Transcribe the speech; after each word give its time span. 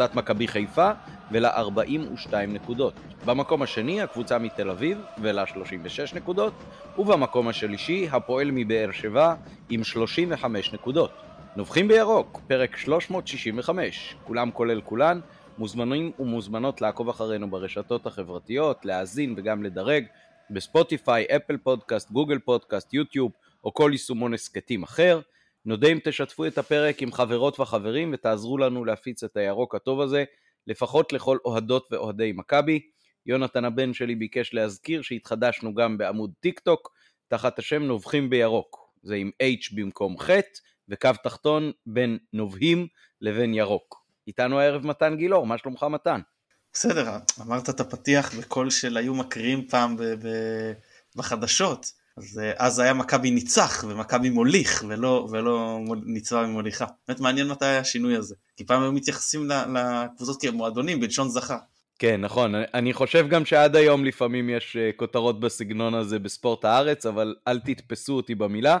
לקבוצת 0.00 0.16
מכבי 0.16 0.48
חיפה 0.48 0.90
ולה 1.30 1.50
42 1.50 2.52
נקודות. 2.52 2.94
במקום 3.24 3.62
השני 3.62 4.02
הקבוצה 4.02 4.38
מתל 4.38 4.70
אביב 4.70 4.98
ולה 5.22 5.46
36 5.46 6.14
נקודות, 6.14 6.52
ובמקום 6.98 7.48
השלישי 7.48 8.08
הפועל 8.12 8.50
מבאר 8.52 8.92
שבע 8.92 9.34
עם 9.70 9.84
35 9.84 10.72
נקודות. 10.72 11.10
נובחים 11.56 11.88
בירוק, 11.88 12.40
פרק 12.46 12.76
365, 12.76 14.16
כולם 14.24 14.50
כולל 14.50 14.80
כולן, 14.80 15.20
מוזמנים 15.58 16.12
ומוזמנות 16.18 16.80
לעקוב 16.80 17.08
אחרינו 17.08 17.50
ברשתות 17.50 18.06
החברתיות, 18.06 18.84
להאזין 18.84 19.34
וגם 19.36 19.62
לדרג 19.62 20.04
בספוטיפיי, 20.50 21.26
אפל 21.36 21.56
פודקאסט, 21.56 22.10
גוגל 22.10 22.38
פודקאסט, 22.38 22.94
יוטיוב 22.94 23.32
או 23.64 23.74
כל 23.74 23.90
יישומון 23.92 24.34
הסכתים 24.34 24.82
אחר. 24.82 25.20
נודה 25.68 25.88
אם 25.88 25.98
תשתפו 26.04 26.46
את 26.46 26.58
הפרק 26.58 27.02
עם 27.02 27.12
חברות 27.12 27.60
וחברים 27.60 28.10
ותעזרו 28.14 28.58
לנו 28.58 28.84
להפיץ 28.84 29.24
את 29.24 29.36
הירוק 29.36 29.74
הטוב 29.74 30.00
הזה, 30.00 30.24
לפחות 30.66 31.12
לכל 31.12 31.38
אוהדות 31.44 31.88
ואוהדי 31.90 32.32
מכבי. 32.32 32.80
יונתן 33.26 33.64
הבן 33.64 33.94
שלי 33.94 34.14
ביקש 34.14 34.54
להזכיר 34.54 35.02
שהתחדשנו 35.02 35.74
גם 35.74 35.98
בעמוד 35.98 36.32
טיק 36.40 36.60
טוק, 36.60 36.92
תחת 37.28 37.58
השם 37.58 37.82
נובחים 37.82 38.30
בירוק. 38.30 38.92
זה 39.02 39.14
עם 39.14 39.30
H 39.42 39.74
במקום 39.76 40.18
ח' 40.18 40.30
וקו 40.88 41.10
תחתון 41.22 41.72
בין 41.86 42.18
נובהים 42.32 42.86
לבין 43.20 43.54
ירוק. 43.54 44.04
איתנו 44.26 44.60
הערב 44.60 44.86
מתן 44.86 45.16
גילאור, 45.16 45.46
מה 45.46 45.58
שלומך 45.58 45.82
מתן? 45.82 46.20
בסדר, 46.72 47.16
אמרת 47.40 47.70
את 47.70 47.80
הפתיח 47.80 48.34
בקול 48.34 48.70
של 48.70 48.96
היו 48.96 49.14
מקריאים 49.14 49.68
פעם 49.68 49.96
ב- 49.96 50.02
ב- 50.02 50.72
בחדשות. 51.16 51.97
אז 52.18 52.40
אה, 52.42 52.52
אז 52.56 52.78
היה 52.78 52.94
מכבי 52.94 53.30
ניצח 53.30 53.84
ומכבי 53.88 54.30
מוליך 54.30 54.84
ולא, 54.88 55.28
ולא 55.30 55.80
ניצחה 56.04 56.36
ומוליכה. 56.36 56.86
באמת 57.08 57.20
מעניין 57.20 57.48
מתי 57.48 57.64
היה 57.64 57.80
השינוי 57.80 58.16
הזה. 58.16 58.34
כי 58.56 58.66
פעם 58.66 58.82
היו 58.82 58.92
מתייחסים 58.92 59.48
לקבוצות 59.48 60.42
כמועדונים 60.42 61.00
בלשון 61.00 61.28
זכה. 61.28 61.58
כן, 61.98 62.20
נכון. 62.20 62.54
אני 62.74 62.92
חושב 62.92 63.28
גם 63.28 63.44
שעד 63.44 63.76
היום 63.76 64.04
לפעמים 64.04 64.50
יש 64.50 64.76
אה, 64.76 64.90
כותרות 64.96 65.40
בסגנון 65.40 65.94
הזה 65.94 66.18
בספורט 66.18 66.64
הארץ, 66.64 67.06
אבל 67.06 67.34
אל 67.48 67.60
תתפסו 67.60 68.12
אותי 68.12 68.34
במילה. 68.34 68.78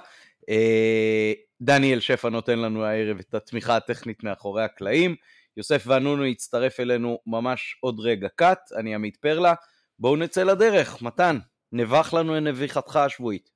אה, 0.48 1.32
דניאל 1.60 2.00
שפע 2.00 2.28
נותן 2.28 2.58
לנו 2.58 2.84
הערב 2.84 3.18
את 3.18 3.34
התמיכה 3.34 3.76
הטכנית 3.76 4.24
מאחורי 4.24 4.64
הקלעים. 4.64 5.14
יוסף 5.56 5.84
ואנונו 5.86 6.26
יצטרף 6.26 6.80
אלינו 6.80 7.18
ממש 7.26 7.78
עוד 7.80 8.00
רגע 8.00 8.28
קאט, 8.36 8.72
אני 8.76 8.94
עמית 8.94 9.16
פרלה. 9.16 9.54
בואו 9.98 10.16
נצא 10.16 10.42
לדרך, 10.42 11.02
מתן, 11.02 11.38
נבח 11.72 12.14
לנו 12.14 12.40
נביחתך 12.40 12.96
השבועית. 12.96 13.50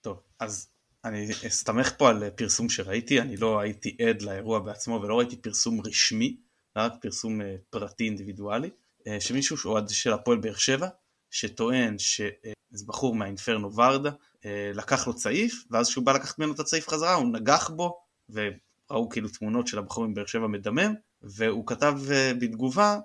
טוב, 0.00 0.20
אז 0.40 0.68
אני 1.04 1.30
אסתמך 1.46 1.92
פה 1.98 2.08
על 2.08 2.30
פרסום 2.30 2.68
שראיתי, 2.68 3.20
אני 3.20 3.36
לא 3.36 3.60
הייתי 3.60 3.96
עד 4.08 4.22
לאירוע 4.22 4.58
בעצמו 4.58 5.00
ולא 5.02 5.18
ראיתי 5.18 5.36
פרסום 5.36 5.80
רשמי, 5.86 6.36
רק 6.76 6.92
פרסום 7.00 7.40
אה, 7.40 7.56
פרטי 7.70 8.04
אינדיבידואלי, 8.04 8.70
אה, 9.06 9.20
שמישהו 9.20 9.56
שהוא 9.56 9.72
אוהד 9.72 9.88
של 9.88 10.12
הפועל 10.12 10.38
באר 10.38 10.54
שבע, 10.54 10.88
שטוען 11.30 11.98
שאיזה 11.98 12.84
בחור 12.86 13.14
מהאינפרנו 13.14 13.76
ורדה 13.76 14.10
אה, 14.44 14.70
לקח 14.74 15.06
לו 15.06 15.14
צעיף, 15.14 15.64
ואז 15.70 15.88
כשהוא 15.88 16.04
בא 16.04 16.12
לקחת 16.12 16.38
ממנו 16.38 16.52
את 16.52 16.60
הצעיף 16.60 16.88
חזרה 16.88 17.14
הוא 17.14 17.32
נגח 17.32 17.70
בו, 17.70 18.02
וראו 18.28 19.08
כאילו 19.08 19.28
תמונות 19.28 19.66
של 19.66 19.78
הבחור 19.78 20.06
מבאר 20.06 20.26
שבע 20.26 20.46
מדמם, 20.46 20.94
והוא 21.22 21.66
כתב 21.66 21.94
בתגובה, 22.40 22.98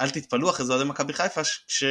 אל 0.00 0.10
תתפלאו 0.10 0.50
אחרי 0.50 0.66
זה 0.66 0.72
אוהדי 0.72 0.88
מכבי 0.88 1.12
חיפה, 1.12 1.40
כש... 1.44 1.84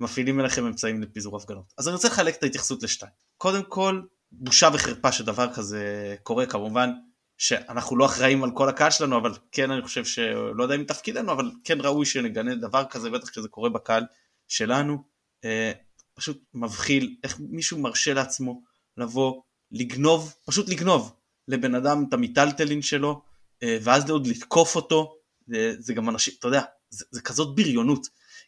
מפעילים 0.00 0.40
אליכם 0.40 0.66
אמצעים 0.66 1.02
לפיזור 1.02 1.36
הפגנות. 1.36 1.72
אז 1.78 1.88
אני 1.88 1.94
רוצה 1.94 2.08
לחלק 2.08 2.36
את 2.36 2.42
ההתייחסות 2.42 2.82
לשתיים. 2.82 3.12
קודם 3.36 3.62
כל, 3.62 4.02
בושה 4.32 4.68
וחרפה 4.74 5.12
שדבר 5.12 5.54
כזה 5.54 6.16
קורה, 6.22 6.46
כמובן 6.46 6.90
שאנחנו 7.38 7.96
לא 7.96 8.06
אחראים 8.06 8.44
על 8.44 8.50
כל 8.50 8.68
הקהל 8.68 8.90
שלנו, 8.90 9.18
אבל 9.18 9.32
כן 9.52 9.70
אני 9.70 9.82
חושב 9.82 10.04
שלא 10.04 10.62
יודע 10.62 10.74
אם 10.74 10.84
תפקידנו, 10.84 11.32
אבל 11.32 11.50
כן 11.64 11.80
ראוי 11.80 12.06
שנגנה 12.06 12.54
דבר 12.54 12.84
כזה, 12.84 13.10
בטח 13.10 13.30
כשזה 13.30 13.48
קורה 13.48 13.70
בקהל 13.70 14.04
שלנו. 14.48 15.02
אה, 15.44 15.72
פשוט 16.14 16.42
מבחיל 16.54 17.16
איך 17.24 17.36
מישהו 17.40 17.78
מרשה 17.78 18.14
לעצמו 18.14 18.62
לבוא, 18.96 19.42
לגנוב, 19.72 20.34
פשוט 20.46 20.68
לגנוב 20.68 21.12
לבן 21.48 21.74
אדם 21.74 22.04
את 22.08 22.12
המיטלטלין 22.12 22.82
שלו, 22.82 23.22
אה, 23.62 23.78
ואז 23.82 24.10
עוד 24.10 24.26
לתקוף 24.26 24.76
אותו, 24.76 25.16
זה, 25.46 25.74
זה 25.78 25.94
גם 25.94 26.08
אנשים, 26.08 26.34
אתה 26.38 26.48
יודע, 26.48 26.62
זה, 26.90 27.04
זה 27.10 27.20
כזאת 27.20 27.56
בריונות. 27.56 28.06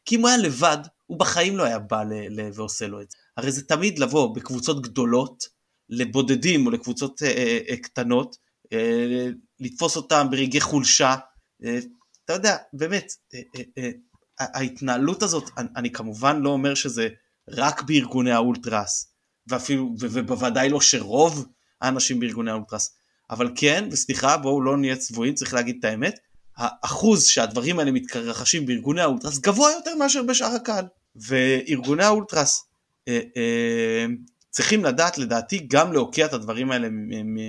כי 0.08 0.16
אם 0.16 0.20
הוא 0.20 0.28
היה 0.28 0.38
לבד, 0.38 0.78
הוא 1.06 1.18
בחיים 1.18 1.56
לא 1.56 1.62
היה 1.62 1.78
בא 1.78 2.02
ל- 2.02 2.40
ל- 2.40 2.50
ועושה 2.54 2.86
לו 2.86 3.00
את 3.00 3.10
זה. 3.10 3.16
הרי 3.36 3.52
זה 3.52 3.62
תמיד 3.64 3.98
לבוא 3.98 4.36
בקבוצות 4.36 4.82
גדולות, 4.82 5.44
לבודדים 5.88 6.66
או 6.66 6.70
לקבוצות 6.70 7.22
אה, 7.22 7.28
אה, 7.28 7.58
אה, 7.68 7.76
קטנות, 7.76 8.36
אה, 8.72 9.28
לתפוס 9.60 9.96
אותם 9.96 10.26
ברגעי 10.30 10.60
חולשה. 10.60 11.16
אה, 11.64 11.78
אתה 12.24 12.32
יודע, 12.32 12.56
באמת, 12.72 13.12
אה, 13.34 13.40
אה, 13.56 13.62
אה, 13.78 13.90
ההתנהלות 14.38 15.22
הזאת, 15.22 15.50
אני, 15.58 15.68
אני 15.76 15.92
כמובן 15.92 16.40
לא 16.40 16.50
אומר 16.50 16.74
שזה 16.74 17.08
רק 17.48 17.82
בארגוני 17.82 18.32
האולטרס, 18.32 19.12
ואפילו, 19.46 19.94
ובוודאי 20.00 20.68
לא 20.68 20.80
שרוב 20.80 21.46
האנשים 21.80 22.20
בארגוני 22.20 22.50
האולטרס, 22.50 22.90
אבל 23.30 23.50
כן, 23.56 23.88
וסליחה, 23.92 24.36
בואו 24.36 24.62
לא 24.62 24.76
נהיה 24.76 24.96
צבועים, 24.96 25.34
צריך 25.34 25.54
להגיד 25.54 25.76
את 25.78 25.84
האמת, 25.84 26.18
האחוז 26.58 27.26
שהדברים 27.26 27.78
האלה 27.78 27.90
מתרחשים 27.90 28.66
בארגוני 28.66 29.00
האולטרס 29.00 29.38
גבוה 29.38 29.70
יותר 29.72 29.94
מאשר 29.94 30.22
בשאר 30.22 30.54
הקהל. 30.54 30.84
וארגוני 31.16 32.04
האולטרס 32.04 32.64
אה, 33.08 33.20
אה, 33.36 34.06
צריכים 34.50 34.84
לדעת 34.84 35.18
לדעתי 35.18 35.66
גם 35.70 35.92
להוקיע 35.92 36.26
את 36.26 36.32
הדברים 36.32 36.70
האלה 36.70 36.88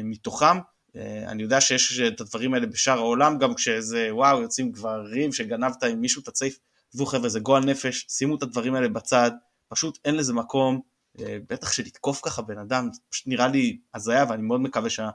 מתוכם. 0.03 0.57
אה, 0.95 1.23
אני 1.27 1.43
יודע 1.43 1.61
שיש 1.61 1.99
את 1.99 2.21
הדברים 2.21 2.53
האלה 2.53 2.67
בשאר 2.67 2.97
העולם 2.97 3.37
גם 3.37 3.53
כשאיזה 3.53 4.09
וואו 4.11 4.41
יוצאים 4.41 4.71
גברים 4.71 5.33
שגנבת 5.33 5.83
עם 5.83 6.01
מישהו 6.01 6.21
את 6.21 6.27
הצעיף. 6.27 6.59
עזבו 6.93 7.05
חבר'ה 7.05 7.29
זה 7.29 7.39
גועל 7.39 7.63
נפש, 7.63 8.05
שימו 8.09 8.35
את 8.35 8.43
הדברים 8.43 8.75
האלה 8.75 8.87
בצד, 8.87 9.31
פשוט 9.67 9.99
אין 10.05 10.15
לזה 10.15 10.33
מקום. 10.33 10.81
אה, 11.19 11.37
בטח 11.49 11.71
שלתקוף 11.71 12.21
ככה 12.23 12.41
בן 12.41 12.57
אדם, 12.57 12.89
פשוט 13.09 13.27
נראה 13.27 13.47
לי 13.47 13.79
הזיה 13.93 14.25
ואני 14.29 14.41
מאוד 14.41 14.61
מקווה 14.61 14.89
שה... 14.89 15.09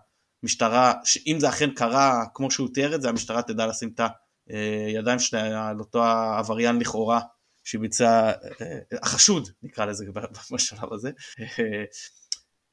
המשטרה, 0.44 0.92
שאם 1.04 1.36
זה 1.40 1.48
אכן 1.48 1.70
קרה 1.70 2.24
כמו 2.34 2.50
שהוא 2.50 2.68
תיאר 2.74 2.94
את 2.94 3.02
זה, 3.02 3.08
המשטרה 3.08 3.42
תדע 3.42 3.66
לשים 3.66 3.90
את 3.94 4.00
הידיים 4.48 5.18
שלה 5.18 5.68
על 5.68 5.80
אותו 5.80 6.04
העבריין 6.04 6.78
לכאורה 6.78 7.20
שביצע, 7.64 8.32
אה, 8.60 8.78
החשוד 9.02 9.50
נקרא 9.62 9.84
לזה 9.84 10.04
בשלב 10.52 10.92
הזה. 10.92 11.10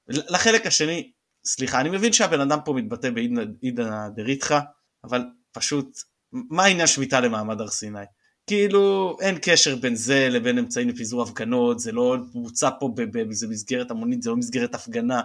לחלק 0.07 0.65
השני, 0.65 1.11
סליחה, 1.45 1.81
אני 1.81 1.89
מבין 1.89 2.13
שהבן 2.13 2.41
אדם 2.41 2.59
פה 2.65 2.73
מתבטא 2.73 3.09
בעידנא 3.09 4.09
דריתחא, 4.15 4.59
אבל 5.03 5.21
פשוט, 5.51 5.97
מה 6.31 6.63
העניין 6.63 6.87
שמיטה 6.87 7.19
למעמד 7.19 7.61
הר 7.61 7.69
סיני? 7.69 7.99
כאילו 8.47 9.17
אין 9.21 9.37
קשר 9.41 9.75
בין 9.75 9.95
זה 9.95 10.29
לבין 10.29 10.57
אמצעים 10.57 10.89
לפיזור 10.89 11.23
הפגנות, 11.23 11.79
זה 11.79 11.91
לא 11.91 12.17
בוצע 12.33 12.69
פה 12.79 12.93
במסגרת 12.95 13.91
המונית, 13.91 14.21
זה 14.21 14.29
לא 14.29 14.35
מסגרת 14.35 14.75
הפגנה, 14.75 15.21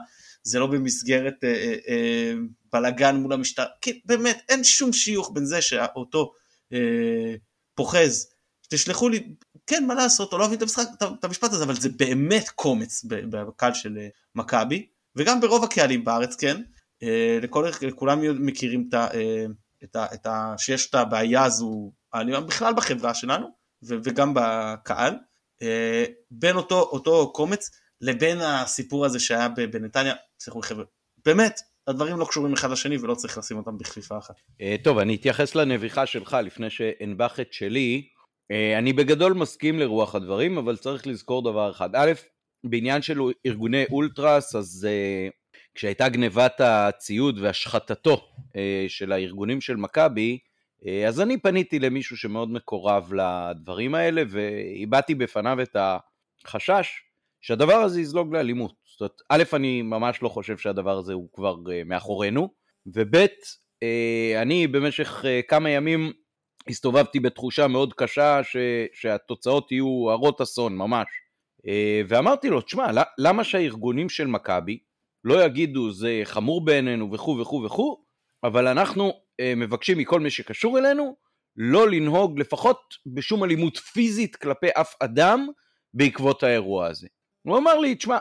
זה 0.47 0.59
לא 0.59 0.67
במסגרת 0.67 1.45
אה, 1.45 1.49
אה, 1.49 1.75
אה, 1.89 2.33
בלאגן 2.73 3.17
מול 3.17 3.33
המשטרה, 3.33 3.67
כי 3.81 4.01
באמת 4.05 4.45
אין 4.49 4.65
שום 4.65 4.93
שיוך 4.93 5.31
בין 5.34 5.45
זה 5.45 5.62
שאותו 5.62 6.33
אה, 6.73 7.34
פוחז, 7.75 8.27
תשלחו 8.69 9.09
לי, 9.09 9.35
כן 9.67 9.87
מה 9.87 9.95
לעשות, 9.95 10.33
או 10.33 10.39
לא 10.39 10.43
אוהבים 10.43 10.59
את 10.59 10.62
המשחק, 10.62 10.87
את 11.19 11.25
המשפט 11.25 11.53
הזה, 11.53 11.65
אבל 11.65 11.75
זה 11.75 11.89
באמת 11.89 12.49
קומץ 12.49 13.05
בקהל 13.05 13.75
של 13.75 13.99
אה, 13.99 14.09
מכבי, 14.35 14.87
וגם 15.17 15.41
ברוב 15.41 15.65
הקהלים 15.65 16.05
בארץ, 16.05 16.37
כן, 16.37 16.62
אה, 17.03 17.39
לכל, 17.43 17.67
לכולם 17.83 18.47
מכירים 18.47 18.87
את 18.89 18.95
ה, 18.95 19.09
אה, 19.15 19.45
את 19.85 19.97
ה, 19.97 20.06
את 20.15 20.27
ה, 20.27 20.55
שיש 20.59 20.91
את 20.91 20.95
הבעיה 20.95 21.45
הזו, 21.45 21.93
אני 22.15 22.33
בכלל 22.47 22.75
בחברה 22.75 23.15
שלנו, 23.15 23.47
ו, 23.89 23.95
וגם 24.05 24.32
בקהל, 24.35 25.15
אה, 25.62 26.05
בין 26.31 26.56
אותו, 26.56 26.81
אותו 26.81 27.32
קומץ, 27.32 27.70
לבין 28.00 28.41
הסיפור 28.41 29.05
הזה 29.05 29.19
שהיה 29.20 29.49
בנתניה, 29.49 30.15
סליחו 30.41 30.62
חבר'ה, 30.62 30.85
באמת, 31.25 31.61
הדברים 31.87 32.19
לא 32.19 32.25
קשורים 32.25 32.53
אחד 32.53 32.71
לשני 32.71 32.97
ולא 32.99 33.15
צריך 33.15 33.38
לשים 33.38 33.56
אותם 33.56 33.79
בכפיפה 33.79 34.19
אחת. 34.19 34.35
אה, 34.61 34.77
טוב, 34.85 34.99
אני 34.99 35.15
אתייחס 35.15 35.55
לנביחה 35.55 36.06
שלך 36.06 36.37
לפני 36.44 36.71
שאנבח 36.71 37.41
את 37.41 37.53
שלי. 37.53 38.09
אה, 38.50 38.79
אני 38.79 38.93
בגדול 38.93 39.33
מסכים 39.33 39.79
לרוח 39.79 40.15
הדברים, 40.15 40.59
אבל 40.59 40.77
צריך 40.77 41.06
לזכור 41.06 41.43
דבר 41.50 41.71
אחד. 41.71 41.97
א', 41.97 42.12
בעניין 42.65 43.03
של 43.03 43.21
ארגוני 43.47 43.85
אולטרס, 43.91 44.55
אז 44.55 44.88
uh, 44.88 45.59
כשהייתה 45.75 46.09
גנבת 46.09 46.61
הציוד 46.61 47.39
והשחטתו 47.39 48.29
uh, 48.37 48.53
של 48.89 49.12
הארגונים 49.12 49.61
של 49.61 49.77
מכבי, 49.77 50.39
uh, 50.81 50.89
אז 51.09 51.21
אני 51.21 51.41
פניתי 51.41 51.79
למישהו 51.79 52.17
שמאוד 52.17 52.50
מקורב 52.50 53.12
לדברים 53.12 53.94
האלה, 53.94 54.23
והבעתי 54.29 55.15
בפניו 55.15 55.62
את 55.62 55.77
החשש 56.44 56.89
שהדבר 57.41 57.75
הזה 57.75 58.00
יזלוג 58.00 58.35
לאלימות. 58.35 58.86
זאת 58.98 59.00
אומרת, 59.00 59.20
א', 59.52 59.56
אני 59.56 59.82
ממש 59.82 60.22
לא 60.22 60.28
חושב 60.28 60.58
שהדבר 60.58 60.98
הזה 60.98 61.12
הוא 61.12 61.28
כבר 61.32 61.54
uh, 61.54 61.84
מאחורינו, 61.87 62.48
וב', 62.87 63.14
uh, 63.14 64.43
אני 64.43 64.66
במשך 64.66 65.25
uh, 65.25 65.48
כמה 65.48 65.70
ימים 65.70 66.12
הסתובבתי 66.69 67.20
בתחושה 67.20 67.69
מאוד 67.69 67.94
קשה 67.94 68.40
ש, 68.43 68.56
שהתוצאות 68.93 69.72
יהיו 69.72 70.10
הרות 70.10 70.40
אסון, 70.40 70.76
ממש. 70.76 71.06
ואמרתי 72.08 72.48
לו, 72.48 72.60
תשמע, 72.60 72.87
למה 73.19 73.44
שהארגונים 73.44 74.08
של 74.08 74.26
מכבי 74.26 74.78
לא 75.25 75.44
יגידו 75.44 75.90
זה 75.93 76.20
חמור 76.25 76.64
בעינינו 76.64 77.12
וכו' 77.12 77.38
וכו' 77.40 77.62
וכו', 77.64 78.04
אבל 78.44 78.69
אנחנו 78.69 79.12
מבקשים 79.56 79.98
מכל 79.98 80.20
מי 80.20 80.31
שקשור 80.31 80.78
אלינו 80.78 81.16
לא 81.56 81.90
לנהוג 81.90 82.38
לפחות 82.38 82.81
בשום 83.14 83.44
אלימות 83.44 83.76
פיזית 83.76 84.37
כלפי 84.37 84.66
אף 84.81 84.94
אדם 85.00 85.48
בעקבות 85.94 86.43
האירוע 86.43 86.87
הזה. 86.87 87.06
הוא 87.43 87.58
אמר 87.58 87.78
לי, 87.78 87.94
תשמע, 87.94 88.19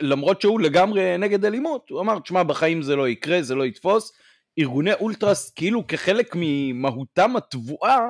למרות 0.00 0.40
שהוא 0.40 0.60
לגמרי 0.60 1.18
נגד 1.18 1.44
אלימות, 1.44 1.90
הוא 1.90 2.00
אמר, 2.00 2.18
תשמע, 2.18 2.42
בחיים 2.42 2.82
זה 2.82 2.96
לא 2.96 3.08
יקרה, 3.08 3.42
זה 3.42 3.54
לא 3.54 3.64
יתפוס. 3.64 4.12
ארגוני 4.58 4.92
אולטרס, 4.92 5.50
כאילו 5.50 5.86
כחלק 5.86 6.32
ממהותם 6.34 7.36
התבואה, 7.36 8.08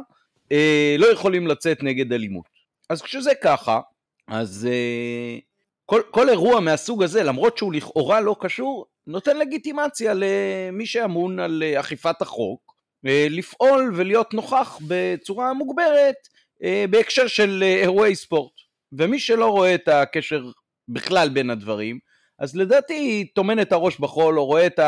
אה, 0.52 0.96
לא 0.98 1.12
יכולים 1.12 1.46
לצאת 1.46 1.82
נגד 1.82 2.12
אלימות. 2.12 2.44
אז 2.88 3.02
כשזה 3.02 3.34
ככה, 3.42 3.80
אז 4.28 4.68
אה, 4.70 5.38
כל, 5.86 6.02
כל 6.10 6.28
אירוע 6.28 6.60
מהסוג 6.60 7.02
הזה, 7.02 7.22
למרות 7.22 7.58
שהוא 7.58 7.72
לכאורה 7.72 8.20
לא 8.20 8.36
קשור, 8.40 8.86
נותן 9.06 9.38
לגיטימציה 9.38 10.12
למי 10.16 10.86
שאמון 10.86 11.40
על 11.40 11.62
אה, 11.66 11.80
אכיפת 11.80 12.22
החוק, 12.22 12.74
אה, 13.06 13.26
לפעול 13.30 13.92
ולהיות 13.96 14.34
נוכח 14.34 14.78
בצורה 14.88 15.52
מוגברת 15.52 16.14
אה, 16.62 16.84
בהקשר 16.90 17.26
של 17.26 17.62
אה, 17.62 17.80
אירועי 17.80 18.16
ספורט. 18.16 18.52
ומי 18.92 19.18
שלא 19.18 19.46
רואה 19.46 19.74
את 19.74 19.88
הקשר 19.88 20.42
בכלל 20.92 21.28
בין 21.28 21.50
הדברים, 21.50 21.98
אז 22.38 22.56
לדעתי 22.56 23.30
טומן 23.34 23.60
את 23.60 23.72
הראש 23.72 24.00
בחול 24.00 24.38
או 24.38 24.46
רואה 24.46 24.66
את 24.66 24.80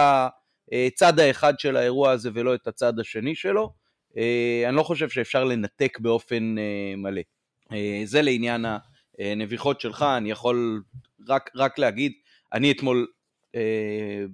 הצד 0.72 1.19
האחד 1.20 1.58
של 1.58 1.76
האירוע 1.76 2.10
הזה 2.10 2.31
ולא 2.34 2.54
את 2.54 2.66
הצד 2.66 2.99
השני 3.00 3.34
שלו. 3.34 3.72
אני 4.69 4.76
לא 4.76 4.82
חושב 4.82 5.08
שאפשר 5.08 5.44
לנתק 5.44 5.99
באופן 6.00 6.54
מלא. 6.96 7.22
זה 8.04 8.22
לעניין 8.22 8.64
הנביחות 9.19 9.81
שלך, 9.81 10.02
אני 10.16 10.31
יכול 10.31 10.82
רק, 11.28 11.50
רק 11.56 11.78
להגיד, 11.78 12.12
אני 12.52 12.70
אתמול 12.70 13.06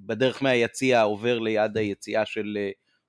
בדרך 0.06 0.43
מהיציע 0.43 1.03
עובר 1.03 1.38
ליד 1.38 1.76
היציאה 1.76 2.26
של 2.26 2.59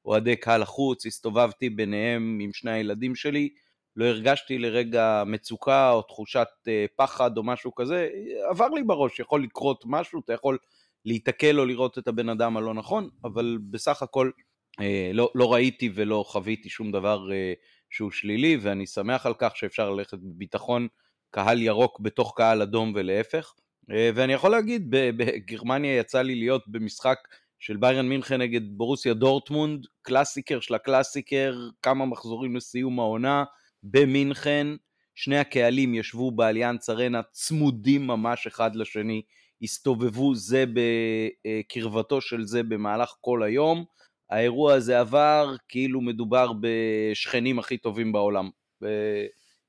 אוהדי 0.05 0.35
קהל 0.35 0.61
החוץ, 0.61 1.05
הסתובבתי 1.05 1.69
ביניהם 1.69 2.39
עם 2.41 2.53
שני 2.53 2.71
הילדים 2.71 3.15
שלי, 3.15 3.49
לא 3.99 4.05
הרגשתי 4.05 4.57
לרגע 4.57 5.23
מצוקה 5.25 5.91
או 5.91 6.01
תחושת 6.01 6.47
אה, 6.67 6.85
פחד 6.95 7.37
או 7.37 7.43
משהו 7.43 7.75
כזה, 7.75 8.09
עבר 8.49 8.67
לי 8.67 8.83
בראש, 8.83 9.19
יכול 9.19 9.43
לקרות 9.43 9.83
משהו, 9.87 10.21
אתה 10.25 10.33
יכול 10.33 10.57
להיתקל 11.05 11.59
או 11.59 11.65
לראות 11.65 11.97
את 11.97 12.07
הבן 12.07 12.29
אדם 12.29 12.57
הלא 12.57 12.73
נכון, 12.73 13.09
אבל 13.23 13.57
בסך 13.69 14.01
הכל 14.03 14.31
אה, 14.81 15.11
לא, 15.13 15.31
לא 15.35 15.53
ראיתי 15.53 15.89
ולא 15.93 16.23
חוויתי 16.27 16.69
שום 16.69 16.91
דבר 16.91 17.31
אה, 17.31 17.53
שהוא 17.89 18.11
שלילי, 18.11 18.57
ואני 18.61 18.87
שמח 18.87 19.25
על 19.25 19.33
כך 19.37 19.57
שאפשר 19.57 19.89
ללכת 19.89 20.17
בביטחון 20.17 20.87
קהל 21.31 21.61
ירוק 21.61 21.99
בתוך 21.99 22.33
קהל 22.37 22.61
אדום 22.61 22.93
ולהפך. 22.95 23.53
ואני 24.15 24.33
יכול 24.33 24.51
להגיד, 24.51 24.85
בגרמניה 24.89 25.97
יצא 25.97 26.21
לי 26.21 26.35
להיות 26.35 26.63
במשחק 26.67 27.17
של 27.59 27.77
ביירן 27.77 28.09
מינכן 28.09 28.41
נגד 28.41 28.61
בורוסיה 28.77 29.13
דורטמונד, 29.13 29.85
קלאסיקר 30.01 30.59
של 30.59 30.75
הקלאסיקר, 30.75 31.55
כמה 31.81 32.05
מחזורים 32.05 32.55
לסיום 32.55 32.99
העונה, 32.99 33.43
במינכן, 33.83 34.67
שני 35.15 35.37
הקהלים 35.37 35.95
ישבו 35.95 36.31
באליאנס 36.31 36.89
ארנה 36.89 37.21
צמודים 37.31 38.07
ממש 38.07 38.47
אחד 38.47 38.75
לשני, 38.75 39.21
הסתובבו 39.61 40.35
זה 40.35 40.65
בקרבתו 40.73 42.21
של 42.21 42.45
זה 42.45 42.63
במהלך 42.63 43.15
כל 43.21 43.43
היום. 43.43 43.85
האירוע 44.29 44.73
הזה 44.73 44.99
עבר 44.99 45.55
כאילו 45.67 46.01
מדובר 46.01 46.51
בשכנים 46.61 47.59
הכי 47.59 47.77
טובים 47.77 48.11
בעולם. 48.11 48.49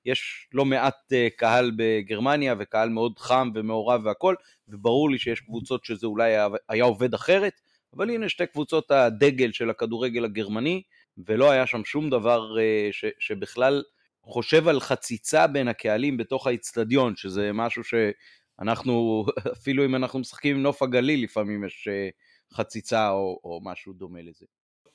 יש 0.05 0.49
לא 0.55 0.65
מעט 0.65 1.13
אה, 1.13 1.29
קהל 1.37 1.73
בגרמניה 1.77 2.55
וקהל 2.59 2.89
מאוד 2.89 3.19
חם 3.19 3.51
ומעורב 3.55 4.01
והכל, 4.05 4.35
וברור 4.69 5.11
לי 5.11 5.19
שיש 5.19 5.41
קבוצות 5.41 5.85
שזה 5.85 6.07
אולי 6.07 6.33
היה 6.69 6.85
עובד 6.85 7.15
אחרת, 7.15 7.53
אבל 7.97 8.11
הנה 8.11 8.29
שתי 8.29 8.47
קבוצות 8.47 8.91
הדגל 8.91 9.53
של 9.53 9.71
הכדורגל 9.71 10.25
הגרמני, 10.25 10.83
ולא 11.27 11.51
היה 11.51 11.67
שם 11.67 11.85
שום 11.85 12.11
דבר 12.11 12.59
אה, 12.59 12.89
ש, 12.93 13.05
שבכלל 13.19 13.83
חושב 14.25 14.69
על 14.69 14.81
חציצה 14.81 15.47
בין 15.47 15.69
הקהלים 15.69 16.17
בתוך 16.17 16.47
האיצטדיון, 16.47 17.17
שזה 17.17 17.51
משהו 17.53 17.83
שאנחנו, 17.85 19.25
אפילו 19.57 19.85
אם 19.85 19.95
אנחנו 19.95 20.19
משחקים 20.19 20.57
עם 20.57 20.63
נוף 20.63 20.83
הגליל, 20.83 21.25
לפעמים 21.25 21.65
יש 21.65 21.89
אה, 21.91 22.09
חציצה 22.53 23.11
או, 23.11 23.41
או 23.45 23.61
משהו 23.63 23.93
דומה 23.93 24.23
לזה. 24.23 24.47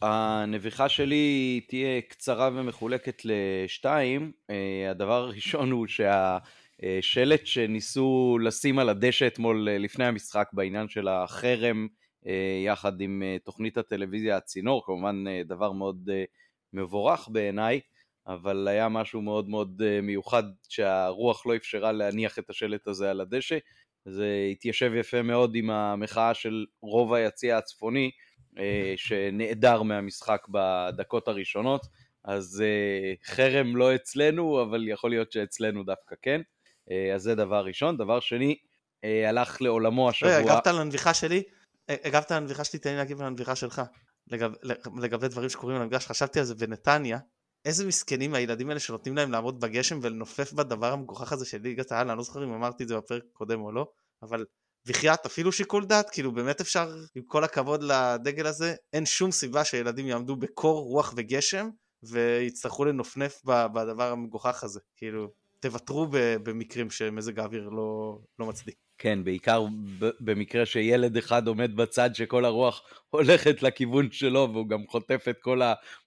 הנביחה 0.01 0.89
שלי 0.89 1.62
תהיה 1.68 2.01
קצרה 2.01 2.50
ומחולקת 2.54 3.22
לשתיים. 3.25 4.31
אה, 4.50 4.92
הדבר 4.92 5.22
הראשון 5.22 5.71
הוא 5.71 5.88
שהשלט 5.88 7.45
שניסו 7.45 8.38
לשים 8.42 8.80
על 8.80 8.89
הדשא 8.89 9.28
אתמול 9.28 9.69
לפני 9.71 10.06
המשחק 10.06 10.48
בעניין 10.54 10.88
של 10.89 11.07
החרם 11.07 11.88
אה, 12.28 12.63
יחד 12.66 13.01
עם 13.01 13.24
אה, 13.25 13.38
תוכנית 13.44 13.78
הטלוויזיה 13.78 14.38
הצינור, 14.38 14.86
כמובן 14.86 15.24
אה, 15.28 15.42
דבר 15.45 15.71
מאוד 15.71 16.10
מבורך 16.74 17.30
בעיניי, 17.31 17.80
אבל 18.27 18.68
היה 18.68 18.89
משהו 18.89 19.22
מאוד 19.22 19.50
מאוד 19.50 19.81
מיוחד 20.01 20.44
שהרוח 20.69 21.45
לא 21.45 21.56
אפשרה 21.56 21.92
להניח 21.92 22.39
את 22.39 22.50
השלט 22.50 22.88
הזה 22.88 23.12
על 23.12 23.22
הדשא. 23.22 23.57
זה 24.06 24.48
התיישב 24.51 24.92
יפה 24.95 25.22
מאוד 25.22 25.56
עם 25.56 25.69
המחאה 25.69 26.33
של 26.33 26.66
רוב 26.81 27.13
היציע 27.13 27.57
הצפוני, 27.57 28.12
שנעדר 28.95 29.81
מהמשחק 29.81 30.42
בדקות 30.50 31.27
הראשונות. 31.27 31.86
אז 32.24 32.63
חרם 33.25 33.75
לא 33.75 33.95
אצלנו, 33.95 34.62
אבל 34.62 34.88
יכול 34.88 35.10
להיות 35.10 35.31
שאצלנו 35.31 35.83
דווקא 35.83 36.16
כן. 36.21 36.42
אז 37.16 37.21
זה 37.21 37.36
דבר 37.36 37.66
ראשון. 37.66 37.98
דבר 37.98 38.19
שני, 38.19 38.57
הלך 39.04 39.62
לעולמו 39.62 40.10
השבוע... 40.10 40.38
רגע, 40.38 40.54
הגבת 40.54 40.68
על 40.68 40.80
הנביחה 40.80 41.13
שלי? 41.13 41.44
הגבת 41.89 42.31
על 42.31 42.38
הנביחה 42.38 42.63
שלי, 42.63 42.80
תן 42.80 42.89
לי 42.89 42.98
להגיב 42.98 43.21
על 43.21 43.28
הנביחה 43.28 43.56
שלך. 43.56 43.81
לגב, 44.28 44.54
לגבי 45.01 45.28
דברים 45.28 45.50
שקורים 45.50 45.75
על 45.75 45.81
המפגש, 45.81 46.07
חשבתי 46.07 46.39
על 46.39 46.45
זה 46.45 46.56
בנתניה, 46.56 47.18
איזה 47.65 47.85
מסכנים 47.85 48.33
הילדים 48.33 48.69
האלה 48.69 48.79
שנותנים 48.79 49.15
להם 49.15 49.31
לעמוד 49.31 49.59
בגשם 49.59 50.00
ולנופף 50.01 50.53
בדבר 50.53 50.94
המגוחך 50.94 51.31
הזה 51.33 51.45
של 51.45 51.62
ליגת 51.62 51.91
העל, 51.91 52.09
אני 52.09 52.17
לא 52.17 52.23
זוכר 52.23 52.44
אם 52.44 52.53
אמרתי 52.53 52.83
את 52.83 52.88
זה 52.88 52.97
בפרק 52.97 53.23
קודם 53.33 53.62
או 53.62 53.71
לא, 53.71 53.88
אבל 54.21 54.45
בחייאת 54.85 55.25
אפילו 55.25 55.51
שיקול 55.51 55.85
דעת, 55.85 56.09
כאילו 56.09 56.31
באמת 56.31 56.62
אפשר, 56.62 56.95
עם 57.15 57.23
כל 57.23 57.44
הכבוד 57.44 57.83
לדגל 57.83 58.47
הזה, 58.47 58.75
אין 58.94 59.06
שום 59.06 59.31
סיבה 59.31 59.65
שילדים 59.65 60.07
יעמדו 60.07 60.35
בקור, 60.35 60.83
רוח 60.83 61.13
וגשם, 61.17 61.69
ויצטרכו 62.03 62.85
לנופנף 62.85 63.41
בדבר 63.45 64.11
המגוחך 64.11 64.63
הזה, 64.63 64.79
כאילו, 64.95 65.31
תוותרו 65.59 66.07
במקרים 66.44 66.90
שמזג 66.90 67.40
האוויר 67.40 67.69
לא, 67.69 68.19
לא 68.40 68.45
מצדיק. 68.45 68.84
כן, 68.97 69.23
בעיקר 69.23 69.66
במקרה 70.19 70.66
שילד 70.66 71.18
אחד 71.18 71.47
עומד 71.47 71.75
בצד 71.75 72.16
שכל 72.16 72.45
הרוח 72.45 72.83
הולכת 73.09 73.64
לכיוון 73.64 74.11
שלו 74.11 74.49
והוא 74.54 74.69
גם 74.69 74.87
חוטף 74.87 75.25
את 75.30 75.37
כל 75.42 75.61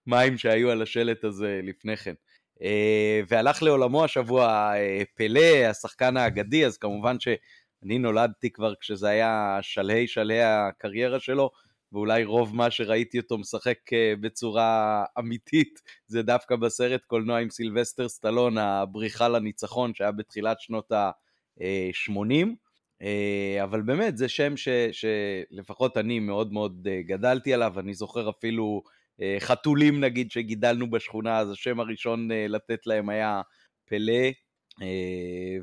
המים 0.06 0.38
שהיו 0.38 0.70
על 0.70 0.82
השלט 0.82 1.24
הזה 1.24 1.60
לפני 1.62 1.96
כן. 1.96 2.14
אה, 2.62 3.20
והלך 3.28 3.62
לעולמו 3.62 4.04
השבוע 4.04 4.72
אה, 4.76 5.02
פלא, 5.14 5.64
השחקן 5.70 6.16
האגדי, 6.16 6.66
אז 6.66 6.78
כמובן 6.78 7.20
שאני 7.20 7.98
נולדתי 7.98 8.50
כבר 8.50 8.74
כשזה 8.80 9.08
היה 9.08 9.58
שלהי 9.62 10.06
שלהי 10.06 10.42
הקריירה 10.42 11.20
שלו, 11.20 11.50
ואולי 11.92 12.24
רוב 12.24 12.56
מה 12.56 12.70
שראיתי 12.70 13.18
אותו 13.18 13.38
משחק 13.38 13.92
אה, 13.92 14.14
בצורה 14.20 15.04
אמיתית 15.18 15.80
זה 16.06 16.22
דווקא 16.22 16.56
בסרט 16.56 17.04
קולנוע 17.04 17.38
עם 17.38 17.50
סילבסטר 17.50 18.08
סטלון, 18.08 18.58
הבריחה 18.58 19.28
לניצחון 19.28 19.94
שהיה 19.94 20.12
בתחילת 20.12 20.60
שנות 20.60 20.92
ה-80. 20.92 22.67
אה, 23.02 23.64
אבל 23.64 23.82
באמת 23.82 24.16
זה 24.16 24.28
שם 24.28 24.56
ש, 24.56 24.68
שלפחות 24.92 25.96
אני 25.96 26.20
מאוד 26.20 26.52
מאוד 26.52 26.88
אה, 26.90 27.02
גדלתי 27.02 27.54
עליו, 27.54 27.80
אני 27.80 27.94
זוכר 27.94 28.30
אפילו 28.30 28.82
אה, 29.20 29.36
חתולים 29.40 30.00
נגיד 30.00 30.30
שגידלנו 30.30 30.90
בשכונה, 30.90 31.38
אז 31.38 31.50
השם 31.50 31.80
הראשון 31.80 32.28
לתת 32.30 32.86
להם 32.86 33.08
היה 33.08 33.42
פלא, 33.88 34.30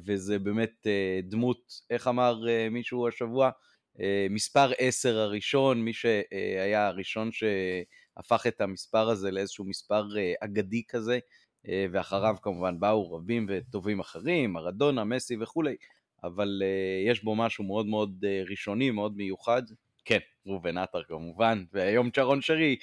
וזה 0.05 0.39
באמת 0.39 0.87
דמות, 1.23 1.57
איך 1.89 2.07
אמר 2.07 2.41
מישהו 2.71 3.07
השבוע? 3.07 3.49
מספר 4.29 4.71
10 4.77 5.17
הראשון, 5.17 5.81
מי 5.81 5.93
שהיה 5.93 6.87
הראשון 6.87 7.29
שהפך 7.31 8.47
את 8.47 8.61
המספר 8.61 9.09
הזה 9.09 9.31
לאיזשהו 9.31 9.65
מספר 9.65 10.03
אגדי 10.39 10.83
כזה, 10.87 11.19
ואחריו 11.91 12.35
כמובן 12.41 12.79
באו 12.79 13.13
רבים 13.13 13.45
וטובים 13.49 13.99
אחרים, 13.99 14.53
מרדונה, 14.53 15.03
מסי 15.03 15.37
וכולי. 15.41 15.75
אבל 16.25 16.61
uh, 16.61 17.09
יש 17.11 17.23
בו 17.23 17.35
משהו 17.35 17.63
מאוד 17.63 17.85
מאוד 17.85 18.23
uh, 18.23 18.49
ראשוני, 18.49 18.91
מאוד 18.91 19.17
מיוחד. 19.17 19.61
כן, 20.05 20.19
ראובן 20.47 20.77
עטר 20.77 21.03
כמובן, 21.03 21.63
והיום 21.73 22.09
צ'רון 22.11 22.41
שרי, 22.41 22.75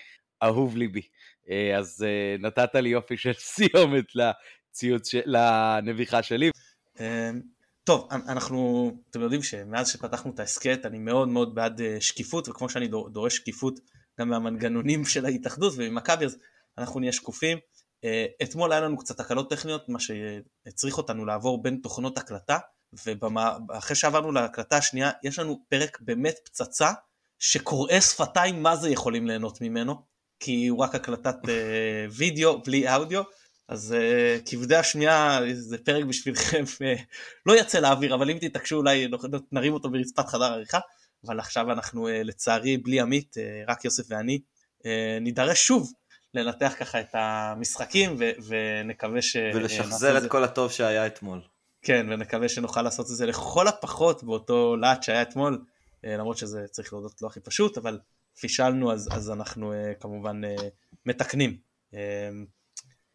אהוב 0.43 0.77
ליבי. 0.77 1.01
Uh, 1.01 1.51
אז 1.79 2.07
uh, 2.07 2.43
נתת 2.43 2.75
לי 2.75 2.89
יופי 2.89 3.17
של 3.17 3.33
סיומת 3.55 4.05
לציוץ, 4.15 5.09
ש... 5.09 5.15
לנביחה 5.27 6.23
שלי. 6.23 6.51
טוב, 7.85 8.09
אנחנו, 8.11 8.91
אתם 9.11 9.21
יודעים 9.21 9.43
שמאז 9.43 9.89
שפתחנו 9.89 10.31
את 10.35 10.41
ההסכת 10.41 10.87
אני 10.87 10.99
מאוד 10.99 11.29
מאוד 11.29 11.55
בעד 11.55 11.81
שקיפות, 12.01 12.49
וכמו 12.49 12.69
שאני 12.69 12.89
דורש 12.89 13.37
שקיפות 13.37 13.81
גם 14.21 14.29
מהמנגנונים 14.29 15.05
של 15.13 15.27
ההתאחדות 15.27 15.73
וממכבי, 15.77 16.25
אז 16.25 16.39
אנחנו 16.79 17.01
נהיה 17.01 17.13
שקופים. 17.13 17.59
אתמול 18.43 18.73
היה 18.73 18.81
לנו 18.81 18.99
קצת 18.99 19.17
תקלות 19.19 19.51
טכניות, 19.51 19.89
מה 19.89 19.99
שהצריך 20.01 20.99
אותנו 20.99 21.25
לעבור 21.25 21.63
בין 21.63 21.81
תוכנות 21.83 22.19
הקלטה. 22.19 22.59
ואחרי 22.93 23.97
שעברנו 23.97 24.33
להקלטה 24.33 24.77
השנייה, 24.77 25.11
יש 25.23 25.39
לנו 25.39 25.65
פרק 25.69 25.99
באמת 26.01 26.39
פצצה, 26.45 26.93
שקוראי 27.39 28.01
שפתיים 28.01 28.63
מה 28.63 28.77
זה 28.77 28.91
יכולים 28.91 29.27
ליהנות 29.27 29.61
ממנו, 29.61 30.03
כי 30.41 30.67
הוא 30.67 30.79
רק 30.79 30.95
הקלטת 30.95 31.37
אה, 31.49 32.07
וידאו 32.17 32.63
בלי 32.63 32.95
אודיו, 32.95 33.23
אז 33.69 33.95
uh, 33.99 34.51
כבדי 34.51 34.77
השמיעה 34.77 35.41
זה 35.55 35.79
פרק 35.79 36.05
בשבילכם, 36.05 36.65
uh, 36.65 37.01
לא 37.47 37.61
יצא 37.61 37.79
לאוויר, 37.79 38.15
אבל 38.15 38.31
אם 38.31 38.39
תתעקשו 38.41 38.77
אולי 38.77 39.09
נרים 39.53 39.73
אותו 39.73 39.91
ברצפת 39.91 40.29
חדר 40.29 40.45
עריכה, 40.45 40.79
אבל 41.27 41.39
עכשיו 41.39 41.73
אנחנו 41.73 42.09
uh, 42.09 42.11
לצערי 42.11 42.77
בלי 42.77 43.01
עמית, 43.01 43.37
uh, 43.37 43.71
רק 43.71 43.85
יוסף 43.85 44.03
ואני, 44.09 44.41
uh, 44.79 44.87
נידרש 45.21 45.67
שוב 45.67 45.93
לנתח 46.35 46.73
ככה 46.79 47.01
את 47.01 47.09
המשחקים 47.13 48.17
ו- 48.19 48.31
ונקווה 48.47 49.23
ש... 49.23 49.37
ולשחזר 49.55 50.17
את 50.17 50.23
זה... 50.23 50.29
כל 50.29 50.45
הטוב 50.45 50.73
שהיה 50.73 51.07
אתמול. 51.07 51.41
כן, 51.83 52.07
ונקווה 52.11 52.49
שנוכל 52.49 52.83
לעשות 52.83 53.07
את 53.11 53.17
זה 53.17 53.27
לכל 53.27 53.69
הפחות 53.69 54.25
באותו 54.25 54.77
להט 54.77 55.03
שהיה 55.03 55.23
אתמול, 55.23 55.65
uh, 55.65 56.09
למרות 56.09 56.39
שזה 56.39 56.65
צריך 56.71 56.93
להודות 56.93 57.23
לא 57.23 57.27
הכי 57.27 57.41
פשוט, 57.41 57.79
אבל 57.79 57.99
פישלנו 58.41 58.93
אז, 58.93 59.09
אז 59.13 59.31
אנחנו 59.31 59.73
uh, 59.73 60.01
כמובן 60.01 60.41
uh, 60.45 60.63
מתקנים. 61.07 61.57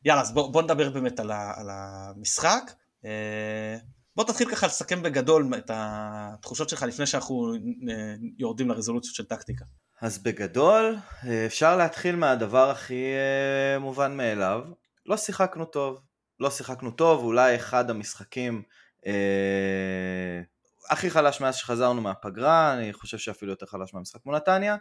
יאללה, 0.06 0.22
אז 0.22 0.34
בוא, 0.34 0.54
בוא 0.54 0.62
נדבר 0.62 0.90
באמת 0.90 1.20
על, 1.20 1.32
ה, 1.32 1.54
על 1.56 1.68
המשחק. 1.70 2.72
אה, 3.06 3.78
בוא 4.16 4.24
תתחיל 4.24 4.50
ככה 4.52 4.68
לסכם 4.68 5.04
בגדול 5.04 5.54
את 5.58 5.72
התחושות 5.74 6.70
שלך 6.70 6.84
לפני 6.84 7.06
שאנחנו 7.06 7.54
אה, 7.90 8.16
יורדים 8.38 8.70
לרזולוציות 8.70 9.16
של 9.16 9.26
טקטיקה. 9.26 9.66
אז 10.02 10.18
בגדול, 10.18 10.98
אה, 11.28 11.46
אפשר 11.46 11.78
להתחיל 11.78 12.16
מהדבר 12.16 12.70
הכי 12.70 13.04
מובן 13.80 14.18
מאליו. 14.18 14.62
לא 15.06 15.18
שיחקנו 15.18 15.66
טוב. 15.66 16.02
לא 16.40 16.50
שיחקנו 16.50 16.92
טוב, 16.92 17.24
אולי 17.24 17.56
אחד 17.56 17.90
המשחקים 17.90 18.64
אה, 19.06 20.42
הכי 20.90 21.10
חלש 21.10 21.42
מאז 21.42 21.56
שחזרנו 21.56 22.02
מהפגרה, 22.02 22.74
אני 22.74 22.94
חושב 22.94 23.18
שאפילו 23.18 23.52
יותר 23.52 23.66
חלש 23.66 23.94
מהמשחק 23.94 24.26
מול 24.26 24.36
נתניה. 24.36 24.76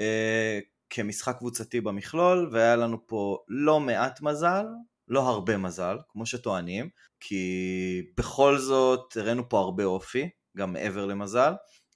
אה, 0.00 0.58
כמשחק 0.90 1.36
קבוצתי 1.38 1.80
במכלול, 1.80 2.48
והיה 2.52 2.76
לנו 2.76 3.06
פה 3.06 3.38
לא 3.48 3.80
מעט 3.80 4.20
מזל, 4.20 4.66
לא 5.08 5.28
הרבה 5.28 5.56
מזל, 5.56 5.96
כמו 6.08 6.26
שטוענים, 6.26 6.88
כי 7.20 8.02
בכל 8.16 8.58
זאת 8.58 9.16
הראינו 9.16 9.48
פה 9.48 9.58
הרבה 9.58 9.84
אופי, 9.84 10.30
גם 10.56 10.72
מעבר 10.72 11.06
למזל, 11.06 11.52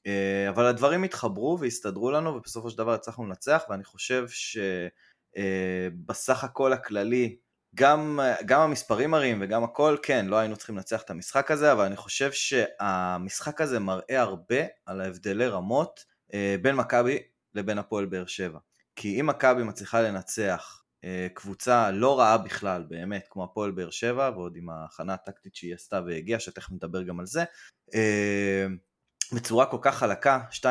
אה, 0.06 0.48
אבל 0.48 0.66
הדברים 0.66 1.04
התחברו 1.04 1.58
והסתדרו 1.60 2.10
לנו, 2.10 2.34
ובסופו 2.34 2.70
של 2.70 2.78
דבר 2.78 2.92
הצלחנו 2.92 3.26
לנצח, 3.26 3.62
ואני 3.70 3.84
חושב 3.84 4.26
שבסך 5.36 6.38
אה, 6.44 6.48
הכל 6.48 6.72
הכללי, 6.72 7.36
גם, 7.76 8.20
גם 8.46 8.60
המספרים 8.60 9.10
מראים 9.10 9.38
וגם 9.40 9.64
הכל, 9.64 9.96
כן, 10.02 10.26
לא 10.26 10.36
היינו 10.36 10.56
צריכים 10.56 10.76
לנצח 10.76 11.02
את 11.02 11.10
המשחק 11.10 11.50
הזה, 11.50 11.72
אבל 11.72 11.84
אני 11.84 11.96
חושב 11.96 12.32
שהמשחק 12.32 13.60
הזה 13.60 13.78
מראה 13.78 14.20
הרבה 14.20 14.64
על 14.86 15.00
ההבדלי 15.00 15.46
רמות 15.46 16.04
אה, 16.34 16.56
בין 16.62 16.76
מכבי 16.76 17.18
לבין 17.54 17.78
הפועל 17.78 18.06
באר 18.06 18.26
שבע. 18.26 18.58
כי 18.96 19.20
אם 19.20 19.26
מכבי 19.26 19.62
מצליחה 19.62 20.00
לנצח 20.00 20.82
אה, 21.04 21.26
קבוצה 21.34 21.90
לא 21.90 22.18
רעה 22.18 22.38
בכלל, 22.38 22.84
באמת, 22.88 23.26
כמו 23.30 23.44
הפועל 23.44 23.70
באר 23.70 23.90
שבע, 23.90 24.30
ועוד 24.34 24.56
עם 24.56 24.70
ההכנה 24.70 25.14
הטקטית 25.14 25.54
שהיא 25.54 25.74
עשתה 25.74 26.00
והגיעה, 26.06 26.40
שתכף 26.40 26.72
נדבר 26.72 27.02
גם 27.02 27.20
על 27.20 27.26
זה, 27.26 27.44
אה, 27.94 28.66
בצורה 29.32 29.66
כל 29.66 29.78
כך 29.82 29.98
חלקה, 29.98 30.40
2-0, 30.50 30.64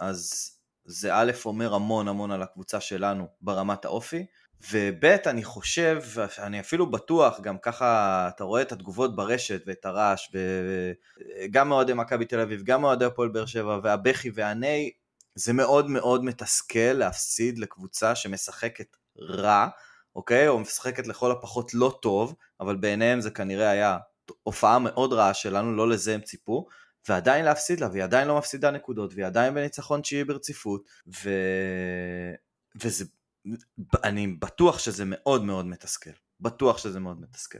אז 0.00 0.50
זה 0.84 1.14
א' 1.14 1.32
אומר 1.44 1.74
המון 1.74 2.08
המון 2.08 2.30
על 2.30 2.42
הקבוצה 2.42 2.80
שלנו 2.80 3.28
ברמת 3.40 3.84
האופי, 3.84 4.26
וב' 4.72 5.04
אני 5.04 5.44
חושב, 5.44 6.02
אני 6.38 6.60
אפילו 6.60 6.90
בטוח, 6.90 7.40
גם 7.40 7.58
ככה 7.58 8.28
אתה 8.28 8.44
רואה 8.44 8.62
את 8.62 8.72
התגובות 8.72 9.16
ברשת 9.16 9.62
ואת 9.66 9.84
הרעש, 9.84 10.30
וגם 10.32 11.68
מאוהדי 11.68 11.92
מכבי 11.94 12.24
תל 12.24 12.40
אביב, 12.40 12.62
גם 12.64 12.80
מאוהדי 12.80 13.04
הפועל 13.04 13.28
באר 13.28 13.46
שבע, 13.46 13.78
והבכי 13.82 14.30
והנהי, 14.34 14.90
זה 15.34 15.52
מאוד 15.52 15.90
מאוד 15.90 16.24
מתסכל 16.24 16.78
להפסיד 16.78 17.58
לקבוצה 17.58 18.14
שמשחקת 18.14 18.96
רע, 19.20 19.68
אוקיי? 20.16 20.48
או 20.48 20.58
משחקת 20.58 21.06
לכל 21.06 21.32
הפחות 21.32 21.74
לא 21.74 21.98
טוב, 22.02 22.34
אבל 22.60 22.76
בעיניהם 22.76 23.20
זה 23.20 23.30
כנראה 23.30 23.70
היה 23.70 23.98
הופעה 24.42 24.78
מאוד 24.78 25.12
רעה 25.12 25.34
שלנו, 25.34 25.76
לא 25.76 25.88
לזה 25.88 26.14
הם 26.14 26.20
ציפו, 26.20 26.66
ועדיין 27.08 27.44
להפסיד 27.44 27.80
לה, 27.80 27.88
והיא 27.92 28.04
עדיין 28.04 28.28
לא 28.28 28.38
מפסידה 28.38 28.70
נקודות, 28.70 29.14
והיא 29.14 29.26
עדיין 29.26 29.54
בניצחון 29.54 30.00
תשיעי 30.00 30.24
ברציפות, 30.24 30.82
ו... 31.24 31.30
וזה... 32.82 33.04
אני 34.04 34.26
בטוח 34.26 34.78
שזה 34.78 35.04
מאוד 35.06 35.44
מאוד 35.44 35.66
מתסכל. 35.66 36.10
בטוח 36.40 36.78
שזה 36.78 37.00
מאוד 37.00 37.20
מתסכל. 37.20 37.58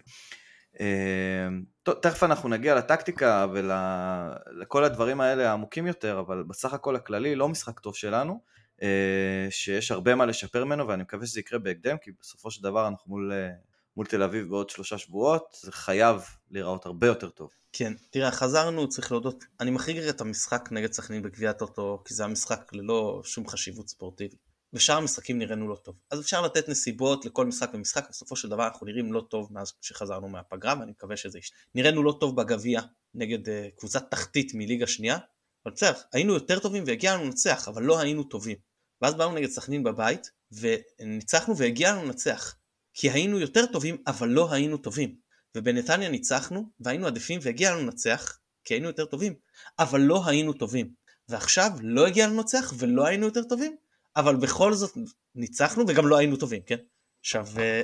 אמ, 0.80 1.64
תכף 2.02 2.22
אנחנו 2.22 2.48
נגיע 2.48 2.74
לטקטיקה 2.74 3.46
ולכל 3.52 4.84
הדברים 4.84 5.20
האלה 5.20 5.50
העמוקים 5.50 5.86
יותר, 5.86 6.20
אבל 6.20 6.42
בסך 6.42 6.72
הכל 6.72 6.96
הכללי 6.96 7.34
לא 7.34 7.48
משחק 7.48 7.80
טוב 7.80 7.94
שלנו, 7.94 8.40
אה, 8.82 9.46
שיש 9.50 9.90
הרבה 9.90 10.14
מה 10.14 10.26
לשפר 10.26 10.64
ממנו 10.64 10.88
ואני 10.88 11.02
מקווה 11.02 11.26
שזה 11.26 11.40
יקרה 11.40 11.58
בהקדם, 11.58 11.96
כי 11.98 12.10
בסופו 12.20 12.50
של 12.50 12.62
דבר 12.62 12.88
אנחנו 12.88 13.10
מול, 13.10 13.32
אה, 13.32 13.50
מול 13.96 14.06
תל 14.06 14.22
אביב 14.22 14.48
בעוד 14.48 14.70
שלושה 14.70 14.98
שבועות, 14.98 15.56
זה 15.62 15.72
חייב 15.72 16.20
להיראות 16.50 16.86
הרבה 16.86 17.06
יותר 17.06 17.28
טוב. 17.28 17.50
כן, 17.72 17.92
תראה, 18.10 18.30
חזרנו, 18.30 18.88
צריך 18.88 19.12
להודות, 19.12 19.44
אני 19.60 19.70
מחריג 19.70 19.98
את 19.98 20.20
המשחק 20.20 20.68
נגד 20.72 20.92
סכנין 20.92 21.22
בגביע 21.22 21.50
הטוטו, 21.50 22.02
כי 22.04 22.14
זה 22.14 22.24
המשחק 22.24 22.72
ללא 22.72 23.22
שום 23.24 23.48
חשיבות 23.48 23.88
ספורטיבית. 23.88 24.45
ושאר 24.76 24.96
המשחקים 24.96 25.38
נראינו 25.38 25.68
לא 25.68 25.76
טוב. 25.76 25.94
אז 26.10 26.20
אפשר 26.20 26.42
לתת 26.42 26.68
נסיבות 26.68 27.24
לכל 27.24 27.46
משחק 27.46 27.70
ומשחק, 27.74 28.06
בסופו 28.10 28.36
של 28.36 28.48
דבר 28.48 28.64
אנחנו 28.66 28.86
נראים 28.86 29.12
לא 29.12 29.26
טוב 29.30 29.52
מאז 29.52 29.72
שחזרנו 29.80 30.28
מהפגרה, 30.28 30.74
ואני 30.80 30.90
מקווה 30.90 31.16
שזה 31.16 31.38
ישתנה. 31.38 31.58
נראינו 31.74 32.02
לא 32.02 32.16
טוב 32.20 32.36
בגביע 32.36 32.80
נגד 33.14 33.46
uh, 33.46 33.50
קבוצת 33.78 34.10
תחתית 34.10 34.54
מליגה 34.54 34.86
שנייה, 34.86 35.18
אבל 35.66 35.74
בסדר, 35.74 35.92
היינו 36.12 36.34
יותר 36.34 36.58
טובים 36.58 36.84
והגיע 36.86 37.14
לנו 37.14 37.24
לנצח, 37.24 37.68
אבל 37.68 37.82
לא 37.82 37.98
היינו 38.00 38.24
טובים. 38.24 38.56
ואז 39.02 39.14
באנו 39.14 39.32
נגד 39.32 39.48
סכנין 39.48 39.82
בבית, 39.82 40.30
וניצחנו 40.52 41.56
והגיע 41.56 41.92
לנו 41.92 42.04
לנצח. 42.04 42.56
כי 42.94 43.10
היינו 43.10 43.38
יותר 43.38 43.66
טובים, 43.66 43.96
אבל 44.06 44.28
לא 44.28 44.52
היינו 44.52 44.76
טובים. 44.76 45.16
ובנתניה 45.54 46.08
ניצחנו, 46.08 46.70
והיינו 46.80 47.06
עדיפים 47.06 47.40
והגיע 47.42 47.72
לנו 47.74 47.82
לנצח, 47.82 48.38
כי 48.64 48.74
היינו 48.74 48.86
יותר 48.86 49.04
טובים, 49.04 49.34
אבל 49.78 50.00
לא 50.00 50.26
היינו 50.26 50.52
טובים. 50.52 50.90
ועכשיו 51.28 51.70
לא 51.80 52.06
הגיע 52.06 52.26
לנו 52.26 52.36
לנצח 52.36 52.72
ולא 52.78 53.06
היינו 53.06 53.26
יותר 53.26 53.42
טובים, 53.42 53.76
אבל 54.16 54.36
בכל 54.36 54.74
זאת 54.74 54.98
ניצחנו 55.34 55.84
וגם 55.88 56.06
לא 56.06 56.16
היינו 56.16 56.36
טובים, 56.36 56.62
כן? 56.66 56.76
עכשיו, 57.20 57.46
אה, 57.58 57.82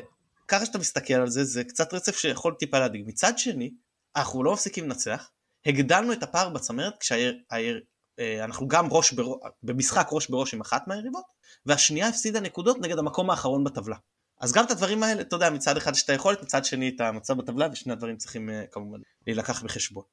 ככה 0.49 0.67
שאתה 0.67 0.79
מסתכל 0.79 1.15
על 1.15 1.31
זה, 1.31 1.45
זה 1.45 1.65
קצת 1.65 1.95
רצף 1.95 2.17
שיכול 2.17 2.55
טיפה 2.59 2.79
להדאיג. 2.79 3.05
מצד 3.07 3.39
שני, 3.39 3.71
אנחנו 4.17 4.45
לא 4.45 4.53
מפסיקים 4.53 4.85
לנצח, 4.85 5.31
הגדלנו 5.67 6.12
את 6.12 6.23
הפער 6.23 6.49
בצמרת 6.49 6.95
כשאנחנו 7.01 8.67
אה, 8.67 8.71
גם 8.71 8.89
ראש 8.91 9.12
בראש, 9.12 9.39
במשחק 9.62 10.09
ראש 10.12 10.29
בראש 10.29 10.55
עם 10.55 10.61
אחת 10.61 10.89
מהיריבות, 10.89 11.25
והשנייה 11.67 12.09
הפסידה 12.09 12.41
נקודות 12.41 12.79
נגד 12.81 12.99
המקום 12.99 13.31
האחרון 13.31 13.65
בטבלה. 13.65 13.97
אז 14.41 14.53
גם 14.53 14.65
את 14.65 14.71
הדברים 14.71 15.03
האלה, 15.03 15.21
אתה 15.21 15.37
יודע, 15.37 15.51
מצד 15.51 15.77
אחד 15.77 15.93
יש 15.95 16.03
את 16.05 16.11
היכולת, 16.11 16.43
מצד 16.43 16.65
שני 16.65 16.93
את 16.97 17.01
המצב 17.01 17.35
בטבלה, 17.39 17.69
ושני 17.73 17.93
הדברים 17.93 18.17
צריכים 18.17 18.51
אה, 18.51 18.65
כמובן 18.71 18.99
להילקח 19.27 19.62
בחשבון. 19.62 20.05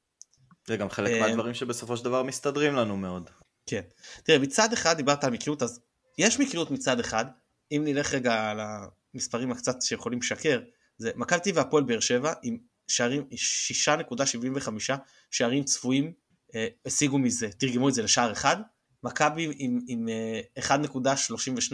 זה 0.66 0.76
גם 0.76 0.90
חלק 0.90 1.20
מהדברים 1.20 1.54
שבסופו 1.54 1.96
של 1.96 2.04
דבר 2.04 2.22
מסתדרים 2.22 2.74
לנו 2.74 2.96
מאוד. 2.96 3.30
כן. 3.66 3.80
תראה, 4.24 4.38
מצד 4.38 4.72
אחד 4.72 4.96
דיברת 4.96 5.24
על 5.24 5.30
מקריות, 5.30 5.62
אז 5.62 5.80
יש 6.18 6.40
מקריות 6.40 6.70
מצד 6.70 7.00
אחד, 7.00 7.24
אם 7.72 7.82
נלך 7.84 8.14
רגע 8.14 8.50
על 8.50 8.60
המספרים 9.14 9.52
הקצת 9.52 9.82
שיכולים 9.82 10.18
לשקר, 10.18 10.60
זה 10.98 11.10
מכבי 11.16 11.52
והפועל 11.52 11.84
באר 11.84 12.00
שבע 12.00 12.32
עם 12.42 12.58
שערים 12.88 13.26
6.75 13.88 14.92
שערים 15.30 15.64
צפויים 15.64 16.12
אה, 16.54 16.66
השיגו 16.86 17.18
מזה, 17.18 17.48
תרגמו 17.52 17.88
את 17.88 17.94
זה 17.94 18.02
לשער 18.02 18.32
אחד, 18.32 18.56
מכבי 19.02 19.52
עם, 19.58 19.80
עם 19.88 20.08
1.32 20.58 20.72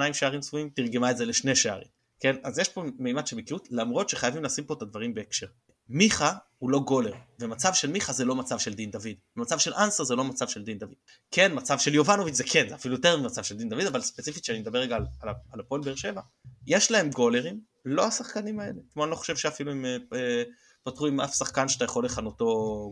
אה, 0.00 0.14
שערים 0.14 0.40
צפויים 0.40 0.70
תרגמה 0.70 1.10
את 1.10 1.16
זה 1.16 1.24
לשני 1.24 1.56
שערים, 1.56 1.88
כן? 2.20 2.36
אז 2.42 2.58
יש 2.58 2.68
פה 2.68 2.84
מימד 2.98 3.26
של 3.26 3.36
מקריות, 3.36 3.68
למרות 3.70 4.08
שחייבים 4.08 4.44
לשים 4.44 4.64
פה 4.64 4.74
את 4.74 4.82
הדברים 4.82 5.14
בהקשר. 5.14 5.46
מיכה 5.88 6.32
הוא 6.58 6.70
לא 6.70 6.78
גולר, 6.78 7.14
ומצב 7.40 7.74
של 7.74 7.90
מיכה 7.90 8.12
זה 8.12 8.24
לא 8.24 8.34
מצב 8.34 8.58
של 8.58 8.74
דין 8.74 8.90
דוד, 8.90 9.06
ומצב 9.36 9.58
של 9.58 9.74
אנסר 9.74 10.04
זה 10.04 10.14
לא 10.14 10.24
מצב 10.24 10.48
של 10.48 10.62
דין 10.62 10.78
דוד. 10.78 10.94
כן, 11.30 11.52
מצב 11.54 11.78
של 11.78 11.94
יובנוביץ' 11.94 12.34
זה 12.34 12.44
כן, 12.44 12.68
זה 12.68 12.74
אפילו 12.74 12.94
יותר 12.94 13.16
ממצב 13.16 13.42
של 13.42 13.56
דין 13.56 13.68
דוד, 13.68 13.86
אבל 13.86 14.00
ספציפית 14.00 14.44
שאני 14.44 14.58
מדבר 14.58 14.78
רגע 14.78 14.96
על, 14.96 15.06
על, 15.20 15.28
על 15.52 15.60
הפועל 15.60 15.80
באר 15.80 15.94
שבע, 15.94 16.20
יש 16.66 16.90
להם 16.90 17.10
גולרים, 17.10 17.60
לא 17.84 18.06
השחקנים 18.06 18.60
האלה. 18.60 18.80
כמו 18.92 19.04
אני 19.04 19.10
לא 19.10 19.16
חושב 19.16 19.36
שאפילו 19.36 19.72
הם 19.72 19.84
אה, 19.84 20.42
פתחו 20.84 21.06
עם 21.06 21.20
אף 21.20 21.34
שחקן 21.34 21.68
שאתה 21.68 21.84
יכול 21.84 22.04
לכנותו 22.04 22.46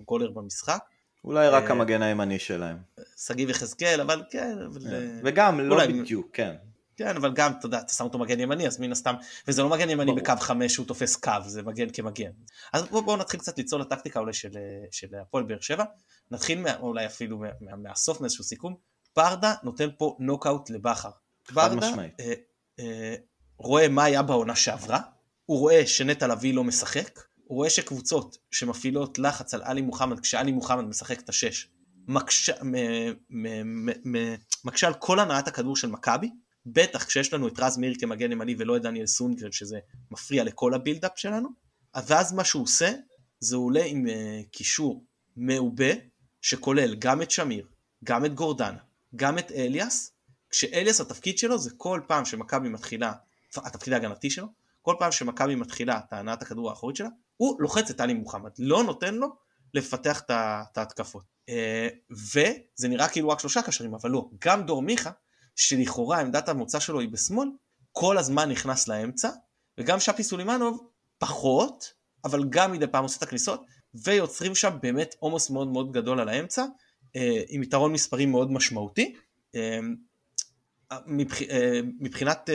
גולר 0.06 0.30
במשחק. 0.30 0.84
אולי 1.24 1.48
רק 1.48 1.64
אה, 1.64 1.70
המגן 1.70 2.02
הימני 2.02 2.38
שלהם. 2.38 2.76
שגיב 3.16 3.50
יחזקאל, 3.50 4.00
אבל 4.00 4.22
כן. 4.30 4.58
אבל, 4.66 4.94
אה, 4.94 5.20
וגם 5.24 5.60
לא 5.60 5.86
בדיוק, 5.86 6.30
כן. 6.32 6.54
כן, 6.96 7.16
אבל 7.16 7.32
גם, 7.32 7.52
אתה 7.58 7.66
יודע, 7.66 7.78
אתה 7.78 7.92
שם 7.92 8.04
אותו 8.04 8.18
מגן 8.18 8.40
ימני, 8.40 8.66
אז 8.66 8.80
מן 8.80 8.92
הסתם, 8.92 9.14
וזה 9.48 9.62
לא 9.62 9.68
מגן 9.68 9.90
ימני 9.90 10.12
בקו 10.12 10.32
חמש 10.40 10.72
שהוא 10.72 10.86
תופס 10.86 11.16
קו, 11.16 11.30
זה 11.46 11.62
מגן 11.62 11.90
כמגן. 11.90 12.30
אז 12.72 12.82
בואו 12.82 13.04
בוא 13.04 13.16
נתחיל 13.16 13.40
קצת 13.40 13.58
ליצור 13.58 13.80
לטקטיקה 13.80 14.20
אולי 14.20 14.32
של, 14.32 14.50
של 14.90 15.14
הפועל 15.22 15.44
באר 15.44 15.60
שבע. 15.60 15.84
נתחיל 16.30 16.60
מה, 16.60 16.76
אולי 16.76 17.06
אפילו 17.06 17.38
מה, 17.38 17.48
מה, 17.60 17.76
מהסוף, 17.76 18.20
מאיזשהו 18.20 18.44
סיכום. 18.44 18.74
ברדה 19.16 19.54
נותן 19.62 19.88
פה 19.98 20.16
נוקאוט 20.20 20.70
לבכר. 20.70 21.10
ברדה 21.52 21.88
אה, 22.20 22.32
אה, 22.78 23.14
רואה 23.56 23.88
מה 23.88 24.04
היה 24.04 24.22
בעונה 24.22 24.56
שעברה, 24.56 25.00
הוא 25.46 25.58
רואה 25.58 25.86
שנטע 25.86 26.26
לביא 26.26 26.54
לא 26.54 26.64
משחק, 26.64 27.20
הוא 27.44 27.56
רואה 27.56 27.70
שקבוצות 27.70 28.38
שמפעילות 28.50 29.18
לחץ 29.18 29.54
על 29.54 29.62
עלי 29.62 29.82
מוחמד, 29.82 30.20
כשעלי 30.20 30.52
מוחמד 30.52 30.84
משחק 30.84 31.20
את 31.20 31.28
השש, 31.28 31.68
מקשה, 32.08 32.52
מקשה 34.64 34.86
על 34.86 34.94
כל 34.94 35.20
הנעת 35.20 35.48
הכדור 35.48 35.76
של 35.76 35.88
מכבי, 35.88 36.30
בטח 36.66 37.04
כשיש 37.04 37.32
לנו 37.32 37.48
את 37.48 37.60
רז 37.60 37.78
מאיר 37.78 37.94
כמגן 38.00 38.32
ימני 38.32 38.54
ולא 38.58 38.76
את 38.76 38.82
דניאל 38.82 39.06
סונדגרן 39.06 39.52
שזה 39.52 39.78
מפריע 40.10 40.44
לכל 40.44 40.74
ה 40.74 40.78
build-up 40.78 41.12
שלנו, 41.16 41.48
ואז 42.06 42.32
מה 42.32 42.44
שהוא 42.44 42.62
עושה 42.62 42.92
זה 43.40 43.56
עולה 43.56 43.84
עם 43.84 44.06
uh, 44.06 44.10
קישור 44.50 45.04
מעובה 45.36 45.92
שכולל 46.40 46.94
גם 46.94 47.22
את 47.22 47.30
שמיר, 47.30 47.66
גם 48.04 48.24
את 48.24 48.34
גורדנה, 48.34 48.78
גם 49.16 49.38
את 49.38 49.50
אליאס, 49.50 50.12
כשאליאס 50.50 51.00
התפקיד 51.00 51.38
שלו 51.38 51.58
זה 51.58 51.70
כל 51.76 52.00
פעם 52.06 52.24
שמכבי 52.24 52.68
מתחילה, 52.68 53.12
התפקיד 53.56 53.92
ההגנתי 53.92 54.30
שלו, 54.30 54.46
כל 54.82 54.94
פעם 54.98 55.12
שמכבי 55.12 55.54
מתחילה 55.54 55.98
את 55.98 56.12
הנעת 56.12 56.42
הכדור 56.42 56.70
האחורית 56.70 56.96
שלה, 56.96 57.08
הוא 57.36 57.62
לוחץ 57.62 57.90
את 57.90 57.96
טלי 57.96 58.14
מוחמד, 58.14 58.50
לא 58.58 58.84
נותן 58.84 59.14
לו 59.14 59.28
לפתח 59.74 60.20
את 60.20 60.78
ההתקפות. 60.78 61.24
אה, 61.48 61.88
וזה 62.10 62.88
נראה 62.88 63.08
כאילו 63.08 63.28
רק 63.28 63.40
שלושה 63.40 63.62
קשרים, 63.62 63.94
אבל 63.94 64.10
לא, 64.10 64.28
גם 64.44 64.66
דור 64.66 64.82
מיכה, 64.82 65.10
שלכאורה 65.56 66.20
עמדת 66.20 66.48
המוצא 66.48 66.80
שלו 66.80 67.00
היא 67.00 67.08
בשמאל, 67.08 67.48
כל 67.92 68.18
הזמן 68.18 68.50
נכנס 68.50 68.88
לאמצע, 68.88 69.30
וגם 69.78 70.00
שפי 70.00 70.22
סולימנוב 70.22 70.88
פחות, 71.18 71.92
אבל 72.24 72.44
גם 72.48 72.72
מדי 72.72 72.86
פעם 72.86 73.02
עושה 73.02 73.18
את 73.18 73.22
הכניסות, 73.22 73.64
ויוצרים 73.94 74.54
שם 74.54 74.76
באמת 74.82 75.14
עומס 75.18 75.50
מאוד 75.50 75.68
מאוד 75.68 75.92
גדול 75.92 76.20
על 76.20 76.28
האמצע, 76.28 76.64
אה, 77.16 77.42
עם 77.48 77.62
יתרון 77.62 77.92
מספרי 77.92 78.26
מאוד 78.26 78.52
משמעותי. 78.52 79.14
אה, 79.54 79.78
מבחינת, 82.00 82.50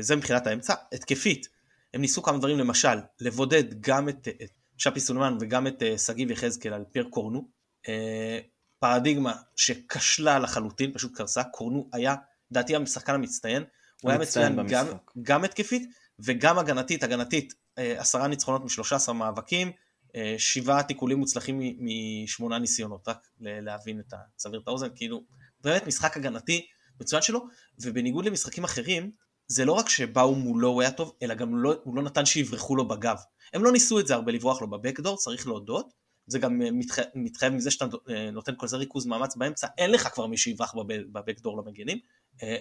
זה 0.00 0.16
מבחינת 0.16 0.46
האמצע, 0.46 0.74
התקפית, 0.92 1.48
הם 1.94 2.00
ניסו 2.00 2.22
כמה 2.22 2.38
דברים, 2.38 2.58
למשל, 2.58 2.98
לבודד 3.20 3.80
גם 3.80 4.08
את, 4.08 4.28
את 4.42 4.50
שפי 4.78 5.00
סולימן 5.00 5.36
וגם 5.40 5.66
את 5.66 5.82
שגיב 5.96 6.30
יחזקאל 6.30 6.72
על 6.72 6.84
פיר 6.92 7.08
קורנו, 7.10 7.48
אה, 7.88 8.38
פרדיגמה 8.78 9.32
שכשלה 9.56 10.38
לחלוטין, 10.38 10.92
פשוט 10.92 11.16
קרסה, 11.16 11.44
קורנו 11.44 11.88
היה, 11.92 12.14
לדעתי 12.52 12.76
השחקן 12.76 13.14
המצטיין, 13.14 13.64
הוא 14.02 14.10
היה 14.10 14.20
מצוין 14.20 14.66
גם, 14.68 14.86
גם 15.22 15.44
התקפית 15.44 15.90
וגם 16.18 16.58
הגנתית, 16.58 17.02
הגנתית 17.02 17.54
אה, 17.78 18.00
עשרה 18.00 18.28
ניצחונות 18.28 18.64
משלושה 18.64 18.96
עשר 18.96 19.12
מאבקים, 19.12 19.72
אה, 20.16 20.34
שבעה 20.38 20.82
תיקולים 20.82 21.18
מוצלחים 21.18 21.60
משמונה 21.80 22.58
ניסיונות, 22.58 23.08
רק 23.08 23.28
להבין 23.40 24.00
את, 24.00 24.14
סביר 24.38 24.60
את 24.60 24.68
האוזן, 24.68 24.88
כאילו, 24.94 25.24
באמת 25.60 25.86
משחק 25.86 26.16
הגנתי 26.16 26.66
מצוין 27.00 27.22
שלו, 27.22 27.46
ובניגוד 27.82 28.24
למשחקים 28.24 28.64
אחרים, 28.64 29.10
זה 29.46 29.64
לא 29.64 29.72
רק 29.72 29.88
שבאו 29.88 30.34
מולו 30.34 30.68
הוא 30.68 30.82
היה 30.82 30.90
טוב, 30.90 31.12
אלא 31.22 31.34
גם 31.34 31.56
לא, 31.56 31.74
הוא 31.84 31.96
לא 31.96 32.02
נתן 32.02 32.24
שיברחו 32.24 32.76
לו 32.76 32.88
בגב. 32.88 33.16
הם 33.52 33.64
לא 33.64 33.72
ניסו 33.72 34.00
את 34.00 34.06
זה 34.06 34.14
הרבה 34.14 34.32
לברוח 34.32 34.60
לו 34.60 34.70
בבקדור, 34.70 35.16
צריך 35.16 35.46
להודות, 35.46 35.92
זה 36.26 36.38
גם 36.38 36.62
אה, 36.62 36.70
מתחייב, 36.70 37.06
מתחייב 37.14 37.52
מזה 37.52 37.70
שאתה 37.70 37.84
נותן 38.32 38.52
כזה 38.58 38.76
ריכוז 38.76 39.06
מאמץ 39.06 39.36
באמצע, 39.36 39.66
אין 39.78 39.90
לך 39.90 40.08
כבר 40.08 40.26
מי 40.26 40.36
שיברח 40.36 40.74
בבקדור 41.12 41.62
למגנים, 41.62 41.98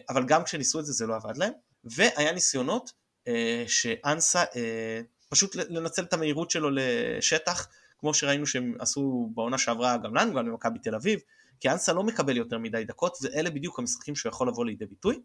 אבל 0.09 0.25
גם 0.25 0.43
כשניסו 0.43 0.79
את 0.79 0.85
זה 0.85 0.93
זה 0.93 1.07
לא 1.07 1.15
עבד 1.15 1.37
להם, 1.37 1.53
והיה 1.83 2.31
ניסיונות 2.31 2.91
שאנסה 3.67 4.43
פשוט 5.29 5.55
לנצל 5.55 6.03
את 6.03 6.13
המהירות 6.13 6.51
שלו 6.51 6.69
לשטח, 6.73 7.67
כמו 7.97 8.13
שראינו 8.13 8.47
שהם 8.47 8.75
עשו 8.79 9.29
בעונה 9.35 9.57
שעברה 9.57 9.97
גם 9.97 10.15
לנו, 10.15 10.33
גם 10.33 10.47
למכבי 10.47 10.79
תל 10.79 10.95
אביב, 10.95 11.19
כי 11.59 11.69
אנסה 11.69 11.93
לא 11.93 12.03
מקבל 12.03 12.37
יותר 12.37 12.57
מדי 12.57 12.83
דקות, 12.83 13.17
ואלה 13.21 13.49
בדיוק 13.49 13.79
המשחקים 13.79 14.15
שהוא 14.15 14.29
יכול 14.29 14.47
לבוא 14.47 14.65
לידי 14.65 14.85
ביטוי. 14.85 15.21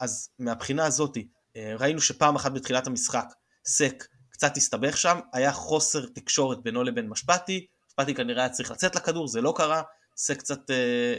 אז 0.00 0.28
מהבחינה 0.38 0.86
הזאתי, 0.86 1.28
ראינו 1.56 2.00
שפעם 2.00 2.36
אחת 2.36 2.52
בתחילת 2.52 2.86
המשחק, 2.86 3.26
סק 3.66 4.04
קצת 4.30 4.56
הסתבך 4.56 4.96
שם, 4.96 5.18
היה 5.32 5.52
חוסר 5.52 6.06
תקשורת 6.06 6.62
בינו 6.62 6.82
לבין 6.82 7.08
משפטי, 7.08 7.66
משפטי 7.88 8.14
כנראה 8.14 8.42
היה 8.42 8.50
צריך 8.50 8.70
לצאת 8.70 8.96
לכדור, 8.96 9.28
זה 9.28 9.40
לא 9.40 9.54
קרה, 9.56 9.82
זה 10.16 10.34
קצת 10.34 10.70
אה, 10.70 10.74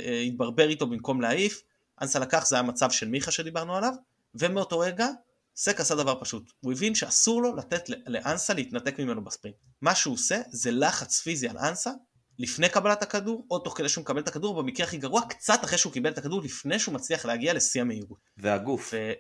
אה, 0.06 0.20
התברבר 0.20 0.70
איתו 0.70 0.88
במקום 0.88 1.22
להעיף, 1.22 1.62
אנסה 2.02 2.20
לקח, 2.20 2.46
זה 2.46 2.56
היה 2.56 2.64
מצב 2.64 2.92
של 2.92 3.08
מיכה 3.08 3.32
שדיברנו 3.32 3.76
עליו, 3.76 3.94
ומאותו 4.36 4.80
רגע 4.80 5.08
סק 5.56 5.80
עשה 5.80 5.96
דבר 5.96 6.20
פשוט, 6.20 6.52
הוא 6.60 6.72
הבין 6.72 6.96
שאסור 6.96 7.42
לו 7.42 7.56
לתת 7.56 7.90
לאנסה 8.08 8.54
להתנתק 8.54 9.00
ממנו 9.00 9.24
בספרינט. 9.24 9.56
מה 9.82 9.96
שהוא 9.96 10.14
עושה 10.14 10.42
זה 10.50 10.72
לחץ 10.72 11.22
פיזי 11.22 11.48
על 11.48 11.58
אנסה 11.58 11.92
לפני 12.40 12.70
קבלת 12.70 13.02
הכדור, 13.04 13.46
או 13.52 13.60
תוך 13.60 13.78
כדי 13.78 13.90
שהוא 13.90 14.02
מקבל 14.02 14.20
את 14.20 14.28
הכדור, 14.28 14.62
במקרה 14.62 14.86
הכי 14.86 14.98
גרוע, 14.98 15.22
קצת 15.30 15.60
אחרי 15.64 15.78
שהוא 15.78 15.94
קיבל 15.94 16.10
את 16.10 16.18
הכדור, 16.18 16.42
לפני 16.42 16.80
שהוא 16.80 16.94
מצליח 16.94 17.26
להגיע 17.26 17.54
לשיא 17.54 17.82
המהירות. 17.82 18.20
והגוף. 18.38 18.94
ו... 18.94 19.12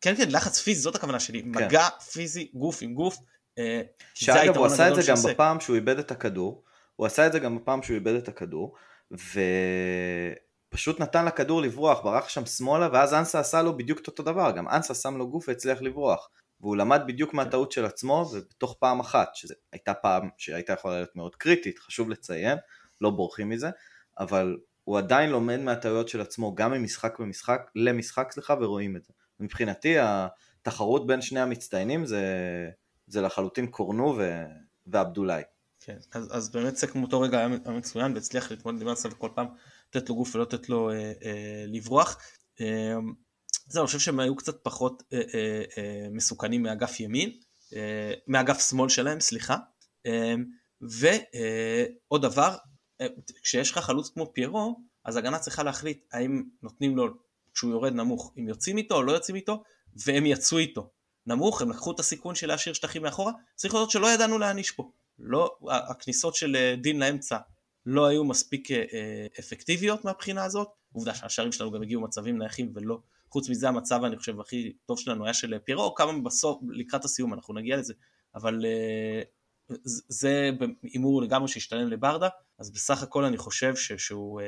כן, 0.00 0.16
כן, 0.16 0.30
לחץ 0.30 0.60
פיזי, 0.60 0.80
זאת 0.80 0.94
הכוונה 0.94 1.20
שלי. 1.20 1.42
כן. 1.42 1.48
מגע 1.48 1.88
פיזי, 2.12 2.50
גוף 2.54 2.78
עם 2.82 2.94
גוף, 2.94 3.18
אה, 3.58 3.82
שאגב 4.14 4.56
הוא 4.56 4.66
עשה 4.66 4.88
את 4.88 4.94
זה 4.94 5.00
גם 5.00 5.16
שעשה. 5.16 5.34
בפעם 5.34 5.60
שהוא 5.60 5.76
איבד 5.76 5.98
את 5.98 6.10
הכדור, 6.10 6.62
הוא 6.96 7.06
עשה 7.06 7.26
את 7.26 7.32
זה 7.32 7.38
גם 7.38 7.58
בפעם 7.58 7.82
שהוא 7.82 7.94
איבד 7.94 8.14
את 8.14 8.28
הכדור, 8.28 8.74
ופשוט 10.76 11.00
נתן 11.00 11.24
לכדור 11.24 11.62
לברוח, 11.62 12.00
ברח 12.00 12.28
שם 12.28 12.46
שמאלה, 12.46 12.88
ואז 12.92 13.14
אנסה 13.14 13.40
עשה 13.40 13.62
לו 13.62 13.76
בדיוק 13.76 14.00
את 14.00 14.06
אותו 14.06 14.22
דבר, 14.22 14.50
גם 14.50 14.68
אנסה 14.68 14.94
שם 14.94 15.16
לו 15.16 15.30
גוף 15.30 15.48
והצליח 15.48 15.82
לברוח. 15.82 16.28
והוא 16.60 16.76
למד 16.76 17.02
בדיוק 17.06 17.34
מהטעות 17.34 17.72
של 17.72 17.84
עצמו, 17.84 18.30
ובתוך 18.32 18.76
פעם 18.80 19.00
אחת, 19.00 19.28
שזו 19.34 19.54
הייתה 19.72 19.94
פעם 19.94 20.28
שהייתה 20.36 20.72
יכולה 20.72 20.94
להיות 20.94 21.16
מאוד 21.16 21.36
קריטית, 21.36 21.78
חשוב 21.78 22.10
לציין, 22.10 22.58
לא 23.00 23.10
בורחים 23.10 23.48
מזה, 23.48 23.70
אבל 24.18 24.56
הוא 24.84 24.98
עדיין 24.98 25.30
לומד 25.30 25.60
מהטעויות 25.60 26.08
של 26.08 26.20
עצמו, 26.20 26.54
גם 26.54 26.72
ממשחק 26.72 27.18
במשחק, 27.18 27.70
למשחק 27.74 28.32
סליחה, 28.32 28.54
ורואים 28.60 28.96
את 28.96 29.04
זה. 29.04 29.12
מבחינתי 29.40 29.96
התחרות 30.00 31.06
בין 31.06 31.20
שני 31.20 31.40
המצטיינים 31.40 32.06
זה 32.06 32.24
זה 33.06 33.20
לחלוטין 33.20 33.66
קורנו 33.66 34.14
ו... 34.18 34.44
ועבדולאי. 34.86 35.42
כן, 35.80 35.96
אז, 36.12 36.28
אז 36.36 36.50
באמת 36.50 36.76
סק 36.76 36.94
מאותו 36.94 37.20
רגע 37.20 37.38
היה 37.38 37.48
מצוין 37.48 38.14
והצליח 38.14 38.50
להתמודד 38.50 38.82
עם 38.82 38.88
ארסנל 38.88 39.12
כל 39.12 39.28
פעם 39.34 39.46
לתת 39.96 40.08
לו 40.08 40.14
גוף 40.14 40.34
ולא 40.34 40.44
לתת 40.44 40.68
לו 40.68 40.90
אה, 40.90 41.12
אה, 41.24 41.64
לברוח. 41.66 42.18
אה, 42.60 42.94
זהו, 43.68 43.80
אני 43.80 43.86
חושב 43.86 43.98
שהם 43.98 44.20
היו 44.20 44.36
קצת 44.36 44.56
פחות 44.62 45.02
אה, 45.12 45.20
אה, 45.34 45.62
אה, 45.78 46.08
מסוכנים 46.10 46.62
מאגף 46.62 47.00
ימין, 47.00 47.30
אה, 47.76 48.12
מאגף 48.26 48.68
שמאל 48.70 48.88
שלהם, 48.88 49.20
סליחה. 49.20 49.56
אה, 50.06 50.34
ועוד 50.80 52.24
אה, 52.24 52.30
דבר, 52.30 52.56
אה, 53.00 53.06
כשיש 53.42 53.70
לך 53.70 53.78
חלוץ 53.78 54.10
כמו 54.14 54.32
פיירו, 54.34 54.76
אז 55.04 55.16
הגנה 55.16 55.38
צריכה 55.38 55.62
להחליט 55.62 56.04
האם 56.12 56.42
נותנים 56.62 56.96
לו, 56.96 57.06
כשהוא 57.54 57.70
יורד 57.70 57.92
נמוך, 57.92 58.34
אם 58.38 58.48
יוצאים 58.48 58.78
איתו 58.78 58.94
או 58.94 59.02
לא 59.02 59.12
יוצאים 59.12 59.36
איתו, 59.36 59.62
והם 60.06 60.26
יצאו 60.26 60.58
איתו. 60.58 60.90
נמוך, 61.26 61.62
הם 61.62 61.70
לקחו 61.70 61.92
את 61.92 62.00
הסיכון 62.00 62.34
של 62.34 62.46
להשאיר 62.46 62.74
שטחים 62.74 63.02
מאחורה, 63.02 63.32
צריך 63.54 63.74
לדעת 63.74 63.90
שלא 63.90 64.06
ידענו 64.06 64.38
להעניש 64.38 64.70
פה. 64.70 64.90
לא, 65.18 65.58
הכניסות 65.70 66.34
של 66.34 66.56
אה, 66.56 66.74
דין 66.82 66.98
לאמצע 66.98 67.38
לא 67.86 68.06
היו 68.06 68.24
מספיק 68.24 68.70
אה, 68.70 68.84
אה, 68.92 69.26
אפקטיביות 69.40 70.04
מהבחינה 70.04 70.44
הזאת, 70.44 70.68
עובדה 70.92 71.14
שהשערים 71.14 71.52
שלנו 71.52 71.70
גם 71.70 71.82
הגיעו 71.82 72.02
מצבים 72.02 72.38
נייחים 72.38 72.72
ולא, 72.74 72.98
חוץ 73.30 73.48
מזה 73.48 73.68
המצב 73.68 74.04
אני 74.04 74.16
חושב 74.16 74.40
הכי 74.40 74.72
טוב 74.86 74.98
שלנו 74.98 75.24
היה 75.24 75.34
של 75.34 75.58
פירו, 75.64 75.94
כמה 75.94 76.12
בסוף, 76.24 76.60
לקראת 76.68 77.04
הסיום 77.04 77.34
אנחנו 77.34 77.54
נגיע 77.54 77.76
לזה, 77.76 77.94
אבל 78.34 78.64
זה 80.08 80.50
הימור 80.82 81.22
לגמרי 81.22 81.48
שהשתלם 81.48 81.88
לברדה, 81.88 82.28
אז 82.58 82.70
בסך 82.70 83.02
הכל 83.02 83.24
אני 83.24 83.36
חושב 83.36 83.76
שהוא, 83.76 84.40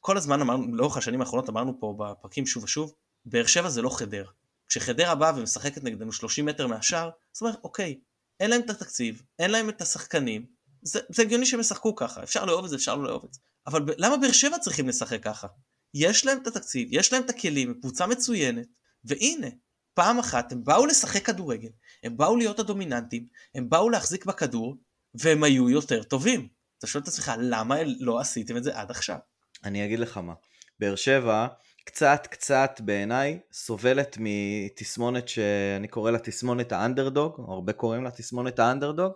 כל 0.00 0.16
הזמן 0.16 0.40
אמרנו, 0.40 0.76
לאורך 0.76 0.96
השנים 0.96 1.20
האחרונות 1.20 1.48
אמרנו 1.48 1.80
פה 1.80 1.94
בפרקים 1.98 2.46
שוב 2.46 2.64
ושוב, 2.64 2.94
באר 3.24 3.46
שבע 3.46 3.68
זה 3.68 3.82
לא 3.82 3.98
חדר, 3.98 4.24
כשחדרה 4.68 5.14
באה 5.14 5.32
ומשחקת 5.36 5.84
נגדנו 5.84 6.12
30 6.12 6.46
מטר 6.46 6.66
מהשאר, 6.66 7.10
זאת 7.32 7.42
אומרת, 7.42 7.56
אוקיי, 7.64 8.00
אין 8.40 8.50
להם 8.50 8.60
את 8.60 8.70
התקציב, 8.70 9.22
אין 9.38 9.50
להם 9.50 9.68
את 9.68 9.80
השחקנים, 9.80 10.46
זה, 10.82 11.00
זה 11.08 11.22
הגיוני 11.22 11.46
שהם 11.46 11.60
ישחקו 11.60 11.94
ככה, 11.94 12.22
אפשר 12.22 12.44
לאהוב 12.44 12.64
את 12.64 12.70
זה, 12.70 12.76
אפשר 12.76 12.96
לא 12.96 13.04
לאהוב 13.04 13.24
את 13.24 13.34
זה. 13.34 13.40
אבל 13.66 13.84
למה 13.98 14.16
באר 14.16 14.32
שבע 14.32 14.58
צריכים 14.58 14.88
לשחק 14.88 15.22
ככה? 15.22 15.46
יש 15.94 16.26
להם 16.26 16.38
את 16.42 16.46
התקציב, 16.46 16.88
יש 16.90 17.12
להם 17.12 17.22
את 17.22 17.30
הכלים, 17.30 17.74
קבוצה 17.80 18.06
מצוינת, 18.06 18.66
והנה, 19.04 19.46
פעם 19.94 20.18
אחת 20.18 20.52
הם 20.52 20.64
באו 20.64 20.86
לשחק 20.86 21.26
כדורגל, 21.26 21.68
הם 22.04 22.16
באו 22.16 22.36
להיות 22.36 22.58
הדומיננטים, 22.58 23.26
הם 23.54 23.68
באו 23.68 23.90
להחזיק 23.90 24.24
בכדור, 24.24 24.76
והם 25.14 25.44
היו 25.44 25.70
יותר 25.70 26.02
טובים. 26.02 26.48
אתה 26.78 26.86
שואל 26.86 27.02
את 27.02 27.08
עצמך, 27.08 27.32
למה 27.38 27.76
לא 28.00 28.20
עשיתם 28.20 28.56
את 28.56 28.64
זה 28.64 28.78
עד 28.78 28.90
עכשיו? 28.90 29.16
אני 29.64 29.84
אגיד 29.84 29.98
לך 29.98 30.16
מה, 30.16 30.34
באר 30.78 30.96
שבע 30.96 31.46
קצת 31.84 32.26
קצת 32.30 32.80
בעיניי 32.84 33.38
סובלת 33.52 34.16
מתסמונת 34.20 35.28
שאני 35.28 35.88
קורא 35.88 36.10
לה 36.10 36.18
תסמונת 36.18 36.72
האנדרדוג, 36.72 37.44
הרבה 37.48 37.72
קוראים 37.72 38.04
לה 38.04 38.10
תסמונת 38.10 38.58
האנדרדוג. 38.58 39.12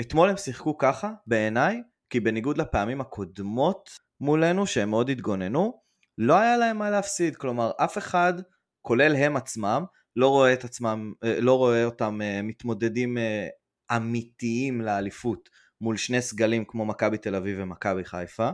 אה, 0.00 0.04
אתמול 0.04 0.28
הם 0.28 0.36
שיחקו 0.36 0.78
ככה 0.78 1.12
בעיניי, 1.26 1.82
כי 2.10 2.20
בניגוד 2.20 2.58
לפעמים 2.58 3.00
הקודמות 3.00 3.90
מולנו 4.20 4.66
שהם 4.66 4.90
מאוד 4.90 5.10
התגוננו, 5.10 5.80
לא 6.18 6.38
היה 6.38 6.56
להם 6.56 6.78
מה 6.78 6.90
להפסיד, 6.90 7.36
כלומר 7.36 7.70
אף 7.76 7.98
אחד, 7.98 8.34
כולל 8.82 9.16
הם 9.16 9.36
עצמם, 9.36 9.84
לא 10.16 10.28
רואה 10.28 10.52
את 10.52 10.64
עצמם, 10.64 11.12
אה, 11.24 11.40
לא 11.40 11.58
רואה 11.58 11.84
אותם 11.84 12.22
אה, 12.22 12.42
מתמודדים 12.42 13.16
אמיתיים 13.96 14.80
לאליפות 14.80 15.48
מול 15.80 15.96
שני 15.96 16.22
סגלים 16.22 16.64
כמו 16.68 16.84
מכבי 16.84 17.18
תל 17.18 17.34
אביב 17.34 17.58
ומכבי 17.60 18.04
חיפה. 18.04 18.50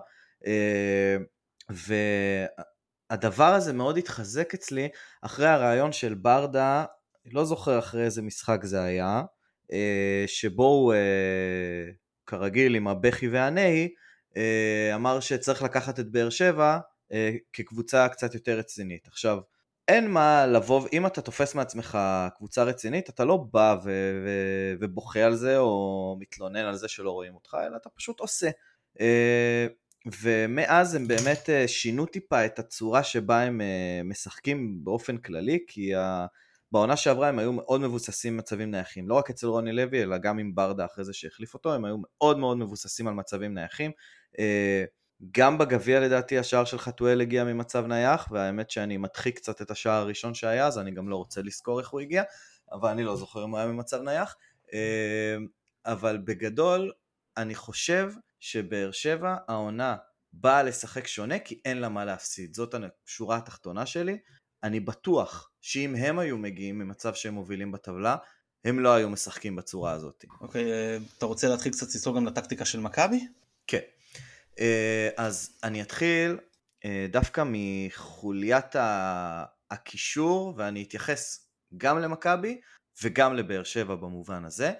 והדבר 3.10 3.54
הזה 3.54 3.72
מאוד 3.72 3.98
התחזק 3.98 4.54
אצלי 4.54 4.88
אחרי 5.22 5.48
הרעיון 5.48 5.92
של 5.92 6.14
ברדה, 6.14 6.84
לא 7.32 7.44
זוכר 7.44 7.78
אחרי 7.78 8.04
איזה 8.04 8.22
משחק 8.22 8.60
זה 8.64 8.82
היה, 8.82 9.06
אה, 9.06 9.22
שבו 10.26 10.66
הוא 10.66 10.94
אה, 10.94 11.90
כרגיל 12.26 12.74
עם 12.74 12.88
הבכי 12.88 13.28
והנהי, 13.28 13.88
אה, 14.36 14.94
אמר 14.94 15.20
שצריך 15.20 15.62
לקחת 15.62 16.00
את 16.00 16.10
באר 16.10 16.30
שבע 16.30 16.78
אה, 17.12 17.32
כקבוצה 17.52 18.08
קצת 18.08 18.34
יותר 18.34 18.58
רצינית. 18.58 19.06
עכשיו, 19.06 19.38
אין 19.88 20.10
מה 20.10 20.46
לבוא, 20.46 20.88
אם 20.92 21.06
אתה 21.06 21.20
תופס 21.22 21.54
מעצמך 21.54 21.98
קבוצה 22.36 22.62
רצינית, 22.62 23.08
אתה 23.08 23.24
לא 23.24 23.36
בא 23.52 23.76
ו- 23.84 24.20
ו- 24.24 24.74
ובוכה 24.80 25.20
על 25.20 25.34
זה 25.34 25.58
או 25.58 26.16
מתלונן 26.20 26.64
על 26.64 26.76
זה 26.76 26.88
שלא 26.88 27.10
רואים 27.10 27.34
אותך, 27.34 27.56
אלא 27.66 27.76
אתה 27.76 27.88
פשוט 27.88 28.20
עושה. 28.20 28.50
אה, 29.00 29.66
ומאז 30.22 30.94
הם 30.94 31.08
באמת 31.08 31.50
אה, 31.50 31.68
שינו 31.68 32.06
טיפה 32.06 32.46
את 32.46 32.58
הצורה 32.58 33.02
שבה 33.02 33.42
הם 33.42 33.60
אה, 33.60 34.00
משחקים 34.04 34.84
באופן 34.84 35.16
כללי, 35.16 35.58
כי 35.66 35.92
בעונה 36.72 36.96
שעברה 36.96 37.28
הם 37.28 37.38
היו 37.38 37.52
מאוד 37.52 37.80
מבוססים 37.80 38.36
מצבים 38.36 38.70
נייחים, 38.70 39.08
לא 39.08 39.14
רק 39.14 39.30
אצל 39.30 39.46
רוני 39.46 39.72
לוי, 39.72 40.02
אלא 40.02 40.18
גם 40.18 40.38
עם 40.38 40.54
ברדה 40.54 40.84
אחרי 40.84 41.04
זה 41.04 41.12
שהחליף 41.12 41.54
אותו, 41.54 41.74
הם 41.74 41.84
היו 41.84 41.96
מאוד 42.00 42.38
מאוד 42.38 42.56
מבוססים 42.56 43.08
על 43.08 43.14
מצבים 43.14 43.54
נייחים. 43.54 43.90
גם 45.32 45.58
בגביע 45.58 46.00
לדעתי 46.00 46.38
השער 46.38 46.64
של 46.64 46.78
חתואל 46.78 47.20
הגיע 47.20 47.44
ממצב 47.44 47.86
נייח, 47.86 48.28
והאמת 48.30 48.70
שאני 48.70 48.96
מדחיק 48.96 49.36
קצת 49.36 49.62
את 49.62 49.70
השער 49.70 50.02
הראשון 50.02 50.34
שהיה, 50.34 50.66
אז 50.66 50.78
אני 50.78 50.90
גם 50.90 51.08
לא 51.08 51.16
רוצה 51.16 51.42
לזכור 51.42 51.80
איך 51.80 51.88
הוא 51.88 52.00
הגיע, 52.00 52.22
אבל 52.72 52.90
אני 52.90 53.04
לא 53.04 53.16
זוכר 53.16 53.44
אם 53.44 53.50
הוא 53.50 53.58
היה 53.58 53.68
ממצב 53.68 54.02
נייח. 54.02 54.36
אבל 55.86 56.18
בגדול, 56.18 56.92
אני 57.36 57.54
חושב 57.54 58.12
שבאר 58.40 58.90
שבע 58.90 59.36
העונה 59.48 59.96
באה 60.32 60.62
לשחק 60.62 61.06
שונה 61.06 61.38
כי 61.38 61.60
אין 61.64 61.78
לה 61.78 61.88
מה 61.88 62.04
להפסיד. 62.04 62.54
זאת 62.54 62.74
השורה 63.06 63.36
התחתונה 63.36 63.86
שלי. 63.86 64.18
אני 64.64 64.80
בטוח 64.80 65.50
שאם 65.60 65.94
הם 65.94 66.18
היו 66.18 66.38
מגיעים 66.38 66.78
ממצב 66.78 67.14
שהם 67.14 67.34
מובילים 67.34 67.72
בטבלה, 67.72 68.16
הם 68.64 68.80
לא 68.80 68.94
היו 68.94 69.10
משחקים 69.10 69.56
בצורה 69.56 69.92
הזאת. 69.92 70.24
אוקיי, 70.40 70.62
okay, 70.62 71.00
uh, 71.00 71.18
אתה 71.18 71.26
רוצה 71.26 71.48
להתחיל 71.48 71.72
קצת 71.72 71.86
לצלול 71.94 72.16
גם 72.16 72.26
לטקטיקה 72.26 72.64
של 72.64 72.80
מכבי? 72.80 73.26
כן. 73.66 73.80
Uh, 74.50 74.58
אז 75.16 75.58
אני 75.64 75.82
אתחיל 75.82 76.38
uh, 76.38 76.86
דווקא 77.10 77.44
מחוליית 77.46 78.76
הקישור, 79.70 80.54
ואני 80.56 80.82
אתייחס 80.82 81.48
גם 81.76 81.98
למכבי 81.98 82.60
וגם 83.02 83.34
לבאר 83.34 83.64
שבע 83.64 83.94
במובן 83.94 84.44
הזה. 84.44 84.72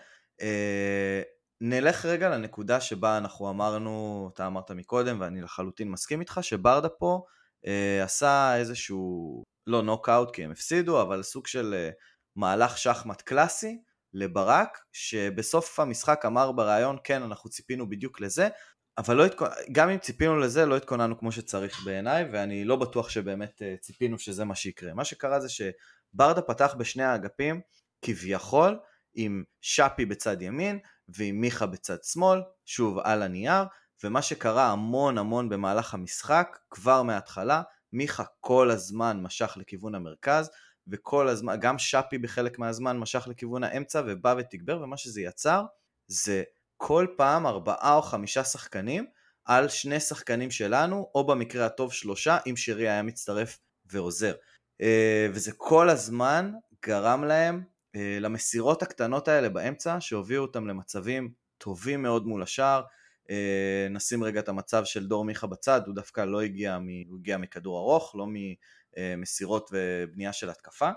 נלך 1.60 2.04
רגע 2.04 2.28
לנקודה 2.28 2.80
שבה 2.80 3.18
אנחנו 3.18 3.50
אמרנו, 3.50 4.30
אתה 4.34 4.46
אמרת 4.46 4.70
מקודם 4.70 5.20
ואני 5.20 5.40
לחלוטין 5.40 5.90
מסכים 5.90 6.20
איתך, 6.20 6.38
שברדה 6.42 6.88
פה 6.88 7.24
אה, 7.66 8.04
עשה 8.04 8.56
איזשהו, 8.56 9.42
לא 9.66 9.82
נוקאוט 9.82 10.34
כי 10.34 10.44
הם 10.44 10.50
הפסידו, 10.50 11.02
אבל 11.02 11.22
סוג 11.22 11.46
של 11.46 11.74
אה, 11.74 11.90
מהלך 12.36 12.78
שחמט 12.78 13.22
קלאסי 13.22 13.78
לברק, 14.12 14.78
שבסוף 14.92 15.80
המשחק 15.80 16.24
אמר 16.26 16.52
בריאיון, 16.52 16.96
כן 17.04 17.22
אנחנו 17.22 17.50
ציפינו 17.50 17.88
בדיוק 17.88 18.20
לזה, 18.20 18.48
אבל 18.98 19.16
לא 19.16 19.26
התכונ... 19.26 19.48
גם 19.72 19.88
אם 19.88 19.98
ציפינו 19.98 20.38
לזה 20.38 20.66
לא 20.66 20.76
התכוננו 20.76 21.18
כמו 21.18 21.32
שצריך 21.32 21.82
בעיניי, 21.84 22.24
ואני 22.32 22.64
לא 22.64 22.76
בטוח 22.76 23.08
שבאמת 23.08 23.62
אה, 23.62 23.74
ציפינו 23.80 24.18
שזה 24.18 24.44
מה 24.44 24.54
שיקרה. 24.54 24.94
מה 24.94 25.04
שקרה 25.04 25.40
זה 25.40 25.48
שברדה 25.48 26.42
פתח 26.42 26.74
בשני 26.78 27.02
האגפים 27.02 27.60
כביכול, 28.02 28.78
עם 29.14 29.44
שפי 29.60 30.06
בצד 30.06 30.42
ימין 30.42 30.78
ועם 31.08 31.40
מיכה 31.40 31.66
בצד 31.66 32.04
שמאל, 32.04 32.42
שוב 32.64 32.98
על 32.98 33.22
הנייר, 33.22 33.64
ומה 34.04 34.22
שקרה 34.22 34.66
המון 34.72 35.18
המון 35.18 35.48
במהלך 35.48 35.94
המשחק, 35.94 36.58
כבר 36.70 37.02
מההתחלה, 37.02 37.62
מיכה 37.94 38.24
כל 38.40 38.70
הזמן 38.70 39.20
משך 39.22 39.54
לכיוון 39.56 39.94
המרכז, 39.94 40.50
וכל 40.88 41.28
הזמן, 41.28 41.56
גם 41.60 41.78
שפי 41.78 42.18
בחלק 42.18 42.58
מהזמן 42.58 42.98
משך 42.98 43.28
לכיוון 43.30 43.64
האמצע 43.64 44.02
ובא 44.06 44.34
ותגבר, 44.38 44.80
ומה 44.82 44.96
שזה 44.96 45.20
יצר 45.20 45.64
זה 46.06 46.42
כל 46.76 47.06
פעם 47.16 47.46
ארבעה 47.46 47.94
או 47.94 48.02
חמישה 48.02 48.44
שחקנים 48.44 49.06
על 49.44 49.68
שני 49.68 50.00
שחקנים 50.00 50.50
שלנו, 50.50 51.10
או 51.14 51.26
במקרה 51.26 51.66
הטוב 51.66 51.92
שלושה, 51.92 52.38
אם 52.46 52.56
שירי 52.56 52.88
היה 52.88 53.02
מצטרף 53.02 53.58
ועוזר. 53.86 54.34
אה, 54.80 55.26
וזה 55.32 55.52
כל 55.56 55.90
הזמן 55.90 56.52
גרם 56.84 57.24
להם 57.24 57.62
אה, 57.96 58.18
למסירות 58.20 58.82
הקטנות 58.82 59.28
האלה 59.28 59.48
באמצע 59.48 59.96
שהובילו 60.00 60.42
אותם 60.42 60.66
למצבים 60.66 61.32
טובים 61.58 62.02
מאוד 62.02 62.26
מול 62.26 62.42
השער. 62.42 62.82
אה, 63.30 63.86
נשים 63.90 64.24
רגע 64.24 64.40
את 64.40 64.48
המצב 64.48 64.84
של 64.84 65.06
דור 65.06 65.24
מיכה 65.24 65.46
בצד, 65.46 65.80
הוא 65.86 65.94
דווקא 65.94 66.20
לא 66.20 66.40
הגיע, 66.40 66.78
מ... 66.78 66.88
הוא 67.08 67.18
הגיע 67.18 67.36
מכדור 67.36 67.78
ארוך, 67.78 68.14
לא 68.16 68.26
ממסירות 68.96 69.70
ובנייה 69.72 70.32
של 70.32 70.50
התקפה. 70.50 70.90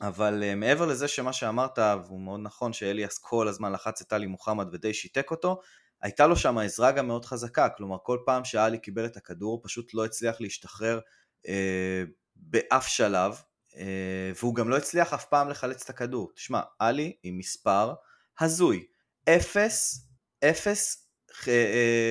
אבל 0.00 0.42
אה, 0.42 0.54
מעבר 0.54 0.86
לזה 0.86 1.08
שמה 1.08 1.32
שאמרת, 1.32 1.78
והוא 1.78 2.20
מאוד 2.20 2.40
נכון, 2.42 2.72
שאליאס 2.72 3.18
כל 3.18 3.48
הזמן 3.48 3.72
לחץ 3.72 4.00
את 4.00 4.12
עלי 4.12 4.26
מוחמד 4.26 4.66
ודי 4.72 4.94
שיתק 4.94 5.30
אותו, 5.30 5.60
הייתה 6.02 6.26
לו 6.26 6.36
שם 6.36 6.58
עזרה 6.58 6.92
גם 6.92 7.06
מאוד 7.06 7.24
חזקה, 7.24 7.68
כלומר 7.68 7.96
כל 8.02 8.18
פעם 8.26 8.44
שעלי 8.44 8.78
קיבל 8.78 9.06
את 9.06 9.16
הכדור 9.16 9.52
הוא 9.52 9.60
פשוט 9.64 9.94
לא 9.94 10.04
הצליח 10.04 10.40
להשתחרר 10.40 11.00
אה, 11.48 12.02
באף 12.36 12.86
שלב, 12.86 13.42
אה, 13.76 14.32
והוא 14.40 14.54
גם 14.54 14.68
לא 14.68 14.76
הצליח 14.76 15.12
אף 15.12 15.24
פעם 15.24 15.48
לחלץ 15.48 15.82
את 15.84 15.90
הכדור. 15.90 16.32
תשמע, 16.34 16.60
עלי 16.78 17.16
עם 17.22 17.38
מספר 17.38 17.94
הזוי, 18.40 18.86
אפס, 19.28 20.08
אפס 20.44 20.96
אה, 20.96 21.07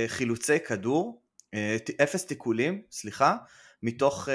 חילוצי 0.07 0.59
כדור, 0.59 1.21
אה, 1.53 1.77
אפס 2.03 2.25
תיקולים, 2.25 2.81
סליחה, 2.91 3.37
מתוך 3.83 4.29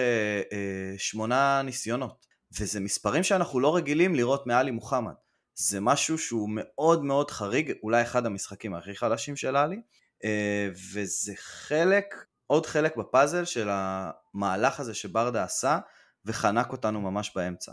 שמונה 0.98 1.62
ניסיונות. 1.62 2.26
וזה 2.61 2.81
מספרים 2.81 3.22
שאנחנו 3.22 3.61
לא 3.61 3.76
רגילים 3.76 4.14
לראות 4.14 4.46
מעלי 4.46 4.70
מוחמד. 4.70 5.12
זה 5.55 5.81
משהו 5.81 6.18
שהוא 6.18 6.48
מאוד 6.52 7.05
מאוד 7.05 7.31
חריג, 7.31 7.72
אולי 7.83 8.02
אחד 8.02 8.26
המשחקים 8.26 8.74
הכי 8.74 8.94
חלשים 8.94 9.37
של 9.37 9.57
עלי, 9.57 9.81
וזה 10.92 11.33
חלק, 11.37 12.14
עוד 12.46 12.66
חלק 12.66 12.96
בפאזל 12.96 13.44
של 13.44 13.68
המהלך 13.70 14.81
הזה 14.81 14.94
שברדה 14.94 15.44
עשה, 15.44 15.78
וחנק 16.24 16.72
אותנו 16.72 17.00
ממש 17.00 17.33
באמצע. 17.35 17.72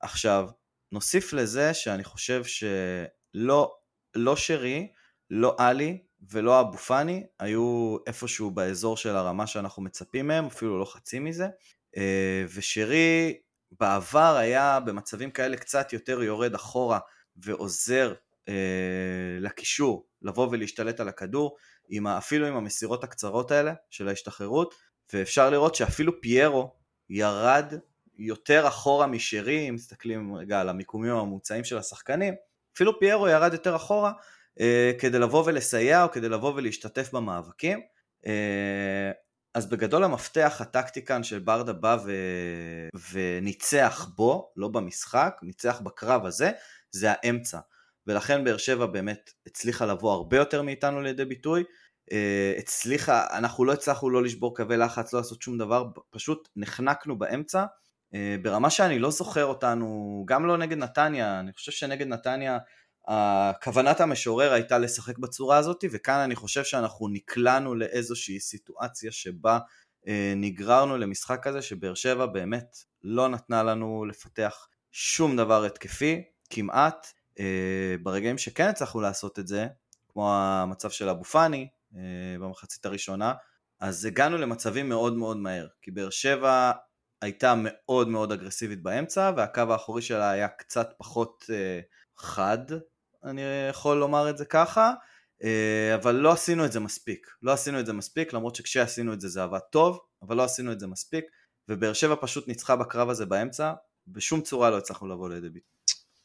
עכשיו, 0.00 0.48
נוסיף 0.92 1.32
לזה 1.32 1.74
שאני 1.74 2.04
חושב 2.04 2.42
שלא 2.44 3.74
לא 4.14 4.36
שרי, 4.36 4.92
לא 5.30 5.56
עלי 5.58 6.02
ולא 6.30 6.60
אבו 6.60 6.78
פאני 6.78 7.26
היו 7.38 7.96
איפשהו 8.06 8.50
באזור 8.50 8.96
של 8.96 9.16
הרמה 9.16 9.46
שאנחנו 9.46 9.82
מצפים 9.82 10.26
מהם, 10.26 10.46
אפילו 10.46 10.78
לא 10.78 10.84
חצי 10.84 11.18
מזה, 11.18 11.48
אה, 11.96 12.44
ושרי 12.54 13.38
בעבר 13.80 14.36
היה 14.36 14.80
במצבים 14.80 15.30
כאלה 15.30 15.56
קצת 15.56 15.92
יותר 15.92 16.22
יורד 16.22 16.54
אחורה 16.54 16.98
ועוזר 17.36 18.14
אה, 18.48 18.54
לקישור 19.40 20.06
לבוא 20.22 20.48
ולהשתלט 20.50 21.00
על 21.00 21.08
הכדור, 21.08 21.56
עם, 21.88 22.06
אפילו 22.06 22.46
עם 22.46 22.56
המסירות 22.56 23.04
הקצרות 23.04 23.50
האלה 23.50 23.74
של 23.90 24.08
ההשתחררות, 24.08 24.74
ואפשר 25.12 25.50
לראות 25.50 25.74
שאפילו 25.74 26.20
פיירו 26.20 26.74
ירד 27.10 27.74
יותר 28.18 28.68
אחורה 28.68 29.06
משרי, 29.06 29.68
אם 29.68 29.74
מסתכלים 29.74 30.34
רגע 30.34 30.60
על 30.60 30.68
המיקומים 30.68 31.12
הממוצעים 31.12 31.64
של 31.64 31.78
השחקנים, 31.78 32.34
אפילו 32.74 32.98
פיירו 33.00 33.28
ירד 33.28 33.52
יותר 33.52 33.76
אחורה 33.76 34.12
כדי 34.98 35.18
לבוא 35.18 35.44
ולסייע 35.46 36.04
או 36.04 36.10
כדי 36.10 36.28
לבוא 36.28 36.52
ולהשתתף 36.56 37.12
במאבקים. 37.12 37.80
אה, 38.26 39.10
אז 39.54 39.66
בגדול 39.66 40.04
המפתח 40.04 40.56
הטקטי 40.60 41.04
כאן 41.04 41.20
ברדה 41.44 41.72
בא 41.72 41.96
ו... 42.04 42.12
וניצח 43.12 44.08
בו, 44.16 44.52
לא 44.56 44.68
במשחק, 44.68 45.36
ניצח 45.42 45.80
בקרב 45.80 46.26
הזה, 46.26 46.50
זה 46.90 47.08
האמצע. 47.10 47.58
ולכן 48.06 48.44
באר 48.44 48.56
שבע 48.56 48.86
באמת 48.86 49.30
הצליחה 49.46 49.86
לבוא 49.86 50.12
הרבה 50.12 50.36
יותר 50.36 50.62
מאיתנו 50.62 51.00
לידי 51.00 51.24
ביטוי. 51.24 51.64
אה, 52.12 52.54
הצליחה, 52.58 53.26
אנחנו 53.38 53.64
לא 53.64 53.72
הצלחנו 53.72 54.10
לא 54.10 54.22
לשבור 54.22 54.56
קווי 54.56 54.76
לחץ, 54.76 55.12
לא 55.12 55.20
לעשות 55.20 55.42
שום 55.42 55.58
דבר, 55.58 55.84
פשוט 56.10 56.48
נחנקנו 56.56 57.18
באמצע, 57.18 57.64
אה, 58.14 58.36
ברמה 58.42 58.70
שאני 58.70 58.98
לא 58.98 59.10
זוכר 59.10 59.44
אותנו, 59.44 60.24
גם 60.28 60.46
לא 60.46 60.56
נגד 60.56 60.76
נתניה, 60.78 61.40
אני 61.40 61.52
חושב 61.52 61.72
שנגד 61.72 62.06
נתניה 62.06 62.58
כוונת 63.62 64.00
המשורר 64.00 64.52
הייתה 64.52 64.78
לשחק 64.78 65.18
בצורה 65.18 65.56
הזאת, 65.56 65.84
וכאן 65.92 66.18
אני 66.18 66.34
חושב 66.34 66.64
שאנחנו 66.64 67.08
נקלענו 67.08 67.74
לאיזושהי 67.74 68.40
סיטואציה 68.40 69.12
שבה 69.12 69.58
אה, 70.08 70.32
נגררנו 70.36 70.98
למשחק 70.98 71.40
כזה 71.42 71.62
שבאר 71.62 71.94
שבע 71.94 72.26
באמת 72.26 72.76
לא 73.02 73.28
נתנה 73.28 73.62
לנו 73.62 74.04
לפתח 74.04 74.68
שום 74.92 75.36
דבר 75.36 75.64
התקפי, 75.64 76.22
כמעט. 76.50 77.06
ברגעים 78.02 78.38
שכן 78.38 78.68
הצלחנו 78.68 79.00
לעשות 79.00 79.38
את 79.38 79.46
זה, 79.46 79.66
כמו 80.08 80.34
המצב 80.34 80.90
של 80.90 81.08
אבו 81.08 81.24
פאני, 81.24 81.68
אה, 81.96 82.00
במחצית 82.40 82.86
הראשונה, 82.86 83.32
אז 83.80 84.04
הגענו 84.04 84.36
למצבים 84.36 84.88
מאוד 84.88 85.16
מאוד 85.16 85.36
מהר, 85.36 85.66
כי 85.82 85.90
באר 85.90 86.10
שבע 86.10 86.72
הייתה 87.22 87.54
מאוד 87.56 88.08
מאוד 88.08 88.32
אגרסיבית 88.32 88.82
באמצע, 88.82 89.32
והקו 89.36 89.60
האחורי 89.70 90.02
שלה 90.02 90.30
היה 90.30 90.48
קצת 90.48 90.94
פחות 90.98 91.44
אה, 91.50 91.80
חד, 92.16 92.58
אני 93.24 93.42
יכול 93.70 93.96
לומר 93.96 94.30
את 94.30 94.38
זה 94.38 94.44
ככה, 94.44 94.92
אה, 95.44 95.94
אבל 95.94 96.14
לא 96.14 96.32
עשינו 96.32 96.64
את 96.64 96.72
זה 96.72 96.80
מספיק. 96.80 97.26
לא 97.42 97.52
עשינו 97.52 97.80
את 97.80 97.86
זה 97.86 97.92
מספיק, 97.92 98.32
למרות 98.32 98.54
שכשעשינו 98.54 99.12
את 99.12 99.20
זה 99.20 99.28
זה 99.28 99.42
עבד 99.42 99.58
טוב, 99.58 99.98
אבל 100.22 100.36
לא 100.36 100.44
עשינו 100.44 100.72
את 100.72 100.80
זה 100.80 100.86
מספיק, 100.86 101.24
ובאר 101.68 101.92
שבע 101.92 102.14
פשוט 102.20 102.48
ניצחה 102.48 102.76
בקרב 102.76 103.08
הזה 103.08 103.26
באמצע, 103.26 103.72
בשום 104.08 104.40
צורה 104.40 104.70
לא 104.70 104.78
הצלחנו 104.78 105.08
לבוא 105.08 105.28
לידי 105.28 105.48
ביטוי. 105.48 105.74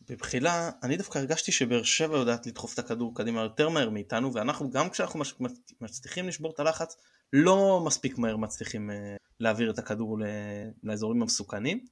בבחילה, 0.10 0.70
אני 0.84 0.98
דווקא 0.98 1.20
הרגשתי 1.20 1.52
שבאר 1.52 1.84
שבע 1.84 2.18
יודעת 2.18 2.48
לדחוף 2.48 2.74
את 2.74 2.80
הכדור 2.80 3.16
קדימה 3.16 3.42
יותר 3.42 3.70
מהר 3.70 3.90
מאיתנו, 3.90 4.34
ואנחנו 4.34 4.70
גם 4.70 4.90
כשאנחנו 4.90 5.20
מצליחים 5.82 6.28
לשבור 6.28 6.52
את 6.52 6.60
הלחץ, 6.60 6.98
לא 7.34 7.82
מספיק 7.86 8.18
מהר 8.18 8.38
מצליחים 8.38 8.90
להעביר 9.40 9.72
את 9.72 9.80
הכדור 9.80 10.18
לאזורים 10.84 11.22
המסוכנים. 11.22 11.86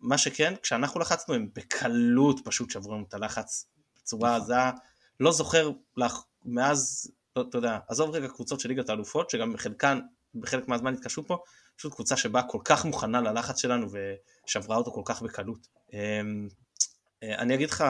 מה 0.00 0.18
שכן, 0.18 0.54
כשאנחנו 0.62 1.00
לחצנו 1.00 1.34
הם 1.34 1.48
בקלות 1.54 2.40
פשוט 2.44 2.70
שברו 2.70 2.94
לנו 2.94 3.04
את 3.08 3.14
הלחץ 3.14 3.66
בצורה 4.02 4.30
נכון. 4.30 4.42
עזה. 4.42 4.78
לא 5.20 5.32
זוכר 5.32 5.70
לך, 5.96 6.22
מאז, 6.44 7.10
לא, 7.36 7.44
אתה 7.48 7.58
יודע, 7.58 7.78
עזוב 7.88 8.10
רגע 8.10 8.28
קבוצות 8.28 8.60
של 8.60 8.68
ליגת 8.68 8.88
האלופות, 8.88 9.30
שגם 9.30 9.56
חלקן, 9.56 10.00
בחלק 10.34 10.68
מהזמן 10.68 10.94
התקשו 10.94 11.26
פה, 11.26 11.38
פשוט 11.76 11.94
קבוצה 11.94 12.16
שבאה 12.16 12.42
כל 12.42 12.58
כך 12.64 12.84
מוכנה 12.84 13.20
ללחץ 13.20 13.60
שלנו 13.60 13.86
ושברה 14.46 14.76
אותו 14.76 14.92
כל 14.92 15.02
כך 15.04 15.22
בקלות. 15.22 15.66
אמ, 15.92 16.48
אני 17.22 17.54
אגיד 17.54 17.70
לך 17.70 17.84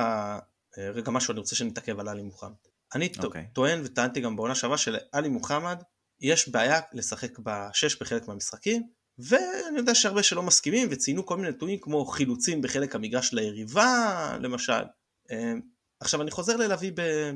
רגע 0.79 1.11
משהו, 1.11 1.33
אני 1.33 1.41
רוצה 1.41 1.57
שנתעכב 1.57 2.01
על 2.01 2.09
עלי 2.09 2.23
מוחמד. 2.23 2.53
אני 2.95 3.13
אוקיי. 3.23 3.43
okay. 3.43 3.55
טוען 3.55 3.81
וטענתי 3.85 4.21
גם 4.21 4.37
בעונה 4.37 4.55
שעברה 4.55 4.79
שלעלי 4.79 5.29
מוחמד 5.29 5.83
יש 6.21 6.49
בעיה 6.49 6.81
לשחק 6.93 7.39
בשש 7.39 8.03
בחלק 8.03 8.29
מהמשחקים, 8.29 8.83
ואני 9.19 9.79
יודע 9.79 9.95
שהרבה 9.95 10.23
שלא 10.23 10.43
מסכימים 10.43 10.89
וציינו 10.91 11.27
כל 11.27 11.37
מיני 11.37 11.49
נתונים 11.49 11.79
כמו 11.81 12.05
חילוצים 12.05 12.63
בחלק 12.63 12.95
המגרש 12.95 13.33
ליריבה 13.33 14.37
למשל. 14.41 14.83
עכשיו 16.01 16.23
אני 16.23 16.31
חוזר 16.31 16.57
ב, 16.95 17.01
אה, 17.01 17.31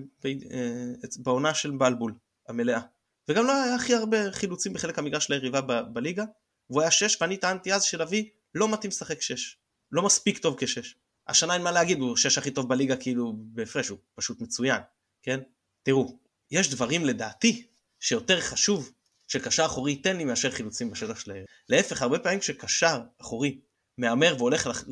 בעונה 1.19 1.55
של 1.55 1.71
בלבול 1.71 2.15
המלאה, 2.49 2.81
וגם 3.29 3.47
לא 3.47 3.53
היה 3.53 3.75
הכי 3.75 3.95
הרבה 3.95 4.33
חילוצים 4.33 4.73
בחלק 4.73 4.99
המגרש 4.99 5.31
ליריבה 5.31 5.61
ב, 5.61 5.73
בליגה, 5.93 6.25
והוא 6.71 6.83
היה 6.83 6.91
שש 6.91 7.17
ואני 7.21 7.37
טענתי 7.37 7.75
אז 7.75 7.83
שלוי 7.83 8.31
לא 8.55 8.69
מתאים 8.69 8.89
לשחק 8.89 9.21
שש, 9.21 9.59
לא 9.93 10.03
מספיק 10.03 10.39
טוב 10.39 10.57
כשש. 10.59 10.97
השנה 11.29 11.55
אין 11.55 11.63
מה 11.63 11.73
להגיד, 11.73 11.99
הוא 11.99 12.17
שש 12.17 12.39
הכי 12.39 12.51
טוב 12.51 12.69
בליגה 12.69 12.97
כאילו 12.97 13.35
בהפרש, 13.37 13.89
הוא 13.89 13.99
פשוט 14.15 14.41
מצוין, 14.41 14.81
כן? 15.23 15.41
תראו, 15.83 16.19
יש 16.51 16.71
דברים 16.71 17.05
לדעתי 17.05 17.67
שיותר 18.01 18.41
חשוב 18.41 18.93
שקשר 19.29 19.65
אחורי 19.67 19.93
ייתן 19.93 20.17
לי 20.17 20.25
מאשר 20.25 20.51
חילוצים 20.51 20.91
בשטח 20.91 21.21
של 21.21 21.31
העיר. 21.31 21.45
להפך, 21.69 22.03
הרבה 22.03 22.19
פעמים 22.19 22.41
כשקשר 22.41 23.01
אחורי 23.21 23.61
מהמר 23.99 24.35
והולך 24.39 24.67
לח, 24.67 24.85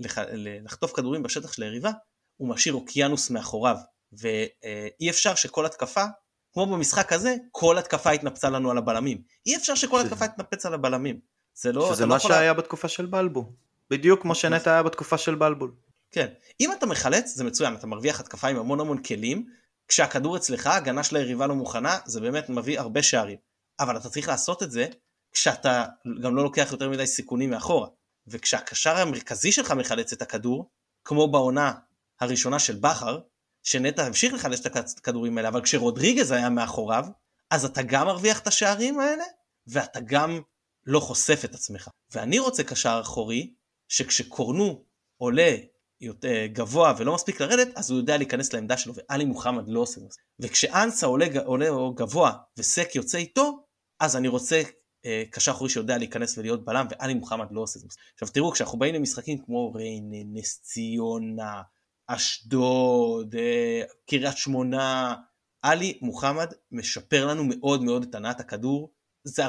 לח, 0.00 0.18
לחטוף 0.64 0.92
כדורים 0.92 1.22
בשטח 1.22 1.52
של 1.52 1.62
היריבה, 1.62 1.90
הוא 2.36 2.48
משאיר 2.48 2.74
אוקיינוס 2.74 3.30
מאחוריו, 3.30 3.76
ואי 4.12 5.10
אפשר 5.10 5.34
שכל 5.34 5.66
התקפה, 5.66 6.04
כמו 6.52 6.66
במשחק 6.66 7.12
הזה, 7.12 7.34
כל 7.50 7.78
התקפה 7.78 8.10
התנפצה 8.10 8.50
לנו 8.50 8.70
על 8.70 8.78
הבלמים. 8.78 9.22
אי 9.46 9.56
אפשר 9.56 9.74
שכל 9.74 10.02
ש... 10.02 10.04
התקפה 10.04 10.28
תתנפץ 10.28 10.66
על 10.66 10.74
הבלמים. 10.74 11.20
זה 11.54 11.72
לא... 11.72 11.90
שזה 11.92 12.06
מה 12.06 12.14
לא 12.14 12.18
שהיה 12.18 12.52
לה... 12.52 12.54
בתקופה 12.54 12.88
של 12.88 13.06
בלבו. 13.06 13.52
בדיוק 13.90 14.22
כמו 14.22 14.34
שנטע 14.34 14.72
היה 14.72 14.82
בתקופה 14.82 15.18
של 15.18 15.34
בלבול. 15.34 15.74
כן. 16.10 16.26
אם 16.60 16.72
אתה 16.72 16.86
מחלץ, 16.86 17.34
זה 17.34 17.44
מצוין, 17.44 17.74
אתה 17.74 17.86
מרוויח 17.86 18.20
התקפה 18.20 18.48
עם 18.48 18.56
המון 18.56 18.80
המון 18.80 19.02
כלים, 19.02 19.46
כשהכדור 19.88 20.36
אצלך, 20.36 20.66
הגנה 20.66 21.02
של 21.02 21.16
היריבה 21.16 21.46
לא 21.46 21.54
מוכנה, 21.54 21.98
זה 22.04 22.20
באמת 22.20 22.48
מביא 22.48 22.80
הרבה 22.80 23.02
שערים. 23.02 23.38
אבל 23.80 23.96
אתה 23.96 24.08
צריך 24.08 24.28
לעשות 24.28 24.62
את 24.62 24.70
זה 24.70 24.86
כשאתה 25.32 25.84
גם 26.22 26.36
לא 26.36 26.42
לוקח 26.42 26.68
יותר 26.72 26.90
מדי 26.90 27.06
סיכונים 27.06 27.50
מאחורה. 27.50 27.88
וכשהקשר 28.26 28.96
המרכזי 28.96 29.52
שלך 29.52 29.70
מחלץ 29.70 30.12
את 30.12 30.22
הכדור, 30.22 30.70
כמו 31.04 31.28
בעונה 31.28 31.72
הראשונה 32.20 32.58
של 32.58 32.76
בכר, 32.76 33.18
שנטע 33.62 34.06
המשיך 34.06 34.34
לחלץ 34.34 34.66
את 34.66 34.98
הכדורים 34.98 35.38
האלה, 35.38 35.48
אבל 35.48 35.62
כשרודריגז 35.62 36.30
היה 36.30 36.50
מאחוריו, 36.50 37.04
אז 37.50 37.64
אתה 37.64 37.82
גם 37.82 38.06
מרוויח 38.06 38.40
את 38.40 38.46
השערים 38.46 39.00
האלה, 39.00 39.24
ואתה 39.66 40.00
גם 40.00 40.40
לא 40.86 41.00
חושף 41.00 41.40
את 41.44 41.54
עצמך. 41.54 41.88
ואני 42.12 42.38
רוצה 42.38 42.64
קשר 42.64 42.98
אחורי, 43.02 43.54
שכשקורנו 43.88 44.84
עולה 45.16 45.56
יותר 46.00 46.46
גבוה 46.46 46.94
ולא 46.98 47.14
מספיק 47.14 47.40
לרדת, 47.40 47.68
אז 47.76 47.90
הוא 47.90 47.98
יודע 47.98 48.16
להיכנס 48.16 48.52
לעמדה 48.52 48.76
שלו, 48.76 48.94
ואלי 48.96 49.24
מוחמד 49.24 49.68
לא 49.68 49.80
עושה 49.80 50.00
את 50.00 50.12
זה. 50.12 50.18
וכשאנסה 50.40 51.06
עולה, 51.06 51.26
עולה 51.44 51.66
גבוה 51.94 52.32
וסק 52.58 52.94
יוצא 52.94 53.18
איתו, 53.18 53.58
אז 54.00 54.16
אני 54.16 54.28
רוצה 54.28 54.62
אה, 55.04 55.22
קשר 55.30 55.50
אחורי 55.50 55.70
שיודע 55.70 55.98
להיכנס 55.98 56.38
ולהיות 56.38 56.64
בלם, 56.64 56.86
ואלי 56.90 57.14
מוחמד 57.14 57.46
לא 57.50 57.60
עושה 57.60 57.78
את 57.78 57.90
זה. 57.90 57.98
עכשיו 58.14 58.28
תראו, 58.28 58.52
כשאנחנו 58.52 58.78
באים 58.78 58.94
למשחקים 58.94 59.38
כמו 59.38 59.72
ריינה, 59.72 60.16
נס 60.32 60.60
ציונה, 60.62 61.62
אשדוד, 62.06 63.34
אה, 63.34 63.82
קריית 64.06 64.36
שמונה, 64.36 65.14
עלי 65.62 65.98
מוחמד 66.02 66.52
משפר 66.72 67.26
לנו 67.26 67.44
מאוד 67.44 67.82
מאוד 67.82 68.06
את 68.08 68.14
הנעת 68.14 68.40
הכדור. 68.40 68.92
זה, 69.24 69.42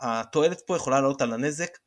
התועלת 0.00 0.60
פה 0.66 0.76
יכולה 0.76 1.00
לעלות 1.00 1.22
על 1.22 1.32
הנזק, 1.32 1.78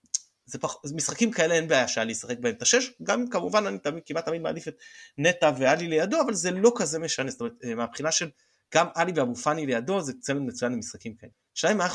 זה 0.46 0.60
פח, 0.60 0.76
משחקים 0.96 1.32
כאלה 1.32 1.54
אין 1.54 1.68
בעיה 1.68 1.88
שעלי 1.88 2.12
ישחק 2.12 2.40
בהם. 2.40 2.56
את 2.56 2.62
השש, 2.62 2.92
גם 3.04 3.28
כמובן 3.28 3.68
אני 3.68 3.80
תמיד, 3.80 4.04
כמעט 4.06 4.26
תמיד 4.26 4.42
מעדיף 4.42 4.68
את 4.68 4.76
נטע 5.18 5.52
ואלי 5.58 5.88
לידו, 5.88 6.22
אבל 6.22 6.34
זה 6.34 6.52
לא 6.52 6.72
כזה 6.76 7.00
משנה, 7.00 7.32
זאת 7.32 7.42
אומרת, 7.42 7.54
מהבחינה 7.76 8.12
של 8.12 8.30
גם 8.74 8.88
עלי 8.96 9.12
ואבו 9.16 9.36
פאני 9.36 9.66
לידו 9.66 10.02
זה 10.02 10.14
צמד 10.20 10.42
מצוין 10.42 10.72
למשחקים 10.72 11.16
כאלה. 11.16 11.32
השאלה 11.58 11.74
מה, 11.74 11.88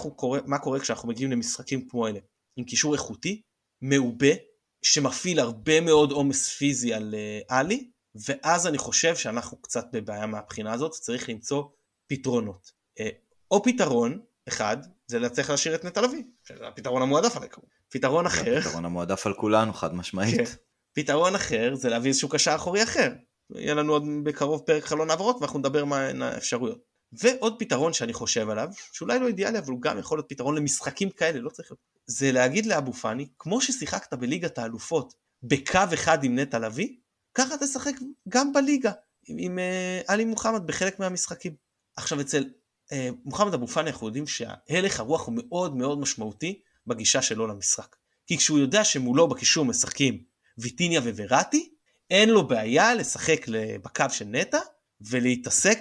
מה 0.46 0.58
קורה 0.58 0.80
כשאנחנו 0.80 1.08
מגיעים 1.08 1.30
למשחקים 1.30 1.88
כמו 1.88 2.08
אלה, 2.08 2.18
עם 2.56 2.64
קישור 2.64 2.94
איכותי, 2.94 3.42
מעובה, 3.82 4.32
שמפעיל 4.82 5.40
הרבה 5.40 5.80
מאוד 5.80 6.12
עומס 6.12 6.48
פיזי 6.48 6.94
על 6.94 7.14
עלי, 7.48 7.90
ואז 8.24 8.66
אני 8.66 8.78
חושב 8.78 9.16
שאנחנו 9.16 9.62
קצת 9.62 9.86
בבעיה 9.92 10.26
מהבחינה 10.26 10.72
הזאת, 10.72 10.92
צריך 10.92 11.28
למצוא 11.28 11.64
פתרונות. 12.06 12.72
או 13.50 13.62
פתרון 13.62 14.20
אחד, 14.48 14.76
זה 15.06 15.28
צריך 15.28 15.50
להשאיר 15.50 15.74
את 15.74 15.84
נטע 15.84 16.00
לביא, 16.00 16.22
שזה 16.44 16.68
הפתרון 16.68 17.02
המועדף 17.02 17.36
עליי 17.36 17.48
כמובן. 17.48 17.68
פתרון 17.88 18.26
אחר, 18.26 18.58
הפתרון 18.58 18.84
המועדף 18.84 19.26
על 19.26 19.34
כולנו 19.34 19.72
חד 19.72 19.94
משמעית. 19.94 20.36
כן. 20.36 20.54
פתרון 20.92 21.34
אחר 21.34 21.74
זה 21.74 21.88
להביא 21.88 22.08
איזשהו 22.08 22.28
קשר 22.28 22.54
אחורי 22.54 22.82
אחר. 22.82 23.12
יהיה 23.54 23.74
לנו 23.74 23.92
עוד 23.92 24.02
בקרוב 24.22 24.62
פרק 24.66 24.84
חלון 24.84 25.10
העברות 25.10 25.36
ואנחנו 25.40 25.58
נדבר 25.58 25.84
מה 25.84 26.10
האפשרויות. 26.22 26.78
ועוד 27.12 27.56
פתרון 27.58 27.92
שאני 27.92 28.12
חושב 28.12 28.50
עליו, 28.50 28.68
שאולי 28.92 29.18
לא 29.18 29.26
אידיאלי 29.26 29.58
אבל 29.58 29.72
הוא 29.72 29.82
גם 29.82 29.98
יכול 29.98 30.18
להיות 30.18 30.28
פתרון 30.28 30.56
למשחקים 30.56 31.10
כאלה, 31.10 31.40
לא 31.40 31.50
צריך 31.50 31.70
להיות, 31.70 31.80
זה 32.06 32.32
להגיד 32.32 32.66
לאבו 32.66 32.92
פאני, 32.92 33.28
כמו 33.38 33.60
ששיחקת 33.60 34.14
בליגת 34.14 34.58
האלופות 34.58 35.14
בקו 35.42 35.80
אחד 35.94 36.24
עם 36.24 36.38
נטע 36.38 36.58
לביא, 36.58 36.96
ככה 37.36 37.54
תשחק 37.60 37.92
גם 38.28 38.52
בליגה 38.52 38.92
עם, 39.26 39.36
עם 39.40 39.58
uh, 39.58 40.04
עלי 40.12 40.24
מוחמד 40.24 40.66
בחלק 40.66 40.98
מהמשחקים. 40.98 41.54
עכשיו 41.96 42.20
אצל 42.20 42.44
uh, 42.90 42.94
מוחמד 43.24 43.54
אבו 43.54 43.66
פאני 43.66 43.90
אנחנו 43.90 44.06
יודעים 44.06 44.26
שההלך 44.26 45.00
הרוח 45.00 45.26
הוא 45.26 45.34
מאוד 45.36 45.76
מאוד 45.76 45.98
משמעותי 45.98 46.60
בגישה 46.86 47.22
שלו 47.22 47.46
למשחק. 47.46 47.96
כי 48.26 48.38
כשהוא 48.38 48.58
יודע 48.58 48.84
שמולו 48.84 49.28
בקישור 49.28 49.64
משחקים 49.64 50.22
ויטיניה 50.58 51.00
ווראטי, 51.00 51.72
אין 52.10 52.28
לו 52.28 52.48
בעיה 52.48 52.94
לשחק 52.94 53.46
בקו 53.84 54.04
של 54.10 54.24
נטע 54.24 54.58
ולהתעסק 55.00 55.78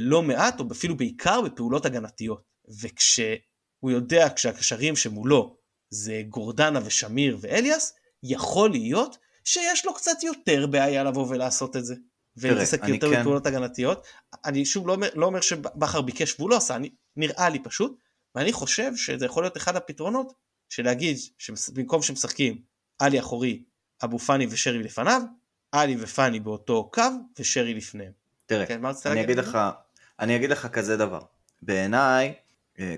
לא 0.00 0.22
מעט 0.22 0.60
או 0.60 0.64
אפילו 0.72 0.96
בעיקר 0.96 1.40
בפעולות 1.40 1.86
הגנתיות. 1.86 2.42
וכשהוא 2.80 3.90
יודע 3.90 4.28
כשהקשרים 4.36 4.96
שמולו 4.96 5.56
זה 5.90 6.22
גורדנה 6.28 6.80
ושמיר 6.84 7.38
ואליאס, 7.40 7.94
יכול 8.22 8.70
להיות 8.70 9.18
שיש 9.48 9.86
לו 9.86 9.94
קצת 9.94 10.22
יותר 10.22 10.66
בעיה 10.66 11.04
לבוא 11.04 11.26
ולעשות 11.28 11.76
את 11.76 11.84
זה. 11.84 11.94
ולהתעסק 12.36 12.80
יותר 12.88 13.10
כן... 13.10 13.20
בפעולות 13.20 13.46
הגנתיות. 13.46 14.06
אני 14.44 14.64
שוב 14.64 14.88
לא 14.88 14.92
אומר, 14.92 15.08
לא 15.14 15.26
אומר 15.26 15.40
שבכר 15.40 16.00
ביקש 16.00 16.34
והוא 16.38 16.50
לא 16.50 16.56
עשה, 16.56 16.76
אני, 16.76 16.90
נראה 17.16 17.48
לי 17.48 17.58
פשוט, 17.58 17.98
ואני 18.34 18.52
חושב 18.52 18.96
שזה 18.96 19.26
יכול 19.26 19.42
להיות 19.42 19.56
אחד 19.56 19.76
הפתרונות 19.76 20.32
של 20.68 20.84
להגיד 20.84 21.16
שבמקום 21.38 22.02
שמשחקים 22.02 22.62
עלי 22.98 23.20
אחורי, 23.20 23.62
אבו 24.04 24.18
פאני 24.18 24.46
ושרי 24.50 24.82
לפניו, 24.82 25.22
עלי 25.72 25.96
ופאני 26.00 26.40
באותו 26.40 26.90
קו 26.92 27.02
ושרי 27.38 27.74
לפניהם. 27.74 28.12
תראה, 28.46 28.66
כן, 28.66 28.80
אני, 29.06 29.22
אגיד 29.22 29.38
לך, 29.38 29.58
אני 30.20 30.36
אגיד 30.36 30.50
לך 30.50 30.66
כזה 30.66 30.96
דבר. 30.96 31.20
בעיניי, 31.62 32.34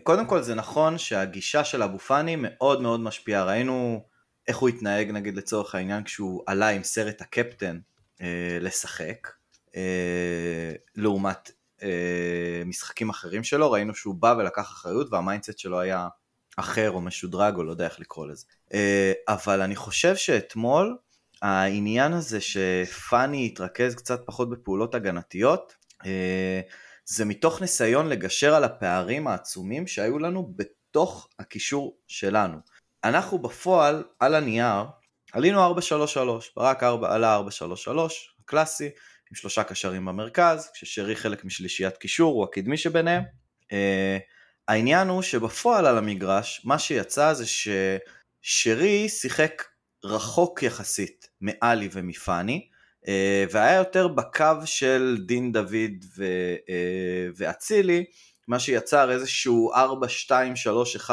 קודם 0.03 0.27
כל 0.27 0.43
זה 0.43 0.55
נכון 0.55 0.99
שהגישה 0.99 1.65
של 1.65 1.83
אבו 1.83 1.99
פאני 1.99 2.37
מאוד 2.39 2.83
מאוד 2.83 3.01
משפיעה. 3.01 3.45
ראינו 3.45 4.05
איך 4.49 4.57
הוא 4.57 4.69
התנהג 4.69 5.11
נגיד 5.11 5.37
לצורך 5.37 5.75
העניין 5.75 6.05
כשהוא 6.05 6.43
עלה 6.47 6.69
עם 6.69 6.83
סרט 6.83 7.21
הקפטן 7.21 7.79
אה, 8.21 8.59
לשחק, 8.61 9.29
אה, 9.77 10.73
לעומת 10.97 11.51
אה, 11.83 12.63
משחקים 12.67 13.11
אחרים 13.11 13.45
שלו, 13.45 13.71
ראינו 13.71 13.95
שהוא 13.95 14.15
בא 14.15 14.35
ולקח 14.39 14.63
אחריות 14.63 15.13
וה 15.13 15.23
mindset 15.23 15.59
שלו 15.59 15.81
היה 15.81 16.09
אחר 16.57 16.91
או 16.91 17.01
משודרג 17.01 17.57
או 17.57 17.63
לא 17.63 17.71
יודע 17.71 17.85
איך 17.85 18.01
לקרוא 18.01 18.27
לזה. 18.27 18.47
אבל 19.29 19.61
אני 19.63 19.77
חושב 19.77 20.17
שאתמול 20.17 20.97
העניין 21.43 22.13
הזה 22.13 22.39
שפאני 22.41 23.47
התרכז 23.47 23.95
קצת 23.95 24.21
פחות 24.27 24.51
בפעולות 24.51 24.95
הגנתיות, 24.95 25.75
זה 27.05 27.25
מתוך 27.25 27.61
ניסיון 27.61 28.09
לגשר 28.09 28.55
על 28.55 28.65
הפערים 28.65 29.29
העצומים 29.29 29.87
שהיו 29.87 30.19
לנו 30.19 30.53
בתוך 30.57 31.29
הקישור 31.39 31.97
שלנו. 32.09 32.59
אנחנו 33.05 33.39
בפועל, 33.39 34.05
על 34.19 34.35
הנייר, 34.35 34.85
עלינו 35.33 35.75
4-3-3, 35.75 35.79
ברק 36.57 36.83
4, 36.83 37.15
עלה 37.15 37.41
4-3-3, 37.87 37.91
הקלאסי, 38.45 38.91
עם 39.31 39.35
שלושה 39.35 39.65
קשרים 39.65 40.05
במרכז, 40.05 40.71
כששרי 40.75 41.17
חלק 41.17 41.45
משלישיית 41.45 41.97
קישור, 41.97 42.35
הוא 42.35 42.45
הקדמי 42.45 42.77
שביניהם. 42.77 43.23
Uh, 43.63 43.75
העניין 44.69 45.09
הוא 45.09 45.23
שבפועל 45.23 45.87
על 45.87 45.99
המגרש, 45.99 46.61
מה 46.65 46.79
שיצא 46.79 47.33
זה 47.33 47.45
ששרי 47.47 49.09
שיחק 49.09 49.63
רחוק 50.05 50.63
יחסית 50.63 51.29
מאלי 51.41 51.89
ומפאני, 51.93 52.69
uh, 53.05 53.09
והיה 53.51 53.77
יותר 53.77 54.09
בקו 54.09 54.45
של 54.65 55.19
דין 55.27 55.53
דוד 55.53 56.05
ואצילי, 57.37 58.05
מה 58.49 58.59
שיצר 58.59 59.11
איזשהו 59.11 59.73
4-2-3-1 61.09 61.11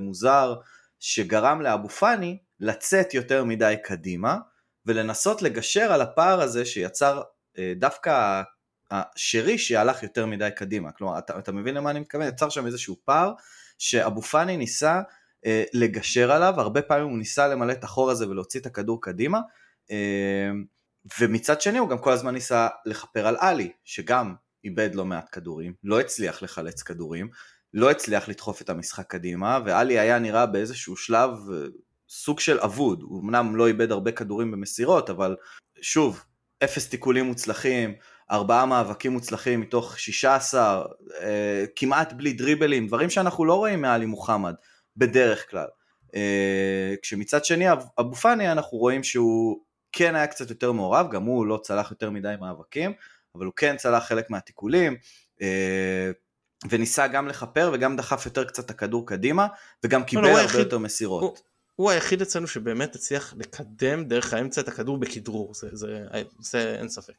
מוזר, 0.00 0.54
שגרם 1.00 1.60
לאבו 1.60 1.88
פאני 1.88 2.38
לצאת 2.60 3.14
יותר 3.14 3.44
מדי 3.44 3.74
קדימה, 3.84 4.38
ולנסות 4.86 5.42
לגשר 5.42 5.92
על 5.92 6.00
הפער 6.00 6.40
הזה 6.40 6.64
שיצר 6.64 7.22
אה, 7.58 7.72
דווקא 7.76 8.42
השרי 8.90 9.58
שהלך 9.58 10.02
יותר 10.02 10.26
מדי 10.26 10.48
קדימה. 10.56 10.92
כלומר, 10.92 11.18
אתה, 11.18 11.38
אתה 11.38 11.52
מבין 11.52 11.74
למה 11.74 11.90
אני 11.90 12.00
מתכוון? 12.00 12.28
יצר 12.28 12.48
שם 12.48 12.66
איזשהו 12.66 12.96
פער 13.04 13.32
שאבו 13.78 14.22
פאני 14.22 14.56
ניסה 14.56 15.00
אה, 15.46 15.64
לגשר 15.72 16.32
עליו, 16.32 16.54
הרבה 16.56 16.82
פעמים 16.82 17.08
הוא 17.08 17.18
ניסה 17.18 17.48
למלא 17.48 17.72
את 17.72 17.84
החור 17.84 18.10
הזה 18.10 18.28
ולהוציא 18.28 18.60
את 18.60 18.66
הכדור 18.66 19.02
קדימה, 19.02 19.40
אה, 19.90 20.50
ומצד 21.20 21.60
שני 21.60 21.78
הוא 21.78 21.88
גם 21.88 21.98
כל 21.98 22.12
הזמן 22.12 22.34
ניסה 22.34 22.68
לכפר 22.86 23.26
על 23.26 23.36
עלי, 23.40 23.72
שגם 23.84 24.34
איבד 24.64 24.94
לא 24.94 25.04
מעט 25.04 25.28
כדורים, 25.32 25.74
לא 25.84 26.00
הצליח 26.00 26.42
לחלץ 26.42 26.82
כדורים, 26.82 27.30
לא 27.74 27.90
הצליח 27.90 28.28
לדחוף 28.28 28.62
את 28.62 28.70
המשחק 28.70 29.06
קדימה, 29.06 29.58
ואלי 29.64 29.98
היה 29.98 30.18
נראה 30.18 30.46
באיזשהו 30.46 30.96
שלב 30.96 31.30
אה, 31.52 31.58
סוג 32.08 32.40
של 32.40 32.60
אבוד, 32.60 33.02
הוא 33.02 33.22
אמנם 33.22 33.56
לא 33.56 33.66
איבד 33.66 33.92
הרבה 33.92 34.12
כדורים 34.12 34.50
במסירות, 34.50 35.10
אבל 35.10 35.36
שוב, 35.80 36.24
אפס 36.64 36.88
תיקולים 36.88 37.24
מוצלחים, 37.24 37.94
ארבעה 38.30 38.66
מאבקים 38.66 39.12
מוצלחים 39.12 39.60
מתוך 39.60 39.98
16, 39.98 40.84
אה, 41.20 41.64
כמעט 41.76 42.12
בלי 42.12 42.32
דריבלים, 42.32 42.86
דברים 42.86 43.10
שאנחנו 43.10 43.44
לא 43.44 43.54
רואים 43.54 43.82
מעלי 43.82 44.06
מוחמד 44.06 44.54
בדרך 44.96 45.50
כלל. 45.50 45.66
אה, 46.14 46.94
כשמצד 47.02 47.44
שני 47.44 47.66
אבו 47.72 48.14
פאני 48.14 48.52
אנחנו 48.52 48.78
רואים 48.78 49.04
שהוא 49.04 49.60
כן 49.92 50.14
היה 50.14 50.26
קצת 50.26 50.50
יותר 50.50 50.72
מעורב, 50.72 51.10
גם 51.10 51.22
הוא 51.22 51.46
לא 51.46 51.60
צלח 51.62 51.90
יותר 51.90 52.10
מדי 52.10 52.34
מאבקים, 52.40 52.92
אבל 53.34 53.44
הוא 53.44 53.52
כן 53.56 53.76
צלח 53.76 54.04
חלק 54.04 54.30
מהתיקולים, 54.30 54.96
וניסה 56.68 57.06
גם 57.06 57.28
לכפר 57.28 57.70
וגם 57.74 57.96
דחף 57.96 58.26
יותר 58.26 58.44
קצת 58.44 58.64
את 58.64 58.70
הכדור 58.70 59.06
קדימה, 59.06 59.46
וגם 59.84 60.00
לא, 60.00 60.06
קיבל 60.06 60.22
לא, 60.22 60.28
הרבה 60.28 60.40
היחיד, 60.40 60.60
יותר 60.60 60.78
מסירות. 60.78 61.22
הוא, 61.22 61.36
הוא 61.76 61.90
היחיד 61.90 62.22
אצלנו 62.22 62.46
שבאמת 62.46 62.94
הצליח 62.94 63.34
לקדם 63.36 64.04
דרך 64.04 64.34
האמצע 64.34 64.60
את 64.60 64.68
הכדור 64.68 64.98
בכדרור, 64.98 65.54
זה, 65.54 65.68
זה, 65.72 66.04
זה 66.40 66.76
אין 66.78 66.88
ספק. 66.88 67.14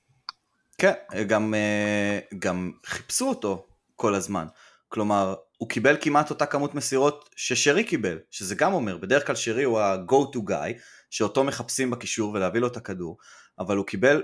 כן, 0.77 0.93
גם, 1.27 1.53
אה, 1.53 2.19
גם 2.39 2.71
חיפשו 2.85 3.29
אותו 3.29 3.67
כל 3.95 4.15
הזמן. 4.15 4.47
כלומר, 4.89 5.35
הוא 5.57 5.69
קיבל 5.69 5.97
כמעט 6.01 6.29
אותה 6.29 6.45
כמות 6.45 6.75
מסירות 6.75 7.29
ששרי 7.35 7.83
קיבל, 7.83 8.19
שזה 8.31 8.55
גם 8.55 8.73
אומר, 8.73 8.97
בדרך 8.97 9.27
כלל 9.27 9.35
שרי 9.35 9.63
הוא 9.63 9.79
ה-go 9.79 10.35
to 10.35 10.49
guy, 10.49 10.79
שאותו 11.09 11.43
מחפשים 11.43 11.91
בקישור 11.91 12.33
ולהביא 12.33 12.61
לו 12.61 12.67
את 12.67 12.77
הכדור, 12.77 13.17
אבל 13.59 13.77
הוא 13.77 13.85
קיבל 13.85 14.21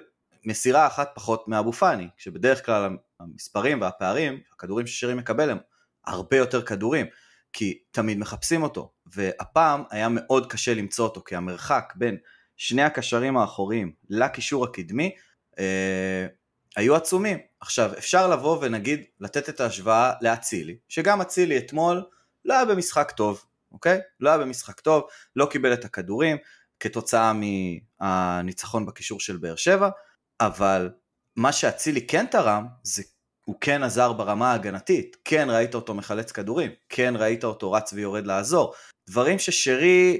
מסירה 0.48 0.88
אחת 0.88 1.12
פחות 1.16 1.48
מאבו 1.48 1.74
פאני, 1.74 2.08
שבדרך 2.18 2.66
כלל 2.66 2.98
המספרים 3.20 3.82
והפערים, 3.82 4.40
הכדורים 4.54 4.88
ששרי 4.88 5.14
מקבל 5.14 5.50
הם 5.50 5.58
הרבה 6.06 6.38
יותר 6.38 6.62
כדורים, 6.62 7.06
כי 7.54 7.80
תמיד 7.92 8.18
מחפשים 8.18 8.64
אותו, 8.64 8.92
והפעם 9.06 9.84
היה 9.90 10.08
מאוד 10.10 10.52
קשה 10.52 10.74
למצוא 10.74 11.06
אותו, 11.06 11.24
כי 11.24 11.36
המרחק 11.36 11.94
בין 11.96 12.18
שני 12.58 12.82
הקשרים 12.84 13.38
האחוריים 13.38 13.92
לקישור 14.10 14.66
הקדמי 14.66 15.16
אה, 15.60 16.28
היו 16.76 16.96
עצומים. 16.96 17.38
עכשיו, 17.60 17.92
אפשר 17.98 18.28
לבוא 18.28 18.58
ונגיד, 18.62 19.04
לתת 19.20 19.50
את 19.50 19.60
ההשוואה 19.60 20.14
לאצילי, 20.22 20.78
שגם 20.90 21.22
אצילי 21.22 21.58
אתמול 21.58 22.04
לא 22.46 22.54
היה 22.54 22.66
במשחק 22.66 23.12
טוב, 23.12 23.46
אוקיי? 23.72 24.00
לא 24.20 24.30
היה 24.30 24.38
במשחק 24.38 24.80
טוב, 24.80 25.04
לא 25.36 25.46
קיבל 25.52 25.74
את 25.74 25.86
הכדורים, 25.86 26.38
כתוצאה 26.80 27.32
מהניצחון 28.00 28.86
בקישור 28.86 29.20
של 29.20 29.38
באר 29.38 29.56
שבע, 29.56 29.90
אבל 30.42 30.90
מה 31.36 31.52
שאצילי 31.52 32.08
כן 32.08 32.26
תרם, 32.26 32.66
זה 32.84 33.04
הוא 33.46 33.56
כן 33.62 33.84
עזר 33.84 34.14
ברמה 34.14 34.52
ההגנתית, 34.52 35.18
כן 35.26 35.48
ראית 35.50 35.76
אותו 35.76 35.94
מחלץ 35.94 36.32
כדורים, 36.32 36.72
כן 36.90 37.14
ראית 37.18 37.44
אותו 37.44 37.72
רץ 37.72 37.94
ויורד 37.94 38.28
לעזור, 38.28 38.74
דברים 39.10 39.40
ששרי, 39.40 40.20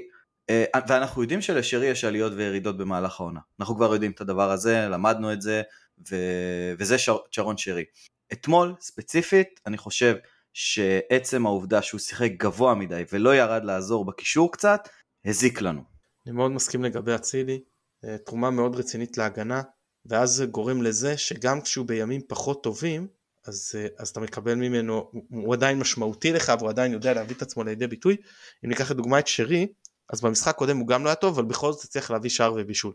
אה, 0.50 0.64
ואנחנו 0.88 1.22
יודעים 1.22 1.40
שלשרי 1.40 1.86
יש 1.86 2.04
עליות 2.04 2.32
וירידות 2.36 2.76
במהלך 2.76 3.20
העונה, 3.20 3.40
אנחנו 3.60 3.76
כבר 3.76 3.92
יודעים 3.92 4.10
את 4.10 4.20
הדבר 4.20 4.50
הזה, 4.50 4.88
למדנו 4.88 5.32
את 5.32 5.42
זה, 5.42 5.62
ו... 6.10 6.16
וזה 6.78 6.96
צ'רון 7.32 7.56
שרי. 7.56 7.84
אתמול, 8.32 8.74
ספציפית, 8.80 9.60
אני 9.66 9.78
חושב 9.78 10.16
שעצם 10.54 11.46
העובדה 11.46 11.82
שהוא 11.82 12.00
שיחק 12.00 12.30
גבוה 12.36 12.74
מדי 12.74 13.04
ולא 13.12 13.36
ירד 13.36 13.64
לעזור 13.64 14.04
בקישור 14.04 14.52
קצת, 14.52 14.88
הזיק 15.24 15.60
לנו. 15.60 15.82
אני 16.26 16.34
מאוד 16.34 16.50
מסכים 16.50 16.84
לגבי 16.84 17.14
אצילי, 17.14 17.60
אה, 18.04 18.18
תרומה 18.18 18.50
מאוד 18.50 18.76
רצינית 18.76 19.18
להגנה, 19.18 19.62
ואז 20.08 20.30
זה 20.30 20.46
גורם 20.46 20.82
לזה 20.82 21.16
שגם 21.16 21.60
כשהוא 21.60 21.86
בימים 21.86 22.20
פחות 22.28 22.62
טובים, 22.62 23.08
אז, 23.46 23.72
אה, 23.74 23.86
אז 23.98 24.08
אתה 24.08 24.20
מקבל 24.20 24.54
ממנו, 24.54 25.10
הוא 25.30 25.54
עדיין 25.54 25.78
משמעותי 25.78 26.32
לך 26.32 26.52
והוא 26.58 26.70
עדיין 26.70 26.92
יודע 26.92 27.14
להביא 27.14 27.36
את 27.36 27.42
עצמו 27.42 27.64
לידי 27.64 27.86
ביטוי. 27.86 28.16
אם 28.64 28.68
ניקח 28.68 28.90
לדוגמה 28.90 29.18
את 29.18 29.26
שרי, 29.26 29.66
אז 30.12 30.20
במשחק 30.20 30.54
קודם 30.54 30.76
הוא 30.76 30.88
גם 30.88 31.04
לא 31.04 31.08
היה 31.08 31.14
טוב, 31.14 31.38
אבל 31.38 31.48
בכל 31.48 31.72
זאת 31.72 31.90
צריך 31.90 32.10
להביא 32.10 32.30
שער 32.30 32.54
ובישול. 32.56 32.92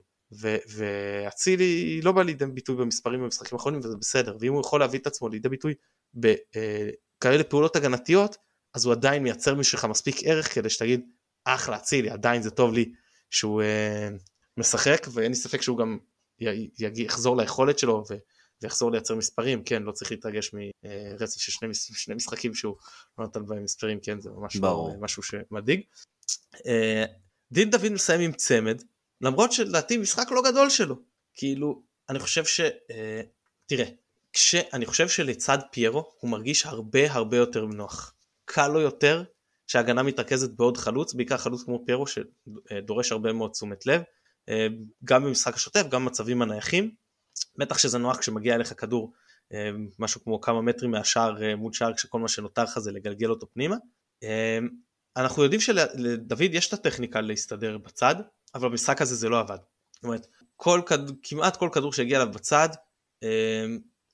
ואצילי 0.76 2.02
לא 2.02 2.12
בא 2.12 2.23
לידי 2.23 2.45
ביטוי 2.45 2.76
במספרים 2.76 3.21
במשחקים 3.21 3.56
האחרונים 3.58 3.80
וזה 3.80 3.97
בסדר, 3.97 4.38
ואם 4.39 4.54
הוא 4.54 4.62
יכול 4.62 4.80
להביא 4.80 4.99
את 4.99 5.08
עצמו 5.08 5.30
לידי 5.30 5.49
ביטוי 5.49 5.73
בכאלה 6.13 7.38
אה, 7.38 7.43
פעולות 7.43 7.76
הגנתיות, 7.76 8.38
אז 8.73 8.86
הוא 8.86 8.93
עדיין 8.93 9.23
מייצר 9.23 9.56
בשבילך 9.56 9.86
מספיק 9.86 10.15
ערך 10.23 10.56
כדי 10.56 10.69
שתגיד, 10.69 11.02
אחלה 11.45 11.76
אצילי, 11.76 12.10
עדיין 12.10 12.41
זה 12.41 12.52
טוב 12.52 12.73
לי 12.73 12.91
שהוא 13.30 13.62
אה, 13.62 14.10
משחק, 14.58 15.08
ואין 15.13 15.32
לי 15.32 15.36
ספק 15.36 15.62
שהוא 15.62 15.78
גם 15.78 15.97
יחזור 16.97 17.37
ליכולת 17.37 17.79
שלו 17.79 18.03
ו, 18.09 18.13
ויחזור 18.61 18.91
לייצר 18.91 19.15
מספרים, 19.15 19.63
כן, 19.63 19.83
לא 19.83 19.91
צריך 19.91 20.11
להתרגש 20.11 20.51
מרצף 20.53 21.41
של 21.41 21.51
שני, 21.51 21.73
שני 21.73 22.15
משחקים 22.15 22.53
שהוא 22.53 22.75
לא 23.17 23.25
נתן 23.25 23.45
בהם 23.45 23.63
מספרים, 23.63 23.99
כן, 23.99 24.19
זה 24.19 24.29
ממש 24.29 24.55
לא 24.55 24.89
משהו 24.99 25.23
שמדאיג. 25.23 25.81
אה, 26.65 27.05
דין 27.51 27.69
דוד 27.69 27.89
מסיים 27.89 28.21
עם 28.21 28.31
צמד, 28.31 28.81
למרות 29.21 29.51
שלדעתי 29.51 29.97
משחק 29.97 30.31
לא 30.31 30.41
גדול 30.51 30.69
שלו, 30.69 30.95
כאילו, 31.33 31.83
אני 32.09 32.19
חושב 32.19 32.45
ש... 32.45 32.59
אה, 32.59 33.21
תראה, 33.65 33.85
כשאני 34.33 34.85
חושב 34.85 35.07
שלצד 35.07 35.57
פיירו 35.71 36.13
הוא 36.19 36.31
מרגיש 36.31 36.65
הרבה 36.65 37.11
הרבה 37.11 37.37
יותר 37.37 37.65
נוח. 37.65 38.13
קל 38.45 38.67
לו 38.67 38.79
יותר 38.79 39.23
שההגנה 39.67 40.03
מתרכזת 40.03 40.49
בעוד 40.49 40.77
חלוץ, 40.77 41.13
בעיקר 41.13 41.37
חלוץ 41.37 41.63
כמו 41.63 41.83
פיירו 41.85 42.05
שדורש 42.07 43.11
הרבה 43.11 43.33
מאוד 43.33 43.51
תשומת 43.51 43.85
לב. 43.85 44.01
אה, 44.49 44.67
גם 45.03 45.23
במשחק 45.23 45.56
השוטף, 45.56 45.84
גם 45.89 46.06
במצבים 46.06 46.41
הנייחים. 46.41 46.91
בטח 47.58 47.77
שזה 47.77 47.97
נוח 47.97 48.17
כשמגיע 48.17 48.56
אליך 48.56 48.73
כדור 48.77 49.13
אה, 49.53 49.69
משהו 49.99 50.23
כמו 50.23 50.41
כמה 50.41 50.62
מטרים 50.62 50.91
מהשער 50.91 51.43
אה, 51.43 51.56
מול 51.56 51.73
שער 51.73 51.93
כשכל 51.93 52.19
מה 52.19 52.27
שנותר 52.27 52.63
לך 52.63 52.79
זה 52.79 52.91
לגלגל 52.91 53.29
אותו 53.29 53.47
פנימה. 53.53 53.75
אנחנו 55.17 55.43
יודעים 55.43 55.62
שלדוד 55.62 56.41
יש 56.41 56.67
את 56.67 56.73
הטכניקה 56.73 57.21
להסתדר 57.21 57.77
בצד, 57.77 58.15
אבל 58.56 58.69
במשחק 58.69 59.01
הזה 59.01 59.15
זה 59.15 59.29
לא 59.29 59.39
עבד. 59.39 59.58
זאת 59.93 60.03
אומרת, 60.03 60.27
כל, 60.56 60.82
כמעט 61.23 61.58
כל 61.58 61.69
כדור 61.71 61.93
שהגיע 61.93 62.21
אליו 62.21 62.34
בצד, 62.34 62.69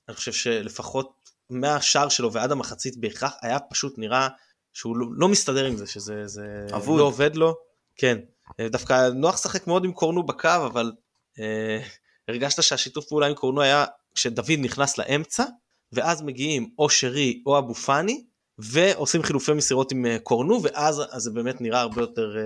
אני 0.08 0.16
חושב 0.16 0.32
שלפחות 0.32 1.30
מהשער 1.50 2.08
שלו 2.08 2.32
ועד 2.32 2.52
המחצית 2.52 2.96
בהכרח 2.96 3.32
היה 3.42 3.60
פשוט 3.60 3.98
נראה 3.98 4.28
שהוא 4.72 4.96
לא, 4.96 5.06
לא 5.12 5.28
מסתדר 5.28 5.64
עם 5.64 5.76
זה, 5.76 5.86
שזה 5.86 6.26
זה 6.26 6.66
לא 6.72 7.02
עובד 7.02 7.36
לו. 7.36 7.56
כן, 7.96 8.18
דווקא 8.60 9.08
נוח 9.14 9.34
לשחק 9.34 9.66
מאוד 9.66 9.84
עם 9.84 9.92
קורנו 9.92 10.22
בקו, 10.22 10.48
אבל 10.66 10.92
אה, 11.38 11.80
הרגשת 12.28 12.62
שהשיתוף 12.62 13.08
פעולה 13.08 13.26
עם 13.26 13.34
קורנו 13.34 13.62
היה 13.62 13.84
כשדוד 14.14 14.50
נכנס 14.58 14.98
לאמצע, 14.98 15.44
ואז 15.92 16.22
מגיעים 16.22 16.70
או 16.78 16.90
שרי 16.90 17.42
או 17.46 17.58
אבו 17.58 17.74
פאני, 17.74 18.24
ועושים 18.58 19.22
חילופי 19.22 19.52
מסירות 19.52 19.92
עם 19.92 20.06
אה, 20.06 20.18
קורנו, 20.18 20.62
ואז 20.62 21.02
זה 21.16 21.30
באמת 21.30 21.60
נראה 21.60 21.80
הרבה 21.80 22.00
יותר, 22.00 22.36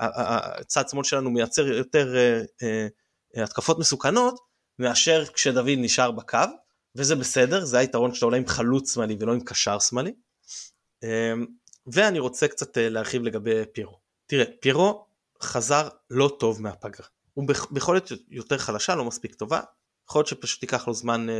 אה, 0.00 0.62
צד 0.66 0.88
שמאל 0.88 1.04
שלנו 1.04 1.30
מייצר 1.30 1.66
יותר 1.66 2.16
אה, 2.16 2.42
אה, 2.62 3.44
התקפות 3.44 3.78
מסוכנות, 3.78 4.38
מאשר 4.78 5.24
כשדוד 5.26 5.68
נשאר 5.78 6.10
בקו, 6.10 6.38
וזה 6.96 7.16
בסדר, 7.16 7.64
זה 7.64 7.78
היתרון 7.78 8.14
שאתה 8.14 8.26
עולה 8.26 8.36
עם 8.36 8.46
חלוץ 8.46 8.94
שמאלי 8.94 9.16
ולא 9.20 9.32
עם 9.32 9.40
קשר 9.40 9.78
שמאלי. 9.78 10.12
אה, 11.04 11.32
ואני 11.86 12.18
רוצה 12.18 12.48
קצת 12.48 12.78
אה, 12.78 12.88
להרחיב 12.88 13.22
לגבי 13.22 13.62
פירו. 13.72 13.98
תראה, 14.26 14.44
פירו 14.60 15.06
חזר 15.44 15.88
לא 16.10 16.36
טוב 16.40 16.62
מהפגרה. 16.62 17.06
הוא 17.34 17.48
ביכולת 17.70 18.12
יותר 18.28 18.58
חלשה, 18.58 18.94
לא 18.94 19.04
מספיק 19.04 19.34
טובה. 19.34 19.60
יכול 20.08 20.18
להיות 20.18 20.28
שפשוט 20.28 20.62
ייקח 20.62 20.88
לו 20.88 20.94
זמן 20.94 21.30
אה, 21.30 21.34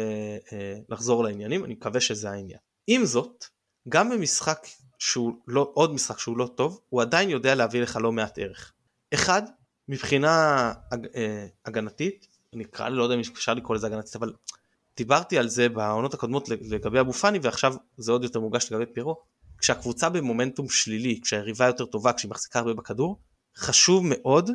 אה, 0.53 0.79
לחזור 0.89 1.25
לעניינים, 1.25 1.65
אני 1.65 1.75
מקווה 1.75 2.01
שזה 2.01 2.31
העניין. 2.31 2.59
עם 2.87 3.05
זאת, 3.05 3.45
גם 3.89 4.11
במשחק 4.11 4.67
שהוא 4.99 5.33
לא, 5.47 5.71
עוד 5.75 5.95
משחק 5.95 6.19
שהוא 6.19 6.39
לא 6.39 6.51
טוב, 6.57 6.81
הוא 6.89 7.03
עדיין 7.03 7.31
יודע 7.31 7.55
להביא 7.55 7.83
לך 7.83 7.99
לא 8.03 8.13
מעט 8.13 8.39
ערך. 8.39 8.73
אחד, 9.15 9.43
מבחינה 9.89 10.73
אה, 11.17 11.47
הגנתית, 11.67 12.27
אני 12.55 12.65
נקרא 12.65 12.89
לי, 12.89 12.97
לא 12.97 13.03
יודע 13.03 13.15
אם 13.15 13.21
אפשר 13.21 13.55
לקרוא 13.55 13.77
לזה 13.77 13.87
הגנתית, 13.87 14.17
אבל 14.17 14.33
דיברתי 14.97 15.39
על 15.39 15.49
זה 15.49 15.69
בעונות 15.69 16.15
הקודמות 16.15 16.49
לגבי 16.49 17.01
אבו 17.01 17.13
פאני, 17.13 17.39
ועכשיו 17.43 17.75
זה 17.97 18.13
עוד 18.13 18.25
יותר 18.25 18.41
מוגש 18.41 18.73
לגבי 18.73 18.93
פירו. 18.95 19.23
כשהקבוצה 19.59 20.09
במומנטום 20.09 20.69
שלילי, 20.69 21.21
כשהיריבה 21.23 21.67
יותר 21.67 21.85
טובה, 21.85 22.13
כשהיא 22.13 22.31
מחזיקה 22.31 22.59
הרבה 22.59 22.75
בכדור, 22.75 23.21
חשוב 23.57 24.05
מאוד 24.07 24.51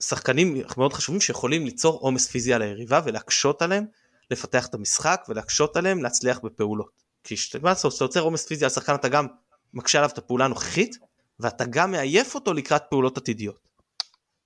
לשחקנים 0.00 0.62
מאוד 0.76 0.92
חשובים 0.92 1.20
שיכולים 1.20 1.64
ליצור 1.64 1.98
עומס 1.98 2.26
פיזי 2.26 2.54
על 2.54 2.62
היריבה 2.62 3.00
ולהקשות 3.04 3.62
עליהם 3.62 3.84
לפתח 4.30 4.66
את 4.66 4.74
המשחק 4.74 5.24
ולהקשות 5.28 5.76
עליהם 5.76 6.02
להצליח 6.02 6.38
בפעולות. 6.38 7.02
כי 7.24 7.36
כשאתה 7.36 7.58
יוצר 8.00 8.20
עומס 8.20 8.46
פיזי 8.46 8.64
על 8.64 8.70
שחקן 8.70 8.94
אתה 8.94 9.08
גם 9.08 9.26
מקשה 9.74 9.98
עליו 9.98 10.10
את 10.10 10.18
הפעולה 10.18 10.44
הנוכחית 10.44 10.96
ואתה 11.40 11.64
גם 11.64 11.90
מעייף 11.90 12.34
אותו 12.34 12.52
לקראת 12.52 12.82
פעולות 12.90 13.16
עתידיות. 13.18 13.68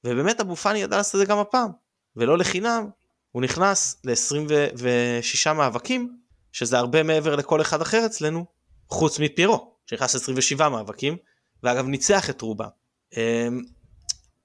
ובאמת 0.05 0.41
אבו 0.41 0.57
פאני 0.57 0.79
ידע 0.79 0.97
לעשות 0.97 1.15
את 1.15 1.21
זה 1.21 1.25
גם 1.27 1.39
הפעם, 1.39 1.71
ולא 2.17 2.39
לחינם, 2.39 2.89
הוא 3.33 3.43
נכנס 3.43 4.01
ל-26 4.05 5.53
מאבקים, 5.53 6.17
שזה 6.53 6.79
הרבה 6.79 7.03
מעבר 7.03 7.37
לכל 7.37 7.61
אחד 7.61 7.81
אחר 7.81 8.07
אצלנו, 8.07 8.47
חוץ 8.89 9.19
מפירו, 9.19 9.77
שנכנס 9.87 10.29
ל-27 10.29 10.69
מאבקים, 10.69 11.17
ואגב 11.63 11.87
ניצח 11.87 12.31
את 12.31 12.43
רובם. 12.43 12.69
אמ, 13.17 13.63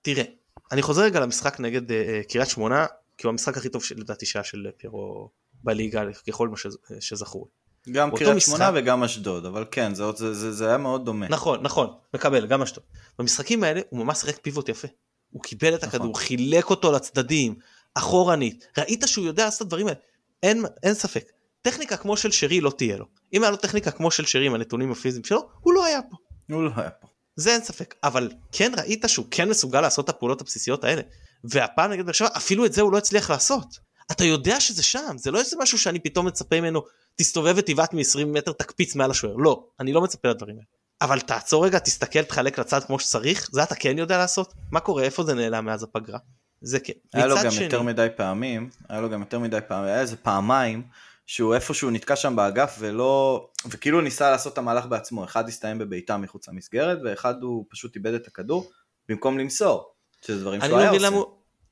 תראה, 0.01 0.24
אני 0.72 0.82
חוזר 0.82 1.01
רגע 1.01 1.20
למשחק 1.20 1.59
נגד 1.59 1.89
uh, 1.89 1.93
קריית 2.30 2.49
שמונה, 2.49 2.86
כי 3.18 3.28
הוא 3.28 3.32
המשחק 3.32 3.57
הכי 3.57 3.70
טוב 3.70 3.84
לדעתי 3.95 4.26
שהיה 4.26 4.43
של 4.43 4.68
פירו 4.78 5.30
בליגה, 5.64 6.03
ככל 6.28 6.49
מה 6.49 6.55
שזכור. 6.99 7.47
גם 7.91 8.16
קריית. 8.16 8.41
שמונה 8.41 8.72
וגם 8.76 9.03
אשדוד, 9.03 9.45
אבל 9.45 9.66
כן, 9.72 9.95
זה, 9.95 10.03
זה, 10.16 10.34
זה, 10.34 10.51
זה 10.51 10.68
היה 10.68 10.78
מאוד 10.78 11.05
דומה. 11.05 11.28
נכון, 11.28 11.64
נכון, 11.64 11.89
מקבל, 12.14 12.47
גם 12.47 12.62
אשדוד. 12.62 12.84
במשחקים 13.20 13.64
האלה 13.64 13.82
הוא 13.89 13.99
ממש 13.99 14.18
שיחק 14.18 14.39
פיבוט 14.41 14.70
יפה. 14.70 14.88
הוא 15.32 15.43
קיבל 15.43 15.76
את 15.76 15.84
הכדור, 15.84 16.09
נכון. 16.09 16.24
חילק 16.24 16.70
אותו 16.70 16.91
לצדדים, 16.91 17.55
אחורנית, 17.93 18.68
ראית 18.78 19.03
שהוא 19.05 19.26
יודע 19.26 19.45
לעשות 19.45 19.68
דברים 19.68 19.88
האלה, 19.88 19.99
אין, 20.43 20.66
אין 20.84 20.93
ספק. 20.93 21.32
טכניקה 21.62 21.97
כמו 21.97 22.18
של 22.18 22.32
שרי 22.32 22.62
לא 22.62 22.72
תהיה 22.78 22.97
לו. 22.97 23.05
אם 23.34 23.43
היה 23.43 23.51
לו 23.51 23.57
טכניקה 23.57 23.91
כמו 23.91 24.12
של 24.12 24.26
שרי 24.26 24.45
עם 24.45 24.53
הנתונים 24.53 24.91
הפיזיים 24.91 25.24
שלו, 25.24 25.49
הוא 25.59 25.74
לא 25.74 25.86
היה 25.86 26.01
פה. 26.09 26.18
הוא 26.50 26.64
לא 26.64 26.72
היה 26.76 26.89
פה. 26.89 27.08
זה 27.36 27.54
אין 27.54 27.64
ספק, 27.64 27.96
אבל 28.04 28.32
כן 28.52 28.72
ראית 28.78 29.04
שהוא 29.08 29.26
כן 29.32 29.50
מסוגל 29.50 29.82
לעשות 29.82 30.06
את 30.06 30.10
הפעולות 30.10 30.42
הבסיסיות 30.42 30.84
האלה. 30.84 31.02
והפעם 31.44 31.92
נגד 31.92 32.06
באר 32.06 32.14
שבע, 32.14 32.30
אפילו 32.38 32.66
את 32.66 32.74
זה 32.74 32.82
הוא 32.82 32.92
לא 32.92 32.98
הצליח 32.98 33.30
לעשות. 33.30 33.80
אתה 34.12 34.26
יודע 34.26 34.60
שזה 34.60 34.84
שם, 34.84 35.16
זה 35.18 35.32
לא 35.32 35.39
איזה 35.39 35.56
משהו 35.60 35.78
שאני 35.78 36.00
פתאום 36.00 36.28
מצפה 36.28 36.62
ממנו, 36.62 36.82
תסתובב 37.16 37.54
ותבעט 37.58 37.94
מ-20 37.94 38.26
מטר, 38.26 38.52
תקפיץ 38.52 38.96
מעל 38.96 39.12
השוער. 39.12 39.36
לא, 39.36 39.68
אני 39.80 39.94
לא 39.94 40.02
מצפה 40.02 40.30
לדברים 40.30 40.56
האלה. 40.56 40.66
אבל 41.02 41.20
תעצור 41.20 41.66
רגע, 41.66 41.80
תסתכל, 41.80 42.24
תחלק 42.24 42.60
לצד 42.60 42.84
כמו 42.84 43.00
שצריך, 43.00 43.50
זה 43.52 43.64
אתה 43.64 43.76
כן 43.76 43.98
יודע 43.98 44.18
לעשות? 44.18 44.54
מה 44.72 44.80
קורה, 44.80 45.04
איפה 45.04 45.24
זה 45.24 45.34
נעלם 45.34 45.66
מאז 45.66 45.84
הפגרה? 45.84 46.20
זה 46.62 46.80
כן. 46.80 46.94
היה 47.14 47.28
לו 47.28 47.36
גם 47.44 47.52
שני... 47.52 47.64
יותר 47.64 47.82
מדי 47.82 48.08
פעמים, 48.16 48.70
היה 48.89 49.02
לו 49.02 49.10
גם 49.10 49.20
יותר 49.20 49.39
מדי 49.39 49.60
פעמים, 49.68 49.86
היה 49.86 50.00
איזה 50.00 50.18
פעמיים, 50.18 50.84
שהוא 51.26 51.55
איפשהו 51.55 51.89
נתקע 51.89 52.15
שם 52.15 52.36
באגף 52.36 52.76
ולא, 52.80 53.47
וכאילו 53.65 54.01
ניסה 54.01 54.32
לעשות 54.32 54.53
את 54.53 54.57
המהלך 54.57 54.86
בעצמו, 54.86 55.24
אחד 55.24 55.47
הסתיים 55.47 55.78
בבעיטה 55.78 56.17
מחוץ 56.17 56.47
למסגרת, 56.47 56.97
ואחד 57.03 57.43
הוא 57.43 57.65
פשוט 57.69 57.95
איבד 57.95 58.13
את 58.13 58.28
הכדור 58.28 58.72
במקום 59.09 59.39
למסור, 59.39 59.93
שזה 60.22 60.41
דברים 60.41 60.61
שהוא 60.61 60.72
לא 60.72 60.78
היה 60.78 60.89
עושה. 60.89 61.09
למה, 61.09 61.22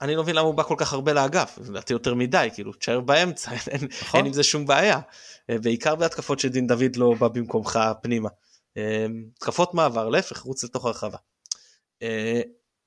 אני 0.01 0.15
לא 0.15 0.23
מבין 0.23 0.35
למה 0.35 0.47
הוא 0.47 0.55
בא 0.55 0.63
כל 0.63 0.75
כך 0.77 0.93
הרבה 0.93 1.13
לאגף, 1.13 1.59
לדעתי 1.69 1.93
יותר 1.93 2.13
מדי, 2.13 2.49
כאילו 2.53 2.73
תשאר 2.73 2.99
באמצע, 2.99 3.51
אין, 3.71 3.87
נכון. 4.01 4.17
אין 4.17 4.25
עם 4.25 4.33
זה 4.33 4.43
שום 4.43 4.65
בעיה, 4.65 4.99
אה, 5.49 5.57
בעיקר 5.57 5.95
בהתקפות 5.95 6.39
שדין 6.39 6.67
דוד 6.67 6.95
לא 6.95 7.13
בא 7.19 7.27
במקומך 7.27 7.79
פנימה. 8.01 8.29
אה, 8.77 9.05
התקפות 9.35 9.73
מעבר, 9.73 10.09
להפך, 10.09 10.41
רוץ 10.41 10.63
לתוך 10.63 10.85
הרחבה. 10.85 11.17
אה, 12.01 12.41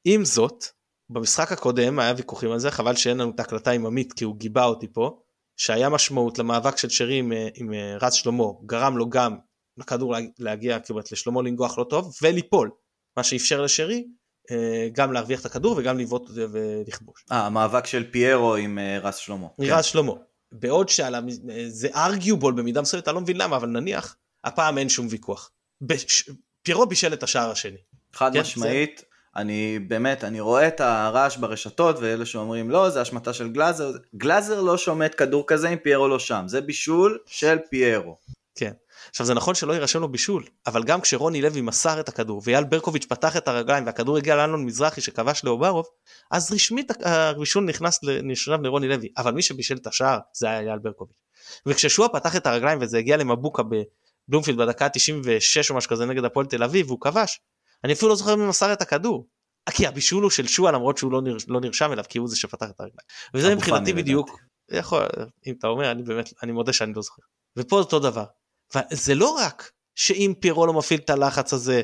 עם 0.04 0.24
זאת, 0.24 0.64
במשחק 1.10 1.52
הקודם 1.52 1.98
היה 1.98 2.14
ויכוחים 2.16 2.50
על 2.50 2.58
זה, 2.58 2.70
חבל 2.70 2.96
שאין 2.96 3.18
לנו 3.18 3.30
את 3.30 3.40
ההקלטה 3.40 3.70
עם 3.70 3.86
עמית 3.86 4.12
כי 4.12 4.24
הוא 4.24 4.36
גיבה 4.36 4.64
אותי 4.64 4.86
פה, 4.92 5.21
שהיה 5.56 5.88
משמעות 5.88 6.38
למאבק 6.38 6.76
של 6.76 6.88
שרי 6.88 7.18
עם, 7.18 7.32
עם 7.54 7.72
רז 8.00 8.14
שלמה, 8.14 8.44
גרם 8.66 8.96
לו 8.96 9.10
גם 9.10 9.36
לכדור 9.76 10.14
להגיע, 10.38 10.80
כאילו 10.80 11.00
לשלמה 11.12 11.42
לנגוח 11.42 11.78
לא 11.78 11.84
טוב, 11.84 12.14
וליפול, 12.22 12.70
מה 13.16 13.22
שאפשר 13.22 13.62
לשרי 13.62 14.04
אה, 14.50 14.88
גם 14.92 15.12
להרוויח 15.12 15.40
את 15.40 15.46
הכדור 15.46 15.74
וגם 15.78 15.98
לבעוט 15.98 16.30
ולכבוש. 16.34 17.24
אה, 17.32 17.46
המאבק 17.46 17.86
של 17.86 18.10
פיירו 18.10 18.56
עם 18.56 18.78
אה, 18.78 18.98
רז 18.98 19.16
שלמה. 19.16 19.46
עם 19.58 19.66
כן. 19.66 19.72
רז 19.72 19.84
שלמה. 19.84 20.12
בעוד 20.52 20.88
שעל 20.88 21.14
המ... 21.14 21.26
זה 21.68 21.88
ארגיובול 21.94 22.54
במידה 22.54 22.82
מסוימת, 22.82 23.08
אני 23.08 23.14
לא 23.14 23.20
מבין 23.20 23.36
למה, 23.36 23.56
אבל 23.56 23.68
נניח, 23.68 24.16
הפעם 24.44 24.78
אין 24.78 24.88
שום 24.88 25.06
ויכוח. 25.10 25.50
בש... 25.80 26.30
פיירו 26.62 26.86
בישל 26.86 27.12
את 27.12 27.22
השער 27.22 27.50
השני. 27.50 27.76
חד 28.12 28.32
כן, 28.32 28.40
משמעית, 28.40 28.98
זה... 28.98 29.04
אני 29.36 29.78
באמת, 29.78 30.24
אני 30.24 30.40
רואה 30.40 30.68
את 30.68 30.80
הרעש 30.80 31.36
ברשתות 31.36 31.96
ואלה 31.98 32.26
שאומרים 32.26 32.70
לא, 32.70 32.90
זה 32.90 33.00
השמטה 33.00 33.32
של 33.32 33.48
גלאזר, 33.48 33.92
גלאזר 34.16 34.60
לא 34.60 34.76
שומט 34.76 35.14
כדור 35.18 35.44
כזה 35.46 35.68
אם 35.68 35.76
פיירו 35.76 36.08
לא 36.08 36.18
שם, 36.18 36.44
זה 36.46 36.60
בישול 36.60 37.18
של 37.26 37.58
פיירו. 37.70 38.16
כן. 38.54 38.72
עכשיו 39.10 39.26
זה 39.26 39.34
נכון 39.34 39.54
שלא 39.54 39.72
יירשם 39.72 40.00
לו 40.00 40.08
בישול, 40.08 40.44
אבל 40.66 40.84
גם 40.84 41.00
כשרוני 41.00 41.42
לוי 41.42 41.60
מסר 41.60 42.00
את 42.00 42.08
הכדור 42.08 42.42
ואייל 42.44 42.64
ברקוביץ' 42.64 43.04
פתח 43.04 43.36
את 43.36 43.48
הרגליים 43.48 43.86
והכדור 43.86 44.16
הגיע 44.16 44.36
לאלון 44.36 44.64
מזרחי 44.64 45.00
שכבש 45.00 45.44
לאוברוב, 45.44 45.86
אז 46.30 46.52
רשמית 46.52 46.92
הבישול 47.04 47.64
נכנס 47.64 48.00
נשרב 48.22 48.62
לרוני 48.62 48.88
לוי, 48.88 49.08
אבל 49.16 49.32
מי 49.32 49.42
שבישל 49.42 49.76
את 49.76 49.86
השער 49.86 50.18
זה 50.34 50.46
היה 50.50 50.60
אייל 50.60 50.78
ברקוביץ'. 50.78 51.22
וכששועה 51.66 52.08
פתח 52.08 52.36
את 52.36 52.46
הרגליים 52.46 52.78
וזה 52.80 52.98
הגיע 52.98 53.16
למבוקה 53.16 53.62
בבלומפילד 54.28 54.58
בדקה 54.58 54.88
96 54.88 55.70
או 55.70 55.76
משהו 55.76 55.90
כזה 55.90 56.06
נגד 56.06 56.24
הפועל 56.24 56.46
תל 56.46 56.62
אביב 56.62 56.86
והוא 56.86 57.00
כבש, 57.00 57.40
אני 57.84 57.92
אפילו 57.92 58.08
לא 58.08 58.16
זוכר 58.16 58.36
מי 58.36 58.46
מסר 58.46 58.72
את 58.72 58.82
הכדור. 58.82 59.28
כי 59.70 59.86
הבישול 59.86 60.22
הוא 60.22 60.30
של 60.30 60.46
שועה 60.46 60.72
למרות 60.72 60.98
שהוא 60.98 61.12
לא, 61.12 61.22
נר, 61.22 61.36
לא 61.48 61.60
נרשם 61.60 61.92
אליו 61.92 62.04
כי 62.08 62.18
הוא 62.18 62.28
זה 62.28 62.36
שפתח 62.36 62.66
את 62.70 62.80
הרגליים. 62.80 62.96
וזה 63.34 63.54
מבחינתי 63.54 63.92
בדיוק, 63.92 64.40
יכול, 64.70 65.02
אם 65.46 65.54
אתה 65.58 65.66
אומר 65.66 65.90
אני 65.90 66.02
באמת, 66.02 66.32
אני 66.42 66.52
מודה 66.52 66.72
שאני 66.72 66.92
לא 66.92 67.02
זוכר. 67.02 67.22
ופה 67.58 67.76
אותו 67.76 67.98
דבר. 67.98 68.24
וזה 68.92 69.14
לא 69.14 69.28
רק 69.28 69.70
שאם 69.94 70.32
פירו 70.40 70.66
לא 70.66 70.72
מפעיל 70.72 71.00
את 71.04 71.10
הלחץ 71.10 71.52
הזה, 71.52 71.82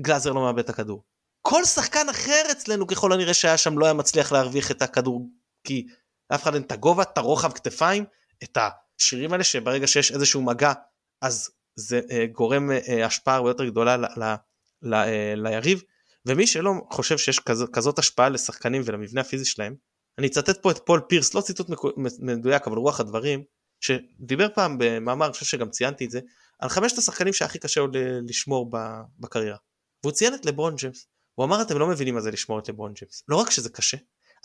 גלאזר 0.00 0.32
לא 0.32 0.40
מאבד 0.40 0.58
את 0.58 0.68
הכדור. 0.68 1.04
כל 1.42 1.64
שחקן 1.64 2.08
אחר 2.08 2.42
אצלנו 2.52 2.86
ככל 2.86 3.12
הנראה 3.12 3.34
שהיה 3.34 3.56
שם 3.56 3.78
לא 3.78 3.84
היה 3.84 3.94
מצליח 3.94 4.32
להרוויח 4.32 4.70
את 4.70 4.82
הכדור, 4.82 5.28
כי 5.66 5.86
לאף 6.30 6.42
אחד 6.42 6.54
אין 6.54 6.62
את 6.62 6.72
הגובה, 6.72 7.02
את 7.02 7.18
הרוחב 7.18 7.52
כתפיים, 7.52 8.04
את 8.44 8.58
השרירים 9.00 9.32
האלה 9.32 9.44
שברגע 9.44 9.86
שיש 9.86 10.12
איזשהו 10.12 10.42
מגע 10.42 10.72
אז 11.22 11.50
זה 11.76 12.00
אה, 12.08 12.32
גורם 12.32 12.70
אה, 12.70 12.92
השפעה 13.04 13.34
הרבה 13.34 13.50
יותר 13.50 13.64
גדולה 13.64 13.96
ל, 13.96 14.04
ל, 14.04 14.34
ל, 14.82 14.94
אה, 14.94 15.06
ליריב, 15.34 15.82
ומי 16.26 16.46
שלא 16.46 16.72
חושב 16.90 17.18
שיש 17.18 17.38
כז, 17.38 17.64
כזאת 17.72 17.98
השפעה 17.98 18.28
לשחקנים 18.28 18.82
ולמבנה 18.84 19.20
הפיזי 19.20 19.44
שלהם, 19.44 19.74
אני 20.18 20.26
אצטט 20.26 20.62
פה 20.62 20.70
את 20.70 20.78
פול 20.86 21.00
פירס, 21.08 21.34
לא 21.34 21.40
ציטוט 21.40 21.66
מדויק 22.18 22.66
אבל 22.66 22.76
רוח 22.76 23.00
הדברים, 23.00 23.42
שדיבר 23.80 24.48
פעם 24.54 24.76
במאמר, 24.78 25.26
אני 25.26 25.32
חושב 25.32 25.46
שגם 25.46 25.70
ציינתי 25.70 26.04
את 26.04 26.10
זה, 26.10 26.20
על 26.58 26.68
חמשת 26.68 26.98
השחקנים 26.98 27.32
שהכי 27.32 27.58
קשה 27.58 27.80
עוד 27.80 27.96
לשמור 28.28 28.70
בקריירה. 29.18 29.56
והוא 30.02 30.12
ציין 30.12 30.34
את 30.34 30.46
לברון 30.46 30.74
ג'יימס. 30.74 31.06
הוא 31.34 31.44
אמר 31.44 31.62
אתם 31.62 31.78
לא 31.78 31.86
מבינים 31.86 32.14
מה 32.14 32.20
זה 32.20 32.30
לשמור 32.30 32.58
את 32.58 32.68
לברון 32.68 32.92
ג'יימס. 32.92 33.22
לא 33.28 33.36
רק 33.36 33.50
שזה 33.50 33.70
קשה, 33.70 33.96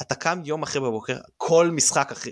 אתה 0.01 0.15
קם 0.15 0.41
יום 0.45 0.63
אחרי 0.63 0.81
בבוקר, 0.81 1.17
כל 1.38 1.71
משחק 1.71 2.11
אחרי, 2.11 2.31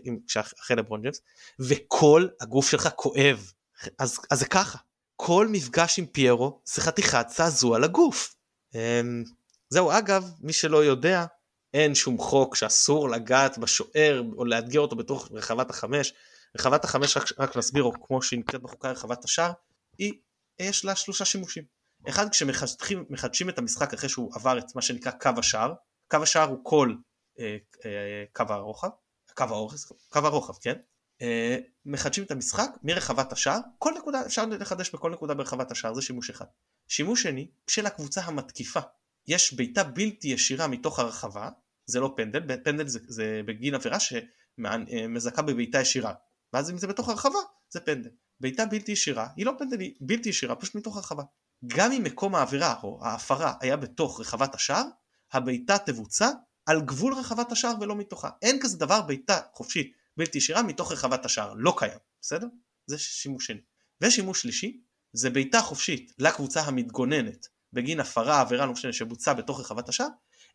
אחרי 0.61 0.77
לברון 0.77 1.01
ג'יימס, 1.01 1.21
וכל 1.59 2.27
הגוף 2.41 2.69
שלך 2.69 2.89
כואב. 2.95 3.51
אז, 3.99 4.19
אז 4.31 4.39
זה 4.39 4.45
ככה, 4.45 4.77
כל 5.15 5.47
מפגש 5.51 5.99
עם 5.99 6.05
פיירו 6.05 6.61
זה 6.65 6.81
חתיכת 6.81 7.25
זעזוע 7.29 7.79
לגוף. 7.79 8.35
אמ, 8.75 9.23
זהו, 9.69 9.91
אגב, 9.91 10.31
מי 10.41 10.53
שלא 10.53 10.83
יודע, 10.83 11.25
אין 11.73 11.95
שום 11.95 12.17
חוק 12.17 12.55
שאסור 12.55 13.09
לגעת 13.09 13.57
בשוער 13.57 14.23
או 14.37 14.45
לאתגר 14.45 14.79
אותו 14.79 14.95
בתוך 14.95 15.29
רחבת 15.31 15.69
החמש. 15.69 16.13
רחבת 16.57 16.83
החמש, 16.83 17.17
רק, 17.17 17.23
רק 17.39 17.57
נסביר, 17.57 17.83
או 17.83 17.91
כמו 18.07 18.21
שהיא 18.21 18.39
נקראת 18.39 18.61
בחוקה 18.61 18.91
רחבת 18.91 19.23
השער, 19.23 19.51
היא, 19.97 20.13
יש 20.59 20.85
לה 20.85 20.95
שלושה 20.95 21.25
שימושים. 21.25 21.63
אחד, 22.09 22.29
כשמחדשים 22.29 23.49
את 23.49 23.57
המשחק 23.57 23.93
אחרי 23.93 24.09
שהוא 24.09 24.31
עבר 24.35 24.57
את 24.57 24.75
מה 24.75 24.81
שנקרא 24.81 25.11
קו 25.11 25.29
השער, 25.37 25.73
קו 26.11 26.17
השער 26.17 26.49
הוא 26.49 26.59
כל 26.63 26.95
אה, 27.39 27.57
אה, 27.85 28.23
קו 28.33 28.43
הרוחב, 28.49 28.89
קו 29.35 29.43
האורך, 29.43 29.75
קו 30.09 30.19
הרוחב, 30.19 30.53
כן? 30.61 30.75
אה, 31.23 31.57
מחדשים 31.85 32.23
את 32.23 32.31
המשחק 32.31 32.69
מרחבת 32.83 33.31
השער, 33.31 33.59
כל 33.79 33.93
נקודה, 33.97 34.25
אפשר 34.25 34.45
לחדש 34.45 34.89
בכל 34.93 35.11
נקודה 35.11 35.33
ברחבת 35.33 35.71
השער, 35.71 35.93
זה 35.93 36.01
שימוש 36.01 36.29
אחד. 36.29 36.45
שימוש 36.87 37.23
שני, 37.23 37.47
של 37.67 37.85
הקבוצה 37.85 38.21
המתקיפה. 38.21 38.79
יש 39.27 39.53
בעיטה 39.53 39.83
בלתי 39.83 40.27
ישירה 40.27 40.67
מתוך 40.67 40.99
הרחבה, 40.99 41.49
זה 41.85 41.99
לא 41.99 42.13
פנדל, 42.17 42.63
פנדל 42.63 42.87
זה, 42.87 42.99
זה 43.07 43.41
בגין 43.45 43.75
עבירה 43.75 43.97
שמזכה 43.99 45.41
בבעיטה 45.41 45.81
ישירה. 45.81 46.13
ואז 46.53 46.71
אם 46.71 46.77
זה 46.77 46.87
בתוך 46.87 47.09
הרחבה 47.09 47.39
זה 47.69 47.79
פנדל. 47.79 48.09
בעיטה 48.39 48.65
בלתי 48.65 48.91
ישירה 48.91 49.27
היא 49.35 49.45
לא 49.45 49.53
פנדל, 49.59 49.79
היא 49.79 49.95
בלתי 50.01 50.29
ישירה 50.29 50.55
פשוט 50.55 50.75
מתוך 50.75 50.97
הרחבה. 50.97 51.23
גם 51.67 51.91
אם 51.91 52.03
מקום 52.03 52.35
העבירה 52.35 52.75
או 52.83 52.99
ההפרה 53.05 53.53
היה 53.61 53.77
בתוך 53.77 54.19
רחבת 54.19 54.55
השער, 54.55 54.85
הבעיטה 55.33 55.77
תבוצע 55.77 56.29
על 56.65 56.81
גבול 56.81 57.13
רחבת 57.13 57.51
השער 57.51 57.73
ולא 57.81 57.95
מתוכה. 57.95 58.29
אין 58.41 58.59
כזה 58.61 58.77
דבר 58.77 59.01
בעיטה 59.01 59.39
חופשית 59.53 60.02
בלתי 60.17 60.37
ישירה 60.37 60.63
מתוך 60.63 60.91
רחבת 60.91 61.25
השער, 61.25 61.53
לא 61.57 61.73
קיים, 61.77 61.99
בסדר? 62.21 62.47
זה 62.87 62.97
שימוש 62.97 63.45
שני. 63.45 63.61
ושימוש 64.01 64.41
שלישי 64.41 64.81
זה 65.13 65.29
בעיטה 65.29 65.61
חופשית 65.61 66.13
לקבוצה 66.19 66.61
המתגוננת 66.61 67.47
בגין 67.73 67.99
הפרה, 67.99 68.41
עבירה 68.41 68.65
לא 68.65 68.71
משנה 68.71 68.93
שבוצעה 68.93 69.33
בתוך 69.33 69.59
רחבת 69.59 69.89
השער, 69.89 70.07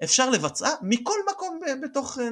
אפשר 0.05 0.31
לבצעה 0.31 0.71
מכל 0.83 1.19
מקום 1.31 1.61
בתוך 1.83 2.19
אה, 2.19 2.29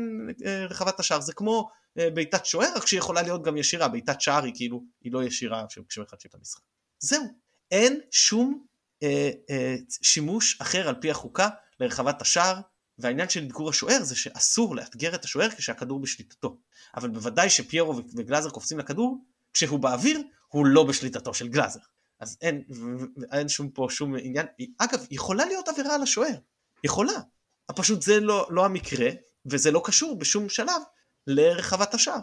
אה, 0.47 0.66
רחבת 0.66 1.01
השער. 1.01 1.20
זה 1.20 1.33
כמו 1.33 1.68
אה, 1.99 2.11
בעיטת 2.11 2.47
שוער, 2.47 2.72
רק 2.77 2.87
שהיא 2.87 2.99
יכולה 2.99 3.22
להיות 3.22 3.43
גם 3.43 3.57
ישירה, 3.57 3.89
בעיטת 3.89 4.20
שער 4.20 4.45
היא 4.45 4.53
כאילו, 4.57 4.85
היא 5.03 5.12
לא 5.12 5.24
ישירה 5.24 5.64
כשמחדשים 5.89 6.29
את 6.29 6.35
המשחק. 6.35 6.62
זהו, 6.99 7.24
אין 7.70 8.01
שום 8.11 8.66
אה, 9.03 9.31
אה, 9.51 9.77
שימוש 10.03 10.61
אחר 10.61 10.89
על 10.89 10.95
פי 11.01 11.11
החוקה 11.11 11.49
לרחבת 11.81 12.22
השער 12.22 12.61
והעניין 12.99 13.28
של 13.28 13.42
אתגור 13.44 13.70
השוער 13.70 14.03
זה 14.03 14.16
שאסור 14.16 14.76
לאתגר 14.76 15.14
את 15.14 15.24
השוער 15.24 15.51
כשהכדור 15.51 16.01
בשליטתו. 16.01 16.57
אבל 16.97 17.09
בוודאי 17.09 17.51
שפיירו 17.51 17.97
וגלאזר 18.16 18.51
קופצים 18.51 18.78
לכדור, 18.78 19.24
כשהוא 19.55 19.78
באוויר 19.78 20.20
הוא 20.49 20.66
לא 20.66 20.84
בשליטתו 20.84 21.34
של 21.34 21.49
גלאזר. 21.49 21.80
אז 22.20 22.36
אין, 22.40 22.64
אין 23.32 23.49
שום 23.49 23.70
פה 23.70 23.86
שום 23.90 24.14
עניין. 24.16 24.47
אגב, 24.78 25.07
יכולה 25.11 25.44
להיות 25.44 25.68
עבירה 25.68 25.94
על 25.94 26.03
השוער. 26.03 26.34
יכולה. 26.84 27.12
פשוט 27.76 28.03
זה 28.03 28.20
לא, 28.20 28.47
לא 28.51 28.64
המקרה, 28.64 29.09
וזה 29.47 29.70
לא 29.70 29.82
קשור 29.84 30.18
בשום 30.18 30.49
שלב 30.49 30.82
לרחבת 31.26 31.94
השער. 31.94 32.18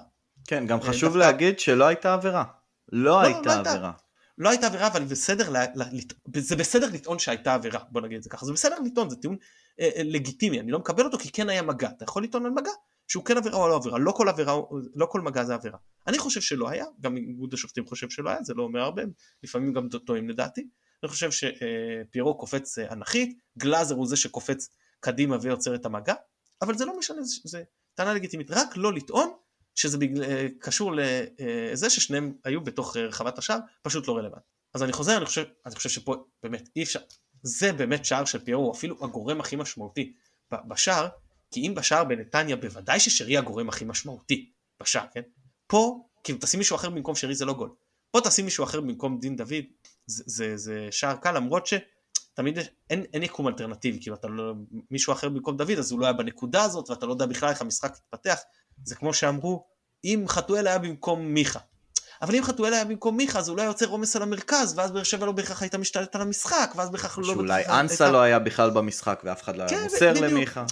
כן, 0.47 0.67
גם 0.67 0.79
אה, 0.79 0.83
חשוב 0.83 1.13
דווקא- 1.13 1.17
להגיד 1.17 1.59
שלא 1.59 1.85
הייתה 1.85 2.13
עבירה. 2.13 2.43
לא 2.91 3.03
לא 3.11 3.19
הייתה 3.21 3.53
הייתה. 3.55 3.71
עבירה. 3.71 3.91
לא 4.37 4.49
הייתה 4.49 4.67
עבירה, 4.67 4.87
אבל 4.87 5.03
בסדר, 5.03 5.49
לה, 5.49 5.65
לה, 5.75 5.85
לט- 5.91 6.13
זה 6.37 6.55
בסדר 6.55 6.89
לטעון 6.93 7.19
שהייתה 7.19 7.53
עבירה, 7.53 7.79
בוא 7.91 8.01
נגיד 8.01 8.17
את 8.17 8.23
זה 8.23 8.29
ככה, 8.29 8.45
זה 8.45 8.53
בסדר 8.53 8.75
לטעון, 8.85 9.09
זה 9.09 9.15
טיעון 9.15 9.37
אה, 9.79 9.89
אה, 9.95 10.01
לגיטימי, 10.03 10.59
אני 10.59 10.71
לא 10.71 10.79
מקבל 10.79 11.05
אותו 11.05 11.17
כי 11.17 11.31
כן 11.31 11.49
היה 11.49 11.61
מגע, 11.61 11.89
אתה 11.97 12.03
יכול 12.03 12.23
לטעון 12.23 12.45
על 12.45 12.51
מגע 12.51 12.71
שהוא 13.07 13.25
כן 13.25 13.37
עבירה 13.37 13.57
או 13.57 13.67
לא 13.67 13.75
עבירה, 13.75 13.99
לא 13.99 14.11
כל 14.11 14.29
עבירה, 14.29 14.55
לא 14.95 15.05
כל 15.05 15.21
מגע 15.21 15.43
זה 15.43 15.53
עבירה. 15.53 15.77
אני 16.07 16.17
חושב 16.17 16.41
שלא 16.41 16.69
היה, 16.69 16.85
גם 17.01 17.17
איגוד 17.17 17.53
השופטים 17.53 17.85
חושב 17.85 18.09
שלא 18.09 18.29
היה, 18.29 18.43
זה 18.43 18.53
לא 18.53 18.63
אומר 18.63 18.79
הרבה, 18.79 19.01
לפעמים 19.43 19.73
גם 19.73 19.87
טועים 20.05 20.29
לדעתי. 20.29 20.67
אני 21.03 21.09
חושב 21.09 21.29
שפיירו 21.31 22.37
קופץ 22.37 22.77
אה, 22.77 22.93
אנכית, 22.93 23.37
גלאזר 23.57 23.95
הוא 23.95 24.07
זה 24.07 24.15
שקופץ 24.15 24.69
קדימה 24.99 25.37
ויוצר 25.41 25.75
את 25.75 25.85
המגע, 25.85 26.13
אבל 26.61 26.77
זה 26.77 26.85
לא 26.85 26.97
משנה, 26.99 27.21
זה 27.23 27.63
טענה 27.95 28.13
לגיטימית, 28.13 28.51
רק 28.51 28.77
לא 28.77 28.93
לטעון 28.93 29.33
שזה 29.75 29.97
בגלל, 29.97 30.23
אה, 30.23 30.47
קשור 30.59 30.91
לזה 30.95 31.89
ששניהם 31.89 32.33
היו 32.43 32.61
בתוך 32.61 32.97
אה, 32.97 33.01
רחבת 33.01 33.37
השער, 33.37 33.57
פשוט 33.81 34.07
לא 34.07 34.17
רלוונטי. 34.17 34.47
אז 34.73 34.83
אני 34.83 34.93
חוזר, 34.93 35.17
אני 35.17 35.25
חושב, 35.25 35.43
אני 35.65 35.75
חושב 35.75 35.89
שפה 35.89 36.25
באמת 36.43 36.69
אי 36.75 36.83
אפשר, 36.83 36.99
זה 37.43 37.73
באמת 37.73 38.05
שער 38.05 38.25
של 38.25 38.39
פיירו, 38.39 38.63
הוא 38.63 38.73
אפילו 38.73 38.97
הגורם 39.01 39.39
הכי 39.39 39.55
משמעותי 39.55 40.13
בשער, 40.51 41.07
כי 41.51 41.67
אם 41.67 41.75
בשער 41.75 42.03
בנתניה 42.03 42.55
בוודאי 42.55 42.99
ששרי 42.99 43.37
הגורם 43.37 43.69
הכי 43.69 43.85
משמעותי 43.85 44.51
בשער, 44.81 45.05
כן? 45.13 45.21
פה, 45.67 46.03
כאילו 46.23 46.39
תשים 46.41 46.57
מישהו 46.57 46.75
אחר 46.75 46.89
במקום 46.89 47.15
שרי 47.15 47.35
זה 47.35 47.45
לא 47.45 47.53
גול. 47.53 47.69
פה 48.11 48.21
תשים 48.21 48.45
מישהו 48.45 48.63
אחר 48.63 48.81
במקום 48.81 49.19
דין 49.19 49.35
דוד, 49.35 49.63
זה, 50.05 50.23
זה, 50.25 50.57
זה 50.57 50.87
שער 50.91 51.15
קל, 51.15 51.31
למרות 51.31 51.67
שתמיד 51.67 52.57
אין, 52.89 53.03
אין 53.13 53.23
יקום 53.23 53.47
אלטרנטיבי, 53.47 53.99
כאילו 54.01 54.15
אתה 54.15 54.27
לא, 54.27 54.53
מישהו 54.91 55.13
אחר 55.13 55.29
במקום 55.29 55.57
דוד 55.57 55.77
אז 55.77 55.91
הוא 55.91 55.99
לא 55.99 56.05
היה 56.05 56.13
בנקודה 56.13 56.63
הזאת 56.63 56.89
ואתה 56.89 57.05
לא 57.05 57.11
יודע 57.11 57.25
בכלל 57.25 57.49
איך 57.49 57.61
המשחק 57.61 57.97
יתפתח, 57.97 58.39
זה 58.83 58.95
כמו 58.95 59.13
שאמרו, 59.13 59.65
אם 60.05 60.25
חתואל 60.27 60.67
היה 60.67 60.79
במקום 60.79 61.21
מיכה. 61.25 61.59
אבל 62.21 62.35
אם 62.35 62.43
חתואל 62.43 62.73
היה 62.73 62.85
במקום 62.85 63.17
מיכה 63.17 63.39
אז 63.39 63.49
אולי 63.49 63.63
יוצר 63.65 63.85
עומס 63.87 64.15
על 64.15 64.21
המרכז 64.21 64.73
ואז 64.77 64.91
באר 64.91 65.03
שבע 65.03 65.25
לא 65.25 65.31
בהכרח 65.31 65.61
הייתה 65.61 65.77
משתלטת 65.77 66.15
על 66.15 66.21
המשחק 66.21 66.73
ואז 66.75 66.89
בהכרח 66.89 67.17
לא 67.17 67.23
שאולי 67.25 67.65
אנסה 67.65 68.03
הייתה- 68.05 68.11
לא 68.17 68.21
היה 68.21 68.39
בכלל 68.39 68.69
במשחק 68.69 69.21
ואף 69.25 69.43
אחד 69.43 69.55
לא 69.57 69.63
היה 69.63 69.69
כן, 69.69 69.83
מוסר 69.83 70.11
בדיוק. 70.11 70.25
למיכה. 70.25 70.65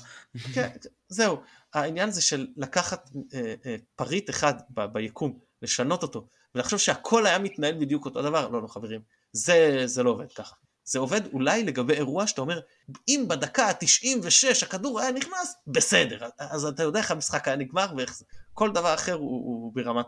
כן, 0.54 0.70
זהו, 1.10 1.42
העניין 1.74 2.12
זה 2.12 2.22
של 2.22 2.48
לקחת 2.58 3.10
אה, 3.34 3.54
אה, 3.66 3.76
פריט 3.96 4.30
אחד 4.30 4.54
ב, 4.70 4.86
ביקום, 4.86 5.40
לשנות 5.62 6.04
אותו, 6.04 6.28
ולחשוב 6.56 6.80
שהכל 6.80 7.26
היה 7.26 7.40
מתנהל 7.40 7.76
בדיוק 7.80 8.06
אותו 8.06 8.22
דבר, 8.22 8.48
לא, 8.48 8.62
לא 8.62 8.68
חברים, 8.68 9.02
זה, 9.34 9.82
זה 9.86 10.04
לא 10.04 10.10
עובד 10.10 10.32
ככה. 10.34 10.56
זה 10.84 11.00
עובד 11.00 11.22
אולי 11.34 11.64
לגבי 11.64 11.94
אירוע 11.94 12.28
שאתה 12.28 12.42
אומר, 12.42 12.60
אם 13.08 13.26
בדקה 13.28 13.68
ה-96 13.68 14.66
הכדור 14.66 15.00
היה 15.00 15.12
נכנס, 15.12 15.54
בסדר, 15.68 16.28
אז 16.40 16.66
אתה 16.66 16.84
יודע 16.84 17.00
איך 17.00 17.12
המשחק 17.12 17.48
היה 17.48 17.58
נגמר 17.58 17.88
ואיך 17.98 18.14
זה. 18.18 18.26
כל 18.54 18.72
דבר 18.72 18.94
אחר 18.94 19.14
הוא, 19.14 19.30
הוא 19.30 19.76
ברמת 19.76 20.06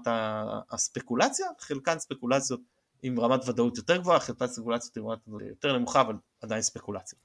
הספקולציה, 0.71 1.47
חלקן 1.59 1.99
ספקולציות 1.99 2.59
עם 3.03 3.19
רמת 3.19 3.47
ודאות 3.49 3.77
יותר 3.77 3.97
גבוהה, 3.97 4.19
חלקן 4.19 4.47
ספקולציות 4.47 4.97
עם 4.97 5.03
רמת 5.09 5.19
ודאות 5.27 5.41
יותר 5.49 5.77
נמוכה, 5.77 6.01
אבל 6.01 6.13
עדיין 6.41 6.61
ספקולציות. 6.61 7.21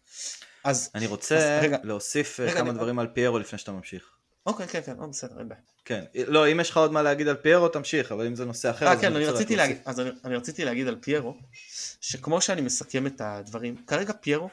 אז 0.64 0.90
אני 0.94 1.06
רוצה 1.06 1.36
אז 1.58 1.64
רגע. 1.64 1.76
להוסיף 1.82 2.40
אה, 2.40 2.44
רגע, 2.44 2.54
כמה 2.60 2.70
אני- 2.70 2.78
דברים 2.78 2.98
על 2.98 3.06
פיירו 3.14 3.38
לפני 3.38 3.58
שאתה 3.58 3.72
ממשיך. 3.72 4.17
אוקיי, 4.46 4.68
כן, 4.68 4.80
כן, 4.86 4.96
לא, 5.00 5.06
בסדר, 5.06 5.38
אין 5.38 5.48
בעיה. 5.48 5.60
כן, 5.84 6.04
לא, 6.26 6.52
אם 6.52 6.60
יש 6.60 6.70
לך 6.70 6.76
עוד 6.76 6.92
מה 6.92 7.02
להגיד 7.02 7.28
על 7.28 7.36
פיירו 7.36 7.68
תמשיך, 7.68 8.12
אבל 8.12 8.26
אם 8.26 8.34
זה 8.34 8.44
נושא 8.44 8.70
אחר, 8.70 8.86
אה 8.86 8.92
אז 8.92 9.00
כן, 9.00 9.16
אני 9.16 9.26
רציתי. 9.26 9.56
להגיד, 9.56 9.76
אז 9.84 10.00
אני, 10.00 10.10
אני 10.24 10.36
רציתי 10.36 10.64
להגיד 10.64 10.88
על 10.88 10.96
פיירו, 11.00 11.36
שכמו 12.00 12.40
שאני 12.40 12.60
מסכם 12.60 13.06
את 13.06 13.20
הדברים, 13.20 13.76
כרגע 13.86 14.12
פיירו, 14.20 14.48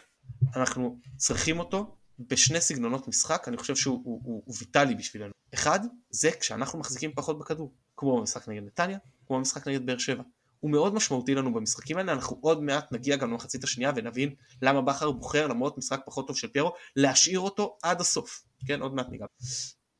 אנחנו 0.55 0.97
צריכים 1.17 1.59
אותו 1.59 1.95
בשני 2.19 2.61
סגנונות 2.61 3.07
משחק, 3.07 3.47
אני 3.47 3.57
חושב 3.57 3.75
שהוא 3.75 4.01
הוא, 4.03 4.21
הוא, 4.23 4.43
הוא 4.45 4.55
ויטאלי 4.59 4.95
בשבילנו. 4.95 5.31
אחד, 5.53 5.79
זה 6.09 6.31
כשאנחנו 6.39 6.79
מחזיקים 6.79 7.11
פחות 7.15 7.39
בכדור, 7.39 7.73
כמו 7.97 8.19
במשחק 8.19 8.47
נגד 8.47 8.63
נתניה, 8.63 8.97
כמו 9.27 9.37
במשחק 9.37 9.67
נגד 9.67 9.85
באר 9.85 9.97
שבע. 9.97 10.23
הוא 10.59 10.71
מאוד 10.71 10.93
משמעותי 10.93 11.35
לנו 11.35 11.53
במשחקים 11.53 11.97
האלה, 11.97 12.11
אנחנו 12.11 12.37
עוד 12.41 12.63
מעט 12.63 12.91
נגיע 12.91 13.15
גם 13.15 13.31
למחצית 13.31 13.63
השנייה 13.63 13.91
ונבין 13.95 14.35
למה 14.61 14.81
בכר 14.81 15.11
בוחר, 15.11 15.47
למרות 15.47 15.77
משחק 15.77 16.01
פחות 16.05 16.27
טוב 16.27 16.37
של 16.37 16.47
פיירו, 16.47 16.73
להשאיר 16.95 17.39
אותו 17.39 17.77
עד 17.83 18.01
הסוף. 18.01 18.43
כן, 18.67 18.81
עוד 18.81 18.93
מעט 18.93 19.09
ניגע. 19.09 19.25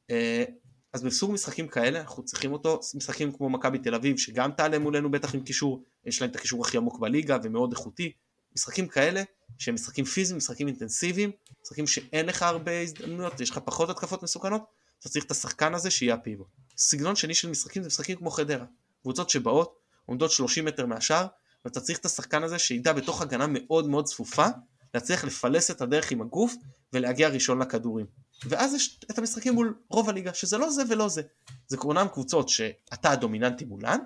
אה, 0.10 0.43
אז 0.93 1.03
בסוג 1.03 1.32
משחקים 1.32 1.68
כאלה 1.68 2.01
אנחנו 2.01 2.26
צריכים 2.26 2.53
אותו, 2.53 2.80
משחקים 2.95 3.32
כמו 3.32 3.49
מכבי 3.49 3.80
תל 3.80 3.95
אביב 3.95 4.18
שגם 4.18 4.51
תעלה 4.51 4.80
מולנו 4.80 5.12
בטח 5.12 5.36
עם 5.36 5.43
קישור, 5.43 5.84
יש 6.06 6.22
להם 6.22 6.32
את 6.32 6.36
הקישור 6.36 6.66
הכי 6.66 6.78
עמוק 6.78 6.99
בליגה 6.99 7.38
ומאוד 7.43 7.72
איכותי, 7.72 8.12
משחקים 8.56 8.88
כאלה 8.88 9.24
שהם 9.58 9.76
משחקים 9.76 10.06
פיזיים, 10.06 10.38
משחקים 10.38 10.68
אינטנסיביים, 10.68 11.32
משחקים 11.64 11.88
שאין 11.88 12.26
לך 12.26 12.43
הרבה 12.43 12.82
הזדמנויות, 12.82 13.39
יש 13.39 13.49
לך 13.49 13.58
פחות 13.58 13.89
התקפות 13.89 14.24
מסוכנות, 14.24 14.64
אתה 14.99 15.10
צריך 15.10 15.26
את 15.26 15.32
השחקן 15.32 15.74
הזה 15.74 15.91
שיהיה 15.91 16.14
הפיבוט. 16.14 16.47
סגנון 16.78 17.16
שני 17.16 17.34
של 17.34 17.49
משחקים 17.49 17.84
זה 17.84 17.88
משחקים 17.88 18.18
כמו 18.18 18.32
חדרה, 18.32 18.66
קבוצות 19.01 19.30
שבאות, 19.30 19.80
עומדות 20.06 20.32
30 20.32 20.66
מטר 20.66 20.86
מהשאר, 20.86 21.28
ואתה 21.66 21.82
צריך 21.82 21.99
את 21.99 22.06
השחקן 22.06 22.43
הזה 22.43 22.60
שידע 22.60 22.93
בתוך 22.93 23.22
הגנה 23.22 23.45
מאוד 23.47 23.88
מאוד 23.88 24.06
צפופה, 24.06 24.45
להצליח 24.93 25.24
לפלס 25.24 25.72
את 25.72 25.82
הדרך 25.82 26.12
עם 26.12 26.22
הגוף 26.22 26.53
ולהגיע 26.93 27.30
ראשון 27.30 27.62
לכדורים. 27.62 28.06
ואז 28.43 28.73
יש 28.73 28.99
את 29.11 29.17
המשחקים 29.17 29.53
מול 29.53 29.77
רוב 29.89 30.09
הליגה, 30.09 30.33
שזה 30.33 30.57
לא 30.57 30.69
זה 30.69 30.83
ולא 30.89 31.07
זה. 31.09 31.21
זה 31.67 31.77
אומנם 31.77 32.07
קבוצות 32.07 32.49
שאתה 32.49 33.11
הדומיננטי 33.11 33.65
מולן, 33.65 33.99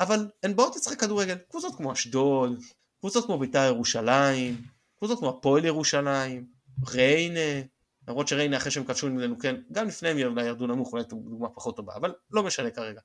אבל 0.00 0.28
הן 0.42 0.56
באות 0.56 0.76
לשחק 0.76 1.00
כדורגל. 1.00 1.36
קבוצות 1.50 1.76
כמו 1.76 1.92
אשדוד, 1.92 2.60
קבוצות 3.00 3.26
כמו 3.26 3.38
בית"ר 3.38 3.64
ירושלים, 3.64 4.62
קבוצות 4.98 5.18
כמו 5.18 5.28
הפועל 5.28 5.64
ירושלים, 5.64 6.46
ריינה, 6.88 7.62
למרות 8.08 8.28
שריינה 8.28 8.56
אחרי 8.56 8.70
שהם 8.70 8.84
כבשו 8.84 9.08
נגדנו 9.08 9.38
כן, 9.38 9.56
גם 9.72 9.88
לפני 9.88 10.08
הם 10.08 10.18
ירדו 10.18 10.66
נמוך, 10.66 10.92
אולי 10.92 11.04
דוגמה 11.04 11.48
פחות 11.48 11.76
טובה, 11.76 11.96
אבל 11.96 12.14
לא 12.30 12.42
משנה 12.42 12.70
כרגע. 12.70 13.00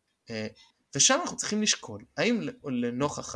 ושם 0.96 1.20
אנחנו 1.22 1.38
צריכים 1.38 1.62
לשקול, 1.62 2.04
האם 2.18 2.42
לנוכח 2.64 3.36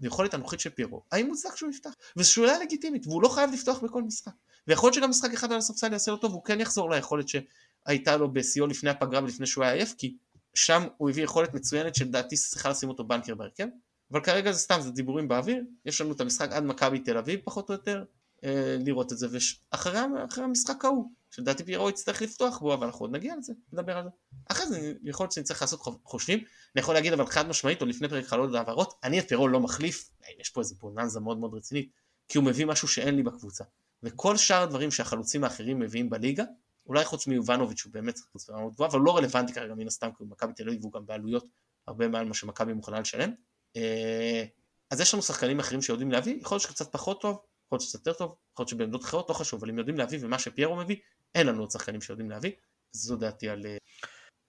היכולת 0.00 0.34
הנוכחית 0.34 0.60
של 0.60 0.70
פירו, 0.70 1.02
האם 1.12 1.26
מוצדק 1.26 1.56
שהוא 1.56 1.70
יפתח? 1.70 1.90
וזו 2.16 2.32
שאלה 2.32 2.58
לגיטימית, 2.58 3.06
והוא 3.06 3.22
לא 3.22 3.28
חייב 3.28 3.50
לפתוח 3.52 3.78
בכל 3.78 4.02
משחק. 4.02 4.32
ויכול 4.68 4.86
להיות 4.86 4.94
שגם 4.94 5.10
משחק 5.10 5.32
אחד 5.34 5.52
על 5.52 5.58
הספסל 5.58 5.92
יעשה 5.92 6.10
לו 6.10 6.16
טוב, 6.16 6.30
והוא 6.30 6.44
כן 6.44 6.60
יחזור 6.60 6.90
ליכולת 6.90 7.26
שהייתה 7.28 8.16
לו 8.16 8.32
בשיאו 8.32 8.66
לפני 8.66 8.90
הפגרה 8.90 9.22
ולפני 9.22 9.46
שהוא 9.46 9.64
היה 9.64 9.72
עייף, 9.72 9.94
כי 9.98 10.16
שם 10.54 10.86
הוא 10.96 11.10
הביא 11.10 11.24
יכולת 11.24 11.54
מצוינת 11.54 11.94
שלדעתי 11.94 12.36
צריכה 12.36 12.68
לשים 12.70 12.88
אותו 12.88 13.04
בנקר 13.04 13.34
בהרכב, 13.34 13.66
אבל 14.12 14.20
כרגע 14.20 14.52
זה 14.52 14.58
סתם, 14.58 14.80
זה 14.80 14.90
דיבורים 14.90 15.28
באוויר, 15.28 15.64
יש 15.84 16.00
לנו 16.00 16.12
את 16.12 16.20
המשחק 16.20 16.52
עד 16.52 16.64
מכבי 16.64 16.98
תל 16.98 17.18
אביב 17.18 17.40
פחות 17.44 17.68
או 17.68 17.74
יותר, 17.74 18.04
אה, 18.44 18.76
לראות 18.80 19.12
את 19.12 19.18
זה, 19.18 19.26
ואחרי 19.72 19.98
אחרי 20.28 20.44
המשחק 20.44 20.84
ההוא, 20.84 21.10
שלדעתי 21.30 21.64
פיירו 21.64 21.90
יצטרך 21.90 22.22
לפתוח 22.22 22.58
בו, 22.58 22.74
אבל 22.74 22.86
אנחנו 22.86 23.04
עוד 23.04 23.16
נגיע 23.16 23.34
לזה, 23.38 23.52
נדבר 23.72 23.96
על 23.96 24.04
זה. 24.04 24.10
אחרי 24.50 24.66
זה 24.66 24.92
יכול 25.02 25.24
להיות 25.24 25.32
שנצטרך 25.32 25.62
לעשות 25.62 25.80
חושבים, 26.04 26.38
אני 26.38 26.80
יכול 26.80 26.94
להגיד 26.94 27.12
אבל 27.12 27.26
חד 27.26 27.48
משמעית, 27.48 27.82
או 27.82 27.86
לפני 27.86 28.08
פרק 28.08 28.26
חלון 28.26 28.54
העברות, 28.54 28.94
אני 29.04 29.18
את 29.18 29.28
פיירו 29.28 29.48
לא 29.48 29.60
מחליף, 29.60 30.10
יש 30.40 30.50
פה 30.50 30.60
איזה 30.60 30.74
בוננזה 30.80 31.20
מאוד 31.20 31.38
מאוד 31.38 31.54
רצינית, 31.54 31.90
כי 32.28 32.38
הוא 32.38 32.44
מביא 32.44 32.66
משהו 32.66 32.88
שאין 32.88 33.16
לי 33.16 33.22
בקבוצה. 33.22 33.64
וכל 34.02 34.36
שאר 34.36 34.62
הדברים 34.62 34.90
שהחלוצים 34.90 35.44
האחרים 35.44 35.78
מביאים 35.78 36.10
בליגה, 36.10 36.44
אולי 36.86 37.04
חוץ 37.04 37.26
מיובנוביץ' 37.26 37.78
שהוא 37.78 37.92
באמת 37.92 38.18
חלוץ 38.18 38.50
מאוד 38.50 38.72
גבוה, 38.72 38.88
אבל 38.88 39.00
לא 39.00 39.16
רלוונטי 39.16 39.52
כרגע 39.52 39.74
מן 39.74 39.86
הסתם, 39.86 40.08
כי 40.08 40.16
הוא 40.18 40.28
מכבי 40.28 40.52
תל 40.52 40.68
אביב 40.68 40.80
והוא 40.80 40.92
גם 40.92 41.06
בעלויות 41.06 41.48
הרבה 41.86 42.08
מעל 42.08 42.28
מה 42.28 42.34
שמכבי 42.34 42.72
מוכנה 42.72 43.00
לשלם. 43.00 43.30
אה, 43.76 44.44
אז 44.90 45.00
יש 45.00 45.14
לנו 45.14 45.22
שחקנים 45.22 45.58
אחרים 45.58 45.82
שיודעים 45.82 46.10
להביא, 46.10 46.38
יכול 46.40 46.54
להיות 46.54 46.62
שקצת 46.62 46.92
פחות 46.92 47.20
טוב, 47.20 47.38
יכול 47.66 47.76
להיות 47.76 47.82
שקצת 47.82 48.06
יותר 48.06 48.12
טוב, 48.12 48.36
יכול 48.52 48.62
להיות 48.62 48.68
שבעמדות 48.68 49.04
אחרות, 49.04 49.28
לא 49.28 49.34
חשוב, 49.34 49.60
אבל 49.60 49.70
הם 49.70 49.78
יודעים 49.78 49.98
להביא, 49.98 50.18
ומה 50.22 50.38
שפיירו 50.38 50.76
מביא, 50.76 50.96
אין 51.36 51.46
לנו 51.46 51.60
עוד 51.62 51.70
שחקנים 51.70 52.00
שיודעים 52.00 52.30
להביא, 52.30 52.52
זו 52.92 53.16
דעתי 53.16 53.48
על... 53.48 53.66
אה, 53.66 53.76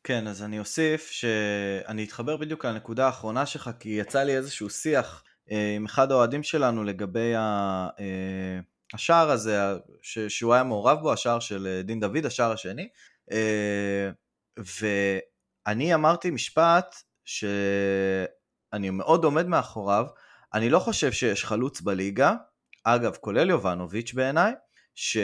כן, 0.03 0.27
אז 0.27 0.43
אני 0.43 0.59
אוסיף 0.59 1.11
שאני 1.11 2.03
אתחבר 2.03 2.38
בדיוק 2.38 2.65
לנקודה 2.65 3.05
האחרונה 3.05 3.45
שלך, 3.45 3.69
כי 3.79 3.89
יצא 3.89 4.23
לי 4.23 4.38
איזשהו 4.38 4.69
שיח 4.69 5.23
אה, 5.51 5.73
עם 5.75 5.85
אחד 5.85 6.11
האוהדים 6.11 6.43
שלנו 6.43 6.83
לגבי 6.83 7.35
ה, 7.35 7.88
אה, 7.99 8.59
השער 8.93 9.31
הזה, 9.31 9.59
ש, 10.01 10.19
שהוא 10.19 10.53
היה 10.53 10.63
מעורב 10.63 10.99
בו, 11.01 11.13
השער 11.13 11.39
של 11.39 11.81
דין 11.83 11.99
דוד, 11.99 12.25
השער 12.25 12.51
השני, 12.51 12.89
ואני 14.57 15.93
אמרתי 15.93 16.31
משפט 16.31 16.95
שאני 17.25 18.89
מאוד 18.89 19.23
עומד 19.23 19.47
מאחוריו, 19.47 20.05
אני 20.53 20.69
לא 20.69 20.79
חושב 20.79 21.11
שיש 21.11 21.45
חלוץ 21.45 21.81
בליגה, 21.81 22.33
אגב, 22.83 23.15
כולל 23.15 23.49
יובנוביץ' 23.49 24.13
בעיניי, 24.13 24.53
ש... 24.95 25.17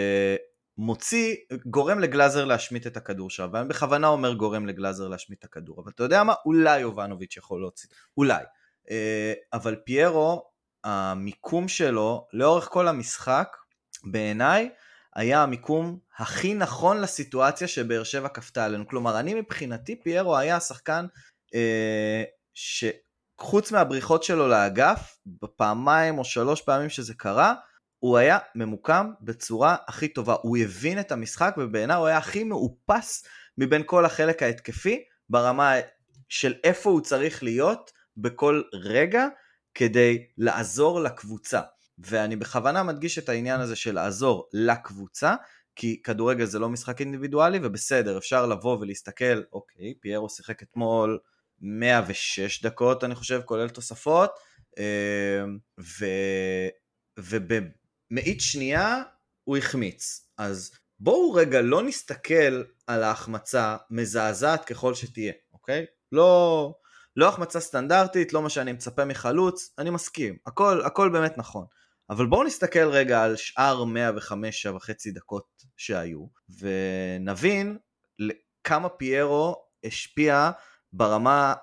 מוציא, 0.77 1.35
גורם 1.65 1.99
לגלאזר 1.99 2.45
להשמיט 2.45 2.87
את 2.87 2.97
הכדור 2.97 3.29
שם, 3.29 3.49
ואני 3.53 3.67
בכוונה 3.67 4.07
אומר 4.07 4.33
גורם 4.33 4.65
לגלאזר 4.65 5.07
להשמיט 5.07 5.39
את 5.39 5.45
הכדור, 5.45 5.81
אבל 5.81 5.91
אתה 5.95 6.03
יודע 6.03 6.23
מה? 6.23 6.33
אולי 6.45 6.79
יובנוביץ' 6.79 7.37
יכול 7.37 7.61
להוציא, 7.61 7.89
אולי. 8.17 8.43
אה, 8.91 9.33
אבל 9.53 9.75
פיירו, 9.75 10.49
המיקום 10.83 11.67
שלו, 11.67 12.27
לאורך 12.33 12.67
כל 12.71 12.87
המשחק, 12.87 13.57
בעיניי, 14.03 14.69
היה 15.15 15.43
המיקום 15.43 15.99
הכי 16.17 16.53
נכון 16.53 17.01
לסיטואציה 17.01 17.67
שבאר 17.67 18.03
שבע 18.03 18.27
כפתה 18.27 18.65
עלינו. 18.65 18.87
כלומר, 18.87 19.19
אני 19.19 19.33
מבחינתי, 19.33 19.95
פיירו 19.95 20.37
היה 20.37 20.55
השחקן 20.55 21.05
אה, 21.55 22.23
שחוץ 22.53 23.71
מהבריחות 23.71 24.23
שלו 24.23 24.47
לאגף, 24.47 25.17
בפעמיים 25.25 26.19
או 26.19 26.25
שלוש 26.25 26.61
פעמים 26.61 26.89
שזה 26.89 27.13
קרה, 27.13 27.53
הוא 28.03 28.17
היה 28.17 28.37
ממוקם 28.55 29.11
בצורה 29.21 29.75
הכי 29.87 30.07
טובה. 30.07 30.35
הוא 30.41 30.57
הבין 30.57 30.99
את 30.99 31.11
המשחק 31.11 31.55
ובעיניי 31.57 31.97
הוא 31.97 32.07
היה 32.07 32.17
הכי 32.17 32.43
מאופס 32.43 33.25
מבין 33.57 33.81
כל 33.85 34.05
החלק 34.05 34.43
ההתקפי 34.43 35.03
ברמה 35.29 35.73
של 36.29 36.53
איפה 36.63 36.89
הוא 36.89 37.01
צריך 37.01 37.43
להיות 37.43 37.91
בכל 38.17 38.61
רגע 38.73 39.27
כדי 39.75 40.25
לעזור 40.37 40.99
לקבוצה. 40.99 41.61
ואני 41.97 42.35
בכוונה 42.35 42.83
מדגיש 42.83 43.19
את 43.19 43.29
העניין 43.29 43.59
הזה 43.59 43.75
של 43.75 43.95
לעזור 43.95 44.49
לקבוצה, 44.53 45.35
כי 45.75 46.01
כדורגל 46.03 46.45
זה 46.45 46.59
לא 46.59 46.69
משחק 46.69 46.99
אינדיבידואלי, 46.99 47.59
ובסדר, 47.63 48.17
אפשר 48.17 48.45
לבוא 48.45 48.77
ולהסתכל, 48.79 49.41
אוקיי, 49.53 49.93
פיירו 50.01 50.29
שיחק 50.29 50.63
אתמול 50.63 51.19
106 51.61 52.63
דקות, 52.63 53.03
אני 53.03 53.15
חושב, 53.15 53.41
כולל 53.45 53.69
תוספות, 53.69 54.31
אמ, 54.77 55.57
ו... 55.79 56.05
ובמאית 58.13 58.41
שנייה 58.41 59.03
הוא 59.43 59.57
החמיץ. 59.57 60.27
אז 60.37 60.71
בואו 60.99 61.33
רגע 61.33 61.61
לא 61.61 61.83
נסתכל 61.83 62.63
על 62.87 63.03
ההחמצה, 63.03 63.77
מזעזעת 63.89 64.65
ככל 64.65 64.93
שתהיה, 64.93 65.33
אוקיי? 65.53 65.85
לא, 66.11 66.73
לא 67.15 67.29
החמצה 67.29 67.59
סטנדרטית, 67.59 68.33
לא 68.33 68.41
מה 68.41 68.49
שאני 68.49 68.71
מצפה 68.71 69.05
מחלוץ, 69.05 69.73
אני 69.77 69.89
מסכים, 69.89 70.37
הכל, 70.45 70.81
הכל 70.85 71.09
באמת 71.09 71.37
נכון. 71.37 71.65
אבל 72.09 72.25
בואו 72.25 72.43
נסתכל 72.43 72.87
רגע 72.89 73.23
על 73.23 73.35
שאר 73.35 73.83
105 73.83 74.65
וחצי 74.65 75.11
דקות 75.11 75.63
שהיו, 75.77 76.25
ונבין 76.59 77.77
כמה 78.63 78.89
פיירו 78.89 79.55
השפיע 79.83 80.51
ברמה, 80.93 81.53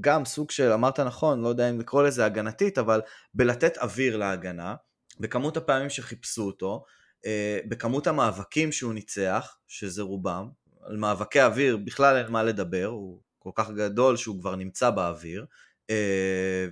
גם 0.00 0.24
סוג 0.24 0.50
של, 0.50 0.72
אמרת 0.72 1.00
נכון, 1.00 1.40
לא 1.40 1.48
יודע 1.48 1.70
אם 1.70 1.80
לקרוא 1.80 2.02
לזה 2.02 2.24
הגנתית, 2.24 2.78
אבל 2.78 3.00
בלתת 3.34 3.78
אוויר 3.78 4.16
להגנה, 4.16 4.74
בכמות 5.20 5.56
הפעמים 5.56 5.90
שחיפשו 5.90 6.42
אותו, 6.42 6.84
אה, 7.26 7.58
בכמות 7.68 8.06
המאבקים 8.06 8.72
שהוא 8.72 8.94
ניצח, 8.94 9.56
שזה 9.68 10.02
רובם, 10.02 10.48
על 10.82 10.96
מאבקי 10.96 11.42
אוויר 11.42 11.76
בכלל 11.76 12.16
אין 12.16 12.32
מה 12.32 12.42
לדבר, 12.42 12.84
הוא 12.84 13.20
כל 13.38 13.50
כך 13.54 13.70
גדול 13.70 14.16
שהוא 14.16 14.40
כבר 14.40 14.56
נמצא 14.56 14.90
באוויר, 14.90 15.46
אה, 15.90 16.66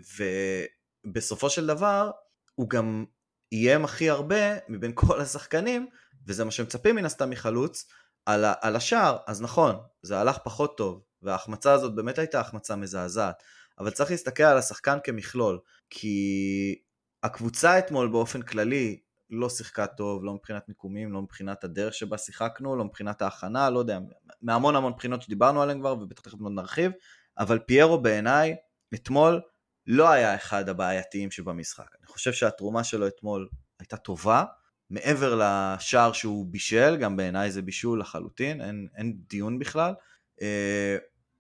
ובסופו 1.06 1.50
של 1.50 1.66
דבר 1.66 2.10
הוא 2.54 2.70
גם 2.70 3.04
איים 3.52 3.84
הכי 3.84 4.10
הרבה 4.10 4.58
מבין 4.68 4.92
כל 5.00 5.20
השחקנים, 5.20 5.86
וזה 6.26 6.44
מה 6.44 6.50
שמצפים 6.50 6.96
מן 6.96 7.04
הסתם 7.04 7.30
מחלוץ, 7.30 7.86
על, 8.26 8.44
על 8.60 8.76
השער, 8.76 9.16
אז 9.26 9.42
נכון, 9.42 9.76
זה 10.02 10.18
הלך 10.18 10.38
פחות 10.44 10.76
טוב, 10.76 11.02
וההחמצה 11.22 11.72
הזאת 11.72 11.94
באמת 11.94 12.18
הייתה 12.18 12.40
החמצה 12.40 12.76
מזעזעת, 12.76 13.42
אבל 13.78 13.90
צריך 13.90 14.10
להסתכל 14.10 14.42
על 14.42 14.58
השחקן 14.58 14.98
כמכלול, 15.04 15.58
כי 15.90 16.78
הקבוצה 17.24 17.78
אתמול 17.78 18.08
באופן 18.08 18.42
כללי 18.42 18.98
לא 19.30 19.48
שיחקה 19.48 19.86
טוב, 19.86 20.24
לא 20.24 20.34
מבחינת 20.34 20.68
מיקומים, 20.68 21.12
לא 21.12 21.22
מבחינת 21.22 21.64
הדרך 21.64 21.94
שבה 21.94 22.18
שיחקנו, 22.18 22.76
לא 22.76 22.84
מבחינת 22.84 23.22
ההכנה, 23.22 23.70
לא 23.70 23.78
יודע, 23.78 23.98
מהמון 24.42 24.76
המון 24.76 24.92
בחינות 24.96 25.22
שדיברנו 25.22 25.62
עליהן 25.62 25.80
כבר, 25.80 25.92
ובטח 25.92 26.22
תכף 26.22 26.38
נרחיב, 26.40 26.92
אבל 27.38 27.58
פיירו 27.58 27.98
בעיניי, 27.98 28.56
אתמול, 28.94 29.40
לא 29.86 30.10
היה 30.10 30.34
אחד 30.34 30.68
הבעייתיים 30.68 31.30
שבמשחק. 31.30 31.86
אני 31.98 32.06
חושב 32.06 32.32
שהתרומה 32.32 32.84
שלו 32.84 33.06
אתמול 33.06 33.48
הייתה 33.80 33.96
טובה, 33.96 34.44
מעבר 34.90 35.40
לשער 35.42 36.12
שהוא 36.12 36.46
בישל, 36.46 36.96
גם 36.96 37.16
בעיניי 37.16 37.50
זה 37.50 37.62
בישול 37.62 38.00
לחלוטין, 38.00 38.60
אין, 38.60 38.88
אין 38.96 39.14
דיון 39.28 39.58
בכלל, 39.58 39.94
אה, 40.42 40.96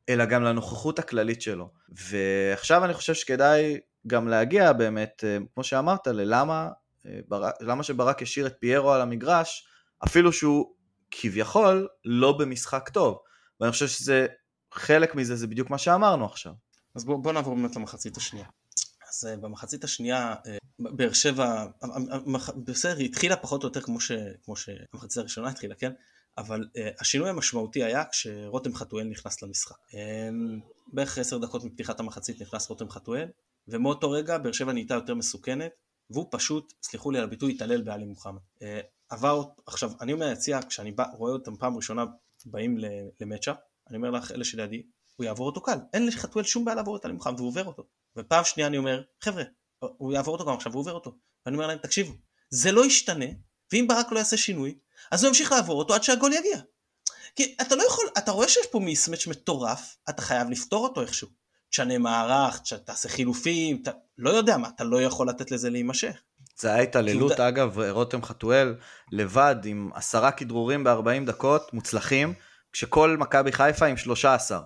אלא 0.08 0.24
גם 0.24 0.42
לנוכחות 0.42 0.98
הכללית 0.98 1.42
שלו. 1.42 1.70
ועכשיו 1.88 2.84
אני 2.84 2.94
חושב 2.94 3.14
שכדאי 3.14 3.78
גם 4.06 4.28
להגיע 4.28 4.72
באמת, 4.72 5.24
אה, 5.26 5.38
כמו 5.54 5.64
שאמרת, 5.64 6.06
ללמה 6.06 6.68
למה 7.60 7.82
שברק 7.82 8.22
השאיר 8.22 8.46
את 8.46 8.54
פיירו 8.60 8.92
על 8.92 9.00
המגרש, 9.00 9.66
אפילו 10.04 10.32
שהוא 10.32 10.74
כביכול 11.10 11.88
לא 12.04 12.38
במשחק 12.38 12.88
טוב. 12.88 13.18
ואני 13.60 13.72
חושב 13.72 13.88
שזה, 13.88 14.26
חלק 14.72 15.14
מזה 15.14 15.36
זה 15.36 15.46
בדיוק 15.46 15.70
מה 15.70 15.78
שאמרנו 15.78 16.24
עכשיו. 16.24 16.52
אז 16.94 17.04
בואו 17.04 17.22
בוא 17.22 17.32
נעבור 17.32 17.54
באמת 17.54 17.76
למחצית 17.76 18.16
השנייה. 18.16 18.46
אז 19.08 19.28
uh, 19.32 19.40
במחצית 19.40 19.84
השנייה, 19.84 20.34
באר 20.78 21.12
שבע, 21.12 21.66
בסדר, 22.64 22.96
היא 22.96 23.06
התחילה 23.06 23.36
פחות 23.36 23.62
או 23.62 23.68
יותר 23.68 23.80
כמו, 23.80 24.00
ש, 24.00 24.12
כמו 24.44 24.56
שהמחצית 24.56 25.18
הראשונה 25.18 25.48
התחילה, 25.48 25.74
כן? 25.74 25.92
אבל 26.38 26.60
uh, 26.60 26.80
השינוי 27.00 27.30
המשמעותי 27.30 27.84
היה 27.84 28.04
כשרותם 28.04 28.74
חתואל 28.74 29.04
נכנס 29.04 29.42
למשחק. 29.42 29.76
בערך 30.92 31.18
עשר 31.18 31.38
דקות 31.38 31.64
מפתיחת 31.64 32.00
המחצית 32.00 32.42
נכנס 32.42 32.68
רותם 32.68 32.90
חתואל, 32.90 33.28
ומאותו 33.68 34.10
רגע 34.10 34.38
באר 34.38 34.52
שבע 34.52 34.72
נהייתה 34.72 34.94
יותר 34.94 35.14
מסוכנת, 35.14 35.72
והוא 36.10 36.26
פשוט, 36.30 36.72
סליחו 36.82 37.10
לי 37.10 37.18
על 37.18 37.24
הביטוי, 37.24 37.52
התעלל 37.52 37.82
בעלי 37.82 38.04
מוחמד. 38.04 38.40
אה, 38.62 38.80
עבר, 39.08 39.44
עכשיו, 39.66 39.92
אני 40.00 40.12
אומר 40.12 40.32
יציע, 40.32 40.60
כשאני 40.68 40.92
בא, 40.92 41.04
רואה 41.12 41.32
אותם 41.32 41.56
פעם 41.56 41.76
ראשונה 41.76 42.04
באים 42.46 42.78
למצ'אפ, 43.20 43.56
אני 43.88 43.96
אומר 43.96 44.10
לך, 44.10 44.32
אלה 44.32 44.44
שלידי, 44.44 44.82
הוא 45.16 45.24
יעבור 45.24 45.46
אותו 45.46 45.60
קל, 45.60 45.78
אין 45.92 46.06
לחתואל 46.06 46.44
שום 46.44 46.64
בעיה 46.64 46.74
לעבור 46.74 46.96
את 46.96 47.04
עלי 47.04 47.14
מוחמד, 47.14 47.34
והוא 47.40 47.48
עובר 47.48 47.64
אותו. 47.64 47.84
ופעם 48.16 48.44
שנייה 48.44 48.66
אני 48.66 48.78
אומר, 48.78 49.02
חבר'ה, 49.20 49.44
הוא 49.78 50.12
יעבור 50.12 50.34
אותו 50.34 50.46
גם 50.46 50.54
עכשיו, 50.54 50.72
הוא 50.72 50.80
עובר 50.80 50.92
אותו. 50.92 51.16
ואני 51.46 51.56
אומר 51.56 51.66
להם, 51.66 51.78
תקשיבו, 51.78 52.12
זה 52.50 52.72
לא 52.72 52.86
ישתנה, 52.86 53.26
ואם 53.72 53.86
ברק 53.88 54.12
לא 54.12 54.18
יעשה 54.18 54.36
שינוי, 54.36 54.78
אז 55.10 55.24
הוא 55.24 55.28
ימשיך 55.28 55.52
לעבור 55.52 55.78
אותו 55.78 55.94
עד 55.94 56.02
שהגול 56.02 56.32
יגיע. 56.32 56.60
כי 57.36 57.56
אתה 57.60 57.74
לא 57.74 57.82
יכול, 57.82 58.04
אתה 58.18 58.30
רואה 58.30 58.48
שיש 58.48 58.66
פה 58.66 58.78
מיסמץ' 58.78 59.26
מטורף, 59.26 59.96
אתה 60.08 60.22
חייב 60.22 60.50
לפתור 60.50 60.84
אותו 60.84 61.02
איכשהו. 61.02 61.28
תשנה 61.74 61.98
מערך, 61.98 62.60
תעשה 62.84 63.08
חילופים, 63.08 63.82
ת... 63.84 63.88
לא 64.18 64.30
יודע 64.30 64.56
מה, 64.56 64.68
אתה 64.74 64.84
לא 64.84 65.02
יכול 65.02 65.28
לתת 65.28 65.50
לזה 65.50 65.70
להימשך. 65.70 66.22
זה 66.58 66.74
היה 66.74 66.82
התעללות, 66.82 67.40
אגב, 67.40 67.78
רותם 67.90 68.22
חתואל 68.22 68.74
לבד 69.12 69.56
עם 69.64 69.90
עשרה 69.94 70.32
כדרורים 70.32 70.84
ב-40 70.84 71.26
דקות 71.26 71.72
מוצלחים, 71.72 72.34
כשכל 72.72 73.16
מכבי 73.16 73.52
חיפה 73.52 73.86
עם 73.86 73.96
13. 73.96 74.60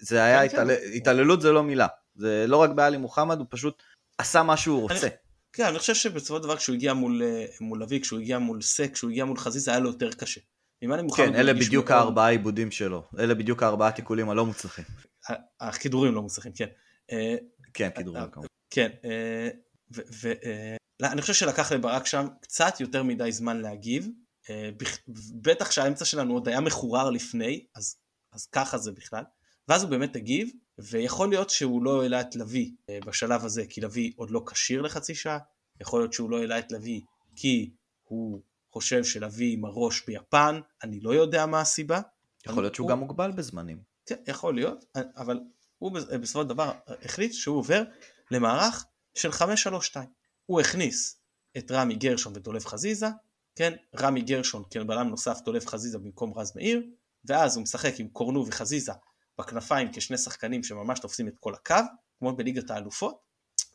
זה 0.00 0.24
היה 0.24 0.48
כן, 0.48 0.48
כן. 0.48 0.62
התעל... 0.62 0.70
התעללות 0.94 1.40
זה 1.40 1.52
לא 1.52 1.62
מילה. 1.62 1.86
זה 2.14 2.44
לא 2.48 2.56
רק 2.56 2.70
בעלי 2.70 2.96
מוחמד, 2.96 3.38
הוא 3.38 3.46
פשוט 3.50 3.82
עשה 4.18 4.42
מה 4.42 4.56
שהוא 4.56 4.80
רוצה. 4.80 5.06
אני... 5.06 5.10
כן, 5.52 5.64
אני 5.64 5.78
חושב 5.78 5.94
שבסופו 5.94 6.36
של 6.36 6.42
דבר 6.42 6.56
כשהוא 6.56 6.74
הגיע 6.74 6.94
מול, 6.94 7.22
אה, 7.22 7.44
מול 7.60 7.82
אבי, 7.82 8.00
כשהוא 8.00 8.20
הגיע 8.20 8.38
מול 8.38 8.62
סק, 8.62 8.90
כשהוא 8.92 9.10
הגיע 9.10 9.24
מול 9.24 9.36
חזיז, 9.36 9.68
היה 9.68 9.78
לו 9.78 9.88
יותר 9.88 10.10
קשה. 10.12 10.40
כן, 11.16 11.34
אלה 11.34 11.54
בדיוק 11.54 11.90
הארבעה 11.90 12.30
עיבודים 12.30 12.70
שלו. 12.70 13.02
אלה 13.18 13.34
בדיוק 13.34 13.62
הארבעה 13.62 13.92
תיקולים 13.92 14.30
הלא 14.30 14.46
מוצלחים. 14.46 14.84
הכידורים 15.60 16.14
לא 16.14 16.22
מוצלחים, 16.22 16.52
כן. 16.52 16.68
אה, 17.12 17.36
כן, 17.74 17.90
כידורים 17.96 18.22
אה, 18.22 18.28
כמובן. 18.28 18.48
כן, 18.70 18.90
ואני 19.90 21.16
אה, 21.16 21.20
חושב 21.20 21.34
שלקח 21.34 21.72
לברק 21.72 22.06
שם 22.06 22.26
קצת 22.40 22.80
יותר 22.80 23.02
מדי 23.02 23.32
זמן 23.32 23.60
להגיב, 23.60 24.08
בטח 25.42 25.70
שהאמצע 25.70 26.04
שלנו 26.04 26.34
עוד 26.34 26.48
היה 26.48 26.60
מחורר 26.60 27.10
לפני, 27.10 27.66
אז, 27.74 27.96
אז 28.32 28.46
ככה 28.46 28.78
זה 28.78 28.92
בכלל, 28.92 29.24
ואז 29.68 29.82
הוא 29.82 29.90
באמת 29.90 30.16
הגיב, 30.16 30.50
ויכול 30.78 31.28
להיות 31.28 31.50
שהוא 31.50 31.82
לא 31.82 32.02
העלה 32.02 32.20
את 32.20 32.36
לביא 32.36 32.70
בשלב 33.06 33.44
הזה, 33.44 33.66
כי 33.68 33.80
לביא 33.80 34.12
עוד 34.16 34.30
לא 34.30 34.42
כשיר 34.46 34.82
לחצי 34.82 35.14
שעה, 35.14 35.38
יכול 35.80 36.00
להיות 36.00 36.12
שהוא 36.12 36.30
לא 36.30 36.38
העלה 36.38 36.58
את 36.58 36.72
לביא 36.72 37.00
כי 37.36 37.70
הוא 38.04 38.42
חושב 38.72 39.04
שלביא 39.04 39.52
עם 39.52 39.64
הראש 39.64 40.06
ביפן, 40.06 40.60
אני 40.82 41.00
לא 41.00 41.14
יודע 41.14 41.46
מה 41.46 41.60
הסיבה. 41.60 42.00
יכול 42.46 42.62
להיות 42.62 42.74
שהוא 42.74 42.84
הוא... 42.84 42.90
גם 42.90 42.98
מוגבל 42.98 43.32
בזמנים. 43.32 43.89
כן, 44.10 44.16
יכול 44.26 44.54
להיות, 44.54 44.84
אבל 45.16 45.40
הוא 45.78 45.92
בסופו 45.92 46.42
של 46.42 46.48
דבר 46.48 46.72
החליט 47.04 47.32
שהוא 47.32 47.58
עובר 47.58 47.82
למערך 48.30 48.84
של 49.14 49.30
5-3-2. 49.30 49.42
הוא 50.46 50.60
הכניס 50.60 51.20
את 51.58 51.70
רמי 51.70 51.94
גרשון 51.94 52.32
ודולב 52.36 52.64
חזיזה, 52.64 53.06
כן, 53.56 53.72
רמי 53.96 54.22
גרשון 54.22 54.62
כבלם 54.70 55.08
נוסף 55.08 55.40
דולב 55.44 55.66
חזיזה 55.66 55.98
במקום 55.98 56.38
רז 56.38 56.52
מאיר, 56.56 56.82
ואז 57.24 57.56
הוא 57.56 57.62
משחק 57.62 58.00
עם 58.00 58.08
קורנו 58.08 58.46
וחזיזה 58.46 58.92
בכנפיים 59.38 59.88
כשני 59.92 60.18
שחקנים 60.18 60.64
שממש 60.64 60.98
תופסים 60.98 61.28
את 61.28 61.34
כל 61.40 61.54
הקו, 61.54 61.74
כמו 62.18 62.36
בליגת 62.36 62.70
האלופות, 62.70 63.18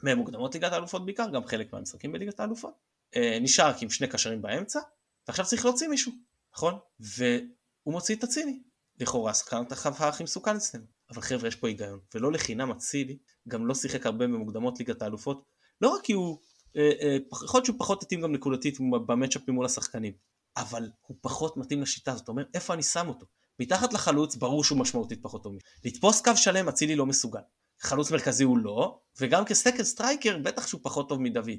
ממוקדמות 0.03 0.53
ליגת 0.53 0.71
האלופות 0.71 1.05
בעיקר, 1.05 1.29
גם 1.29 1.45
חלק 1.45 1.73
מהמשחקים 1.73 2.11
בליגת 2.11 2.39
האלופות. 2.39 2.73
אה, 3.15 3.37
נשאר 3.41 3.71
עם 3.81 3.89
שני 3.89 4.07
קשרים 4.07 4.41
באמצע, 4.41 4.79
ועכשיו 5.27 5.45
צריך 5.45 5.65
להוציא 5.65 5.87
מישהו, 5.87 6.11
נכון? 6.53 6.79
והוא 6.99 7.93
מוציא 7.93 8.15
את 8.15 8.23
הציני. 8.23 8.59
לכאורה 8.99 9.33
שחקן 9.33 9.63
החווה 9.71 10.07
הכי 10.07 10.23
מסוכן 10.23 10.55
אצלנו. 10.55 10.85
אבל 11.09 11.21
חבר'ה 11.21 11.47
יש 11.47 11.55
פה 11.55 11.67
היגיון, 11.67 11.99
ולא 12.15 12.31
לחינם 12.31 12.71
אצילי 12.71 13.17
גם 13.47 13.67
לא 13.67 13.75
שיחק 13.75 14.05
הרבה 14.05 14.27
במוקדמות 14.27 14.79
ליגת 14.79 15.01
האלופות, 15.01 15.43
לא 15.81 15.89
רק 15.89 16.01
כי 16.03 16.13
הוא, 16.13 16.39
אה, 16.77 16.91
אה, 17.01 17.17
יכול 17.31 17.57
להיות 17.57 17.65
שהוא 17.65 17.79
פחות 17.79 18.03
התאים 18.03 18.21
גם 18.21 18.31
נקודתית 18.31 18.77
במצ'אפים 19.05 19.53
מול 19.55 19.65
השחקנים, 19.65 20.13
אבל 20.57 20.89
הוא 21.01 21.17
פחות 21.21 21.57
מתאים 21.57 21.81
לשיטה, 21.81 22.15
זאת 22.15 22.27
אומרת 22.27 22.47
איפה 22.53 22.73
אני 22.73 22.83
שם 22.83 23.07
אותו? 23.07 23.25
מתחת 23.59 23.93
לחלוץ 23.93 24.35
ברור 24.35 24.63
שהוא 24.63 24.79
משמעותית 24.79 25.19
פחות 25.21 25.43
טוב. 25.43 25.55
לתפוס 25.85 26.21
קו 26.21 26.31
שלם 26.35 26.69
אצילי 26.69 26.95
לא 26.95 27.05
מסוגל. 27.05 27.39
חלוץ 27.81 28.11
מרכזי 28.11 28.43
הוא 28.43 28.57
לא, 28.57 28.99
וגם 29.19 29.45
כ 29.45 29.55
second 29.55 29.83
striker 29.83 30.37
בטח 30.37 30.67
שהוא 30.67 30.81
פחות 30.83 31.09
טוב 31.09 31.21
מדוד. 31.21 31.49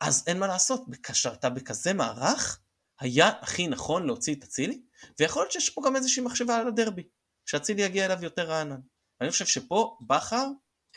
אז 0.00 0.24
אין 0.26 0.38
מה 0.38 0.46
לעשות, 0.46 0.80
כשאתה 1.02 1.50
בכזה 1.50 1.92
מערך, 1.92 2.60
היה 3.00 3.30
הכי 3.40 3.68
נכון 3.68 4.06
להוציא 4.06 4.34
את 4.34 4.44
אצילי, 4.44 4.80
ויכול 5.20 5.42
להיות 5.42 5.52
שיש 5.52 5.70
פה 5.70 5.82
גם 5.86 5.96
איזושהי 5.96 6.22
מחשבה 6.22 6.56
על 6.56 6.68
הדרבי, 6.68 7.02
שאצילי 7.46 7.82
יגיע 7.82 8.06
אליו 8.06 8.18
יותר 8.22 8.42
רענן. 8.42 8.80
אני 9.20 9.30
חושב 9.30 9.46
שפה 9.46 9.98
בכר 10.06 10.46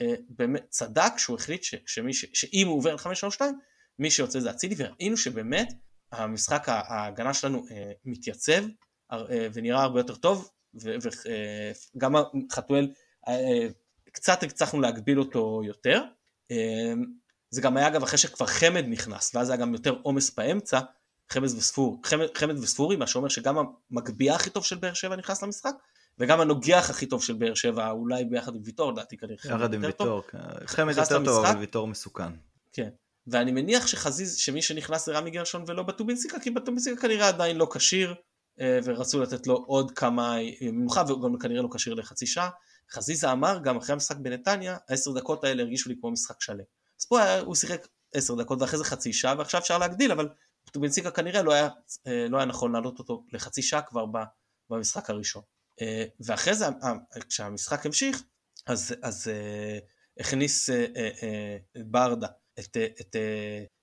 אה, 0.01 0.15
באמת 0.29 0.65
צדק 0.69 1.11
שהוא 1.17 1.35
החליט 1.35 1.63
ש, 1.63 1.75
שמי 1.85 2.13
ש, 2.13 2.25
שאם 2.33 2.67
הוא 2.67 2.77
עובר 2.77 2.95
ל-532, 2.95 3.41
מי 3.99 4.11
שיוצא 4.11 4.39
זה 4.39 4.51
אצילי, 4.51 4.75
וראינו 4.77 5.17
שבאמת 5.17 5.73
המשחק 6.11 6.63
ההגנה 6.69 7.33
שלנו 7.33 7.65
אה, 7.71 7.91
מתייצב 8.05 8.63
אה, 9.11 9.47
ונראה 9.53 9.81
הרבה 9.81 9.99
יותר 9.99 10.15
טוב, 10.15 10.49
וגם 10.75 12.15
אה, 12.15 12.21
חתואל, 12.51 12.93
אה, 13.27 13.67
קצת 14.11 14.43
הצלחנו 14.43 14.81
להגביל 14.81 15.19
אותו 15.19 15.61
יותר. 15.65 16.03
אה, 16.51 16.93
זה 17.49 17.61
גם 17.61 17.77
היה 17.77 17.87
אגב 17.87 18.03
אחרי 18.03 18.17
שכבר 18.17 18.45
חמד 18.45 18.85
נכנס, 18.87 19.35
ואז 19.35 19.49
היה 19.49 19.57
גם 19.57 19.73
יותר 19.73 19.97
עומס 20.03 20.35
באמצע, 20.35 20.79
חמד, 21.30 21.45
וספור, 21.45 22.01
חמד, 22.03 22.25
חמד 22.38 22.57
וספורי, 22.57 22.95
מה 22.95 23.07
שאומר 23.07 23.30
שגם 23.30 23.57
המגביה 23.91 24.36
הכי 24.36 24.49
טוב 24.49 24.65
של 24.65 24.75
באר 24.75 24.93
שבע 24.93 25.15
נכנס 25.15 25.43
למשחק, 25.43 25.73
וגם 26.19 26.41
הנוגח 26.41 26.89
הכי 26.89 27.05
טוב 27.05 27.23
של 27.23 27.34
באר 27.34 27.53
שבע, 27.53 27.91
אולי 27.91 28.25
ביחד 28.25 28.55
עם 28.55 28.61
ויטור, 28.65 28.91
לדעתי 28.91 29.17
כנראה 29.17 29.36
יחד 29.45 29.73
עם 29.73 29.84
ויטור, 29.84 30.21
כן. 30.27 30.38
חמד 30.65 30.97
יותר 30.97 31.25
טוב, 31.25 31.45
אבל 31.45 31.59
ויטור 31.59 31.88
מסוכן. 31.88 32.32
כן, 32.73 32.89
ואני 33.27 33.51
מניח 33.51 33.88
שחזיז, 33.88 34.36
שמי 34.36 34.61
שנכנס 34.61 35.05
זה 35.05 35.17
רמי 35.17 35.32
גרשון 35.32 35.63
ולא 35.67 35.84
בטובינסיקה, 35.84 36.39
כי 36.39 36.51
בטובינסיקה 36.51 37.01
כנראה 37.01 37.27
עדיין 37.27 37.57
לא 37.57 37.67
כשיר, 37.73 38.15
אה, 38.59 38.80
ורצו 38.84 39.21
לתת 39.21 39.47
לו 39.47 39.55
עוד 39.55 39.91
כמה 39.91 40.36
מנוחה, 40.61 41.03
והוא 41.07 41.23
גם 41.23 41.39
כנראה 41.39 41.61
לא 41.61 41.69
כשיר 41.73 41.93
לחצי 41.93 42.27
שעה. 42.27 42.49
חזיזה 42.91 43.32
אמר, 43.32 43.59
גם 43.63 43.77
אחרי 43.77 43.93
המשחק 43.93 44.17
בנתניה, 44.17 44.77
העשר 44.89 45.11
דקות 45.11 45.43
האלה 45.43 45.63
הרגישו 45.63 45.89
לי 45.89 45.95
כמו 45.99 46.11
משחק 46.11 46.41
שלם. 46.41 46.63
אז 46.99 47.05
פה 47.05 47.38
הוא 47.39 47.55
שיחק 47.55 47.88
עשר 48.13 48.36
דקות 48.36 48.61
ואחרי 48.61 48.77
זה 48.77 48.84
חצי 48.84 49.13
שעה, 49.13 49.36
ועכשיו 49.38 49.61
אפשר 49.61 49.77
להגדיל, 49.77 50.11
אבל 50.11 50.30
טובינסיקה 50.72 51.11
כנראה 51.11 51.41
לא 51.41 51.53
היה, 51.53 51.70
אה, 52.07 52.28
לא 52.30 52.38
היה 52.38 52.45
נכון 52.45 52.72
להעלות 52.72 52.99
אותו 52.99 53.24
לחצי 53.32 53.61
שעה 53.61 53.82
כבר 53.82 54.05
במשחק 54.70 55.09
הראשון. 55.09 55.43
אה, 55.82 56.05
ואחרי 56.26 56.55
זה, 56.55 56.65
כשהמשחק 57.30 57.86
המשיך, 57.86 58.24
אז, 58.67 58.95
אז 59.01 59.32
הכניס 60.20 60.70
ברדה 61.86 62.28
את, 62.59 62.78
את 63.01 63.15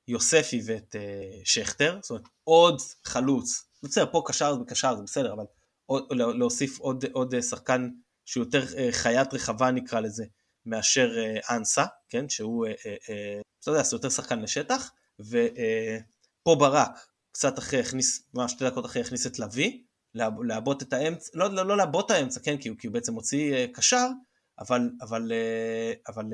יוספי 0.09 0.61
ואת 0.67 0.97
שכטר, 1.45 1.99
זאת 2.03 2.11
אומרת 2.11 2.25
עוד 2.45 2.81
חלוץ, 3.05 3.65
בסדר 3.83 4.13
פה 4.13 4.23
קשר 4.27 4.57
וקשר 4.61 4.97
זה 4.97 5.03
בסדר, 5.03 5.33
אבל 5.33 5.45
עוד, 5.87 6.13
להוסיף 6.13 6.79
עוד, 6.79 7.05
עוד 7.13 7.41
שחקן 7.41 7.91
שהוא 8.25 8.45
יותר 8.45 8.63
חיית 8.91 9.35
רחבה 9.35 9.71
נקרא 9.71 10.01
לזה, 10.01 10.25
מאשר 10.67 11.11
אנסה, 11.51 11.85
כן, 12.09 12.29
שהוא, 12.29 12.67
אתה 13.61 13.71
יודע, 13.71 13.83
זה 13.83 13.97
יותר 13.97 14.09
שחקן 14.09 14.41
לשטח, 14.41 14.91
ופה 16.47 16.55
ברק 16.55 17.07
קצת 17.33 17.59
אחרי 17.59 17.81
הכניס, 17.81 18.23
ממש 18.35 18.53
שתי 18.53 18.65
דקות 18.65 18.87
אחרי 18.87 19.03
הכניס 19.03 19.27
את 19.27 19.39
לביא, 19.39 19.79
לעבות 20.49 20.83
את 20.83 20.93
האמצע, 20.93 21.31
לא, 21.35 21.51
לא, 21.55 21.67
לא 21.67 21.77
לעבות 21.77 22.07
את 22.07 22.11
האמצע, 22.11 22.41
כן, 22.41 22.57
כי 22.57 22.69
הוא, 22.69 22.79
כי 22.79 22.87
הוא 22.87 22.95
בעצם 22.95 23.15
הוציא 23.15 23.67
קשר, 23.67 24.07
אבל, 24.59 24.91
אבל, 25.01 25.33
אבל 26.09 26.25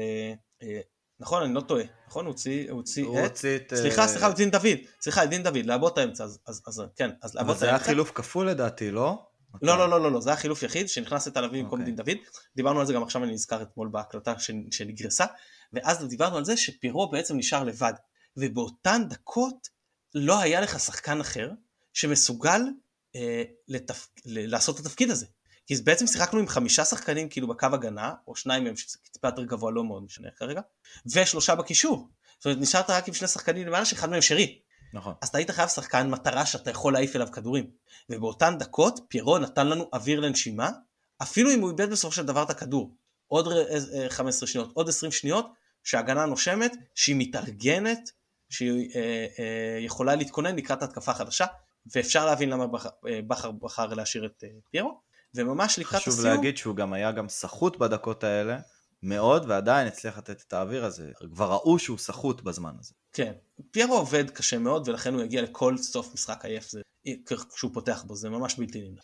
נכון, 1.20 1.42
אני 1.42 1.54
לא 1.54 1.60
טועה, 1.60 1.84
נכון? 2.08 2.24
הוא 2.24 2.32
הוציא, 2.32 2.70
הוא 2.70 2.76
הוציא 2.76 3.04
הוא 3.04 3.26
את... 3.26 3.44
את... 3.56 3.74
סליחה, 3.74 4.02
אה, 4.02 4.08
סליחה, 4.08 4.30
את 4.30 4.36
דין 4.36 4.50
דוד, 4.50 4.78
סליחה, 5.00 5.24
את 5.24 5.28
דין 5.28 5.42
דוד, 5.42 5.66
לעבות 5.66 5.98
האמצע, 5.98 6.24
אז, 6.24 6.38
אז, 6.46 6.62
אז 6.66 6.82
כן, 6.96 7.10
אז 7.22 7.34
לעבות 7.34 7.50
אבל 7.50 7.58
זה 7.58 7.66
היה 7.66 7.74
האמצע. 7.74 7.86
חילוף 7.86 8.12
כפול 8.14 8.48
לדעתי, 8.48 8.90
לא? 8.90 9.26
לא, 9.62 9.78
לא, 9.78 9.88
לא, 9.88 10.00
לא, 10.00 10.12
לא, 10.12 10.20
זה 10.20 10.30
היה 10.30 10.36
חילוף 10.36 10.62
יחיד 10.62 10.88
שנכנס 10.88 11.28
את 11.28 11.36
הלוי 11.36 11.62
במקום 11.62 11.80
אוקיי. 11.80 11.94
דין 11.94 11.96
דוד. 11.96 12.16
דיברנו 12.56 12.80
על 12.80 12.86
זה 12.86 12.92
גם 12.92 13.02
עכשיו, 13.02 13.24
אני 13.24 13.32
נזכר 13.32 13.62
אתמול 13.62 13.88
בהקלטה 13.88 14.34
שנגרסה, 14.70 15.24
ואז 15.72 16.08
דיברנו 16.08 16.36
על 16.36 16.44
זה 16.44 16.56
שפירו 16.56 17.10
בעצם 17.10 17.36
נשאר 17.36 17.64
לבד, 17.64 17.92
ובאותן 18.36 19.02
דקות 19.08 19.68
לא 20.14 20.40
היה 20.40 20.60
לך 20.60 20.80
שחקן 20.80 21.20
אחר 21.20 21.50
שמסוגל 21.92 22.62
אה, 23.16 23.42
לתפ... 23.68 24.08
ל- 24.24 24.50
לעשות 24.50 24.80
את 24.80 24.86
התפקיד 24.86 25.10
הזה. 25.10 25.26
כי 25.66 25.74
בעצם 25.76 26.06
שיחקנו 26.06 26.38
עם 26.38 26.48
חמישה 26.48 26.84
שחקנים 26.84 27.28
כאילו 27.28 27.48
בקו 27.48 27.66
הגנה, 27.72 28.14
או 28.26 28.36
שניים 28.36 28.64
מהם 28.64 28.76
שזה 28.76 28.98
טיפה 29.12 29.28
יותר 29.28 29.44
גבוה, 29.44 29.72
לא 29.72 29.84
מאוד 29.84 30.02
משנה 30.02 30.28
כרגע, 30.36 30.60
ושלושה 31.06 31.54
בקישור. 31.54 32.08
זאת 32.38 32.44
אומרת, 32.46 32.58
נשארת 32.58 32.90
רק 32.90 33.08
עם 33.08 33.14
שני 33.14 33.28
שחקנים 33.28 33.66
למעלה 33.66 33.84
שאחד 33.84 34.10
מהם 34.10 34.22
שרי. 34.22 34.58
נכון. 34.94 35.14
אז 35.20 35.28
אתה 35.28 35.38
היית 35.38 35.50
חייב 35.50 35.68
שחקן 35.68 36.10
מטרה 36.10 36.46
שאתה 36.46 36.70
יכול 36.70 36.92
להעיף 36.92 37.16
אליו 37.16 37.28
כדורים. 37.32 37.70
ובאותן 38.10 38.58
דקות 38.58 39.00
פיירו 39.08 39.38
נתן 39.38 39.66
לנו 39.66 39.88
אוויר 39.92 40.20
לנשימה, 40.20 40.70
אפילו 41.22 41.50
אם 41.50 41.60
הוא 41.60 41.70
איבד 41.70 41.90
בסופו 41.90 42.14
של 42.14 42.26
דבר 42.26 42.42
את 42.42 42.50
הכדור. 42.50 42.94
עוד 43.26 43.46
ר- 43.48 43.66
אה, 44.02 44.10
15 44.10 44.46
שניות, 44.48 44.70
עוד 44.74 44.88
20 44.88 45.12
שניות, 45.12 45.46
שההגנה 45.84 46.26
נושמת, 46.26 46.72
שהיא 46.94 47.16
מתארגנת, 47.18 48.10
שהיא 48.52 48.90
אה, 48.94 49.26
אה, 49.38 49.78
יכולה 49.80 50.14
להתכונן 50.14 50.56
לקראת 50.56 50.82
התקפה 50.82 51.14
חדשה, 51.14 51.46
ואפשר 51.94 52.26
להבין 52.26 52.48
למה 52.48 52.66
בכר, 52.66 52.88
אה, 53.08 53.20
בכר 53.26 53.50
בחר 53.50 53.86
להשאיר 53.86 54.26
את 54.26 54.44
פיירו. 54.70 55.00
וממש 55.34 55.78
לקראת 55.78 56.02
חשוב 56.02 56.14
הסיום, 56.14 56.34
להגיד 56.34 56.56
שהוא 56.56 56.76
גם 56.76 56.92
היה 56.92 57.12
גם 57.12 57.28
סחוט 57.28 57.76
בדקות 57.76 58.24
האלה, 58.24 58.58
מאוד, 59.02 59.44
ועדיין 59.48 59.86
הצליח 59.86 60.18
לתת 60.18 60.42
את 60.48 60.52
האוויר 60.52 60.84
הזה. 60.84 61.10
כבר 61.34 61.52
ראו 61.52 61.78
שהוא 61.78 61.98
סחוט 61.98 62.40
בזמן 62.40 62.72
הזה. 62.80 62.94
כן, 63.12 63.32
פיירו 63.70 63.94
עובד 63.94 64.30
קשה 64.30 64.58
מאוד 64.58 64.88
ולכן 64.88 65.14
הוא 65.14 65.22
יגיע 65.22 65.42
לכל 65.42 65.78
סוף 65.78 66.14
משחק 66.14 66.44
עייף 66.44 66.70
זה, 66.70 66.80
כשהוא 67.54 67.70
פותח 67.74 68.04
בו, 68.06 68.16
זה 68.16 68.30
ממש 68.30 68.54
בלתי 68.58 68.80
נמנע. 68.82 69.02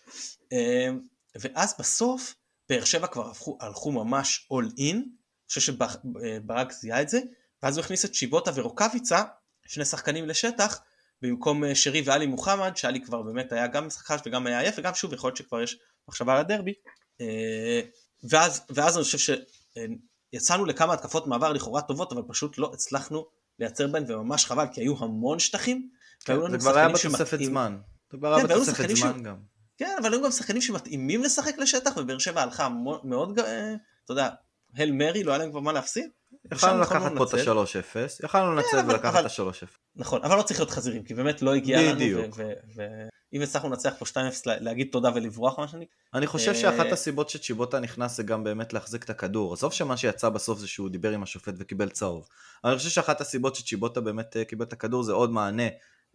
ואז 1.40 1.74
בסוף 1.78 2.34
באר 2.68 2.84
שבע 2.84 3.06
כבר 3.06 3.28
הלכו, 3.28 3.58
הלכו 3.60 3.92
ממש 3.92 4.48
all 4.52 4.78
in, 4.78 4.96
אני 5.48 5.60
חושב 5.60 5.60
שברק 5.60 6.72
זיהה 6.72 7.02
את 7.02 7.08
זה, 7.08 7.20
ואז 7.62 7.76
הוא 7.76 7.84
הכניס 7.84 8.04
את 8.04 8.14
שיבוטה 8.14 8.50
ורוקאביצה, 8.54 9.22
שני 9.66 9.84
שחקנים 9.84 10.28
לשטח, 10.28 10.80
במקום 11.22 11.64
אה, 11.64 11.74
שרי 11.74 12.02
ואלי 12.04 12.26
מוחמד, 12.26 12.76
שאלי 12.76 13.00
כבר 13.00 13.22
באמת 13.22 13.52
היה 13.52 13.66
גם 13.66 13.86
משחק 13.86 14.06
חש 14.06 14.20
וגם 14.26 14.46
היה 14.46 14.60
עייף, 14.60 14.74
וגם 14.78 14.94
שוב 14.94 15.12
יכול 15.12 15.28
להיות 15.28 15.36
שכבר 15.36 15.62
יש 15.62 15.78
מחשבה 16.08 16.32
על 16.32 16.38
הדרבי. 16.38 16.74
אה, 17.20 17.80
ואז, 18.30 18.60
ואז 18.70 18.96
אני 18.96 19.04
חושב 19.04 19.34
שיצאנו 20.34 20.64
לכמה 20.64 20.92
התקפות 20.92 21.26
מעבר 21.26 21.52
לכאורה 21.52 21.82
טובות, 21.82 22.12
אבל 22.12 22.22
פשוט 22.28 22.58
לא 22.58 22.70
הצלחנו 22.74 23.26
לייצר 23.58 23.86
בהן, 23.86 24.04
וממש 24.08 24.46
חבל, 24.46 24.66
כי 24.72 24.80
היו 24.80 24.94
המון 24.98 25.38
שטחים. 25.38 25.88
כן, 26.24 26.50
זה 26.50 26.58
כבר 26.58 26.78
היה 26.78 26.88
בתוספת 26.88 27.38
זמן. 27.42 27.78
זה 28.12 28.18
כבר 28.18 28.40
כן, 28.40 28.46
היה 28.46 28.56
בתוספת 28.56 28.88
זמן 28.96 29.18
ש- 29.18 29.22
גם. 29.22 29.36
כן, 29.76 29.96
אבל 30.02 30.12
היו 30.12 30.22
גם 30.22 30.30
שחקנים 30.30 30.62
שמתאימים 30.62 31.24
לשחק 31.24 31.58
לשטח, 31.58 31.90
ובאר 31.96 32.18
שבע 32.18 32.42
הלכה 32.42 32.68
מאוד, 33.04 33.38
אה, 33.38 33.74
אתה 34.04 34.12
יודע, 34.12 34.28
הל 34.74 34.92
מרי, 34.92 35.24
לא 35.24 35.32
היה 35.32 35.38
להם 35.38 35.50
כבר 35.50 35.60
מה 35.60 35.72
להפסיד. 35.72 36.10
יכלנו 36.52 36.82
ושם 36.82 36.92
לקחת 36.96 37.12
פה 37.16 37.24
את 37.24 37.32
לנצל. 37.34 37.50
ה-3-0, 37.58 38.24
יכלנו 38.24 38.54
לנצל 38.54 38.76
ולקחת 38.88 39.26
את 39.26 39.30
ה-3-0. 39.30 39.66
נכון, 39.96 40.24
אבל 40.24 40.36
לא 40.36 40.42
צריך 40.42 40.60
להיות 40.60 40.70
חזירים, 40.70 41.02
כי 41.02 41.14
באמת 41.14 41.42
לא 41.42 41.54
הגיע 41.54 41.92
לנו. 41.92 42.22
ואם 43.32 43.42
הצלחנו 43.42 43.68
לנצח 43.68 43.92
פה 43.98 44.04
2-0, 44.04 44.14
לה- 44.46 44.60
להגיד 44.60 44.88
תודה 44.92 45.10
ולברוח, 45.14 45.58
מה 45.58 45.68
שאני... 45.68 45.86
אני 46.14 46.26
חושב 46.26 46.48
אה, 46.48 46.54
שאחת 46.54 46.92
הסיבות 46.92 47.28
שצ'יבוטה 47.30 47.80
נכנס 47.80 48.16
זה 48.16 48.22
גם 48.22 48.44
באמת 48.44 48.72
להחזיק 48.72 49.04
את 49.04 49.10
הכדור. 49.10 49.52
עזוב 49.52 49.72
שמה 49.72 49.96
שיצא 49.96 50.28
בסוף 50.28 50.58
זה 50.58 50.66
שהוא 50.68 50.88
דיבר 50.88 51.10
עם 51.12 51.22
השופט 51.22 51.54
וקיבל 51.58 51.88
צהוב. 51.88 52.28
אבל 52.64 52.70
אני 52.72 52.78
חושב 52.78 52.90
שאחת 52.90 53.20
הסיבות 53.20 53.54
שצ'יבוטה 53.56 54.00
באמת 54.00 54.36
אה, 54.36 54.44
קיבל 54.44 54.64
את 54.64 54.72
הכדור 54.72 55.02
זה 55.02 55.12
עוד 55.12 55.30
מענה. 55.30 55.68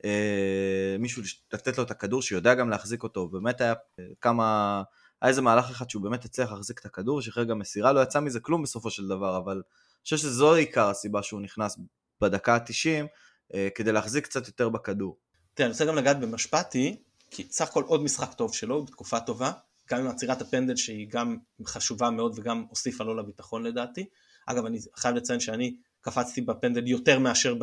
אה, 0.05 0.95
מישהו 0.99 1.21
לתת 1.53 1.77
לו 1.77 1.83
את 1.83 1.91
הכדור 1.91 2.21
שיודע 2.21 2.53
גם 2.53 2.69
להחזיק 2.69 3.03
אותו. 3.03 3.27
באמת 3.27 3.61
היה 3.61 3.73
אה, 3.99 4.03
כמה... 4.21 4.83
היה 5.21 5.29
איזה 5.29 5.41
מהלך 5.41 5.69
אחד 5.69 5.89
שהוא 5.89 6.03
באמת 6.03 6.25
הצליח 6.25 6.51
להחזיק 6.51 6.79
את 6.79 6.85
הכדור, 6.85 7.21
שחרר 7.21 7.43
גם 7.43 7.59
מסירה, 7.59 7.93
לא 7.93 7.99
יצא 7.99 8.19
מזה 8.19 8.39
כלום 8.39 8.63
בסופו 8.63 8.89
של 8.89 9.07
דבר, 9.07 9.37
אבל 9.37 9.61
חושב 10.03 10.17
שזו 10.17 10.53
עיקר 10.53 10.89
הסיבה 10.89 11.23
שהוא 11.23 11.41
נכנס 11.41 11.77
בדקה 12.21 12.55
ה-90 12.55 13.07
אה, 13.53 13.67
כדי 13.75 13.91
להחזיק 13.91 14.23
קצת 14.23 14.47
יותר 14.47 14.69
בכדור. 14.69 15.17
תראה, 15.53 15.67
אני 15.67 15.71
רוצה 15.71 15.85
גם 15.85 15.95
לגעת 15.95 16.19
במשפטי, 16.19 16.95
כי 17.31 17.47
סך 17.51 17.69
הכל 17.69 17.83
עוד 17.83 18.03
משחק 18.03 18.33
טוב 18.33 18.53
שלו, 18.53 18.85
בתקופה 18.85 19.19
טובה, 19.19 19.51
גם 19.89 19.99
עם 19.99 20.07
עצירת 20.07 20.41
הפנדל 20.41 20.75
שהיא 20.75 21.07
גם 21.09 21.37
חשובה 21.65 22.09
מאוד 22.09 22.39
וגם 22.39 22.65
הוסיפה 22.69 23.03
לו 23.03 23.15
לביטחון 23.15 23.63
לדעתי. 23.63 24.05
אגב, 24.45 24.65
אני 24.65 24.79
חייב 24.95 25.15
לציין 25.15 25.39
שאני 25.39 25.75
קפצתי 26.01 26.41
בפנדל 26.41 26.87
יותר 26.87 27.19
מאשר 27.19 27.55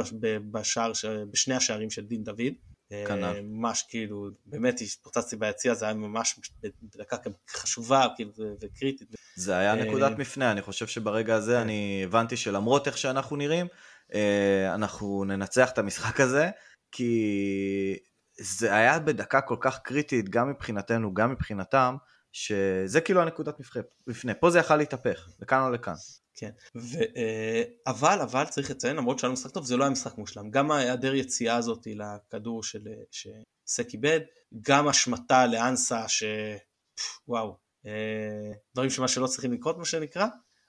בשער, 0.50 0.92
בשני 1.30 1.54
השערים 1.54 1.90
של 1.90 2.06
דין 2.06 2.24
דוד. 2.24 2.52
כנ"ל. 3.08 3.24
אה, 3.24 3.40
ממש 3.42 3.86
כאילו, 3.88 4.28
באמת 4.46 4.80
התפוצצתי 4.80 5.36
ביציע, 5.36 5.74
זה 5.74 5.84
היה 5.84 5.94
ממש 5.94 6.40
בדקה 6.82 7.16
חשובה 7.50 8.06
כאילו, 8.16 8.30
וקריטית. 8.60 9.08
זה 9.36 9.56
היה 9.56 9.74
אה, 9.74 9.84
נקודת 9.84 10.18
מפנה, 10.18 10.52
אני 10.52 10.62
חושב 10.62 10.86
שברגע 10.86 11.34
הזה 11.34 11.54
כן. 11.54 11.60
אני 11.60 12.02
הבנתי 12.04 12.36
שלמרות 12.36 12.86
איך 12.86 12.98
שאנחנו 12.98 13.36
נראים, 13.36 13.66
אה, 14.14 14.74
אנחנו 14.74 15.24
ננצח 15.24 15.70
את 15.70 15.78
המשחק 15.78 16.20
הזה, 16.20 16.50
כי 16.92 17.96
זה 18.40 18.74
היה 18.74 18.98
בדקה 18.98 19.40
כל 19.40 19.56
כך 19.60 19.78
קריטית, 19.78 20.28
גם 20.28 20.50
מבחינתנו, 20.50 21.14
גם 21.14 21.30
מבחינתם, 21.32 21.96
שזה 22.32 23.00
כאילו 23.00 23.20
הנקודת 23.20 23.54
מפנה. 24.06 24.34
פה 24.34 24.50
זה 24.50 24.58
יכל 24.58 24.76
להתהפך, 24.76 25.28
לכאן 25.40 25.62
או 25.62 25.70
לכאן. 25.70 25.94
כן, 26.34 26.50
ו, 26.76 26.98
אה, 27.16 27.62
אבל, 27.86 28.20
אבל 28.20 28.44
צריך 28.44 28.70
לציין, 28.70 28.96
למרות 28.96 29.18
שהיה 29.18 29.32
משחק 29.32 29.50
טוב, 29.50 29.64
זה 29.64 29.76
לא 29.76 29.84
היה 29.84 29.90
משחק 29.90 30.18
מושלם. 30.18 30.50
גם 30.50 30.70
ההיעדר 30.70 31.14
יציאה 31.14 31.56
הזאת 31.56 31.86
לכדור 31.86 32.62
של, 32.62 32.88
שסק 33.10 33.92
איבד, 33.92 34.20
גם 34.60 34.88
השמטה 34.88 35.46
לאנסה, 35.46 36.08
ש... 36.08 36.24
וואו, 37.28 37.56
אה, 37.86 38.52
דברים 38.74 38.90
שמה 38.90 39.08
שלא 39.08 39.26
צריכים 39.26 39.52
לקרות, 39.52 39.78
מה 39.78 39.84
שנקרא. 39.84 40.26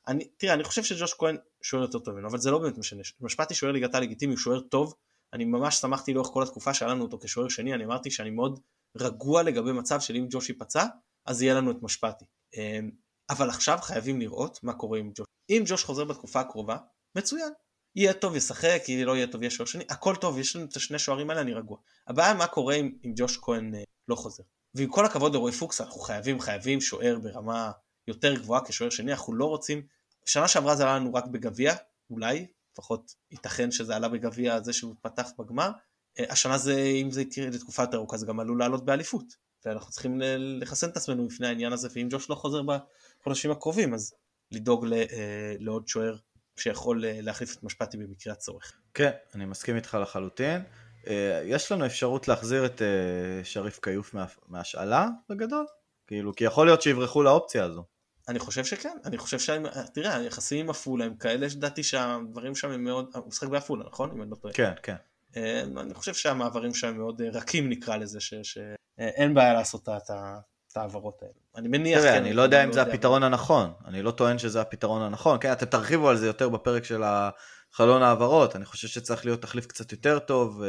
אני, 0.08 0.28
תראה, 0.38 0.54
אני 0.54 0.64
חושב 0.64 0.84
שג'וש 0.84 1.14
כהן 1.14 1.38
שוער 1.62 1.84
יותר 1.84 2.00
טוב 2.00 2.14
ממנו, 2.14 2.28
אבל 2.28 2.38
זה 2.38 2.52
לא 2.52 2.58
באמת 2.58 2.78
משנה. 2.78 3.02
משפטי 3.22 3.54
שוער 3.54 3.72
ליגת 3.72 3.94
העל 3.94 4.04
לגיטימי, 4.04 4.34
הוא 4.34 4.40
שוער 4.40 4.60
טוב, 4.60 4.94
אני 5.34 5.46
ממש 5.46 5.76
שמחתי 5.76 6.14
לאורך 6.14 6.30
כל 6.34 6.44
התקופה 6.44 6.74
שהיה 6.74 6.92
לנו 6.92 7.04
אותו 7.04 7.20
כשוער 7.20 7.50
שני, 7.50 7.74
אני 7.74 7.86
אמרתי 7.86 8.12
שאני 8.12 8.30
מאוד 8.30 8.60
רגוע 8.98 9.44
לגבי 9.44 9.72
מצב 9.72 10.00
של 10.00 10.16
אם 10.16 10.28
ג'וש 10.30 10.50
ייפצע, 10.50 10.86
אז 11.26 11.42
יהיה 11.42 11.54
לנו 11.54 11.72
את 11.72 11.78
משפטי. 11.82 12.26
אמ, 12.58 12.92
אבל 13.30 13.50
עכשיו 13.50 13.78
חייבים 13.82 14.20
לראות 14.20 14.60
מה 14.64 14.74
קורה 14.74 15.00
עם 15.00 15.12
ג'וש. 15.16 15.28
אם 15.50 15.64
ג'וש 15.66 15.84
חוזר 15.84 16.06
בתקופה 16.06 16.40
הקרובה, 16.40 16.78
מצוין. 17.16 17.54
יהיה 17.96 18.14
טוב 18.14 18.36
ישחק, 18.36 18.82
אם 18.90 19.02
לא 19.06 19.16
יהיה 19.16 19.28
טוב 19.28 19.42
יהיה 19.42 19.52
שוער 19.52 19.68
שני, 19.68 19.84
הכל 19.90 20.16
טוב, 20.16 20.38
יש 20.38 20.56
לנו 20.56 20.66
את 20.66 20.76
השני 20.76 21.00
שוערים 21.00 21.30
האלה, 21.30 21.42
אני 21.42 21.54
רגוע. 21.54 21.78
הבעיה 22.08 22.34
מה 22.34 22.48
קורה 22.48 22.76
אם, 22.76 22.92
אם 23.06 23.14
ג'וש 23.16 23.38
כהן 23.38 23.76
אה, 23.76 23.84
לא 24.08 24.16
חוזר. 24.16 24.44
ועם 24.76 24.90
כל 24.90 25.06
הכבוד 25.06 25.34
לרועי 25.34 25.54
פוקס, 25.54 25.82
אנחנו 25.82 26.02
חייבים, 26.02 26.40
חייבים 26.40 26.82
שוער 26.82 27.20
ברמה 27.24 27.72
יותר 28.08 28.36
גבוהה 28.36 28.66
כשוער 28.66 28.90
שני, 28.90 29.12
אנחנו 29.12 29.34
לא 29.34 29.46
רוצים, 29.46 29.82
שנה 30.26 30.48
שעברה 30.48 30.76
זה 30.76 30.84
עלה 30.84 30.96
לנו 30.96 31.14
רק 31.14 31.26
בגביע, 31.26 31.74
אולי, 32.10 32.48
לפחות 32.74 33.16
ייתכן 33.32 33.72
שזה 33.72 33.96
עלה 33.96 34.10
בגביע 34.10 34.62
זה 34.62 34.74
שהוא 34.74 34.96
פתח 35.02 35.30
בגמר, 35.40 35.72
אה, 36.20 36.26
השנה 36.30 36.58
זה, 36.58 36.82
אם 37.02 37.12
זה 37.12 37.22
יקרה 37.22 37.50
לתקופה 37.50 37.84
יותר 37.84 37.98
ארוכה, 37.98 38.18
זה 38.18 38.26
גם 38.26 38.40
עלול 38.40 38.60
לעלות 38.60 38.86
באליפות. 38.86 39.51
ואנחנו 39.66 39.92
צריכים 39.92 40.22
לחסן 40.60 40.90
את 40.90 40.98
עצמנו 40.98 41.26
לפני 41.26 41.48
העניין 41.48 41.74
הזה, 41.74 41.88
ואם 41.96 42.08
ג'וש 42.12 42.30
לא 42.30 42.36
חוזר 42.36 42.62
בחודשים 43.22 43.52
הקרובים, 43.52 43.94
אז 43.94 44.14
לדאוג 44.52 44.94
אה, 44.94 45.56
לעוד 45.60 45.88
שוער 45.88 46.16
שיכול 46.58 47.06
אה, 47.06 47.20
להחליף 47.22 47.56
את 47.58 47.64
משפטי 47.64 47.98
במקרה 47.98 48.34
הצורך. 48.34 48.74
כן, 48.94 49.12
אני 49.36 49.46
מסכים 49.46 49.76
איתך 49.76 49.98
לחלוטין. 50.02 50.62
יש 51.44 51.72
לנו 51.72 51.86
אפשרות 51.86 52.28
להחזיר 52.28 52.66
את 52.66 52.82
שריף 53.44 53.80
כיוף 53.80 54.16
מהשאלה 54.48 55.08
בגדול? 55.30 55.66
כאילו, 56.08 56.36
כי 56.36 56.44
יכול 56.44 56.68
להיות 56.68 56.82
שיברחו 56.82 57.24
לאופציה 57.24 57.64
הזו. 57.64 57.84
אני 58.28 58.40
חושב 58.40 58.66
שכן, 58.66 58.98
אני 59.06 59.18
חושב 59.18 59.40
שהם, 59.40 59.64
תראה, 59.94 60.16
היחסים 60.16 60.60
עם 60.60 60.70
עפולה 60.70 61.06
הם 61.06 61.16
כאלה 61.16 61.50
שדעתי 61.50 61.84
שהדברים 61.84 62.56
שם 62.56 62.72
הם 62.72 62.84
מאוד, 62.84 63.12
הוא 63.16 63.28
משחק 63.28 63.48
בעפולה, 63.48 63.86
נכון? 63.86 64.12
אם 64.12 64.22
אני 64.22 64.32
לא 64.32 64.36
טועה. 64.36 64.54
כן, 64.54 64.74
כן. 64.84 64.96
אני 65.78 65.94
חושב 65.94 66.14
שהמעברים 66.14 66.74
שם 66.74 66.98
מאוד 66.98 67.22
רכים 67.22 67.70
נקרא 67.70 67.98
לזה, 67.98 68.20
שאין 69.02 69.34
בעיה 69.34 69.54
לעשות 69.54 69.90
את 69.90 70.78
ההעברות 70.78 71.22
האלה. 71.22 71.34
אני 71.56 71.68
מניח... 71.68 72.02
תראה, 72.02 72.18
אני 72.18 72.34
לא 72.34 72.42
יודע 72.42 72.64
אם 72.64 72.72
זה 72.72 72.82
הפתרון 72.82 73.24
הנכון, 73.24 73.74
אני 73.86 74.02
לא 74.02 74.12
טוען 74.12 74.38
שזה 74.38 74.62
הפתרון 74.62 75.02
הנכון, 75.02 75.38
כן, 75.42 75.52
אתם 75.52 75.66
תרחיבו 75.66 76.10
על 76.10 76.18
זה 76.18 76.28
יותר 76.28 76.50
בפרק 76.50 76.84
של 76.84 77.04
חלון 77.72 78.04
העברות, 78.04 78.56
אני 78.56 78.66
חושב 78.66 78.88
שצריך 78.88 79.26
להיות 79.26 79.42
תחליף 79.42 79.66
קצת 79.66 79.92
יותר 79.92 80.20
טוב 80.20 80.64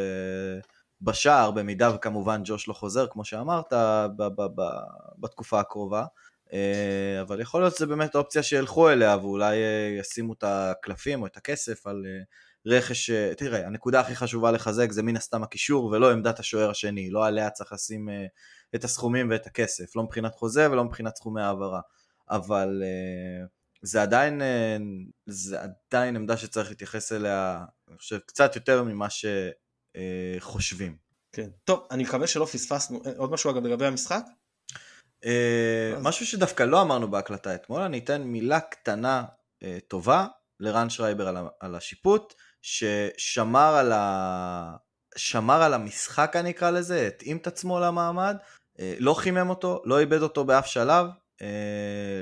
בשער, 1.03 1.51
במידה 1.51 1.95
וכמובן 1.95 2.41
ג'וש 2.45 2.69
לא 2.69 2.73
חוזר, 2.73 3.07
כמו 3.07 3.25
שאמרת, 3.25 3.73
בתקופה 5.19 5.61
הקרובה. 5.61 6.05
אה, 6.53 7.21
אבל 7.21 7.41
יכול 7.41 7.61
להיות 7.61 7.77
שזה 7.77 7.87
באמת 7.87 8.17
אופציה 8.17 8.43
שילכו 8.43 8.91
אליה 8.91 9.17
ואולי 9.17 9.57
אה, 9.57 9.97
ישימו 10.01 10.33
את 10.33 10.45
הקלפים 10.47 11.23
או 11.23 11.27
את 11.27 11.37
הכסף 11.37 11.87
על 11.87 12.03
אה, 12.07 12.23
רכש, 12.67 13.11
תראה, 13.37 13.67
הנקודה 13.67 14.01
הכי 14.01 14.17
חשובה 14.17 14.51
לחזק 14.51 14.93
זה 14.93 15.03
מן 15.03 15.17
הסתם 15.17 15.43
הקישור 15.43 15.85
ולא 15.85 16.13
עמדת 16.13 16.39
השוער 16.39 16.71
השני, 16.71 17.11
לא 17.11 17.27
עליה 17.27 17.51
צריך 17.51 17.73
לשים 17.73 18.09
את 18.75 18.85
הסכומים 18.85 19.31
ואת 19.31 19.47
הכסף, 19.47 19.97
לא 19.97 20.03
מבחינת 20.03 20.35
חוזה 20.35 20.71
ולא 20.71 20.85
מבחינת 20.85 21.17
סכומי 21.17 21.43
העברה, 21.43 21.81
אבל 22.31 22.83
זה 23.83 24.03
עדיין, 24.03 24.43
זה 25.27 25.59
עדיין 25.63 26.17
עמדה 26.17 26.37
שצריך 26.37 26.71
להתייחס 26.71 27.13
אליה, 27.13 27.65
אני 27.89 27.99
חושב, 27.99 28.19
קצת 28.19 28.57
יותר 28.57 28.83
ממה 28.83 29.07
שחושבים. 30.41 30.97
כן, 31.33 31.49
טוב, 31.65 31.87
אני 31.91 32.03
מקווה 32.03 32.27
שלא 32.27 32.45
פספסנו, 32.45 33.03
עוד 33.17 33.31
משהו 33.31 33.51
אגב 33.51 33.67
לגבי 33.67 33.87
המשחק? 33.87 34.25
אה, 35.25 35.95
משהו 36.01 36.27
שדווקא 36.27 36.63
לא 36.63 36.83
אמרנו 36.83 37.11
בהקלטה 37.11 37.55
אתמול, 37.55 37.83
אני 37.83 37.99
אתן 37.99 38.23
מילה 38.23 38.61
קטנה 38.61 39.25
אה, 39.63 39.79
טובה 39.89 40.27
לרן 40.61 40.91
שרייבר 40.91 41.49
על 41.61 41.75
השיפוט, 41.75 42.35
ששמר 42.63 43.75
על, 43.75 43.93
ה... 43.93 44.77
שמר 45.17 45.63
על 45.63 45.75
המשחק 45.75 46.37
אני 46.37 46.51
אקרא 46.51 46.71
לזה, 46.71 47.07
התאים 47.07 47.37
את 47.37 47.47
עצמו 47.47 47.81
למעמד, 47.81 48.37
אה, 48.81 48.95
לא 48.99 49.15
חימם 49.15 49.51
אותו, 49.51 49.83
לא 49.85 50.01
איבד 50.01 50.23
אותו 50.23 50.45
באף 50.45 50.67
שלב, 50.67 51.07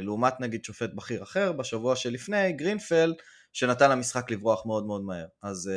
לעומת 0.02 0.40
נגיד 0.40 0.64
שופט 0.64 0.90
בכיר 0.94 1.22
אחר 1.22 1.52
בשבוע 1.52 1.96
שלפני, 1.96 2.52
גרינפלד, 2.52 3.14
שנתן 3.52 3.90
למשחק 3.90 4.30
לברוח 4.30 4.66
מאוד 4.66 4.86
מאוד 4.86 5.02
מהר. 5.02 5.26
אז 5.42 5.70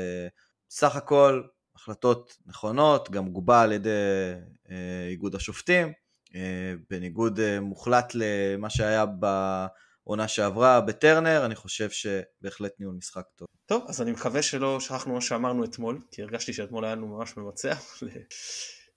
סך 0.69 0.95
הכל 0.95 1.43
החלטות 1.75 2.37
נכונות, 2.45 3.11
גם 3.11 3.29
גובה 3.29 3.61
על 3.61 3.71
ידי 3.71 3.89
איגוד 5.09 5.35
השופטים, 5.35 5.93
אה, 6.35 6.73
בניגוד 6.89 7.39
אה, 7.39 7.59
מוחלט 7.59 8.11
למה 8.15 8.69
שהיה 8.69 9.05
בעונה 10.07 10.27
שעברה 10.27 10.81
בטרנר, 10.81 11.45
אני 11.45 11.55
חושב 11.55 11.89
שבהחלט 11.89 12.71
ניהול 12.79 12.95
משחק 12.95 13.25
טוב. 13.35 13.47
טוב, 13.65 13.85
אז 13.87 14.01
אני 14.01 14.11
מקווה 14.11 14.41
שלא 14.41 14.79
שכחנו 14.79 15.13
מה 15.13 15.21
שאמרנו 15.21 15.63
אתמול, 15.63 16.01
כי 16.11 16.21
הרגשתי 16.21 16.53
שאתמול 16.53 16.85
היה 16.85 16.95
לנו 16.95 17.07
ממש 17.07 17.37
מבצע. 17.37 17.73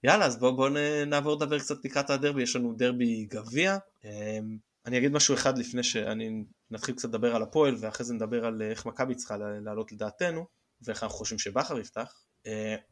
יאללה, 0.04 0.26
אז 0.26 0.38
בואו 0.38 0.57
בוא 0.57 0.68
נעבור 1.07 1.34
לדבר 1.34 1.59
קצת 1.59 1.84
לקראת 1.84 2.11
הדרבי, 2.11 2.42
יש 2.42 2.57
לנו 2.57 2.72
דרבי 2.72 3.24
גביע. 3.24 3.76
אה, 4.04 4.38
אני 4.86 4.98
אגיד 4.98 5.12
משהו 5.12 5.34
אחד 5.34 5.59
לפני 5.59 5.82
שאני 5.82 6.44
נתחיל 6.70 6.94
קצת 6.94 7.09
לדבר 7.09 7.36
על 7.36 7.42
הפועל, 7.42 7.76
ואחרי 7.80 8.07
זה 8.07 8.14
נדבר 8.14 8.44
על 8.44 8.62
איך 8.62 8.86
מכבי 8.86 9.14
צריכה 9.14 9.36
לעלות 9.36 9.92
לדעתנו, 9.92 10.46
ואיך 10.82 11.02
אנחנו 11.02 11.18
חושבים 11.18 11.38
שבכר 11.38 11.78
יפתח. 11.78 12.22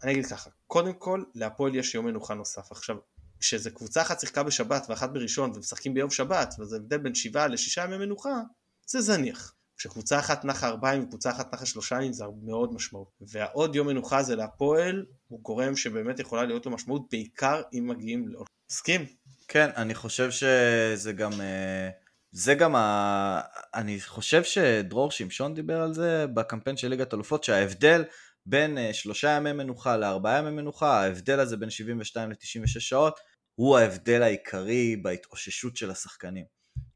אני 0.02 0.12
אגיד 0.12 0.26
ככה, 0.26 0.50
קודם 0.66 0.92
כל, 0.92 1.22
להפועל 1.34 1.74
יש 1.74 1.94
יום 1.94 2.06
מנוחה 2.06 2.34
נוסף. 2.34 2.72
עכשיו, 2.72 2.96
כשזה 3.44 3.70
קבוצה 3.70 4.02
אחת 4.02 4.20
שיחקה 4.20 4.42
בשבת 4.42 4.86
ואחת 4.88 5.10
בראשון 5.10 5.52
ומשחקים 5.54 5.94
ביום 5.94 6.10
שבת 6.10 6.54
וזה 6.58 6.76
הבדל 6.76 6.98
בין 6.98 7.14
שבעה 7.14 7.46
לשישה 7.46 7.84
ימי 7.84 7.96
מנוחה 7.96 8.40
זה 8.86 9.00
זניח. 9.00 9.54
כשקבוצה 9.76 10.18
אחת 10.18 10.44
נחה 10.44 10.68
ארבעה 10.68 10.94
ימים 10.94 11.06
וקבוצה 11.06 11.30
אחת 11.30 11.54
נחה 11.54 11.66
שלושה 11.66 11.96
ימים 11.96 12.12
זה 12.12 12.24
מאוד 12.42 12.74
משמעות. 12.74 13.08
והעוד 13.20 13.74
יום 13.74 13.86
מנוחה 13.86 14.22
זה 14.22 14.36
להפועל 14.36 15.06
הוא 15.28 15.42
גורם 15.42 15.76
שבאמת 15.76 16.18
יכולה 16.18 16.44
להיות 16.44 16.66
לו 16.66 16.72
משמעות 16.72 17.02
בעיקר 17.10 17.62
אם 17.72 17.86
מגיעים 17.86 18.28
לעוד. 18.28 18.46
מסכים? 18.70 19.06
כן, 19.48 19.70
אני 19.76 19.94
חושב 19.94 20.30
שזה 20.30 21.12
גם... 21.12 21.32
אה, 21.40 21.90
זה 22.32 22.54
גם 22.54 22.76
ה... 22.76 23.40
אני 23.74 24.00
חושב 24.00 24.44
שדרור 24.44 25.10
שמשון 25.10 25.54
דיבר 25.54 25.80
על 25.80 25.94
זה 25.94 26.26
בקמפיין 26.34 26.76
של 26.76 26.88
ליגת 26.88 27.14
אלופות 27.14 27.44
שההבדל 27.44 28.04
בין 28.46 28.78
אה, 28.78 28.94
שלושה 28.94 29.30
ימי 29.30 29.52
מנוחה 29.52 29.96
לארבעה 29.96 30.38
ימי 30.38 30.50
מנוחה, 30.50 31.02
ההבדל 31.02 31.40
הזה 31.40 31.56
בין 31.56 31.70
72 31.70 32.30
ל-96 32.30 32.80
שעות 32.80 33.20
הוא 33.54 33.78
ההבדל 33.78 34.22
העיקרי 34.22 34.96
בהתאוששות 34.96 35.76
של 35.76 35.90
השחקנים. 35.90 36.44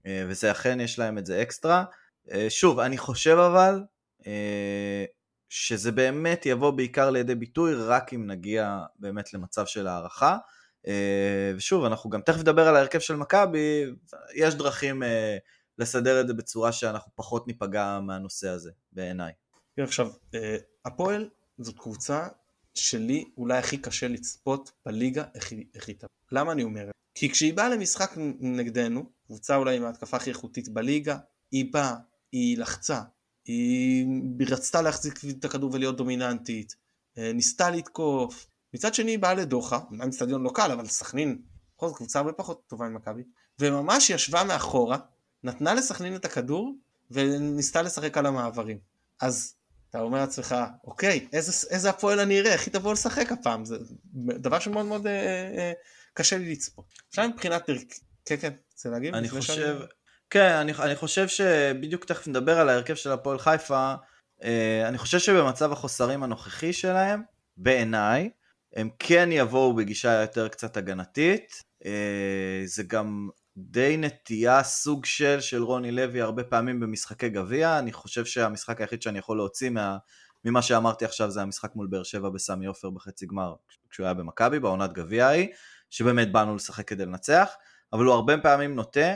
אה, 0.06 0.24
וזה 0.28 0.50
אכן 0.50 0.80
יש 0.80 0.98
להם 0.98 1.18
את 1.18 1.26
זה 1.26 1.42
אקסטרה. 1.42 1.84
אה, 2.30 2.46
שוב, 2.50 2.78
אני 2.78 2.98
חושב 2.98 3.36
אבל 3.38 3.82
שזה 5.48 5.92
באמת 5.92 6.46
יבוא 6.46 6.70
בעיקר 6.70 7.10
לידי 7.10 7.34
ביטוי 7.34 7.74
רק 7.74 8.14
אם 8.14 8.26
נגיע 8.26 8.78
באמת 8.98 9.34
למצב 9.34 9.66
של 9.66 9.86
הערכה. 9.86 10.36
ושוב, 11.56 11.84
אנחנו 11.84 12.10
גם 12.10 12.20
תכף 12.20 12.38
נדבר 12.38 12.68
על 12.68 12.76
ההרכב 12.76 12.98
של 12.98 13.16
מכבי, 13.16 13.84
יש 14.34 14.54
דרכים 14.54 15.02
לסדר 15.78 16.20
את 16.20 16.28
זה 16.28 16.34
בצורה 16.34 16.72
שאנחנו 16.72 17.12
פחות 17.14 17.46
ניפגע 17.46 18.00
מהנושא 18.02 18.48
הזה, 18.48 18.70
בעיניי. 18.92 19.32
עכשיו, 19.78 20.10
הפועל 20.84 21.28
זאת 21.58 21.78
קבוצה 21.78 22.28
שלי 22.78 23.24
אולי 23.36 23.58
הכי 23.58 23.78
קשה 23.78 24.08
לצפות 24.08 24.72
בליגה 24.86 25.24
איך 25.34 25.52
היא, 25.52 25.94
תבוא. 25.98 26.08
למה 26.32 26.52
אני 26.52 26.62
אומר? 26.62 26.90
כי 27.14 27.30
כשהיא 27.30 27.54
באה 27.54 27.68
למשחק 27.68 28.12
נגדנו, 28.40 29.10
קבוצה 29.26 29.56
אולי 29.56 29.76
עם 29.76 29.84
ההתקפה 29.84 30.16
הכי 30.16 30.30
איכותית 30.30 30.68
בליגה, 30.68 31.18
היא 31.50 31.72
באה, 31.72 31.94
היא 32.32 32.58
לחצה, 32.58 33.02
היא 33.44 34.06
רצתה 34.48 34.82
להחזיק 34.82 35.18
את 35.38 35.44
הכדור 35.44 35.70
ולהיות 35.74 35.96
דומיננטית, 35.96 36.76
אה, 37.18 37.32
ניסתה 37.32 37.70
לתקוף, 37.70 38.46
מצד 38.74 38.94
שני 38.94 39.10
היא 39.10 39.18
באה 39.18 39.34
לדוחה, 39.34 39.80
אומנם 39.90 40.12
סטדיון 40.12 40.42
לא 40.42 40.50
קל, 40.54 40.72
אבל 40.72 40.86
סכנין, 40.86 41.42
בכל 41.76 41.88
זאת 41.88 41.96
קבוצה 41.96 42.18
הרבה 42.18 42.32
פחות 42.32 42.62
טובה 42.66 42.88
ממכבי, 42.88 43.22
וממש 43.58 44.10
ישבה 44.10 44.44
מאחורה, 44.44 44.98
נתנה 45.42 45.74
לסכנין 45.74 46.16
את 46.16 46.24
הכדור, 46.24 46.74
וניסתה 47.10 47.82
לשחק 47.82 48.18
על 48.18 48.26
המעברים. 48.26 48.78
אז 49.20 49.54
אתה 49.90 50.00
אומר 50.00 50.18
לעצמך, 50.18 50.54
אוקיי, 50.84 51.28
איזה, 51.32 51.66
איזה 51.70 51.90
הפועל 51.90 52.20
אני 52.20 52.40
אראה, 52.40 52.52
איך 52.52 52.66
היא 52.66 52.72
תבוא 52.72 52.92
לשחק 52.92 53.32
הפעם, 53.32 53.64
זה 53.64 53.76
דבר 54.14 54.58
שמאוד 54.58 54.86
מאוד 54.86 55.06
אה, 55.06 55.12
אה, 55.58 55.72
קשה 56.14 56.38
לי 56.38 56.52
לצפות. 56.52 56.84
עכשיו 57.08 57.28
מבחינת, 57.28 57.70
כן 58.24 58.36
כן, 58.40 58.52
רוצה 58.72 58.88
להגיד? 58.88 59.14
אני 59.14 59.28
חושב, 59.28 59.54
שאני... 59.54 59.78
כן, 60.30 60.52
אני, 60.52 60.72
אני 60.78 60.96
חושב 60.96 61.28
שבדיוק 61.28 62.04
תכף 62.04 62.28
נדבר 62.28 62.58
על 62.58 62.68
ההרכב 62.68 62.94
של 62.94 63.12
הפועל 63.12 63.38
חיפה, 63.38 63.94
אה, 64.42 64.88
אני 64.88 64.98
חושב 64.98 65.18
שבמצב 65.18 65.72
החוסרים 65.72 66.22
הנוכחי 66.22 66.72
שלהם, 66.72 67.22
בעיניי, 67.56 68.30
הם 68.76 68.90
כן 68.98 69.28
יבואו 69.32 69.74
בגישה 69.74 70.20
יותר 70.20 70.48
קצת 70.48 70.76
הגנתית, 70.76 71.62
אה, 71.84 72.62
זה 72.64 72.82
גם 72.82 73.28
די 73.60 73.96
נטייה 73.96 74.62
סוג 74.62 75.04
של 75.04 75.40
של 75.40 75.62
רוני 75.62 75.92
לוי 75.92 76.20
הרבה 76.20 76.44
פעמים 76.44 76.80
במשחקי 76.80 77.28
גביע, 77.28 77.78
אני 77.78 77.92
חושב 77.92 78.24
שהמשחק 78.24 78.80
היחיד 78.80 79.02
שאני 79.02 79.18
יכול 79.18 79.36
להוציא 79.36 79.70
מה, 79.70 79.98
ממה 80.44 80.62
שאמרתי 80.62 81.04
עכשיו 81.04 81.30
זה 81.30 81.42
המשחק 81.42 81.74
מול 81.74 81.86
באר 81.86 82.02
שבע 82.02 82.28
בסמי 82.28 82.66
עופר 82.66 82.90
בחצי 82.90 83.26
גמר 83.26 83.54
כשהוא 83.90 84.04
היה 84.04 84.14
במכבי 84.14 84.60
בעונת 84.60 84.92
גביע 84.92 85.26
ההיא, 85.26 85.48
שבאמת 85.90 86.32
באנו 86.32 86.56
לשחק 86.56 86.88
כדי 86.88 87.06
לנצח, 87.06 87.50
אבל 87.92 88.04
הוא 88.04 88.14
הרבה 88.14 88.38
פעמים 88.38 88.74
נוטה, 88.74 89.14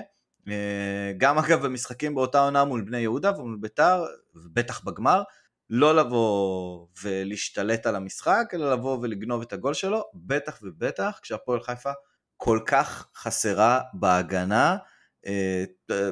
אה, 0.48 1.12
גם 1.18 1.38
אגב 1.38 1.66
במשחקים 1.66 2.14
באותה 2.14 2.40
עונה 2.40 2.64
מול 2.64 2.82
בני 2.82 2.98
יהודה 2.98 3.38
ומול 3.38 3.58
ביתר, 3.60 4.04
ובטח 4.34 4.84
בגמר, 4.84 5.22
לא 5.70 5.96
לבוא 5.96 6.86
ולהשתלט 7.02 7.86
על 7.86 7.96
המשחק, 7.96 8.44
אלא 8.54 8.72
לבוא 8.72 8.98
ולגנוב 9.02 9.42
את 9.42 9.52
הגול 9.52 9.74
שלו, 9.74 10.02
בטח 10.14 10.58
ובטח 10.62 11.18
כשהפועל 11.22 11.60
חיפה 11.60 11.92
כל 12.44 12.60
כך 12.66 13.06
חסרה 13.16 13.80
בהגנה. 13.94 14.76
אה, 15.26 15.64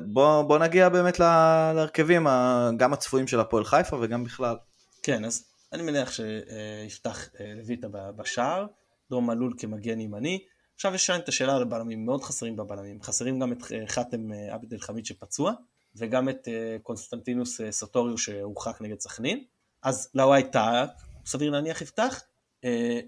בוא, 0.07 0.43
בוא 0.43 0.59
נגיע 0.59 0.89
באמת 0.89 1.18
להרכבים, 1.18 2.26
גם 2.76 2.93
הצפויים 2.93 3.26
של 3.26 3.41
הפועל 3.41 3.64
חיפה 3.64 3.97
וגם 4.01 4.24
בכלל. 4.24 4.57
כן, 5.03 5.24
אז 5.24 5.45
אני 5.72 5.83
מניח 5.83 6.12
שיפתח 6.12 7.28
לויטה 7.57 7.89
בשער, 8.16 8.66
דרום 9.11 9.26
מלול 9.26 9.55
כמגן 9.59 10.01
ימני. 10.01 10.45
עכשיו 10.74 10.95
יש 10.95 11.11
את 11.11 11.28
השאלה 11.28 11.57
על 11.57 11.62
הבלמים, 11.62 12.07
מאוד 12.07 12.22
חסרים 12.22 12.57
בבלמים. 12.57 13.03
חסרים 13.03 13.39
גם 13.39 13.53
את 13.53 13.59
חאתם 13.87 14.33
עבד 14.51 14.72
אל 14.72 14.81
חמיד 14.81 15.07
שפצוע, 15.07 15.53
וגם 15.97 16.28
את 16.28 16.49
קונסטנטינוס 16.83 17.61
סוטיריו 17.70 18.18
שהורחק 18.18 18.81
נגד 18.81 19.01
סכנין. 19.01 19.45
אז 19.83 20.11
לאווי 20.14 20.51
טאק, 20.51 20.91
סביר 21.26 21.51
להניח 21.51 21.83
יפתח. 21.83 22.22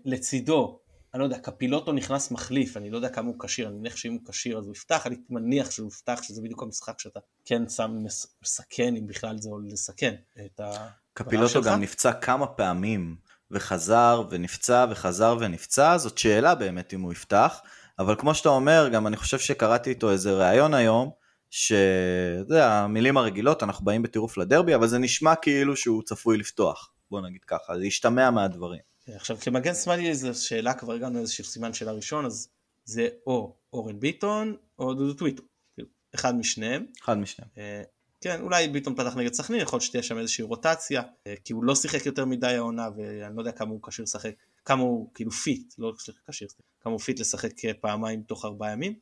לצידו 0.04 0.80
אני 1.14 1.20
לא 1.20 1.24
יודע, 1.24 1.38
קפילוטו 1.38 1.92
נכנס 1.92 2.30
מחליף, 2.30 2.76
אני 2.76 2.90
לא 2.90 2.96
יודע 2.96 3.08
כמה 3.08 3.28
הוא 3.28 3.36
כשיר, 3.38 3.68
אני 3.68 3.76
מניח 3.76 3.96
שאם 3.96 4.12
הוא 4.12 4.20
כשיר 4.28 4.58
אז 4.58 4.66
הוא 4.66 4.72
יפתח, 4.72 5.06
אני 5.06 5.16
מניח 5.30 5.70
שהוא 5.70 5.88
יפתח, 5.88 6.20
שזה 6.22 6.42
בדיוק 6.42 6.62
המשחק 6.62 6.98
שאתה 6.98 7.20
כן 7.44 7.68
שם 7.68 7.98
מסכן, 8.42 8.96
אם 8.96 9.06
בכלל 9.06 9.38
זה 9.38 9.48
עולה 9.50 9.68
לסכן 9.72 10.14
את 10.46 10.60
ה... 10.60 10.88
קפילוטו 11.14 11.62
גם 11.62 11.80
נפצע 11.80 12.12
כמה 12.12 12.46
פעמים, 12.46 13.16
וחזר 13.50 14.22
ונפצע 14.30 14.86
וחזר 14.90 15.36
ונפצע, 15.40 15.98
זאת 15.98 16.18
שאלה 16.18 16.54
באמת 16.54 16.94
אם 16.94 17.00
הוא 17.00 17.12
יפתח, 17.12 17.60
אבל 17.98 18.14
כמו 18.18 18.34
שאתה 18.34 18.48
אומר, 18.48 18.88
גם 18.92 19.06
אני 19.06 19.16
חושב 19.16 19.38
שקראתי 19.38 19.90
איתו 19.90 20.10
איזה 20.10 20.32
ראיון 20.32 20.74
היום, 20.74 21.10
שאתה 21.50 22.52
יודע, 22.52 22.72
המילים 22.72 23.16
הרגילות, 23.16 23.62
אנחנו 23.62 23.84
באים 23.84 24.02
בטירוף 24.02 24.38
לדרבי, 24.38 24.74
אבל 24.74 24.86
זה 24.86 24.98
נשמע 24.98 25.34
כאילו 25.34 25.76
שהוא 25.76 26.02
צפוי 26.02 26.38
לפתוח, 26.38 26.92
בוא 27.10 27.20
נגיד 27.20 27.44
ככה, 27.44 27.78
זה 27.78 27.84
השתמע 27.84 28.30
מהדברים. 28.30 28.91
עכשיו 29.08 29.36
כמגן 29.40 29.74
שמאלי 29.74 30.14
זו 30.14 30.34
שאלה 30.34 30.74
כבר 30.74 30.92
הגענו 30.92 31.18
לאיזשהו 31.18 31.44
סימן 31.44 31.72
שאלה 31.72 31.92
ראשון 31.92 32.26
אז 32.26 32.48
זה 32.84 33.08
או 33.26 33.56
אורן 33.72 34.00
ביטון 34.00 34.56
או 34.78 34.94
דודו 34.94 35.14
טוויטו 35.14 35.42
כאילו, 35.74 35.88
אחד 36.14 36.34
משניהם. 36.34 36.86
אחד 37.02 37.18
משניהם. 37.18 37.50
אה, 37.58 37.82
כן 38.20 38.40
אולי 38.40 38.68
ביטון 38.68 38.94
פתח 38.94 39.16
נגד 39.16 39.32
סכנין 39.32 39.60
יכול 39.60 39.76
להיות 39.76 39.82
שתהיה 39.84 40.02
שם 40.02 40.18
איזושהי 40.18 40.44
רוטציה 40.44 41.02
אה, 41.26 41.34
כי 41.44 41.52
הוא 41.52 41.64
לא 41.64 41.74
שיחק 41.74 42.06
יותר 42.06 42.24
מדי 42.24 42.46
העונה 42.46 42.88
ואני 42.96 43.36
לא 43.36 43.40
יודע 43.40 43.52
כמה 43.52 43.70
הוא 43.70 43.80
כשיר 43.82 44.02
לשחק 44.02 44.34
כמה 44.64 44.82
הוא 44.82 45.10
כאילו 45.14 45.30
fit 45.30 45.74
לא 45.78 45.92
כשיר 46.28 46.48
כמה 46.80 46.92
הוא 46.92 47.00
fit 47.00 47.20
לשחק 47.20 47.64
אה, 47.64 47.74
פעמיים 47.74 48.22
תוך 48.22 48.44
ארבעה 48.44 48.72
ימים. 48.72 48.94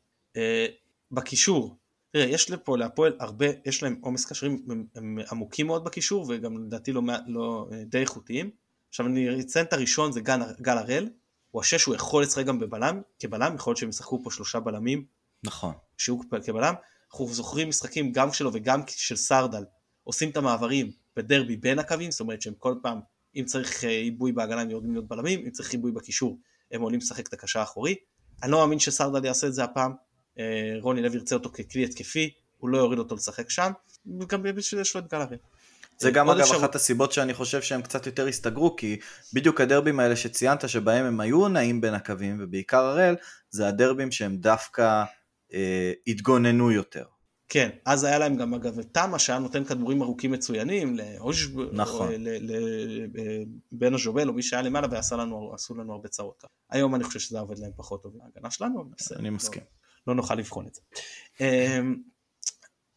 בקישור 1.13 1.77
תראה 2.11 2.25
יש 2.25 2.51
לפה 2.51 2.79
להפועל 2.79 3.17
הרבה 3.21 3.47
יש 3.65 3.83
להם 3.83 3.99
עומס 4.01 4.27
קשרים 4.27 4.67
הם, 4.71 4.87
הם 4.95 5.19
עמוקים 5.31 5.67
מאוד 5.67 5.85
בקישור 5.85 6.27
וגם 6.29 6.67
לדעתי 6.67 6.93
לא, 6.93 7.03
לא 7.27 7.69
די 7.87 7.99
איכותיים. 7.99 8.51
עכשיו 8.91 9.07
אני 9.07 9.41
אציין 9.41 9.67
את 9.67 9.73
הראשון 9.73 10.13
זה 10.13 10.21
גל, 10.21 10.41
גל 10.61 10.79
הראל, 10.79 11.09
הוא 11.51 11.63
השש 11.63 11.85
הוא 11.85 11.95
יכול 11.95 12.23
לשחק 12.23 12.47
גם 12.47 12.59
בבלם, 12.59 13.03
כבלם, 13.19 13.55
יכול 13.55 13.71
להיות 13.71 13.79
שהם 13.79 13.89
ישחקו 13.89 14.23
פה 14.25 14.31
שלושה 14.31 14.61
בלמים. 14.61 15.05
נכון. 15.45 15.75
שהוא 15.99 16.25
כבלם, 16.45 16.75
אנחנו 17.11 17.29
זוכרים 17.29 17.69
משחקים 17.69 18.13
גם 18.13 18.33
שלו 18.33 18.51
וגם 18.53 18.81
של 18.87 19.17
סרדל, 19.17 19.65
עושים 20.05 20.31
את 20.31 20.37
המעברים 20.37 20.91
בדרבי 21.17 21.57
בין 21.57 21.79
הקווים, 21.79 22.11
זאת 22.11 22.21
אומרת 22.21 22.43
שהם 22.43 22.55
כל 22.59 22.75
פעם, 22.83 23.01
אם 23.37 23.45
צריך 23.45 23.85
אה, 23.85 23.91
עיבוי 23.91 24.33
בהגנה 24.33 24.61
הם 24.61 24.71
יורדים 24.71 24.93
להיות 24.93 25.09
בלמים, 25.09 25.41
אם 25.45 25.51
צריך 25.51 25.73
עיבוי 25.73 25.93
בקישור 25.93 26.39
הם 26.73 26.83
עולים 26.83 27.01
לשחק 27.01 27.29
את 27.29 27.33
הקשר 27.33 27.61
האחורי. 27.61 27.95
אני 28.43 28.51
לא 28.51 28.59
מאמין 28.59 28.79
שסרדל 28.79 29.25
יעשה 29.25 29.47
את 29.47 29.55
זה 29.55 29.65
הפעם, 29.65 29.93
אה, 30.39 30.75
רוני 30.81 31.03
לוי 31.03 31.17
ירצה 31.17 31.35
אותו 31.35 31.51
ככלי 31.51 31.85
התקפי, 31.85 32.31
הוא 32.59 32.71
לא 32.71 32.79
יוריד 32.79 32.99
אותו 32.99 33.15
לשחק 33.15 33.51
שם, 33.51 33.73
וגם 34.21 34.43
בשביל 34.43 34.81
יש 34.81 34.95
לו 34.95 35.01
את 35.01 35.11
גל 35.11 35.21
הראל. 35.21 35.39
זה 36.01 36.11
גם 36.11 36.31
אגב 36.31 36.47
אחת 36.57 36.75
הסיבות 36.75 37.13
שאני 37.13 37.35
חושב 37.35 37.63
שהם 37.63 37.83
קצת 37.83 38.07
יותר 38.07 38.27
הסתגרו, 38.27 38.77
כי 38.77 38.99
בדיוק 39.35 39.61
הדרבים 39.61 40.01
האלה 40.01 40.17
שציינת 40.17 40.69
שבהם 40.69 41.05
הם 41.05 41.21
היו 41.21 41.49
נעים 41.49 41.81
בין 41.81 41.95
הקווים, 41.95 42.37
ובעיקר 42.41 42.85
הראל, 42.85 43.17
זה 43.51 43.69
הדרבים 43.69 44.13
שהם 44.13 44.37
דווקא 44.37 45.05
אה, 45.55 45.93
התגוננו 46.07 46.71
יותר. 46.71 47.05
כן, 47.49 47.71
אז 47.87 48.05
היה 48.05 48.19
להם 48.19 48.37
גם 48.37 48.55
אגב 48.55 48.79
את 48.79 48.87
תמה 48.93 49.19
שהיה 49.19 49.39
נותן 49.39 49.65
כדורים 49.65 50.03
ארוכים 50.03 50.31
מצוינים 50.31 50.97
לאוז' 50.97 51.39
נכון. 51.73 52.09
לבן 53.73 53.95
הז'ובל 53.95 54.29
או 54.29 54.33
מי 54.33 54.43
שהיה 54.43 54.63
למעלה 54.63 54.89
ועשו 54.91 55.17
לנו, 55.17 55.55
לנו 55.79 55.93
הרבה 55.93 56.09
צרות. 56.09 56.45
היום 56.71 56.95
אני 56.95 57.05
חושב 57.05 57.21
שזה 57.21 57.41
עובד 57.41 57.59
להם 57.59 57.71
פחות 57.77 58.03
טוב 58.03 58.17
מההגנה 58.17 58.51
שלנו. 58.51 58.91
אני 59.17 59.31
לא, 59.31 59.35
מסכים. 59.35 59.63
לא 60.07 60.15
נוכל 60.15 60.35
לבחון 60.35 60.67
את 60.67 60.75
זה. 60.75 60.81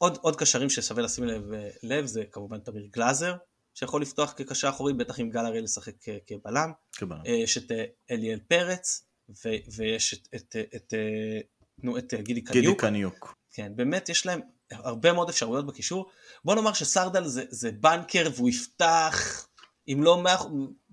עוד, 0.04 0.18
עוד 0.22 0.36
קשרים 0.36 0.70
ששווה 0.70 1.04
לשים 1.04 1.24
לב, 1.24 1.44
לב 1.84 2.06
זה 2.06 2.24
כמובן 2.32 2.60
תמיר 2.60 2.88
גלאזר, 2.92 3.36
שיכול 3.74 4.02
לפתוח 4.02 4.34
כקשר 4.38 4.70
אחורי, 4.70 4.94
בטח 4.94 5.20
עם 5.20 5.30
גל 5.30 5.46
הראל 5.46 5.64
לשחק 5.64 5.94
כבלם. 6.28 6.72
כבלם. 6.94 7.22
אה, 7.26 7.32
יש 7.32 7.58
את 7.58 7.72
אה, 7.72 7.84
אליאל 8.12 8.40
פרץ, 8.48 9.08
ו, 9.30 9.50
ויש 9.76 10.14
את, 10.14 10.28
את, 10.36 10.56
את, 10.56 10.76
את, 10.76 10.94
אה, 10.94 11.40
נו, 11.84 11.98
את 11.98 12.14
גידי 12.14 12.42
קניוק. 12.42 12.66
גידי 12.66 12.76
קניוק. 12.78 13.36
כן, 13.52 13.72
באמת 13.76 14.10
יש 14.10 14.26
להם 14.26 14.42
הרבה 14.72 15.14
מאוד 15.14 15.30
אפשרויות 15.30 15.66
בקישור. 15.66 16.10
בוא 16.46 16.56
נאמר 16.56 16.74
שסרדל 16.74 17.24
זה, 17.24 17.44
זה 17.50 17.72
בנקר 17.72 18.30
והוא 18.36 18.50
יפתח 18.50 19.48
אם 19.88 20.04
לא 20.04 20.24
100, 20.24 20.38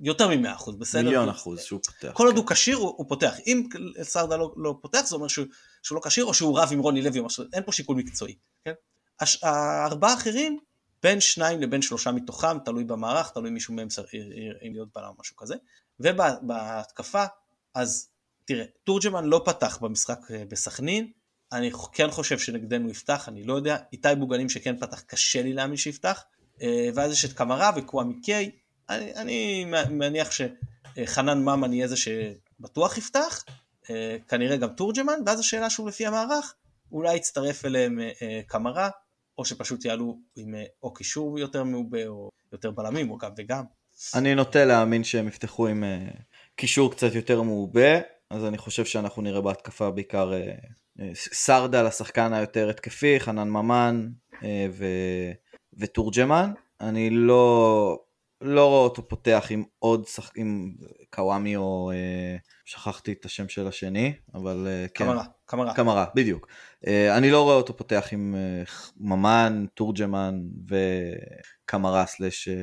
יותר 0.01 0.29
מ-100 0.29 0.73
בסדר? 0.79 1.03
מיליון 1.03 1.29
אחוז 1.29 1.61
שהוא 1.61 1.81
פותח. 1.87 2.13
כל 2.15 2.27
עוד 2.27 2.37
הוא 2.37 2.47
כשיר 2.47 2.77
הוא, 2.77 2.95
הוא 2.97 3.09
פותח. 3.09 3.35
אם 3.47 3.69
סרדל 4.03 4.37
לא, 4.37 4.55
לא 4.57 4.79
פותח 4.83 5.01
זה 5.07 5.15
אומר 5.15 5.29
שהוא, 5.29 5.47
שהוא 5.83 5.97
לא 5.97 6.01
כשיר 6.05 6.25
או 6.25 6.35
שהוא 6.35 6.59
רב 6.59 6.69
עם 6.73 6.79
רוני 6.79 7.03
לוי 7.03 7.21
אין 7.53 7.63
פה 7.63 7.73
שיקול 7.73 7.97
מקצועי. 7.97 8.37
כן? 8.65 8.73
הש... 9.21 9.45
הארבעה 9.45 10.11
האחרים, 10.11 10.59
בין 11.03 11.21
שניים 11.21 11.61
לבין 11.61 11.83
שלושה 11.83 12.13
מתוכם, 12.13 12.59
תלוי 12.59 12.85
במערך, 12.85 13.31
תלוי 13.31 13.51
מישהו 13.51 13.75
מהם 13.75 13.89
צריך 13.89 14.11
להיות 14.63 14.89
בלם 14.95 15.05
או 15.07 15.15
משהו 15.21 15.37
כזה. 15.37 15.55
ובהתקפה, 16.01 17.25
אז 17.75 18.09
תראה, 18.45 18.65
תורג'מן 18.85 19.25
לא 19.25 19.43
פתח 19.45 19.79
במשחק 19.81 20.19
אה, 20.31 20.45
בסכנין, 20.49 21.11
אני 21.53 21.71
כן 21.93 22.11
חושב 22.11 22.39
שנגדנו 22.39 22.91
יפתח, 22.91 23.29
אני 23.29 23.45
לא 23.45 23.55
יודע, 23.55 23.77
איתי 23.93 24.09
בוגנים 24.19 24.49
שכן 24.49 24.77
פתח, 24.77 25.01
קשה 25.01 25.43
לי 25.43 25.53
להאמין 25.53 25.77
שיפתח, 25.77 26.25
אה, 26.63 26.89
ואז 26.95 27.13
יש 27.13 27.25
את 27.25 27.33
קמרה 27.33 27.71
וקוואמי 27.77 28.21
קיי, 28.23 28.51
אני, 28.89 29.15
אני 29.15 29.65
מניח 29.91 30.29
שחנן 30.31 31.39
ממן 31.39 31.73
יהיה 31.73 31.89
זה 31.89 31.97
שבטוח 31.97 32.99
יפתח, 32.99 33.45
אה, 33.91 34.17
כנראה 34.29 34.57
גם 34.57 34.69
תורג'מן, 34.69 35.21
ואז 35.27 35.41
השאלה 35.41 35.71
שוב 35.71 35.89
לפי 35.89 36.07
המערך, 36.07 36.55
אולי 36.93 37.17
יצטרף 37.17 37.65
אליהם 37.65 37.99
קמרה, 38.47 38.91
או 39.41 39.45
שפשוט 39.45 39.85
יעלו 39.85 40.19
עם 40.37 40.55
אה, 40.55 40.65
או 40.83 40.95
קישור 40.95 41.39
יותר 41.39 41.65
מעובה 41.65 42.07
או 42.07 42.31
יותר 42.53 42.71
בלמים 42.71 43.11
או 43.11 43.19
גם 43.19 43.31
וגם. 43.37 43.65
אני 44.15 44.35
נוטה 44.35 44.65
להאמין 44.65 45.05
שהם 45.05 45.29
יפתחו 45.29 45.67
עם 45.67 45.85
אה, 45.85 46.09
קישור 46.57 46.91
קצת 46.91 47.15
יותר 47.15 47.43
מעובה, 47.43 47.99
אז 48.31 48.45
אני 48.45 48.59
חושב 48.59 48.85
שאנחנו 48.85 49.23
נראה 49.23 49.41
בהתקפה 49.41 49.91
בעיקר 49.91 50.33
אה, 50.33 51.11
סרדה 51.15 51.83
לשחקן 51.83 52.33
היותר 52.33 52.71
התקפי, 52.71 53.21
חנן 53.21 53.49
ממן 53.49 54.09
ו... 54.71 54.85
ותורג'מן. 55.79 56.53
אני 56.81 57.11
לא, 57.11 57.99
לא 58.41 58.69
רואה 58.69 58.81
אותו 58.81 59.09
פותח 59.09 59.47
עם 59.51 59.65
עוד 59.79 60.07
שחק... 60.07 60.33
עם 60.37 60.73
קוואמי 61.11 61.57
או 61.57 61.91
אה, 61.95 62.37
שכחתי 62.65 63.13
את 63.13 63.25
השם 63.25 63.49
של 63.49 63.67
השני, 63.67 64.13
אבל 64.35 64.67
אה, 64.71 64.87
כן. 64.95 65.05
קמרה, 65.05 65.25
קמרה. 65.47 65.75
קמרה, 65.75 66.07
בדיוק. 66.15 66.47
אה, 66.87 67.17
אני 67.17 67.31
לא 67.31 67.43
רואה 67.43 67.55
אותו 67.55 67.77
פותח 67.77 68.09
עם 68.13 68.35
אה, 68.35 68.63
ממן, 68.97 69.65
תורג'מן 69.75 70.41
וקמרה 70.69 72.07
סלש 72.07 72.49
אה, 72.49 72.55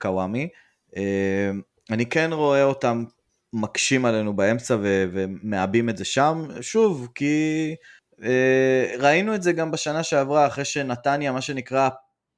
קוואמי. 0.00 0.48
אה, 0.96 1.50
אני 1.90 2.06
כן 2.06 2.32
רואה 2.32 2.64
אותם 2.64 3.04
מקשים 3.52 4.04
עלינו 4.04 4.36
באמצע 4.36 4.76
ו- 4.82 5.04
ומעבים 5.12 5.88
את 5.88 5.96
זה 5.96 6.04
שם, 6.04 6.46
שוב, 6.60 7.08
כי 7.14 7.74
אה, 8.22 8.94
ראינו 8.98 9.34
את 9.34 9.42
זה 9.42 9.52
גם 9.52 9.70
בשנה 9.70 10.02
שעברה, 10.02 10.46
אחרי 10.46 10.64
שנתניה, 10.64 11.32
מה 11.32 11.40
שנקרא, 11.40 11.88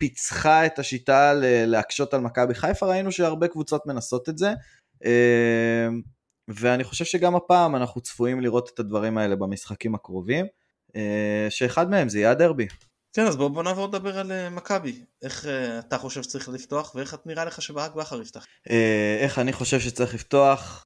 פיצחה 0.03 0.67
את 0.67 0.79
השיטה 0.79 1.33
להקשות 1.67 2.15
על 2.15 2.21
מכבי 2.21 2.55
חיפה, 2.55 2.87
ראינו 2.87 3.13
שהרבה 3.13 3.49
קבוצות 3.49 3.87
מנסות 3.87 4.29
את 4.29 4.39
זה, 4.39 4.53
אמ, 5.05 6.01
ואני 6.49 6.85
חושב 6.85 7.05
שגם 7.05 7.37
הפעם 7.37 7.77
אנחנו 7.77 8.01
צפויים 8.01 8.41
לראות 8.41 8.71
את 8.75 8.81
הדברים 8.81 9.19
האלה 9.19 9.37
במשחקים 9.37 9.95
הקרובים, 9.95 10.47
אה, 10.97 11.47
שאחד 11.51 11.91
מהם 11.91 12.09
זה 12.09 12.19
יהיה 12.19 12.31
הדרבי. 12.31 12.67
כן, 13.13 13.27
אז 13.27 13.37
בוא, 13.37 13.49
בוא 13.49 13.63
נעבור 13.63 13.87
לדבר 13.87 14.19
על 14.19 14.33
אה, 14.33 14.51
מכבי. 14.51 15.05
איך 15.23 15.45
uh, 15.45 15.49
אתה 15.79 15.99
חושב 15.99 16.23
שצריך 16.23 16.49
לפתוח, 16.49 16.95
ואיך 16.95 17.17
נראה 17.27 17.45
לך 17.45 17.63
שברק 17.63 17.95
בכר 17.95 18.23
יפתח? 18.23 18.47
איך 19.21 19.39
אני 19.39 19.53
חושב 19.53 19.81
שצריך 19.81 20.15
לפתוח? 20.15 20.85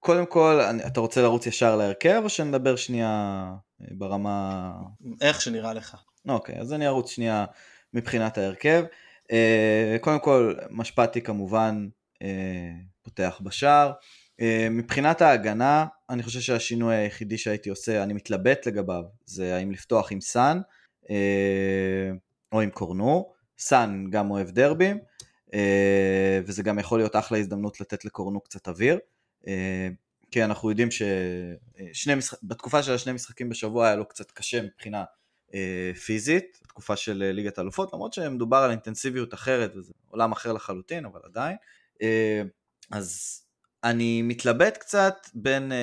קודם 0.00 0.26
כל, 0.26 0.60
אתה 0.86 1.00
רוצה 1.00 1.22
לרוץ 1.22 1.46
ישר 1.46 1.76
להרכב, 1.76 2.20
או 2.24 2.28
שנדבר 2.28 2.76
שנייה 2.76 3.46
ברמה... 3.80 4.72
איך 5.20 5.40
שנראה 5.40 5.74
לך. 5.74 5.96
אוקיי, 6.28 6.60
אז 6.60 6.72
אני 6.72 6.86
ארוץ 6.86 7.10
שנייה 7.10 7.44
מבחינת 7.94 8.38
ההרכב. 8.38 8.84
אה, 9.32 9.96
קודם 10.00 10.20
כל, 10.20 10.54
משפטי 10.70 11.20
כמובן 11.20 11.88
אה, 12.22 12.70
פותח 13.02 13.40
בשער. 13.44 13.92
אה, 14.40 14.68
מבחינת 14.70 15.22
ההגנה, 15.22 15.86
אני 16.10 16.22
חושב 16.22 16.40
שהשינוי 16.40 16.94
היחידי 16.94 17.38
שהייתי 17.38 17.70
עושה, 17.70 18.02
אני 18.02 18.12
מתלבט 18.12 18.66
לגביו, 18.66 19.02
זה 19.26 19.56
האם 19.56 19.72
לפתוח 19.72 20.12
עם 20.12 20.20
סאן 20.20 20.60
או 22.52 22.60
עם 22.60 22.70
קורנו. 22.70 23.32
סאן 23.58 24.04
גם 24.10 24.30
אוהב 24.30 24.50
דרבים. 24.50 24.98
וזה 26.46 26.62
גם 26.62 26.78
יכול 26.78 26.98
להיות 26.98 27.16
אחלה 27.16 27.38
הזדמנות 27.38 27.80
לתת 27.80 28.04
לקורנו 28.04 28.40
קצת 28.40 28.68
אוויר. 28.68 28.98
כי 30.30 30.44
אנחנו 30.44 30.70
יודעים 30.70 30.88
שבתקופה 31.92 32.82
של 32.82 32.92
השני 32.92 33.12
משחקים 33.12 33.48
בשבוע 33.48 33.86
היה 33.86 33.96
לו 33.96 34.08
קצת 34.08 34.30
קשה 34.30 34.62
מבחינה 34.62 35.04
פיזית, 36.04 36.58
בתקופה 36.64 36.96
של 36.96 37.30
ליגת 37.32 37.58
האלופות, 37.58 37.92
למרות 37.92 38.12
שמדובר 38.12 38.56
על 38.56 38.70
אינטנסיביות 38.70 39.34
אחרת 39.34 39.76
וזה 39.76 39.92
עולם 40.08 40.32
אחר 40.32 40.52
לחלוטין, 40.52 41.04
אבל 41.04 41.20
עדיין. 41.24 41.56
אז 42.90 43.40
אני 43.84 44.22
מתלבט 44.22 44.76
קצת 44.76 45.14
בין 45.34 45.72
אה, 45.72 45.76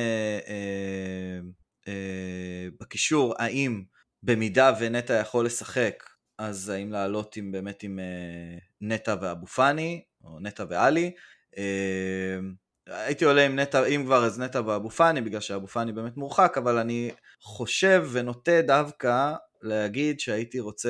אה, 0.48 1.40
אה, 1.88 2.68
בקישור, 2.80 3.36
האם 3.40 3.84
במידה 4.24 4.74
ונטע 4.80 5.14
יכול 5.14 5.46
לשחק, 5.46 6.04
אז 6.38 6.70
האם 6.70 6.92
לעלות 6.92 7.36
עם 7.38 7.52
באמת 7.52 7.84
עם 7.84 8.00
אה, 8.00 8.58
נטע 8.82 9.16
ואבו 9.22 9.48
פאני, 9.48 10.02
או 10.24 10.40
נטע 10.40 10.66
ואלי. 10.70 11.12
אה, 11.58 12.40
הייתי 12.88 13.26
עולה 13.26 13.46
עם 13.46 13.60
נטע, 13.60 13.86
אם 13.86 14.04
כבר 14.06 14.26
אז 14.26 14.40
נטע 14.40 14.62
ואבו 14.66 14.90
פאני, 14.90 15.22
בגלל 15.22 15.42
שאבו 15.42 15.68
פאני 15.68 15.92
באמת 15.92 16.18
מורחק, 16.18 16.58
אבל 16.58 16.78
אני 16.78 17.12
חושב 17.42 18.08
ונוטה 18.12 18.62
דווקא 18.62 19.34
להגיד 19.62 20.20
שהייתי 20.20 20.60
רוצה 20.60 20.90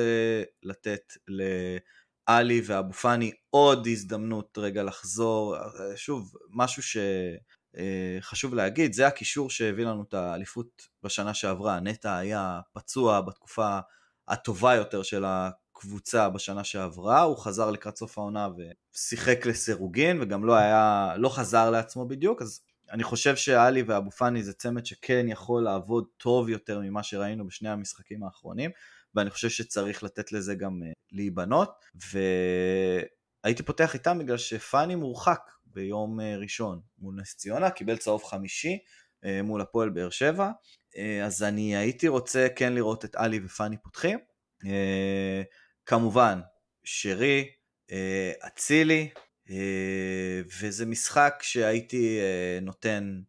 לתת 0.62 1.12
לאלי 1.28 2.62
ואבו 2.64 2.92
פאני 2.92 3.32
עוד 3.50 3.86
הזדמנות 3.86 4.58
רגע 4.58 4.82
לחזור, 4.82 5.56
שוב, 5.96 6.32
משהו 6.50 6.82
שחשוב 8.20 8.54
להגיד, 8.54 8.92
זה 8.92 9.06
הקישור 9.06 9.50
שהביא 9.50 9.84
לנו 9.84 10.02
את 10.02 10.14
האליפות 10.14 10.88
בשנה 11.02 11.34
שעברה, 11.34 11.80
נטע 11.80 12.16
היה 12.16 12.60
פצוע 12.72 13.20
בתקופה 13.20 13.78
הטובה 14.28 14.74
יותר 14.74 15.02
של 15.02 15.24
הקבוצה 15.26 16.28
בשנה 16.28 16.64
שעברה, 16.64 17.20
הוא 17.20 17.38
חזר 17.38 17.70
לקראת 17.70 17.96
סוף 17.96 18.18
העונה 18.18 18.48
ושיחק 18.94 19.46
לסירוגין 19.46 20.20
וגם 20.20 20.44
לא 20.44 20.54
היה, 20.54 21.14
לא 21.16 21.28
חזר 21.28 21.70
לעצמו 21.70 22.08
בדיוק, 22.08 22.42
אז 22.42 22.60
אני 22.92 23.04
חושב 23.04 23.36
שאלי 23.36 23.82
ואבו 23.82 24.10
פאני 24.10 24.42
זה 24.42 24.52
צמד 24.52 24.86
שכן 24.86 25.26
יכול 25.28 25.62
לעבוד 25.62 26.04
טוב 26.16 26.48
יותר 26.48 26.80
ממה 26.80 27.02
שראינו 27.02 27.46
בשני 27.46 27.68
המשחקים 27.68 28.24
האחרונים, 28.24 28.70
ואני 29.14 29.30
חושב 29.30 29.48
שצריך 29.48 30.02
לתת 30.02 30.32
לזה 30.32 30.54
גם 30.54 30.82
אה, 30.82 30.92
להיבנות, 31.12 31.84
והייתי 33.44 33.62
פותח 33.62 33.94
איתם 33.94 34.18
בגלל 34.18 34.36
שפאני 34.36 34.94
מורחק 34.94 35.40
ביום 35.64 36.20
אה, 36.20 36.36
ראשון 36.36 36.80
מול 36.98 37.14
נס 37.20 37.36
ציונה, 37.36 37.70
קיבל 37.70 37.96
צהוב 37.96 38.24
חמישי 38.24 38.78
אה, 39.24 39.42
מול 39.42 39.60
הפועל 39.60 39.90
באר 39.90 40.10
שבע, 40.10 40.50
אז 41.24 41.42
אני 41.42 41.76
הייתי 41.76 42.08
רוצה 42.08 42.46
כן 42.56 42.72
לראות 42.72 43.04
את 43.04 43.16
עלי 43.16 43.40
ופאני 43.44 43.76
פותחים. 43.82 44.18
כמובן, 45.86 46.40
שרי, 46.84 47.50
אצילי, 48.46 49.08
וזה 50.60 50.86
משחק 50.86 51.34
שהייתי 51.42 52.18
נותן 52.62 53.20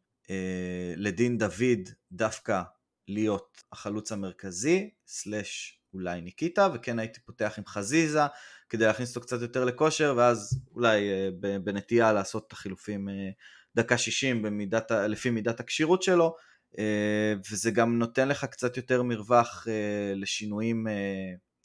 לדין 0.97 1.38
דוד 1.38 1.89
דווקא 2.11 2.61
להיות 3.07 3.64
החלוץ 3.72 4.11
המרכזי, 4.11 4.89
סלאש 5.07 5.84
אולי 5.93 6.22
ניקיטה, 6.22 6.68
וכן 6.74 6.99
הייתי 6.99 7.20
פותח 7.20 7.53
עם 7.57 7.66
חזיזה 7.66 8.22
כדי 8.70 8.86
להכניס 8.86 9.09
אותו 9.09 9.22
קצת 9.22 9.41
יותר 9.41 9.66
לכושר, 9.66 10.14
ואז 10.18 10.59
אולי 10.76 11.09
אה, 11.11 11.30
בנטייה 11.59 12.14
לעשות 12.14 12.47
את 12.47 12.51
החילופים 12.51 13.09
אה, 13.09 13.30
דקה 13.76 13.97
60 13.97 14.41
במידת, 14.41 14.91
לפי 14.91 15.30
מידת 15.30 15.59
הכשירות 15.59 16.03
שלו, 16.03 16.36
אה, 16.80 17.34
וזה 17.51 17.72
גם 17.72 17.99
נותן 17.99 18.28
לך 18.28 18.45
קצת 18.45 18.78
יותר 18.78 19.03
מרווח 19.03 19.68
לשינויים 20.16 20.88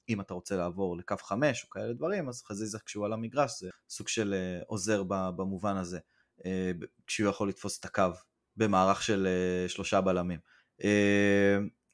אם 0.09 0.21
אתה 0.21 0.35
רוצה 0.35 0.57
לעבור 0.57 0.97
לקו 0.97 1.17
5 1.23 1.65
או 1.65 1.71
כאלה 1.71 1.93
דברים, 1.93 2.29
אז 2.29 2.43
חזיזה 2.43 2.79
כשהוא 2.87 3.07
על 3.07 3.13
המגרש 3.13 3.61
זה 3.61 3.71
סוג 3.89 4.09
של 4.09 4.35
עוזר 4.67 5.03
במובן 5.09 5.77
הזה, 5.77 5.99
כשהוא 7.07 7.29
יכול 7.29 7.49
לתפוס 7.49 7.79
את 7.79 7.85
הקו 7.85 8.03
במערך 8.57 9.03
של 9.03 9.29
שלושה 9.69 10.01
בלמים. 10.01 10.39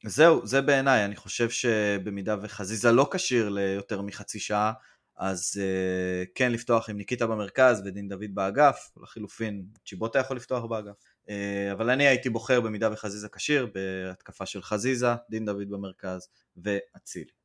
זהו, 0.06 0.46
זה 0.46 0.60
בעיניי, 0.60 1.04
אני 1.04 1.16
חושב 1.16 1.50
שבמידה 1.50 2.36
וחזיזה 2.42 2.92
לא 2.92 3.08
כשיר 3.12 3.48
ליותר 3.48 4.02
מחצי 4.02 4.40
שעה, 4.40 4.72
אז 5.16 5.52
uh, 5.56 6.28
כן 6.34 6.52
לפתוח 6.52 6.90
עם 6.90 6.96
ניקיטה 6.96 7.26
במרכז 7.26 7.82
ודין 7.84 8.08
דוד 8.08 8.34
באגף, 8.34 8.90
לחילופין 9.02 9.64
צ'יבוטה 9.86 10.18
יכול 10.18 10.36
לפתוח 10.36 10.64
באגף. 10.64 10.94
Uh, 11.26 11.30
אבל 11.72 11.90
אני 11.90 12.06
הייתי 12.06 12.30
בוחר 12.30 12.60
במידה 12.60 12.92
וחזיזה 12.92 13.28
כשיר, 13.28 13.68
בהתקפה 13.74 14.46
של 14.46 14.62
חזיזה, 14.62 15.14
דין 15.30 15.44
דוד 15.44 15.70
במרכז 15.70 16.28
ואצילי. 16.56 17.43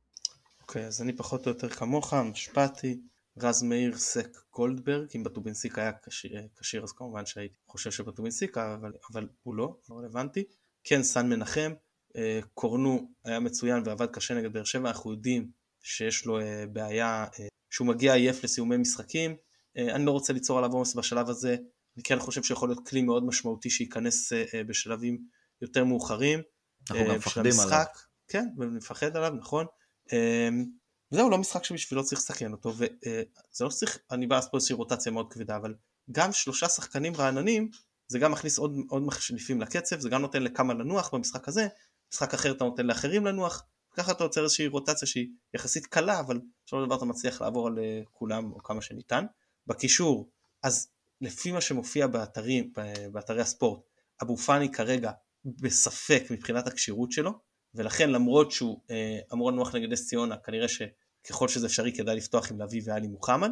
אוקיי, 0.70 0.84
okay, 0.84 0.86
אז 0.86 1.02
אני 1.02 1.16
פחות 1.16 1.46
או 1.46 1.52
יותר 1.52 1.68
כמוך, 1.68 2.14
משפטי, 2.14 3.00
רז 3.38 3.62
מאיר 3.62 3.98
סק 3.98 4.28
גולדברג, 4.52 5.08
אם 5.16 5.24
בטובינסיק 5.24 5.78
היה 5.78 5.92
כשיר, 6.06 6.48
כשיר 6.60 6.84
אז 6.84 6.92
כמובן 6.92 7.26
שהייתי 7.26 7.54
חושב 7.66 7.90
שבטובינסיק, 7.90 8.58
אבל, 8.58 8.92
אבל 9.12 9.28
הוא 9.42 9.54
לא, 9.54 9.76
לא 9.88 9.94
רלוונטי. 9.94 10.44
כן, 10.84 11.02
סן 11.02 11.28
מנחם, 11.28 11.72
אה, 12.16 12.40
קורנו 12.54 13.10
היה 13.24 13.40
מצוין 13.40 13.82
ועבד 13.86 14.06
קשה 14.06 14.34
נגד 14.34 14.52
באר 14.52 14.64
שבע, 14.64 14.88
אנחנו 14.88 15.10
יודעים 15.10 15.50
שיש 15.82 16.26
לו 16.26 16.40
אה, 16.40 16.64
בעיה 16.72 17.26
אה, 17.40 17.46
שהוא 17.70 17.86
מגיע 17.86 18.14
עייף 18.14 18.44
לסיומי 18.44 18.76
משחקים, 18.76 19.36
אני 19.76 20.06
לא 20.06 20.10
רוצה 20.10 20.32
ליצור 20.32 20.58
עליו 20.58 20.72
עומס 20.72 20.94
בשלב 20.94 21.28
הזה, 21.28 21.56
אני 21.96 22.02
כן 22.04 22.18
חושב 22.18 22.42
שיכול 22.42 22.68
להיות 22.68 22.88
כלי 22.88 23.02
מאוד 23.02 23.24
משמעותי 23.24 23.70
שייכנס 23.70 24.32
בשלבים 24.66 25.18
יותר 25.62 25.84
מאוחרים. 25.84 26.40
אנחנו 26.90 27.06
גם 27.06 27.14
מפחדים 27.14 27.52
עליו. 27.60 27.84
כן, 28.28 28.46
ונפחד 28.58 29.16
עליו, 29.16 29.34
נכון. 29.34 29.66
זהו, 31.10 31.30
לא 31.30 31.38
משחק 31.38 31.64
שבשבילו 31.64 32.04
צריך 32.04 32.20
לסכן 32.20 32.52
אותו, 32.52 32.72
וזה 32.76 33.64
לא 33.64 33.68
צריך, 33.68 33.98
אני 34.10 34.26
בא 34.26 34.36
לעשות 34.36 34.50
פה 34.50 34.56
איזושהי 34.56 34.76
רוטציה 34.76 35.12
מאוד 35.12 35.32
כבדה, 35.32 35.56
אבל 35.56 35.74
גם 36.12 36.32
שלושה 36.32 36.68
שחקנים 36.68 37.16
רעננים, 37.16 37.70
זה 38.08 38.18
גם 38.18 38.32
מכניס 38.32 38.58
עוד, 38.58 38.76
עוד 38.88 39.02
מחליפים 39.02 39.60
לקצב, 39.60 40.00
זה 40.00 40.08
גם 40.08 40.22
נותן 40.22 40.42
לכמה 40.42 40.74
לנוח 40.74 41.14
במשחק 41.14 41.48
הזה, 41.48 41.68
משחק 42.12 42.34
אחר 42.34 42.52
אתה 42.52 42.64
נותן 42.64 42.86
לאחרים 42.86 43.26
לנוח, 43.26 43.66
ככה 43.96 44.12
אתה 44.12 44.24
יוצר 44.24 44.42
איזושהי 44.44 44.66
רוטציה 44.66 45.08
שהיא 45.08 45.28
יחסית 45.54 45.86
קלה, 45.86 46.20
אבל 46.20 46.40
בסופו 46.66 46.82
של 46.82 46.86
דבר 46.86 46.96
אתה 46.96 47.04
מצליח 47.04 47.42
לעבור 47.42 47.66
על 47.66 47.78
אה, 47.78 48.02
כולם 48.12 48.52
או 48.52 48.62
כמה 48.62 48.82
שניתן. 48.82 49.24
בקישור, 49.66 50.30
אז 50.62 50.88
לפי 51.20 51.52
מה 51.52 51.60
שמופיע 51.60 52.06
באתרים, 52.06 52.72
באתרי 53.12 53.40
הספורט, 53.40 53.80
אבו 54.22 54.36
פאני 54.36 54.72
כרגע 54.72 55.10
בספק 55.44 56.22
מבחינת 56.30 56.66
הכשירות 56.66 57.12
שלו, 57.12 57.32
ולכן 57.74 58.10
למרות 58.10 58.52
שהוא 58.52 58.80
אה, 58.90 59.18
אמור 59.32 59.52
לנוח 59.52 59.74
נגד 59.74 59.92
נס 59.92 60.08
ציונה, 60.08 60.36
כנראה 60.36 60.66
שככל 60.68 61.48
שזה 61.48 61.66
אפשרי 61.66 61.92
כדאי 61.92 62.16
לפתוח 62.16 62.50
עם 62.50 62.60
לביא 62.60 62.82
ואלי 62.84 63.06
מוחמד. 63.06 63.50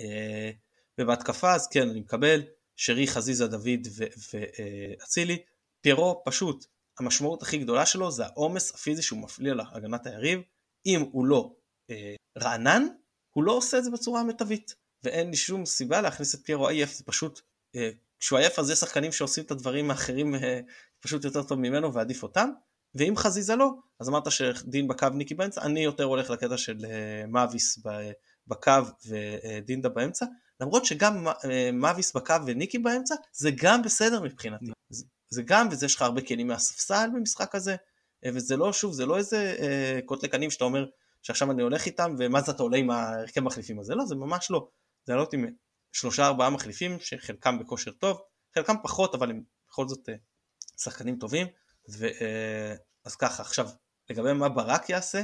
אה, 0.00 0.50
ובהתקפה 0.98 1.54
אז 1.54 1.68
כן, 1.68 1.88
אני 1.88 2.00
מקבל, 2.00 2.42
שרי, 2.76 3.06
חזיזה, 3.06 3.46
דוד 3.46 3.86
ואצילי, 4.32 5.34
אה, 5.34 5.38
פיירו 5.80 6.22
פשוט 6.24 6.66
המשמעות 6.98 7.42
הכי 7.42 7.58
גדולה 7.58 7.86
שלו 7.86 8.10
זה 8.10 8.26
העומס 8.26 8.74
הפיזי 8.74 9.02
שהוא 9.02 9.18
מפליע 9.22 9.54
להגנת 9.54 10.06
היריב. 10.06 10.40
אם 10.86 11.00
הוא 11.12 11.26
לא 11.26 11.54
אה, 11.90 12.14
רענן, 12.38 12.86
הוא 13.30 13.44
לא 13.44 13.52
עושה 13.52 13.78
את 13.78 13.84
זה 13.84 13.90
בצורה 13.90 14.20
המיטבית. 14.20 14.74
ואין 15.02 15.30
לי 15.30 15.36
שום 15.36 15.66
סיבה 15.66 16.00
להכניס 16.00 16.34
את 16.34 16.40
פיירו 16.44 16.68
עייף, 16.68 16.92
זה 16.92 17.04
פשוט, 17.04 17.40
אה, 17.76 17.90
כשהוא 18.20 18.38
עייף 18.38 18.58
אז 18.58 18.70
יש 18.70 18.78
שחקנים 18.78 19.12
שעושים 19.12 19.44
את 19.44 19.50
הדברים 19.50 19.90
האחרים 19.90 20.34
אה, 20.34 20.60
פשוט 21.00 21.24
יותר 21.24 21.42
טוב 21.42 21.58
ממנו 21.58 21.94
ועדיף 21.94 22.22
אותם. 22.22 22.50
ואם 22.98 23.16
חזיזה 23.16 23.56
לא, 23.56 23.70
אז 24.00 24.08
אמרת 24.08 24.30
שדין 24.30 24.88
בקו 24.88 25.08
ניקי 25.08 25.34
באמצע, 25.34 25.62
אני 25.62 25.80
יותר 25.80 26.04
הולך 26.04 26.30
לקטע 26.30 26.56
של 26.56 26.84
אה, 26.84 27.26
מאביס 27.26 27.78
בקו 28.46 28.72
ודינדה 29.08 29.88
באמצע, 29.88 30.26
למרות 30.60 30.84
שגם 30.84 31.28
אה, 31.28 31.70
מאביס 31.72 32.16
בקו 32.16 32.34
וניקי 32.46 32.78
באמצע, 32.78 33.14
זה 33.32 33.50
גם 33.56 33.82
בסדר 33.82 34.20
מבחינתי. 34.22 34.66
זה 35.30 35.42
גם, 35.42 35.68
וזה 35.70 35.86
יש 35.86 35.94
לך 35.94 36.02
הרבה 36.02 36.20
כלים 36.20 36.46
מהספסל 36.46 37.10
במשחק 37.14 37.54
הזה, 37.54 37.76
אה, 38.24 38.30
וזה 38.34 38.56
לא, 38.56 38.72
שוב, 38.72 38.92
זה 38.92 39.06
לא 39.06 39.18
איזה 39.18 39.56
אה, 39.58 39.98
קוטלקנים 40.04 40.50
שאתה 40.50 40.64
אומר 40.64 40.86
שעכשיו 41.22 41.50
אני 41.50 41.62
הולך 41.62 41.86
איתם, 41.86 42.14
ומה 42.18 42.40
זה 42.40 42.52
אתה 42.52 42.62
עולה 42.62 42.76
עם 42.76 42.90
ההרכב 42.90 43.40
מחליפים 43.40 43.78
הזה, 43.80 43.94
לא, 43.94 44.06
זה 44.06 44.14
ממש 44.14 44.50
לא. 44.50 44.68
זה 45.04 45.12
לעלות 45.12 45.32
עם 45.32 45.46
שלושה 45.92 46.26
ארבעה 46.26 46.50
מחליפים, 46.50 47.00
שחלקם 47.00 47.58
בכושר 47.58 47.90
טוב, 47.90 48.20
חלקם 48.54 48.74
פחות, 48.82 49.14
אבל 49.14 49.30
הם 49.30 49.42
בכל 49.68 49.88
זאת 49.88 50.08
שחקנים 50.82 51.18
טובים, 51.18 51.46
ו, 51.98 52.06
אז 53.08 53.16
ככה, 53.16 53.42
עכשיו, 53.42 53.68
לגבי 54.10 54.32
מה 54.32 54.48
ברק 54.48 54.90
יעשה, 54.90 55.22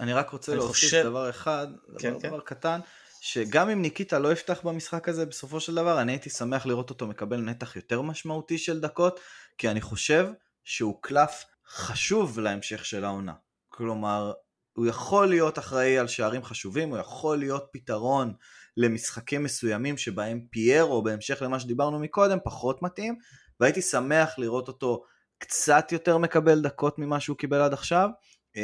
אני 0.00 0.12
רק 0.12 0.30
רוצה 0.30 0.54
להוסיף 0.54 0.84
חושב... 0.84 1.02
דבר 1.02 1.30
אחד, 1.30 1.66
כן, 1.98 2.10
דבר, 2.10 2.20
כן. 2.20 2.28
דבר 2.28 2.40
קטן, 2.40 2.80
שגם 3.20 3.70
אם 3.70 3.82
ניקיטה 3.82 4.18
לא 4.18 4.32
יפתח 4.32 4.60
במשחק 4.64 5.08
הזה 5.08 5.26
בסופו 5.26 5.60
של 5.60 5.74
דבר, 5.74 6.00
אני 6.00 6.12
הייתי 6.12 6.30
שמח 6.30 6.66
לראות 6.66 6.90
אותו 6.90 7.06
מקבל 7.06 7.40
נתח 7.40 7.76
יותר 7.76 8.02
משמעותי 8.02 8.58
של 8.58 8.80
דקות, 8.80 9.20
כי 9.58 9.68
אני 9.70 9.80
חושב 9.80 10.28
שהוא 10.64 10.98
קלף 11.02 11.44
חשוב 11.68 12.40
להמשך 12.40 12.84
של 12.84 13.04
העונה. 13.04 13.34
כלומר, 13.68 14.32
הוא 14.72 14.86
יכול 14.86 15.28
להיות 15.28 15.58
אחראי 15.58 15.98
על 15.98 16.08
שערים 16.08 16.44
חשובים, 16.44 16.88
הוא 16.88 16.98
יכול 16.98 17.38
להיות 17.38 17.68
פתרון 17.72 18.34
למשחקים 18.76 19.42
מסוימים 19.42 19.96
שבהם 19.96 20.40
פיירו, 20.50 21.02
בהמשך 21.02 21.42
למה 21.42 21.60
שדיברנו 21.60 21.98
מקודם, 21.98 22.38
פחות 22.44 22.82
מתאים, 22.82 23.18
והייתי 23.60 23.82
שמח 23.82 24.38
לראות 24.38 24.68
אותו 24.68 25.04
קצת 25.40 25.92
יותר 25.92 26.18
מקבל 26.18 26.60
דקות 26.60 26.98
ממה 26.98 27.20
שהוא 27.20 27.36
קיבל 27.36 27.60
עד 27.60 27.72
עכשיו. 27.72 28.08
Uh, 28.56 28.60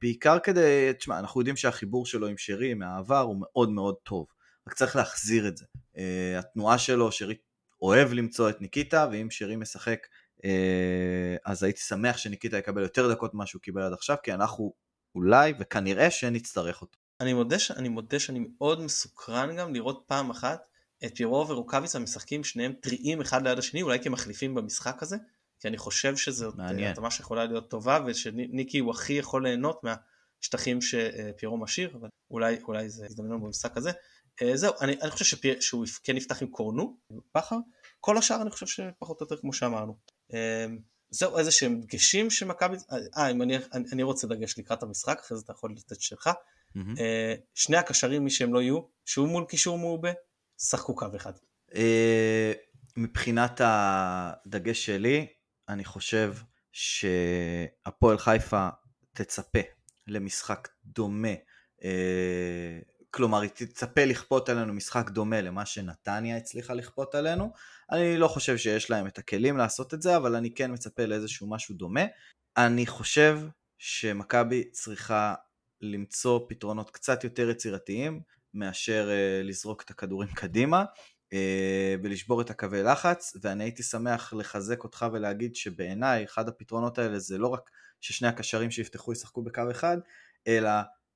בעיקר 0.00 0.38
כדי, 0.38 0.92
תשמע, 0.98 1.18
אנחנו 1.18 1.40
יודעים 1.40 1.56
שהחיבור 1.56 2.06
שלו 2.06 2.26
עם 2.26 2.38
שרי 2.38 2.74
מהעבר 2.74 3.20
הוא 3.20 3.36
מאוד 3.40 3.70
מאוד 3.70 3.94
טוב. 4.02 4.26
רק 4.68 4.74
צריך 4.74 4.96
להחזיר 4.96 5.48
את 5.48 5.56
זה. 5.56 5.64
אה, 5.98 6.38
התנועה 6.38 6.78
שלו, 6.78 7.12
שרי 7.12 7.34
אוהב 7.82 8.12
למצוא 8.12 8.50
את 8.50 8.60
ניקיטה, 8.60 9.08
ואם 9.12 9.30
שרי 9.30 9.56
משחק, 9.56 10.06
אה, 10.44 11.36
אז 11.44 11.62
הייתי 11.62 11.80
שמח 11.80 12.16
שניקיטה 12.16 12.58
יקבל 12.58 12.82
יותר 12.82 13.12
דקות 13.12 13.34
ממה 13.34 13.46
שהוא 13.46 13.62
קיבל 13.62 13.82
עד 13.82 13.92
עכשיו, 13.92 14.16
כי 14.22 14.34
אנחנו 14.34 14.72
אולי 15.14 15.52
וכנראה 15.60 16.10
שנצטרך 16.10 16.80
אותו. 16.80 16.98
אני 17.20 17.32
מודה, 17.32 17.58
ש... 17.58 17.70
אני 17.70 17.88
מודה 17.88 18.18
שאני 18.18 18.40
מאוד 18.58 18.80
מסוקרן 18.80 19.56
גם 19.56 19.74
לראות 19.74 20.04
פעם 20.06 20.30
אחת 20.30 20.60
את 21.04 21.16
פירו 21.16 21.48
ורוקאביצה 21.48 21.98
משחקים 21.98 22.44
שניהם 22.44 22.72
טריים 22.72 23.20
אחד 23.20 23.42
ליד 23.42 23.58
השני, 23.58 23.82
אולי 23.82 23.98
כמחליפים 24.02 24.54
במשחק 24.54 25.02
הזה, 25.02 25.16
כי 25.60 25.68
אני 25.68 25.78
חושב 25.78 26.16
שזו 26.16 26.52
התאמה 26.90 27.10
שיכולה 27.10 27.44
להיות 27.44 27.70
טובה, 27.70 27.98
ושניקי 28.06 28.78
הוא 28.78 28.90
הכי 28.90 29.12
יכול 29.12 29.46
ליהנות 29.46 29.80
מהשטחים 29.84 30.78
שפירו 30.80 31.56
משאיר, 31.56 31.96
אבל 32.00 32.08
אולי, 32.30 32.58
אולי 32.62 32.88
זה 32.88 33.06
יזדמן 33.06 33.26
לנו 33.26 33.40
במשחק 33.40 33.76
הזה. 33.76 33.90
אה, 34.42 34.56
זהו, 34.56 34.72
אני, 34.80 34.92
אני 35.02 35.10
חושב 35.10 35.24
שפיר, 35.24 35.60
שהוא 35.60 35.86
כן 36.02 36.16
יפתח 36.16 36.42
עם 36.42 36.48
קורנו, 36.48 36.96
בכר, 37.34 37.56
כל 38.00 38.18
השאר 38.18 38.42
אני 38.42 38.50
חושב 38.50 38.66
שפחות 38.66 39.20
או 39.20 39.24
יותר 39.24 39.36
כמו 39.36 39.52
שאמרנו. 39.52 39.96
אה, 40.34 40.66
זהו 41.10 41.38
איזה 41.38 41.50
שהם 41.50 41.80
דגשים 41.80 42.30
שמכבי, 42.30 42.76
אה 43.16 43.30
אם 43.30 43.42
אני, 43.42 43.56
אני, 43.56 43.84
אני 43.92 44.02
רוצה 44.02 44.26
דגש 44.26 44.58
לקראת 44.58 44.82
המשחק, 44.82 45.18
אחרי 45.20 45.36
זה 45.36 45.42
אתה 45.44 45.52
יכול 45.52 45.74
לתת 45.76 46.00
שלך. 46.00 46.30
Mm-hmm. 46.76 47.00
שני 47.54 47.76
הקשרים 47.76 48.24
מי 48.24 48.30
שהם 48.30 48.54
לא 48.54 48.62
יהיו, 48.62 48.80
שהוא 49.04 49.28
מול 49.28 49.44
קישור 49.44 49.78
מעובה, 49.78 50.10
שחקו 50.58 50.94
קו 50.94 51.06
אחד. 51.16 51.32
מבחינת 52.96 53.60
הדגש 53.64 54.86
שלי, 54.86 55.26
אני 55.70 55.84
חושב 55.84 56.34
שהפועל 56.72 58.18
חיפה 58.18 58.68
תצפה 59.12 59.60
למשחק 60.06 60.68
דומה 60.84 61.34
כלומר 63.10 63.40
היא 63.40 63.50
תצפה 63.50 64.04
לכפות 64.04 64.48
עלינו 64.48 64.72
משחק 64.72 65.10
דומה 65.10 65.40
למה 65.40 65.66
שנתניה 65.66 66.36
הצליחה 66.36 66.74
לכפות 66.74 67.14
עלינו. 67.14 67.52
אני 67.92 68.18
לא 68.18 68.28
חושב 68.28 68.56
שיש 68.56 68.90
להם 68.90 69.06
את 69.06 69.18
הכלים 69.18 69.56
לעשות 69.56 69.94
את 69.94 70.02
זה, 70.02 70.16
אבל 70.16 70.36
אני 70.36 70.54
כן 70.54 70.72
מצפה 70.72 71.06
לאיזשהו 71.06 71.50
משהו 71.50 71.74
דומה. 71.74 72.04
אני 72.56 72.86
חושב 72.86 73.40
שמכבי 73.78 74.70
צריכה 74.70 75.34
למצוא 75.80 76.40
פתרונות 76.48 76.90
קצת 76.90 77.24
יותר 77.24 77.50
יצירתיים 77.50 78.20
מאשר 78.54 79.08
uh, 79.08 79.46
לזרוק 79.46 79.82
את 79.82 79.90
הכדורים 79.90 80.28
קדימה 80.34 80.84
ולשבור 82.02 82.40
את 82.40 82.50
הקווי 82.50 82.82
לחץ, 82.82 83.36
ואני 83.42 83.64
הייתי 83.64 83.82
שמח 83.82 84.32
לחזק 84.32 84.84
אותך 84.84 85.06
ולהגיד 85.12 85.56
שבעיניי 85.56 86.24
אחד 86.24 86.48
הפתרונות 86.48 86.98
האלה 86.98 87.18
זה 87.18 87.38
לא 87.38 87.48
רק 87.48 87.70
ששני 88.00 88.28
הקשרים 88.28 88.70
שיפתחו 88.70 89.12
ישחקו 89.12 89.42
בקו 89.42 89.62
אחד, 89.70 89.96
אלא 90.46 90.70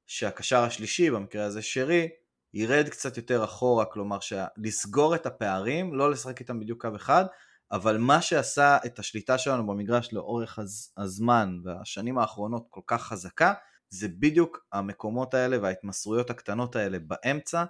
שהקשר 0.06 0.62
השלישי, 0.62 1.10
במקרה 1.10 1.44
הזה 1.44 1.62
שרי, 1.62 2.08
ירד 2.54 2.88
קצת 2.88 3.16
יותר 3.16 3.44
אחורה, 3.44 3.84
כלומר 3.84 4.18
לסגור 4.56 5.14
את 5.14 5.26
הפערים, 5.26 5.94
לא 5.94 6.10
לשחק 6.10 6.40
איתם 6.40 6.60
בדיוק 6.60 6.86
קו 6.86 6.96
אחד, 6.96 7.24
אבל 7.72 7.98
מה 7.98 8.22
שעשה 8.22 8.78
את 8.86 8.98
השליטה 8.98 9.38
שלנו 9.38 9.66
במגרש 9.66 10.12
לאורך 10.12 10.58
הז, 10.58 10.92
הזמן 10.96 11.58
והשנים 11.64 12.18
האחרונות 12.18 12.66
כל 12.70 12.80
כך 12.86 13.02
חזקה, 13.02 13.52
זה 13.88 14.08
בדיוק 14.08 14.66
המקומות 14.72 15.34
האלה 15.34 15.62
וההתמסרויות 15.62 16.30
הקטנות 16.30 16.76
האלה 16.76 16.98
באמצע, 16.98 17.58
אה, 17.58 17.64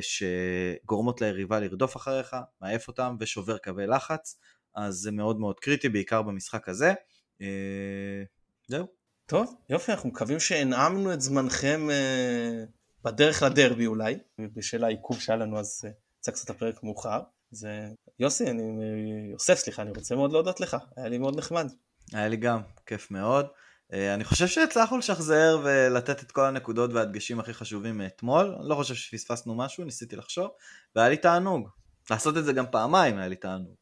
שגורמות 0.00 1.20
ליריבה 1.20 1.60
לרדוף 1.60 1.96
אחריך, 1.96 2.36
מעיף 2.60 2.88
אותם 2.88 3.16
ושובר 3.20 3.58
קווי 3.58 3.86
לחץ, 3.86 4.38
אז 4.74 4.94
זה 4.94 5.12
מאוד 5.12 5.40
מאוד 5.40 5.60
קריטי, 5.60 5.88
בעיקר 5.88 6.22
במשחק 6.22 6.68
הזה. 6.68 6.94
אה, 7.40 8.22
זהו. 8.68 8.86
טוב, 9.26 9.54
יופי, 9.70 9.92
אנחנו 9.92 10.08
מקווים 10.08 10.40
שהנעמנו 10.40 11.12
את 11.12 11.20
זמנכם 11.20 11.90
אה, 11.90 12.64
בדרך 13.04 13.42
לדרבי 13.42 13.86
אולי, 13.86 14.18
בשל 14.38 14.84
העיכוב 14.84 15.20
שהיה 15.20 15.38
לנו 15.38 15.58
אז 15.58 15.82
אה, 15.84 15.90
יצא 16.18 16.32
קצת 16.32 16.50
הפרק 16.50 16.82
מאוחר. 16.82 17.20
זה 17.50 17.68
אה, 17.68 17.88
יוסי, 18.18 18.50
אני, 18.50 18.62
אה, 18.62 19.32
יוסף 19.32 19.54
סליחה, 19.54 19.82
אני 19.82 19.90
רוצה 19.90 20.14
מאוד 20.14 20.32
להודות 20.32 20.60
לך, 20.60 20.76
היה 20.96 21.08
לי 21.08 21.18
מאוד 21.18 21.38
נחמד. 21.38 21.66
היה 22.12 22.28
לי 22.28 22.36
גם, 22.36 22.60
כיף 22.86 23.10
מאוד. 23.10 23.46
אה, 23.92 24.14
אני 24.14 24.24
חושב 24.24 24.46
שהצלחנו 24.46 24.98
לשחזר 24.98 25.60
ולתת 25.64 26.22
את 26.22 26.32
כל 26.32 26.44
הנקודות 26.44 26.92
והדגשים 26.92 27.40
הכי 27.40 27.54
חשובים 27.54 27.98
מאתמול, 27.98 28.56
אני 28.60 28.68
לא 28.68 28.74
חושב 28.74 28.94
שפספסנו 28.94 29.54
משהו, 29.54 29.84
ניסיתי 29.84 30.16
לחשוב, 30.16 30.48
והיה 30.96 31.08
לי 31.08 31.16
תענוג. 31.16 31.68
לעשות 32.10 32.36
את 32.36 32.44
זה 32.44 32.52
גם 32.52 32.64
פעמיים 32.70 33.18
היה 33.18 33.28
לי 33.28 33.36
תענוג. 33.36 33.74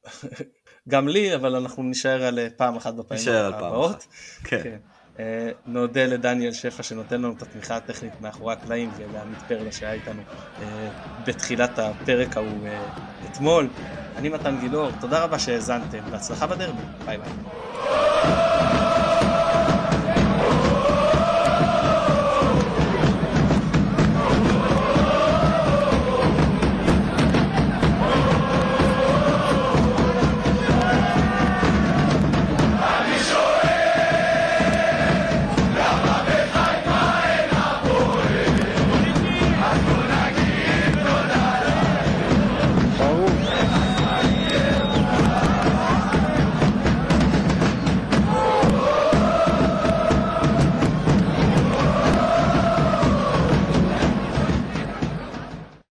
גם 0.88 1.08
לי, 1.08 1.34
אבל 1.34 1.56
אנחנו 1.56 1.82
נישאר 1.82 2.22
על 2.22 2.38
פעם 2.56 2.76
אחת 2.76 2.94
בפעמים 2.94 3.28
הבאות. 3.28 4.06
כן. 4.44 4.62
כן. 4.62 4.78
אה, 5.18 5.50
נודה 5.66 6.06
לדניאל 6.06 6.52
שפע 6.52 6.82
שנותן 6.82 7.18
לנו 7.18 7.32
את 7.36 7.42
התמיכה 7.42 7.76
הטכנית 7.76 8.20
מאחורי 8.20 8.52
הקלעים 8.52 8.90
ולעמית 8.96 9.38
פרלה 9.48 9.72
שהיה 9.72 9.92
איתנו 9.92 10.22
אה, 10.62 10.88
בתחילת 11.26 11.78
הפרק 11.78 12.36
ההוא 12.36 12.66
אה, 12.66 12.84
אתמול. 13.30 13.68
אני 14.16 14.28
מתן 14.28 14.60
גילאור, 14.60 14.90
תודה 15.00 15.24
רבה 15.24 15.38
שהאזנתם, 15.38 16.10
בהצלחה 16.10 16.46
בדרבי, 16.46 16.82
ביי 17.04 17.18
ביי. 17.18 18.51